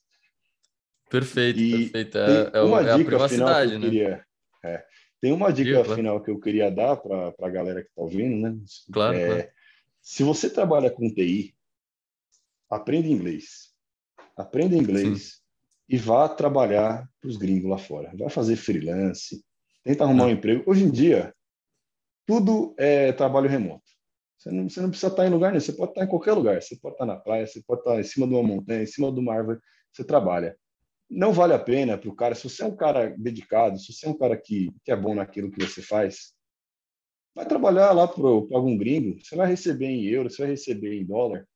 Perfeito, 1.10 1.60
e 1.60 1.90
perfeito. 1.90 2.18
É, 2.18 2.52
é, 2.54 2.62
uma 2.62 2.82
é 2.82 2.84
dica 2.84 2.96
a 2.96 3.06
privacidade, 3.06 3.32
final 3.32 3.58
que 3.68 3.74
eu 3.74 3.80
né? 3.80 3.86
queria, 3.86 4.26
é, 4.64 4.86
tem 5.22 5.32
uma 5.32 5.52
dica 5.52 5.84
final 5.96 6.22
que 6.22 6.32
eu 6.32 6.40
queria 6.40 6.70
dar 6.70 6.96
para 6.98 7.34
a 7.42 7.50
galera 7.50 7.82
que 7.82 7.90
está 7.90 8.02
ouvindo, 8.02 8.38
né? 8.38 8.58
Claro, 8.92 9.18
é, 9.18 9.26
claro. 9.26 9.50
Se 10.02 10.24
você 10.24 10.50
trabalha 10.50 10.90
com 10.90 11.14
TI, 11.14 11.56
aprenda 12.70 13.08
inglês. 13.08 13.74
Aprenda 14.38 14.76
inglês. 14.76 15.24
Sim 15.24 15.40
e 15.90 15.98
vá 15.98 16.30
trabalhar 16.30 17.10
para 17.20 17.28
os 17.28 17.36
gringos 17.36 17.70
lá 17.70 17.78
fora. 17.80 18.12
Vai 18.16 18.30
fazer 18.30 18.56
freelance, 18.56 19.44
tenta 19.84 20.04
arrumar 20.04 20.26
um 20.26 20.30
emprego. 20.30 20.64
Hoje 20.68 20.84
em 20.84 20.92
dia, 20.92 21.34
tudo 22.28 22.76
é 22.78 23.12
trabalho 23.12 23.50
remoto. 23.50 23.90
Você 24.38 24.52
não, 24.52 24.70
você 24.70 24.80
não 24.82 24.90
precisa 24.90 25.12
estar 25.12 25.26
em 25.26 25.32
lugar 25.32 25.52
nenhum, 25.52 25.60
você 25.60 25.74
pode 25.74 25.92
estar 25.92 26.04
em 26.04 26.08
qualquer 26.08 26.34
lugar. 26.34 26.62
Você 26.62 26.76
pode 26.76 26.94
estar 26.94 27.08
na 27.08 27.16
praia, 27.16 27.48
você 27.48 27.62
pode 27.66 27.82
estar 27.82 28.00
em 28.00 28.04
cima 28.04 28.28
de 28.28 28.36
uma 28.36 28.44
montanha, 28.44 28.84
em 28.84 28.86
cima 28.86 29.12
de 29.12 29.20
uma 29.20 29.34
árvore, 29.34 29.60
você 29.92 30.04
trabalha. 30.04 30.56
Não 31.10 31.34
vale 31.34 31.54
a 31.54 31.60
pena 31.60 31.98
para 31.98 32.10
o 32.10 32.16
cara, 32.16 32.36
se 32.36 32.48
você 32.48 32.64
é 32.64 32.66
um 32.66 32.76
cara 32.76 33.16
dedicado, 33.18 33.80
se 33.80 33.92
você 33.92 34.06
é 34.06 34.10
um 34.10 34.18
cara 34.18 34.38
que, 34.38 34.72
que 34.84 34.92
é 34.92 34.96
bom 34.96 35.16
naquilo 35.16 35.52
que 35.52 35.66
você 35.66 35.82
faz, 35.82 36.34
vai 37.34 37.48
trabalhar 37.48 37.92
lá 37.92 38.08
para 38.08 38.28
algum 38.28 38.78
gringo, 38.78 39.20
você 39.20 39.36
vai 39.36 39.48
receber 39.48 39.88
em 39.88 40.06
euro, 40.06 40.30
você 40.30 40.44
vai 40.44 40.52
receber 40.52 40.94
em 40.94 41.06
dólar. 41.06 41.48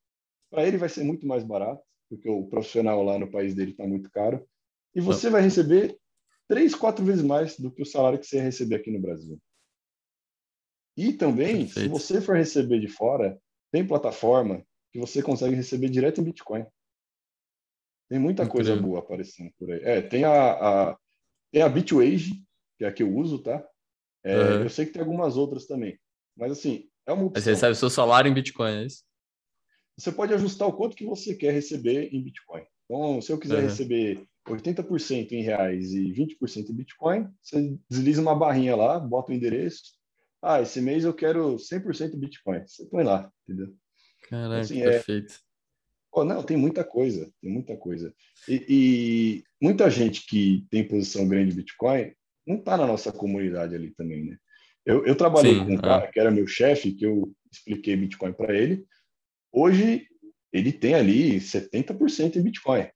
Para 0.49 0.65
ele 0.65 0.77
vai 0.77 0.89
ser 0.89 1.03
muito 1.03 1.27
mais 1.27 1.43
barato 1.43 1.83
porque 2.15 2.29
o 2.29 2.45
profissional 2.45 3.03
lá 3.03 3.17
no 3.17 3.29
país 3.29 3.55
dele 3.55 3.71
está 3.71 3.87
muito 3.87 4.09
caro, 4.11 4.45
e 4.93 5.01
você 5.01 5.29
vai 5.29 5.41
receber 5.41 5.97
três, 6.47 6.75
quatro 6.75 7.03
vezes 7.03 7.23
mais 7.23 7.57
do 7.57 7.71
que 7.71 7.81
o 7.81 7.85
salário 7.85 8.19
que 8.19 8.25
você 8.25 8.37
ia 8.37 8.43
receber 8.43 8.75
aqui 8.75 8.91
no 8.91 9.01
Brasil. 9.01 9.39
E 10.95 11.13
também, 11.13 11.65
Perfeito. 11.65 11.79
se 11.79 11.87
você 11.87 12.21
for 12.21 12.35
receber 12.35 12.79
de 12.79 12.87
fora, 12.87 13.39
tem 13.71 13.85
plataforma 13.85 14.63
que 14.91 14.99
você 14.99 15.23
consegue 15.23 15.55
receber 15.55 15.89
direto 15.89 16.21
em 16.21 16.25
Bitcoin. 16.25 16.63
Tem 18.09 18.19
muita 18.19 18.43
Incrível. 18.43 18.65
coisa 18.65 18.81
boa 18.81 18.99
aparecendo 18.99 19.51
por 19.57 19.71
aí. 19.71 19.79
É, 19.83 20.01
tem 20.01 20.23
a, 20.23 20.51
a, 20.51 20.97
tem 21.51 21.61
a 21.61 21.69
Bitwage, 21.69 22.43
que 22.77 22.85
é 22.85 22.87
a 22.87 22.91
que 22.91 23.03
eu 23.03 23.15
uso, 23.15 23.39
tá? 23.39 23.65
É, 24.23 24.35
uhum. 24.35 24.63
Eu 24.63 24.69
sei 24.69 24.85
que 24.85 24.93
tem 24.93 25.01
algumas 25.01 25.37
outras 25.37 25.65
também. 25.65 25.97
Mas 26.35 26.51
assim, 26.51 26.89
é 27.05 27.13
uma 27.13 27.25
opção. 27.25 27.43
Você 27.43 27.51
recebe 27.51 27.71
o 27.71 27.75
seu 27.75 27.89
salário 27.89 28.29
em 28.29 28.33
Bitcoin, 28.33 28.71
é 28.71 28.85
isso? 28.85 29.03
você 29.97 30.11
pode 30.11 30.33
ajustar 30.33 30.67
o 30.67 30.73
quanto 30.73 30.95
que 30.95 31.05
você 31.05 31.35
quer 31.35 31.51
receber 31.51 32.09
em 32.13 32.23
Bitcoin. 32.23 32.63
Então, 32.85 33.21
se 33.21 33.31
eu 33.31 33.37
quiser 33.37 33.59
uhum. 33.59 33.63
receber 33.63 34.23
80% 34.47 35.31
em 35.31 35.41
reais 35.41 35.93
e 35.93 36.11
20% 36.11 36.69
em 36.69 36.73
Bitcoin, 36.73 37.29
você 37.41 37.77
desliza 37.89 38.21
uma 38.21 38.35
barrinha 38.35 38.75
lá, 38.75 38.99
bota 38.99 39.31
o 39.31 39.35
endereço. 39.35 39.81
Ah, 40.41 40.61
esse 40.61 40.81
mês 40.81 41.05
eu 41.05 41.13
quero 41.13 41.55
100% 41.55 42.17
Bitcoin. 42.17 42.65
Você 42.67 42.85
põe 42.85 43.03
lá, 43.03 43.31
entendeu? 43.47 43.73
Caraca, 44.29 44.61
assim, 44.61 44.81
é... 44.81 45.01
Oh, 46.15 46.23
não, 46.23 46.43
tem 46.43 46.55
muita 46.55 46.83
coisa, 46.83 47.31
tem 47.41 47.51
muita 47.51 47.75
coisa. 47.75 48.13
E, 48.47 48.65
e 48.69 49.43
muita 49.59 49.89
gente 49.89 50.27
que 50.27 50.63
tem 50.69 50.87
posição 50.87 51.27
grande 51.27 51.53
em 51.53 51.55
Bitcoin 51.55 52.13
não 52.45 52.57
está 52.57 52.77
na 52.77 52.85
nossa 52.85 53.11
comunidade 53.11 53.73
ali 53.73 53.89
também, 53.91 54.23
né? 54.25 54.37
Eu, 54.85 55.05
eu 55.05 55.15
trabalhei 55.15 55.55
Sim, 55.55 55.65
com 55.65 55.73
um 55.73 55.77
cara 55.77 56.07
que 56.11 56.19
era 56.19 56.29
meu 56.29 56.45
chefe, 56.45 56.93
que 56.93 57.05
eu 57.05 57.33
expliquei 57.51 57.95
Bitcoin 57.95 58.33
para 58.33 58.53
ele. 58.53 58.85
Hoje, 59.51 60.07
ele 60.51 60.71
tem 60.71 60.93
ali 60.93 61.37
70% 61.37 62.35
em 62.35 62.43
Bitcoin. 62.43 62.87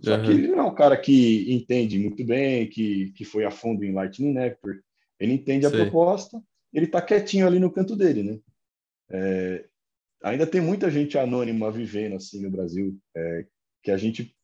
Só 0.00 0.16
uhum. 0.16 0.24
que 0.24 0.30
ele 0.30 0.48
não 0.48 0.60
é 0.60 0.62
um 0.62 0.74
cara 0.74 0.96
que 0.96 1.52
entende 1.52 1.98
muito 1.98 2.24
bem, 2.24 2.68
que, 2.68 3.12
que 3.12 3.24
foi 3.24 3.44
a 3.44 3.50
fundo 3.50 3.84
em 3.84 3.92
Lightning 3.92 4.32
Network. 4.32 4.80
Ele 5.20 5.32
entende 5.32 5.66
a 5.66 5.70
proposta, 5.70 6.42
ele 6.72 6.86
está 6.86 7.02
quietinho 7.02 7.46
ali 7.46 7.58
no 7.58 7.70
canto 7.70 7.94
dele, 7.94 8.22
né? 8.22 8.38
É, 9.10 9.64
ainda 10.22 10.46
tem 10.46 10.60
muita 10.60 10.90
gente 10.90 11.18
anônima 11.18 11.70
vivendo 11.70 12.16
assim 12.16 12.40
no 12.42 12.50
Brasil, 12.50 12.96
é, 13.16 13.46
que 13.82 13.90
a 13.90 13.96
gente, 13.96 14.34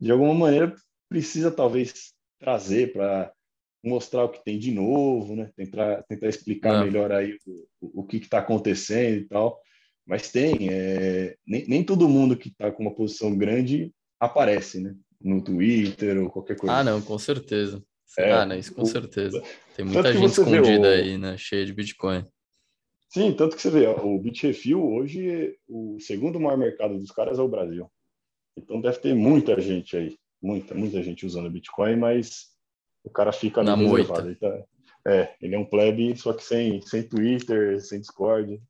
de 0.00 0.10
alguma 0.10 0.34
maneira, 0.34 0.74
precisa 1.08 1.50
talvez 1.50 2.12
trazer 2.38 2.92
para 2.92 3.32
mostrar 3.84 4.24
o 4.24 4.28
que 4.28 4.44
tem 4.44 4.58
de 4.58 4.72
novo, 4.72 5.36
né? 5.36 5.50
Tentar, 5.56 6.02
tentar 6.08 6.28
explicar 6.28 6.84
melhor 6.84 7.12
aí 7.12 7.36
o, 7.80 8.00
o 8.00 8.04
que 8.04 8.16
está 8.16 8.38
acontecendo 8.38 9.20
e 9.20 9.24
tal. 9.28 9.60
Mas 10.04 10.30
tem, 10.30 10.68
é, 10.70 11.36
nem, 11.46 11.66
nem 11.68 11.84
todo 11.84 12.08
mundo 12.08 12.36
que 12.36 12.48
está 12.48 12.70
com 12.70 12.82
uma 12.82 12.94
posição 12.94 13.36
grande 13.36 13.92
aparece, 14.20 14.80
né? 14.80 14.94
No 15.20 15.42
Twitter 15.42 16.18
ou 16.22 16.30
qualquer 16.30 16.56
coisa. 16.56 16.76
Ah, 16.76 16.84
não, 16.84 17.00
com 17.00 17.18
certeza. 17.18 17.82
É, 18.18 18.32
ah, 18.32 18.46
não, 18.46 18.56
isso 18.56 18.74
com 18.74 18.82
o, 18.82 18.86
certeza. 18.86 19.42
Tem 19.74 19.84
muita 19.84 20.12
gente 20.12 20.30
escondida 20.30 20.88
o... 20.88 20.92
aí, 20.92 21.18
né? 21.18 21.36
Cheia 21.36 21.66
de 21.66 21.72
Bitcoin. 21.72 22.24
Sim, 23.08 23.32
tanto 23.32 23.56
que 23.56 23.62
você 23.62 23.70
vê, 23.70 23.86
o 23.86 24.18
Bitrefill 24.18 24.84
hoje, 24.84 25.56
o 25.68 25.98
segundo 26.00 26.40
maior 26.40 26.58
mercado 26.58 26.98
dos 26.98 27.10
caras 27.10 27.38
é 27.38 27.42
o 27.42 27.48
Brasil. 27.48 27.90
Então 28.56 28.80
deve 28.80 28.98
ter 28.98 29.14
muita 29.14 29.60
gente 29.60 29.96
aí, 29.96 30.16
muita, 30.42 30.74
muita 30.74 31.02
gente 31.02 31.24
usando 31.24 31.50
Bitcoin, 31.50 31.96
mas 31.96 32.48
o 33.04 33.10
cara 33.10 33.32
fica 33.32 33.62
na 33.62 33.76
moita. 33.76 34.20
Ele 34.20 34.34
tá, 34.34 34.64
é, 35.06 35.34
ele 35.40 35.54
é 35.54 35.58
um 35.58 35.64
plebe, 35.64 36.16
só 36.16 36.32
que 36.32 36.42
sem, 36.42 36.80
sem 36.82 37.02
Twitter, 37.02 37.80
sem 37.80 38.00
Discord. 38.00 38.60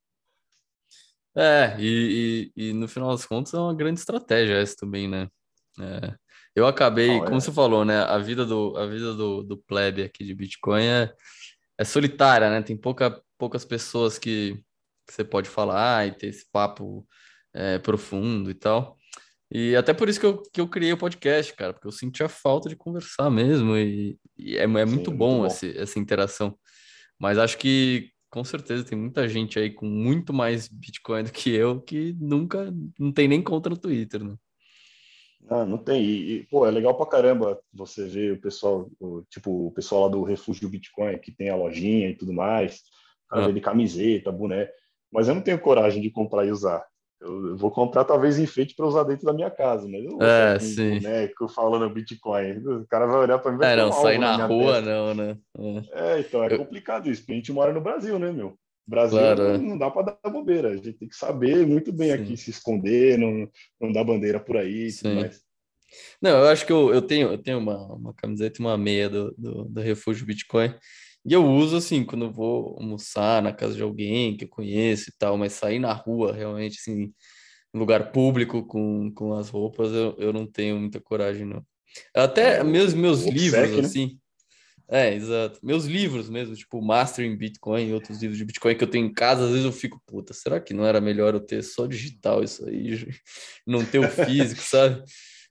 É, 1.35 1.77
e, 1.79 2.53
e, 2.57 2.69
e, 2.69 2.73
no 2.73 2.89
final 2.89 3.11
das 3.11 3.27
contas 3.27 3.53
é 3.55 3.59
uma 3.59 3.75
grande 3.75 4.01
estratégia 4.01 4.55
essa 4.55 4.75
também, 4.77 5.07
né? 5.09 5.29
É, 5.79 6.15
eu 6.55 6.67
acabei, 6.67 7.09
Não, 7.09 7.25
como 7.25 7.37
é. 7.37 7.41
você 7.41 7.53
falou, 7.53 7.85
né? 7.85 7.99
A 8.01 8.19
vida 8.19 8.45
do, 8.45 8.75
a 8.77 8.87
vida 8.87 9.13
do, 9.15 9.43
do 9.43 9.59
plebe 9.59 10.03
aqui 10.03 10.25
de 10.25 10.35
Bitcoin 10.35 10.85
é, 10.85 11.13
é 11.79 11.85
solitária, 11.85 12.51
né? 12.51 12.63
Tem 12.63 12.77
pouca, 12.77 13.21
poucas 13.39 13.65
pessoas 13.65 14.19
que, 14.19 14.55
que 15.07 15.13
você 15.13 15.25
pode 15.25 15.49
falar 15.49 16.07
e 16.07 16.13
ter 16.13 16.29
esse 16.29 16.47
papo 16.51 17.07
é, 17.55 17.79
profundo 17.79 18.51
e 18.51 18.55
tal. 18.55 18.97
E 19.51 19.77
até 19.77 19.95
por 19.95 20.09
isso 20.09 20.19
que 20.19 20.27
eu, 20.27 20.43
que 20.43 20.61
eu 20.61 20.69
criei 20.69 20.93
o 20.93 20.99
podcast, 20.99 21.55
cara, 21.55 21.73
porque 21.73 21.87
eu 21.87 21.93
sentia 21.93 22.29
falta 22.29 22.69
de 22.69 22.75
conversar 22.75 23.31
mesmo, 23.31 23.77
e, 23.77 24.19
e 24.37 24.57
é, 24.57 24.63
é 24.63 24.67
muito, 24.67 25.11
Sim, 25.11 25.17
bom, 25.17 25.39
muito 25.39 25.43
bom. 25.43 25.47
Esse, 25.47 25.79
essa 25.79 25.99
interação. 25.99 26.59
Mas 27.19 27.39
acho 27.39 27.57
que 27.57 28.11
com 28.29 28.45
certeza 28.45 28.85
tem 28.85 28.99
muita 28.99 29.29
gente 29.29 29.59
aí 29.59 29.71
com 29.71 29.87
muito 29.87 30.33
mais 30.33 30.69
Bitcoin 30.69 31.25
do 31.25 31.33
que 31.33 31.51
eu 31.51 31.81
que 31.81 32.15
nunca 32.21 32.73
não 32.99 33.13
tem 33.13 33.29
nem 33.29 33.41
conta 33.41 33.71
no 33.71 33.77
Twitter, 33.77 34.25
né? 34.25 34.35
Ah, 35.49 35.65
não 35.65 35.79
tem. 35.79 36.03
E, 36.03 36.47
pô, 36.51 36.67
é 36.67 36.71
legal 36.71 36.97
pra 36.97 37.07
caramba 37.07 37.59
você 37.73 38.07
ver 38.07 38.33
o 38.33 38.41
pessoal, 38.41 38.91
o, 38.99 39.23
tipo, 39.31 39.69
o 39.69 39.71
pessoal 39.71 40.03
lá 40.03 40.09
do 40.09 40.23
Refúgio 40.23 40.69
Bitcoin, 40.69 41.19
que 41.19 41.31
tem 41.31 41.51
a 41.51 41.57
lojinha 41.57 42.09
e 42.09 42.17
tudo 42.17 42.33
mais, 42.33 42.81
cara 43.29 43.47
ah. 43.47 43.53
de 43.53 43.61
camiseta, 43.61 44.33
boné. 44.33 44.69
Mas 45.13 45.29
eu 45.29 45.35
não 45.35 45.43
tenho 45.43 45.61
coragem 45.61 46.03
de 46.03 46.11
comprar 46.11 46.45
e 46.45 46.51
usar. 46.51 46.85
Eu, 47.21 47.57
vou 47.57 47.71
comprar 47.71 48.05
talvez 48.05 48.39
enfeite 48.39 48.75
para 48.75 48.87
usar 48.87 49.05
dentro 49.05 49.25
da 49.25 49.33
minha 49.33 49.51
casa, 49.51 49.89
mas 49.89 50.05
eu 50.05 50.11
não 50.11 50.19
vou 50.19 50.27
é, 50.27 50.59
sim. 50.59 51.01
boneco 51.01 51.49
falando 51.49 51.89
Bitcoin. 51.89 52.59
O 52.59 52.87
cara 52.87 53.07
vai 53.07 53.21
olhar 53.21 53.39
para 53.39 53.53
mim 53.53 53.57
e 53.57 53.61
vai 53.61 53.73
É, 53.73 53.77
não, 53.77 53.93
sair 53.93 54.19
na, 54.19 54.37
na 54.37 54.47
rua 54.47 54.75
testa. 54.75 54.91
não, 54.91 55.15
né? 55.15 55.39
É. 55.95 56.17
é, 56.17 56.21
então 56.21 56.45
é 56.45 56.59
complicado 56.59 57.09
isso, 57.09 57.23
porque 57.23 57.33
a 57.33 57.37
gente 57.37 57.53
mora 57.53 57.73
no 57.73 57.81
Brasil, 57.81 58.19
né, 58.19 58.31
meu? 58.33 58.59
Brasil 58.87 59.19
claro, 59.19 59.59
não, 59.59 59.75
é. 59.75 59.79
dá 59.79 59.91
para 59.91 60.17
dar 60.23 60.31
bobeira. 60.31 60.69
A 60.69 60.77
gente 60.77 60.93
tem 60.93 61.09
que 61.09 61.17
saber 61.17 61.67
muito 61.67 61.93
bem 61.93 62.09
sim. 62.09 62.15
aqui 62.15 62.37
se 62.37 62.51
esconder, 62.51 63.19
não, 63.19 63.51
não 63.81 63.93
dar 63.93 64.05
bandeira 64.05 64.39
por 64.39 64.57
aí. 64.57 64.89
Não, 66.21 66.31
eu 66.31 66.49
acho 66.49 66.65
que 66.65 66.73
eu, 66.73 66.93
eu 66.93 67.03
tenho, 67.03 67.29
eu 67.29 67.39
tenho 67.39 67.59
uma, 67.59 67.95
uma 67.95 68.15
camiseta 68.15 68.61
e 68.61 68.65
uma 68.65 68.77
meia 68.77 69.09
do, 69.09 69.35
do, 69.37 69.65
do 69.65 69.81
Refúgio 69.81 70.27
Bitcoin. 70.27 70.75
E 71.25 71.33
eu 71.33 71.45
uso 71.45 71.77
assim, 71.77 72.05
quando 72.05 72.31
vou 72.31 72.77
almoçar 72.79 73.43
na 73.43 73.53
casa 73.53 73.75
de 73.75 73.83
alguém 73.83 74.37
que 74.37 74.45
eu 74.45 74.49
conheço 74.49 75.11
e 75.11 75.13
tal, 75.19 75.37
mas 75.37 75.55
sair 75.55 75.81
na 75.81 75.93
rua, 75.93 76.33
realmente, 76.33 76.79
assim, 76.79 77.13
em 77.75 77.79
lugar 77.79 78.13
público 78.13 78.65
com, 78.65 79.13
com 79.13 79.35
as 79.35 79.49
roupas, 79.49 79.91
eu, 79.93 80.15
eu 80.19 80.33
não 80.33 80.47
tenho 80.47 80.79
muita 80.79 81.01
coragem, 81.01 81.45
não. 81.45 81.65
Até 82.15 82.59
é, 82.59 82.65
meus, 82.65 82.95
meus 82.95 83.25
livros, 83.25 83.71
né? 83.71 83.81
assim. 83.81 84.19
É, 84.89 85.13
exato. 85.13 85.59
Meus 85.63 85.85
livros 85.85 86.31
mesmo, 86.31 86.55
tipo 86.55 86.81
Mastering 86.81 87.37
Bitcoin 87.37 87.89
e 87.89 87.93
outros 87.93 88.21
livros 88.21 88.39
de 88.39 88.45
Bitcoin 88.45 88.77
que 88.77 88.85
eu 88.85 88.89
tenho 88.89 89.07
em 89.07 89.13
casa, 89.13 89.45
às 89.45 89.51
vezes 89.51 89.65
eu 89.65 89.73
fico, 89.73 90.01
puta, 90.07 90.33
será 90.33 90.61
que 90.61 90.73
não 90.73 90.87
era 90.87 91.01
melhor 91.01 91.35
eu 91.35 91.41
ter 91.41 91.63
só 91.63 91.87
digital 91.87 92.43
isso 92.43 92.67
aí? 92.69 93.07
Não 93.67 93.85
ter 93.85 93.99
o 93.99 94.09
físico, 94.09 94.61
sabe? 94.63 95.03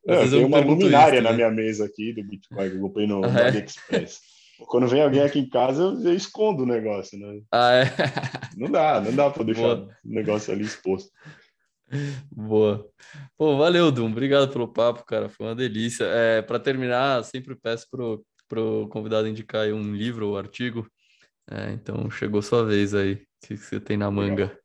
Não, 0.06 0.16
eu 0.22 0.30
tenho 0.30 0.48
uma 0.48 0.60
luminária 0.60 1.22
na 1.22 1.34
minha 1.34 1.52
mesa 1.52 1.86
aqui 1.86 2.14
do 2.14 2.24
Bitcoin 2.24 2.70
que 2.70 2.76
eu 2.78 2.82
comprei 2.82 3.08
no, 3.08 3.26
ah, 3.26 3.28
no 3.28 3.40
é? 3.40 3.48
AliExpress. 3.48 4.20
Quando 4.68 4.88
vem 4.88 5.02
alguém 5.02 5.22
aqui 5.22 5.40
em 5.40 5.50
casa, 5.50 5.82
eu, 5.82 6.00
eu 6.02 6.16
escondo 6.16 6.64
o 6.64 6.66
negócio, 6.66 7.20
né? 7.20 7.42
Ah, 7.52 7.74
é? 7.74 7.86
Não 8.56 8.72
dá, 8.72 9.02
não 9.02 9.14
dá 9.14 9.30
para 9.30 9.44
deixar 9.44 9.76
Boa. 9.76 9.90
o 10.06 10.10
negócio 10.10 10.54
ali 10.54 10.64
exposto. 10.64 11.12
Boa. 12.32 12.88
Pô, 13.38 13.58
valeu, 13.58 13.92
Dum. 13.92 14.08
Obrigado 14.08 14.50
pelo 14.50 14.68
papo, 14.68 15.04
cara. 15.06 15.28
Foi 15.28 15.48
uma 15.48 15.56
delícia. 15.56 16.06
É, 16.06 16.42
para 16.42 16.60
terminar, 16.60 17.24
sempre 17.24 17.56
peço 17.56 17.88
pro, 17.92 18.26
pro 18.48 18.88
convidado 18.90 19.28
indicar 19.28 19.68
um 19.68 19.94
livro 19.94 20.30
ou 20.30 20.38
artigo. 20.38 20.90
É, 21.50 21.72
então, 21.72 22.10
chegou 22.10 22.42
sua 22.42 22.66
vez 22.66 22.94
aí. 22.94 23.14
O 23.14 23.48
que 23.48 23.58
você 23.58 23.80
tem 23.80 23.98
na 23.98 24.10
manga? 24.10 24.58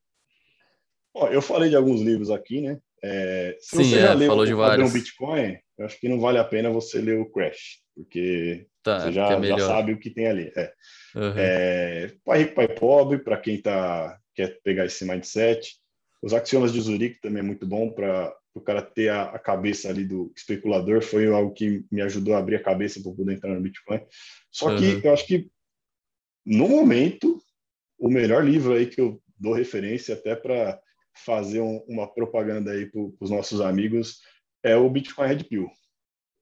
Ó, 1.15 1.29
eu 1.29 1.43
falei 1.43 1.69
de 1.69 1.77
alguns 1.77 2.01
livros 2.01 2.31
aqui, 2.31 2.61
né? 2.61 2.79
É, 3.03 3.57
se 3.59 3.77
Sim, 3.77 3.85
você 3.85 3.97
é, 3.97 4.03
já 4.03 4.15
leu 4.15 4.29
falou 4.29 4.47
de 4.47 4.55
vários. 4.55 4.93
Bitcoin, 4.93 5.59
eu 5.79 5.87
acho 5.87 5.99
que 5.99 6.09
não 6.09 6.21
vale 6.21 6.39
a 6.39 6.45
pena 6.45 6.71
você 6.71 7.01
ler 7.01 7.19
o 7.19 7.31
Crash, 7.31 7.81
porque 7.95 8.67
tá, 8.83 9.01
você 9.01 9.13
já, 9.13 9.33
é 9.33 9.43
já 9.43 9.59
sabe 9.59 9.93
o 9.93 9.99
que 9.99 10.11
tem 10.11 10.27
ali. 10.27 10.53
É. 10.55 10.73
Uhum. 11.15 11.35
É, 11.37 12.13
pai 12.25 12.39
rico, 12.41 12.55
pai 12.55 12.69
pobre, 12.69 13.19
para 13.19 13.39
quem 13.39 13.61
tá, 13.61 14.19
quer 14.35 14.61
pegar 14.63 14.85
esse 14.85 15.05
mindset. 15.05 15.77
Os 16.23 16.35
axiomas 16.35 16.73
de 16.73 16.81
Zurique 16.81 17.21
também 17.21 17.41
é 17.41 17.47
muito 17.47 17.67
bom 17.67 17.91
para 17.91 18.35
o 18.61 18.65
cara 18.65 18.83
ter 18.83 19.09
a, 19.09 19.25
a, 19.25 19.39
cabeça 19.39 19.89
ali 19.89 20.05
do 20.05 20.33
especulador. 20.37 21.03
Foi 21.03 21.27
algo 21.27 21.53
que 21.53 21.85
me 21.91 22.01
ajudou 22.03 22.35
a 22.35 22.39
abrir 22.39 22.57
a 22.57 22.63
cabeça 22.63 23.01
para 23.03 23.13
poder 23.13 23.33
entrar 23.35 23.55
no 23.55 23.61
Bitcoin. 23.61 24.01
Só 24.51 24.77
que 24.77 24.95
uhum. 24.95 25.01
eu 25.05 25.13
acho 25.13 25.27
que, 25.27 25.51
no 26.45 26.69
momento, 26.69 27.41
o 27.99 28.09
melhor 28.09 28.45
livro 28.45 28.75
aí 28.75 28.87
que 28.87 29.01
eu 29.01 29.21
dou 29.39 29.53
referência 29.53 30.15
até 30.15 30.35
para 30.35 30.81
fazer 31.15 31.61
um, 31.61 31.79
uma 31.89 32.07
propaganda 32.07 32.73
aí 32.73 32.87
para 32.87 33.01
os 33.21 33.31
nossos 33.31 33.61
amigos 33.61 34.21
é 34.63 34.77
o 34.77 34.89
Bitcoin 34.89 35.29
Red 35.29 35.45
Pill, 35.45 35.69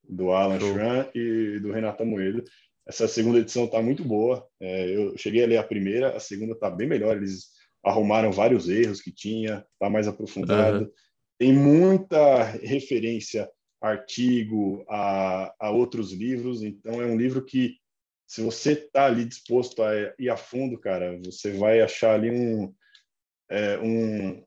do 0.09 0.33
Alan 0.33 0.59
Schran 0.59 1.07
e 1.15 1.59
do 1.61 1.73
Renato 1.73 2.05
Moedo. 2.05 2.45
Essa 2.87 3.07
segunda 3.07 3.39
edição 3.39 3.67
está 3.67 3.83
muito 3.83 4.03
boa. 4.03 4.47
É, 4.61 4.97
eu 4.97 5.17
cheguei 5.17 5.45
a 5.45 5.47
ler 5.47 5.59
a 5.59 5.63
primeira, 5.63 6.17
a 6.17 6.21
segunda 6.21 6.53
está 6.53 6.71
bem 6.71 6.89
melhor. 6.89 7.17
Eles 7.17 7.49
arrumaram 7.85 8.33
vários 8.33 8.69
erros 8.69 9.01
que 9.01 9.13
tinha, 9.13 9.65
está 9.75 9.91
mais 9.91 10.09
aprofundado. 10.09 10.85
Uhum. 10.85 10.91
Tem 11.39 11.53
muita 11.53 12.43
referência, 12.43 13.49
artigo 13.81 14.85
a, 14.89 15.55
a 15.61 15.71
outros 15.71 16.13
livros. 16.13 16.63
Então, 16.63 17.01
é 17.01 17.07
um 17.07 17.17
livro 17.17 17.45
que, 17.45 17.77
se 18.27 18.43
você 18.43 18.73
está 18.73 19.07
ali 19.07 19.25
disposto 19.25 19.83
a 19.83 19.93
ir 20.19 20.29
a 20.29 20.37
fundo, 20.37 20.79
cara, 20.79 21.19
você 21.25 21.53
vai 21.53 21.81
achar 21.81 22.15
ali 22.15 22.31
um, 22.31 22.75
é, 23.51 23.79
um, 23.79 24.45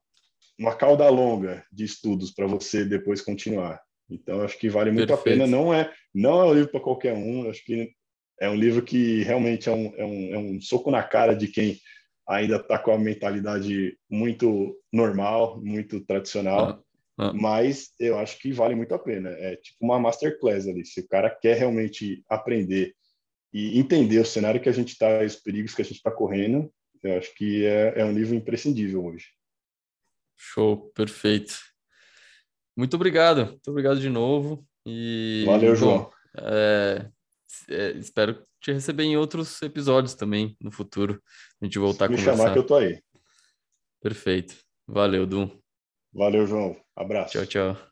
uma 0.59 0.75
cauda 0.75 1.09
longa 1.09 1.65
de 1.71 1.85
estudos 1.85 2.31
para 2.31 2.45
você 2.45 2.85
depois 2.85 3.21
continuar. 3.21 3.81
Então, 4.09 4.41
acho 4.41 4.57
que 4.59 4.69
vale 4.69 4.91
muito 4.91 5.07
Perfeito. 5.07 5.41
a 5.41 5.45
pena. 5.45 5.47
Não 5.47 5.73
é, 5.73 5.91
não 6.13 6.41
é 6.41 6.45
um 6.45 6.53
livro 6.53 6.71
para 6.71 6.81
qualquer 6.81 7.13
um. 7.13 7.49
Acho 7.49 7.63
que 7.63 7.91
é 8.39 8.49
um 8.49 8.55
livro 8.55 8.83
que 8.83 9.23
realmente 9.23 9.69
é 9.69 9.71
um, 9.71 9.93
é 9.95 10.05
um, 10.05 10.33
é 10.33 10.37
um 10.37 10.61
soco 10.61 10.91
na 10.91 11.01
cara 11.01 11.33
de 11.33 11.47
quem 11.47 11.79
ainda 12.27 12.57
está 12.57 12.77
com 12.77 12.91
a 12.91 12.97
mentalidade 12.97 13.97
muito 14.09 14.77
normal, 14.91 15.61
muito 15.61 16.01
tradicional. 16.01 16.83
Ah, 17.17 17.27
ah. 17.29 17.33
Mas 17.33 17.93
eu 17.99 18.17
acho 18.17 18.39
que 18.39 18.51
vale 18.51 18.75
muito 18.75 18.93
a 18.93 18.99
pena. 18.99 19.29
É 19.29 19.55
tipo 19.55 19.77
uma 19.81 19.99
masterclass 19.99 20.67
ali. 20.67 20.85
Se 20.85 21.01
o 21.01 21.07
cara 21.07 21.29
quer 21.29 21.57
realmente 21.57 22.23
aprender 22.29 22.95
e 23.53 23.77
entender 23.77 24.19
o 24.19 24.25
cenário 24.25 24.61
que 24.61 24.69
a 24.69 24.73
gente 24.73 24.93
está, 24.93 25.21
os 25.21 25.35
perigos 25.35 25.75
que 25.75 25.81
a 25.81 25.85
gente 25.85 25.97
está 25.97 26.11
correndo, 26.11 26.71
eu 27.03 27.17
acho 27.17 27.33
que 27.35 27.65
é, 27.65 27.99
é 27.99 28.05
um 28.05 28.13
livro 28.13 28.35
imprescindível 28.35 29.05
hoje. 29.05 29.27
Show, 30.37 30.91
perfeito. 30.95 31.59
Muito 32.75 32.95
obrigado, 32.95 33.47
muito 33.47 33.69
obrigado 33.69 33.99
de 33.99 34.09
novo. 34.09 34.65
E, 34.85 35.43
Valeu, 35.45 35.75
João. 35.75 36.03
Bom, 36.03 36.11
é, 36.37 37.11
é, 37.69 37.91
espero 37.91 38.43
te 38.61 38.71
receber 38.71 39.03
em 39.03 39.17
outros 39.17 39.61
episódios 39.61 40.13
também 40.13 40.55
no 40.61 40.71
futuro. 40.71 41.21
A 41.59 41.65
gente 41.65 41.79
voltar 41.79 42.07
Se 42.07 42.13
a 42.13 42.17
conversar. 42.17 42.31
Me 42.31 42.37
chamar 42.37 42.53
que 42.53 42.59
eu 42.59 42.65
tô 42.65 42.75
aí. 42.75 43.01
Perfeito. 44.01 44.55
Valeu, 44.87 45.25
Dum. 45.25 45.59
Valeu, 46.13 46.45
João. 46.45 46.75
Abraço. 46.95 47.33
Tchau, 47.33 47.45
tchau. 47.45 47.90